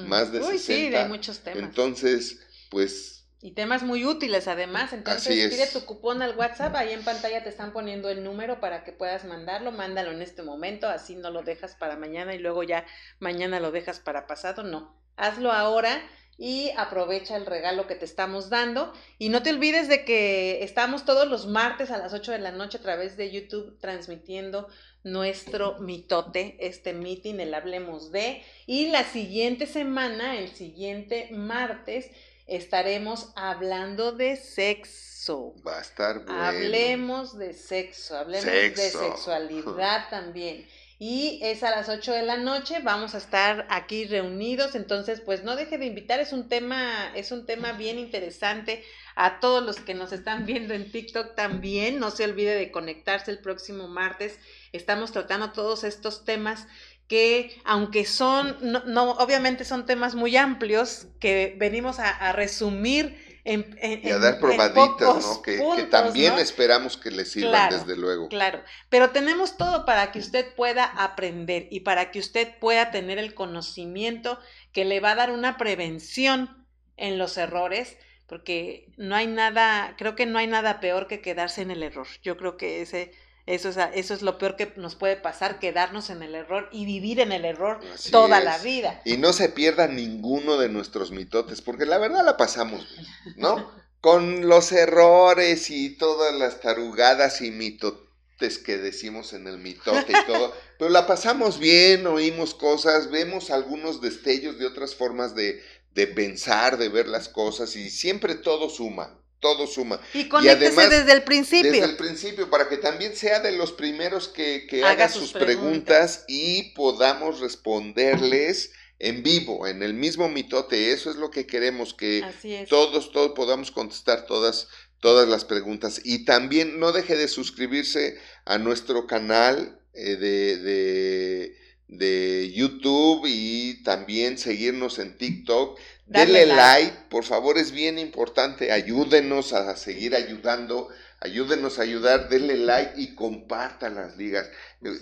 más 0.07 0.31
de 0.31 0.41
Uy, 0.41 0.57
60. 0.59 1.03
Sí, 1.03 1.09
muchos 1.09 1.39
temas. 1.39 1.63
Entonces, 1.63 2.39
pues 2.69 3.27
Y 3.41 3.51
temas 3.51 3.83
muy 3.83 4.05
útiles 4.05 4.47
además, 4.47 4.91
entonces 4.93 5.49
pide 5.49 5.67
tu 5.67 5.85
cupón 5.85 6.21
al 6.21 6.35
WhatsApp, 6.35 6.75
ahí 6.75 6.93
en 6.93 7.03
pantalla 7.03 7.43
te 7.43 7.49
están 7.49 7.73
poniendo 7.73 8.09
el 8.09 8.23
número 8.23 8.59
para 8.59 8.83
que 8.83 8.91
puedas 8.91 9.25
mandarlo, 9.25 9.71
mándalo 9.71 10.11
en 10.11 10.21
este 10.21 10.41
momento, 10.41 10.87
así 10.87 11.15
no 11.15 11.29
lo 11.29 11.43
dejas 11.43 11.75
para 11.75 11.95
mañana 11.97 12.33
y 12.33 12.39
luego 12.39 12.63
ya 12.63 12.85
mañana 13.19 13.59
lo 13.59 13.71
dejas 13.71 13.99
para 13.99 14.25
pasado, 14.25 14.63
no, 14.63 14.99
hazlo 15.15 15.51
ahora 15.51 16.01
y 16.37 16.71
aprovecha 16.75 17.37
el 17.37 17.45
regalo 17.45 17.87
que 17.87 17.95
te 17.95 18.05
estamos 18.05 18.49
dando. 18.49 18.93
Y 19.19 19.29
no 19.29 19.41
te 19.41 19.51
olvides 19.51 19.87
de 19.87 20.03
que 20.03 20.63
estamos 20.63 21.05
todos 21.05 21.27
los 21.27 21.47
martes 21.47 21.91
a 21.91 21.97
las 21.97 22.13
8 22.13 22.33
de 22.33 22.39
la 22.39 22.51
noche 22.51 22.77
a 22.77 22.81
través 22.81 23.15
de 23.17 23.31
YouTube 23.31 23.77
transmitiendo 23.79 24.67
nuestro 25.03 25.79
mitote, 25.79 26.57
este 26.59 26.93
meeting, 26.93 27.39
el 27.39 27.53
Hablemos 27.53 28.11
de. 28.11 28.43
Y 28.65 28.87
la 28.87 29.03
siguiente 29.03 29.65
semana, 29.67 30.37
el 30.37 30.49
siguiente 30.49 31.29
martes, 31.31 32.09
estaremos 32.47 33.31
hablando 33.35 34.11
de 34.11 34.35
sexo. 34.35 35.53
Va 35.65 35.77
a 35.77 35.81
estar 35.81 36.25
bueno. 36.25 36.43
Hablemos 36.43 37.37
de 37.37 37.53
sexo, 37.53 38.17
hablemos 38.17 38.45
de 38.45 38.75
sexualidad 38.75 40.09
también. 40.09 40.67
Y 40.97 41.39
es 41.41 41.63
a 41.63 41.71
las 41.71 41.89
8 41.89 42.13
de 42.13 42.23
la 42.23 42.37
noche, 42.37 42.79
vamos 42.81 43.15
a 43.15 43.17
estar 43.17 43.67
aquí 43.69 44.05
reunidos, 44.05 44.75
entonces 44.75 45.19
pues 45.19 45.43
no 45.43 45.57
deje 45.57 45.77
de 45.77 45.87
invitar, 45.87 46.21
es 46.21 46.31
un 46.31 46.47
tema, 46.47 47.11
es 47.15 47.33
un 47.33 47.45
tema 47.45 47.73
bien 47.73 47.99
interesante. 47.99 48.81
A 49.15 49.39
todos 49.39 49.63
los 49.63 49.77
que 49.79 49.93
nos 49.93 50.13
están 50.13 50.45
viendo 50.45 50.73
en 50.73 50.91
TikTok 50.91 51.35
también, 51.35 51.99
no 51.99 52.11
se 52.11 52.23
olvide 52.23 52.55
de 52.55 52.71
conectarse 52.71 53.31
el 53.31 53.39
próximo 53.39 53.87
martes, 53.89 54.39
estamos 54.71 55.11
tratando 55.11 55.51
todos 55.51 55.83
estos 55.83 56.23
temas 56.23 56.67
que 57.07 57.55
aunque 57.65 58.05
son, 58.05 58.57
no, 58.61 59.11
obviamente 59.11 59.63
son 59.63 59.85
temas 59.85 60.15
muy 60.15 60.37
amplios, 60.37 61.07
que 61.19 61.55
venimos 61.57 61.99
a, 61.99 62.31
resumir 62.31 63.34
en, 63.45 63.77
y 64.03 64.09
a 64.09 64.17
dar 64.17 64.39
probaditas, 64.39 65.23
¿no? 65.23 65.41
Que, 65.43 65.87
también 65.91 66.33
esperamos 66.39 66.97
que 66.97 67.11
les 67.11 67.31
sirvan, 67.31 67.69
desde 67.69 67.95
luego. 67.95 68.27
Claro, 68.27 68.61
pero 68.89 69.11
tenemos 69.11 69.55
todo 69.55 69.85
para 69.85 70.11
que 70.11 70.17
usted 70.17 70.53
pueda 70.55 70.83
aprender 70.83 71.67
y 71.69 71.81
para 71.81 72.09
que 72.09 72.17
usted 72.17 72.57
pueda 72.59 72.89
tener 72.89 73.19
el 73.19 73.35
conocimiento 73.35 74.39
que 74.73 74.83
le 74.83 74.99
va 74.99 75.11
a 75.11 75.15
dar 75.15 75.31
una 75.31 75.57
prevención 75.57 76.65
en 76.97 77.19
los 77.19 77.37
errores, 77.37 77.97
porque 78.25 78.91
no 78.97 79.15
hay 79.15 79.27
nada, 79.27 79.93
creo 79.95 80.15
que 80.15 80.25
no 80.25 80.39
hay 80.39 80.47
nada 80.47 80.79
peor 80.79 81.07
que 81.07 81.21
quedarse 81.21 81.61
en 81.61 81.69
el 81.69 81.83
error. 81.83 82.07
Yo 82.23 82.37
creo 82.37 82.57
que 82.57 82.81
ese 82.81 83.11
eso 83.47 83.69
es, 83.69 83.77
eso 83.93 84.13
es 84.15 84.23
lo 84.23 84.39
peor 84.39 84.55
que 84.55 84.73
nos 84.75 84.95
puede 84.95 85.17
pasar, 85.17 85.59
quedarnos 85.59 86.09
en 86.09 86.23
el 86.23 86.33
error 86.33 86.67
y 86.71 86.85
vivir 86.85 87.19
en 87.19 87.31
el 87.31 87.45
error 87.45 87.79
toda 88.09 88.39
la 88.39 88.57
vida. 88.57 89.01
Y 89.05 89.17
no 89.17 89.33
se 89.33 89.49
pierda 89.49 89.87
ninguno 89.87 90.57
de 90.57 90.67
nuestros 90.69 91.11
mitotes, 91.11 91.61
porque 91.61 91.85
la 91.85 91.99
verdad 91.99 92.25
la 92.25 92.37
pasamos 92.37 92.87
¿no? 93.35 93.71
Con 94.01 94.47
los 94.47 94.71
errores 94.71 95.69
y 95.69 95.95
todas 95.95 96.33
las 96.33 96.59
tarugadas 96.59 97.41
y 97.41 97.51
mitotes 97.51 98.57
que 98.57 98.77
decimos 98.77 99.33
en 99.33 99.47
el 99.47 99.59
mitote 99.59 100.11
y 100.11 100.25
todo, 100.25 100.53
pero 100.79 100.89
la 100.89 101.05
pasamos 101.05 101.59
bien, 101.59 102.05
oímos 102.07 102.55
cosas, 102.55 103.11
vemos 103.11 103.51
algunos 103.51 104.01
destellos 104.01 104.57
de 104.57 104.65
otras 104.65 104.95
formas 104.95 105.35
de, 105.35 105.61
de 105.93 106.07
pensar, 106.07 106.77
de 106.77 106.89
ver 106.89 107.07
las 107.07 107.29
cosas 107.29 107.75
y 107.75 107.91
siempre 107.91 108.35
todo 108.35 108.69
suma 108.69 109.19
todo 109.39 109.67
suma. 109.67 109.99
Y 110.13 110.27
conéctese 110.27 110.89
desde 110.89 111.11
el 111.11 111.23
principio. 111.23 111.71
Desde 111.71 111.85
el 111.85 111.97
principio, 111.97 112.49
para 112.49 112.67
que 112.67 112.77
también 112.77 113.15
sea 113.15 113.39
de 113.39 113.51
los 113.51 113.71
primeros 113.71 114.27
que, 114.27 114.67
haga, 114.83 115.09
sus, 115.09 115.33
preguntas. 115.33 116.25
y 116.27 116.73
podamos 116.73 117.39
responderles 117.39 118.71
en 118.99 119.23
vivo, 119.23 119.67
en 119.67 119.83
el 119.83 119.93
mismo 119.93 120.29
mitote. 120.29 120.91
Eso 120.91 121.09
es 121.09 121.17
lo 121.17 121.29
que 121.29 121.45
queremos, 121.45 121.93
que 121.93 122.23
todos, 122.69 123.11
todos 123.11 123.31
podamos 123.35 123.71
contestar 123.71 124.25
todas, 124.25 124.67
todas 124.99 125.27
las 125.27 125.45
preguntas. 125.45 126.01
Y 126.03 126.25
también 126.25 126.79
no 126.79 126.91
deje 126.91 127.15
de 127.15 127.27
suscribirse 127.27 128.17
a 128.45 128.57
nuestro 128.57 129.05
canal 129.07 129.79
eh, 129.93 130.15
de, 130.15 130.57
de, 130.57 131.57
de 131.87 132.51
YouTube 132.53 133.25
y 133.27 133.83
también 133.83 134.37
seguirnos 134.37 134.99
en 134.99 135.17
TikTok 135.17 135.79
Denle 136.05 136.45
like. 136.45 136.95
por 137.09 137.23
favor, 137.23 137.57
es 137.57 137.71
bien 137.71 137.97
importante. 137.97 138.71
Ayúdenos 138.71 139.53
a 139.53 139.75
seguir 139.75 140.15
ayudando. 140.15 140.89
Ayúdenos 141.21 141.79
a 141.79 141.83
ayudar, 141.83 142.29
denle 142.29 142.57
like 142.57 142.93
y 143.01 143.15
comparta 143.15 143.89
las 143.89 144.15
ligas. 144.15 144.47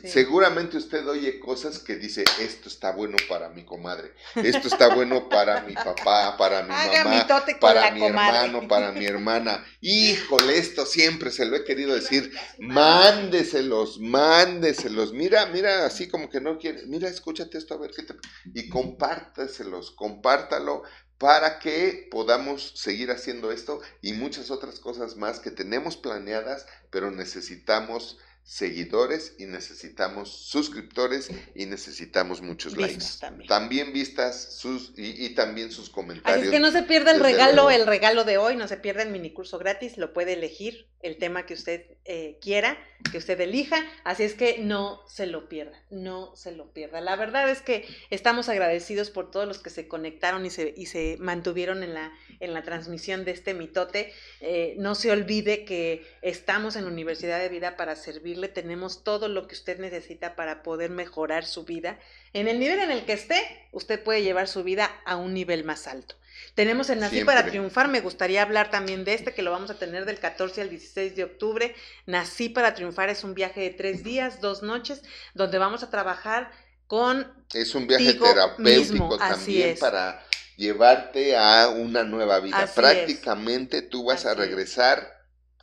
Seguramente 0.06 0.78
usted 0.78 1.08
oye 1.08 1.40
cosas 1.40 1.80
que 1.80 1.96
dice, 1.96 2.24
esto 2.40 2.70
está 2.70 2.92
bueno 2.92 3.18
para 3.28 3.50
mi 3.50 3.66
comadre, 3.66 4.14
esto 4.36 4.68
está 4.68 4.94
bueno 4.94 5.30
para 5.30 5.62
mi 5.62 5.74
papá, 5.74 6.38
para 6.38 6.64
mi 6.64 6.70
mamá, 6.70 7.28
para 7.60 7.92
mi 7.92 8.06
hermano, 8.06 8.68
para 8.68 8.92
mi 8.92 9.06
hermana. 9.06 9.66
Híjole, 9.82 10.58
esto 10.58 10.86
siempre 10.86 11.32
se 11.32 11.46
lo 11.46 11.56
he 11.56 11.64
querido 11.64 11.94
decir. 11.94 12.32
Mándeselos, 12.60 14.00
mándeselos. 14.00 15.14
Mira, 15.14 15.46
mira, 15.48 15.86
así 15.86 16.08
como 16.08 16.30
que 16.30 16.42
no 16.42 16.58
quiere. 16.58 16.86
Mira, 16.86 17.10
escúchate 17.10 17.58
esto 17.58 17.74
a 17.74 17.78
ver 17.78 17.92
qué 17.96 18.04
te... 18.04 18.16
Y 18.54 18.70
compártaselos, 18.70 19.92
compártalo 19.92 20.84
para 21.18 21.60
que 21.60 22.08
podamos 22.12 22.74
seguir 22.76 23.10
haciendo 23.12 23.52
esto 23.52 23.82
y 24.02 24.14
muchas 24.14 24.52
otras 24.52 24.80
cosas 24.80 25.16
más 25.16 25.40
que 25.40 25.52
tenemos 25.52 25.96
planeadas, 25.96 26.66
pero 26.90 27.12
necesitamos 27.12 28.18
seguidores 28.44 29.36
y 29.40 29.46
necesitamos 29.46 30.30
suscriptores 30.30 31.30
y 31.56 31.66
necesitamos 31.66 32.42
muchos 32.42 32.76
likes. 32.76 33.06
También. 33.48 33.94
vistas 33.94 34.58
sus, 34.58 34.94
y, 34.98 35.30
también 35.30 35.72
sus 35.72 35.90
comentarios. 35.90 36.40
Así 36.40 36.48
es 36.48 36.52
que 36.52 36.60
no 36.60 36.72
se 36.72 36.84
pierda 36.84 37.12
el 37.12 37.22
regalo, 37.22 37.70
el 37.70 37.88
regalo 37.88 38.26
de 38.26 38.38
hoy, 38.38 38.56
no 38.56 38.68
se 38.68 38.78
pierda 38.78 39.04
el 39.04 39.12
minicurso 39.12 39.58
gratis, 39.60 39.98
lo 39.98 40.14
puede 40.14 40.34
elegir 40.34 40.88
el 41.02 41.18
tema 41.18 41.46
que 41.46 41.54
usted 41.54 41.86
eh, 42.06 42.38
quiera, 42.42 42.78
que 43.12 43.18
usted 43.18 43.40
elija, 43.42 43.78
así 44.06 44.24
es 44.24 44.34
que 44.34 44.60
no 44.60 45.02
se 45.08 45.26
lo 45.26 45.50
pierda, 45.50 45.78
no 45.90 46.34
se 46.36 46.54
lo 46.54 46.72
pierda. 46.72 47.02
La 47.02 47.18
verdad 47.18 47.50
es 47.50 47.62
que 47.62 47.86
estamos 48.10 48.48
agradecidos 48.48 49.10
por 49.10 49.30
todos 49.30 49.48
los 49.48 49.60
que 49.60 49.70
se 49.70 49.88
conectaron 49.88 50.46
y 50.46 50.50
se, 50.50 50.74
y 50.76 50.86
se 50.86 51.18
mantuvieron 51.20 51.84
en 51.84 51.94
la, 51.94 52.14
en 52.40 52.54
la 52.54 52.64
transmisión 52.64 53.26
de 53.26 53.32
este 53.32 53.54
mitote. 53.54 54.14
Eh, 54.40 54.76
no 54.78 54.96
se 54.96 55.12
olvide 55.12 55.66
que 55.66 56.06
estamos 56.22 56.78
en 56.78 56.86
Universidad 56.86 57.40
de 57.40 57.50
Vida 57.50 57.76
para 57.76 57.96
servirle, 58.34 58.48
tenemos 58.48 59.04
todo 59.04 59.28
lo 59.28 59.48
que 59.48 59.56
usted 59.56 59.80
necesita 59.80 60.36
para 60.36 60.64
poder 60.64 60.90
mejorar 60.90 61.46
su 61.46 61.64
vida. 61.66 62.00
En 62.34 62.48
el 62.48 62.60
nivel 62.60 62.80
en 62.80 62.92
el 62.92 63.06
que 63.06 63.14
esté, 63.14 63.68
usted 63.72 64.02
puede 64.04 64.24
llevar 64.24 64.48
su 64.48 64.64
vida 64.64 64.90
a 65.06 65.16
un 65.16 65.34
nivel 65.34 65.64
más 65.64 65.88
alto. 65.88 66.16
Tenemos 66.56 66.90
el 66.90 67.00
Nací 67.00 67.24
para 67.24 67.46
Triunfar, 67.46 67.88
me 67.88 68.02
gustaría 68.02 68.42
hablar 68.42 68.72
también 68.72 69.06
de 69.06 69.14
este, 69.14 69.34
que 69.34 69.44
lo 69.44 69.52
vamos 69.52 69.70
a 69.70 69.78
tener 69.78 70.06
del 70.06 70.20
14 70.20 70.62
al 70.62 70.70
16 70.70 71.16
de 71.16 71.24
octubre. 71.24 71.76
Nací 72.08 72.50
para 72.50 72.74
Triunfar 72.74 73.10
es 73.10 73.24
un 73.24 73.36
viaje 73.36 73.62
de 73.62 73.70
tres 73.70 74.04
días, 74.04 74.42
dos 74.42 74.64
noches, 74.64 75.04
donde 75.36 75.60
vamos 75.60 75.84
a 75.84 75.90
trabajar 75.90 76.52
con... 76.88 77.32
Es 77.54 77.76
un 77.76 77.88
viaje 77.88 78.16
terapéutico 78.16 79.18
también 79.18 79.78
para 79.78 80.24
llevarte 80.58 81.38
a 81.38 81.70
una 81.70 82.04
nueva 82.04 82.40
vida. 82.40 82.68
Prácticamente 82.74 83.84
tú 83.84 84.06
vas 84.06 84.26
a 84.26 84.34
regresar 84.34 85.14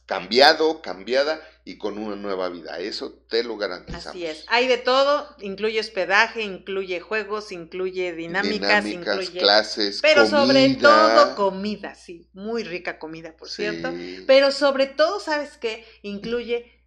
cambiado, 0.06 0.82
cambiada 0.82 1.40
y 1.70 1.78
con 1.78 1.98
una 1.98 2.16
nueva 2.16 2.48
vida. 2.48 2.78
Eso 2.78 3.12
te 3.28 3.44
lo 3.44 3.56
garantizamos. 3.56 4.06
Así 4.06 4.26
es. 4.26 4.44
Hay 4.48 4.66
de 4.66 4.76
todo, 4.76 5.36
incluye 5.40 5.78
hospedaje, 5.78 6.42
incluye 6.42 7.01
juegos, 7.01 7.52
incluye 7.52 8.12
dinámicas, 8.12 8.86
incluye 8.86 9.38
clases, 9.38 10.01
pero 10.02 10.26
sobre 10.26 10.74
todo 10.74 11.36
comida, 11.36 11.94
sí, 11.94 12.28
muy 12.32 12.64
rica 12.64 12.98
comida, 12.98 13.36
por 13.36 13.48
cierto. 13.48 13.92
Pero 14.26 14.51
sobre 14.51 14.86
todo, 14.86 15.20
¿sabes 15.20 15.56
qué? 15.59 15.86
Incluye 16.02 16.82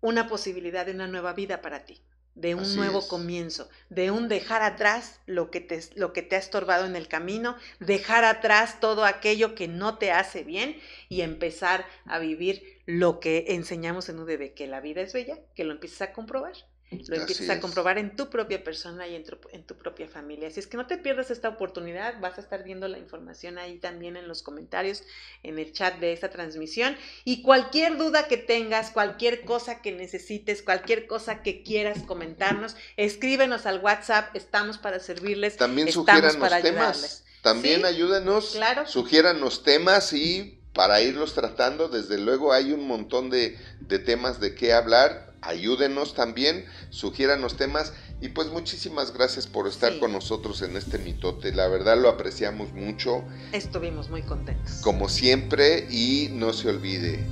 una 0.00 0.28
posibilidad 0.28 0.86
de 0.86 0.92
una 0.92 1.08
nueva 1.08 1.32
vida 1.32 1.60
para 1.60 1.84
ti 1.84 2.00
de 2.40 2.54
un 2.54 2.76
nuevo 2.76 3.06
comienzo, 3.06 3.68
de 3.90 4.10
un 4.10 4.28
dejar 4.28 4.62
atrás 4.62 5.20
lo 5.26 5.50
que, 5.50 5.60
te, 5.60 5.80
lo 5.94 6.12
que 6.12 6.22
te 6.22 6.36
ha 6.36 6.38
estorbado 6.38 6.86
en 6.86 6.96
el 6.96 7.08
camino, 7.08 7.56
dejar 7.80 8.24
atrás 8.24 8.80
todo 8.80 9.04
aquello 9.04 9.54
que 9.54 9.68
no 9.68 9.98
te 9.98 10.10
hace 10.10 10.42
bien 10.42 10.80
y 11.08 11.20
empezar 11.20 11.84
a 12.06 12.18
vivir 12.18 12.80
lo 12.86 13.20
que 13.20 13.46
enseñamos 13.48 14.08
en 14.08 14.18
UDB, 14.18 14.54
que 14.54 14.66
la 14.66 14.80
vida 14.80 15.02
es 15.02 15.12
bella, 15.12 15.38
que 15.54 15.64
lo 15.64 15.72
empieces 15.72 16.02
a 16.02 16.12
comprobar. 16.12 16.54
Lo 16.90 17.16
empiezas 17.16 17.48
a 17.50 17.60
comprobar 17.60 17.98
en 17.98 18.16
tu 18.16 18.30
propia 18.30 18.64
persona 18.64 19.06
y 19.06 19.14
en 19.14 19.22
tu, 19.22 19.38
en 19.52 19.62
tu, 19.62 19.76
propia 19.76 20.08
familia. 20.08 20.48
Así 20.48 20.58
es 20.58 20.66
que 20.66 20.76
no 20.76 20.88
te 20.88 20.96
pierdas 20.96 21.30
esta 21.30 21.48
oportunidad, 21.48 22.18
vas 22.20 22.36
a 22.36 22.40
estar 22.40 22.64
viendo 22.64 22.88
la 22.88 22.98
información 22.98 23.58
ahí 23.58 23.78
también 23.78 24.16
en 24.16 24.26
los 24.26 24.42
comentarios, 24.42 25.04
en 25.44 25.60
el 25.60 25.72
chat 25.72 26.00
de 26.00 26.12
esta 26.12 26.30
transmisión. 26.30 26.96
Y 27.24 27.42
cualquier 27.42 27.96
duda 27.96 28.26
que 28.26 28.36
tengas, 28.38 28.90
cualquier 28.90 29.44
cosa 29.44 29.82
que 29.82 29.92
necesites, 29.92 30.62
cualquier 30.62 31.06
cosa 31.06 31.42
que 31.42 31.62
quieras 31.62 32.02
comentarnos, 32.02 32.74
escríbenos 32.96 33.66
al 33.66 33.78
WhatsApp, 33.78 34.34
estamos 34.34 34.76
para 34.76 34.98
servirles. 34.98 35.56
También 35.56 35.86
estamos 35.86 36.36
para 36.38 36.60
temas. 36.60 37.24
También 37.40 37.84
ayúdenos, 37.84 38.52
claro. 38.54 38.86
sugiéranos 38.86 39.62
temas 39.62 40.12
y 40.12 40.58
para 40.72 41.00
irlos 41.00 41.34
tratando, 41.34 41.88
desde 41.88 42.18
luego 42.18 42.52
hay 42.52 42.72
un 42.72 42.86
montón 42.86 43.30
de, 43.30 43.56
de 43.80 43.98
temas 44.00 44.40
de 44.40 44.54
qué 44.54 44.72
hablar 44.72 45.29
ayúdenos 45.42 46.14
también, 46.14 46.64
sugiéranos 46.90 47.56
temas 47.56 47.92
Y 48.22 48.28
pues 48.28 48.48
muchísimas 48.48 49.14
gracias 49.14 49.46
por 49.46 49.66
estar 49.66 49.94
Sí. 49.94 49.98
con 49.98 50.12
nosotros 50.12 50.60
en 50.60 50.76
este 50.76 50.98
mitote. 50.98 51.52
La 51.54 51.68
verdad 51.68 51.96
lo 51.98 52.10
apreciamos 52.10 52.72
mucho, 52.74 53.24
Estuvimos 53.52 54.10
muy 54.10 54.20
contentos. 54.22 54.80
como 54.82 55.08
siempre, 55.08 55.86
y 55.90 56.28
no 56.32 56.52
se 56.52 56.68
olvide 56.68 57.24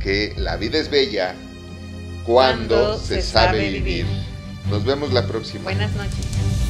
que 0.00 0.32
la 0.38 0.56
vida 0.56 0.78
es 0.78 0.88
bella 0.90 1.34
cuando, 2.24 2.98
se, 2.98 3.20
sabe 3.20 3.70
vivir. 3.70 4.06
Nos 4.70 4.84
vemos 4.86 5.12
la 5.12 5.26
próxima. 5.26 5.64
Buenas 5.64 5.94
noches. 5.94 6.63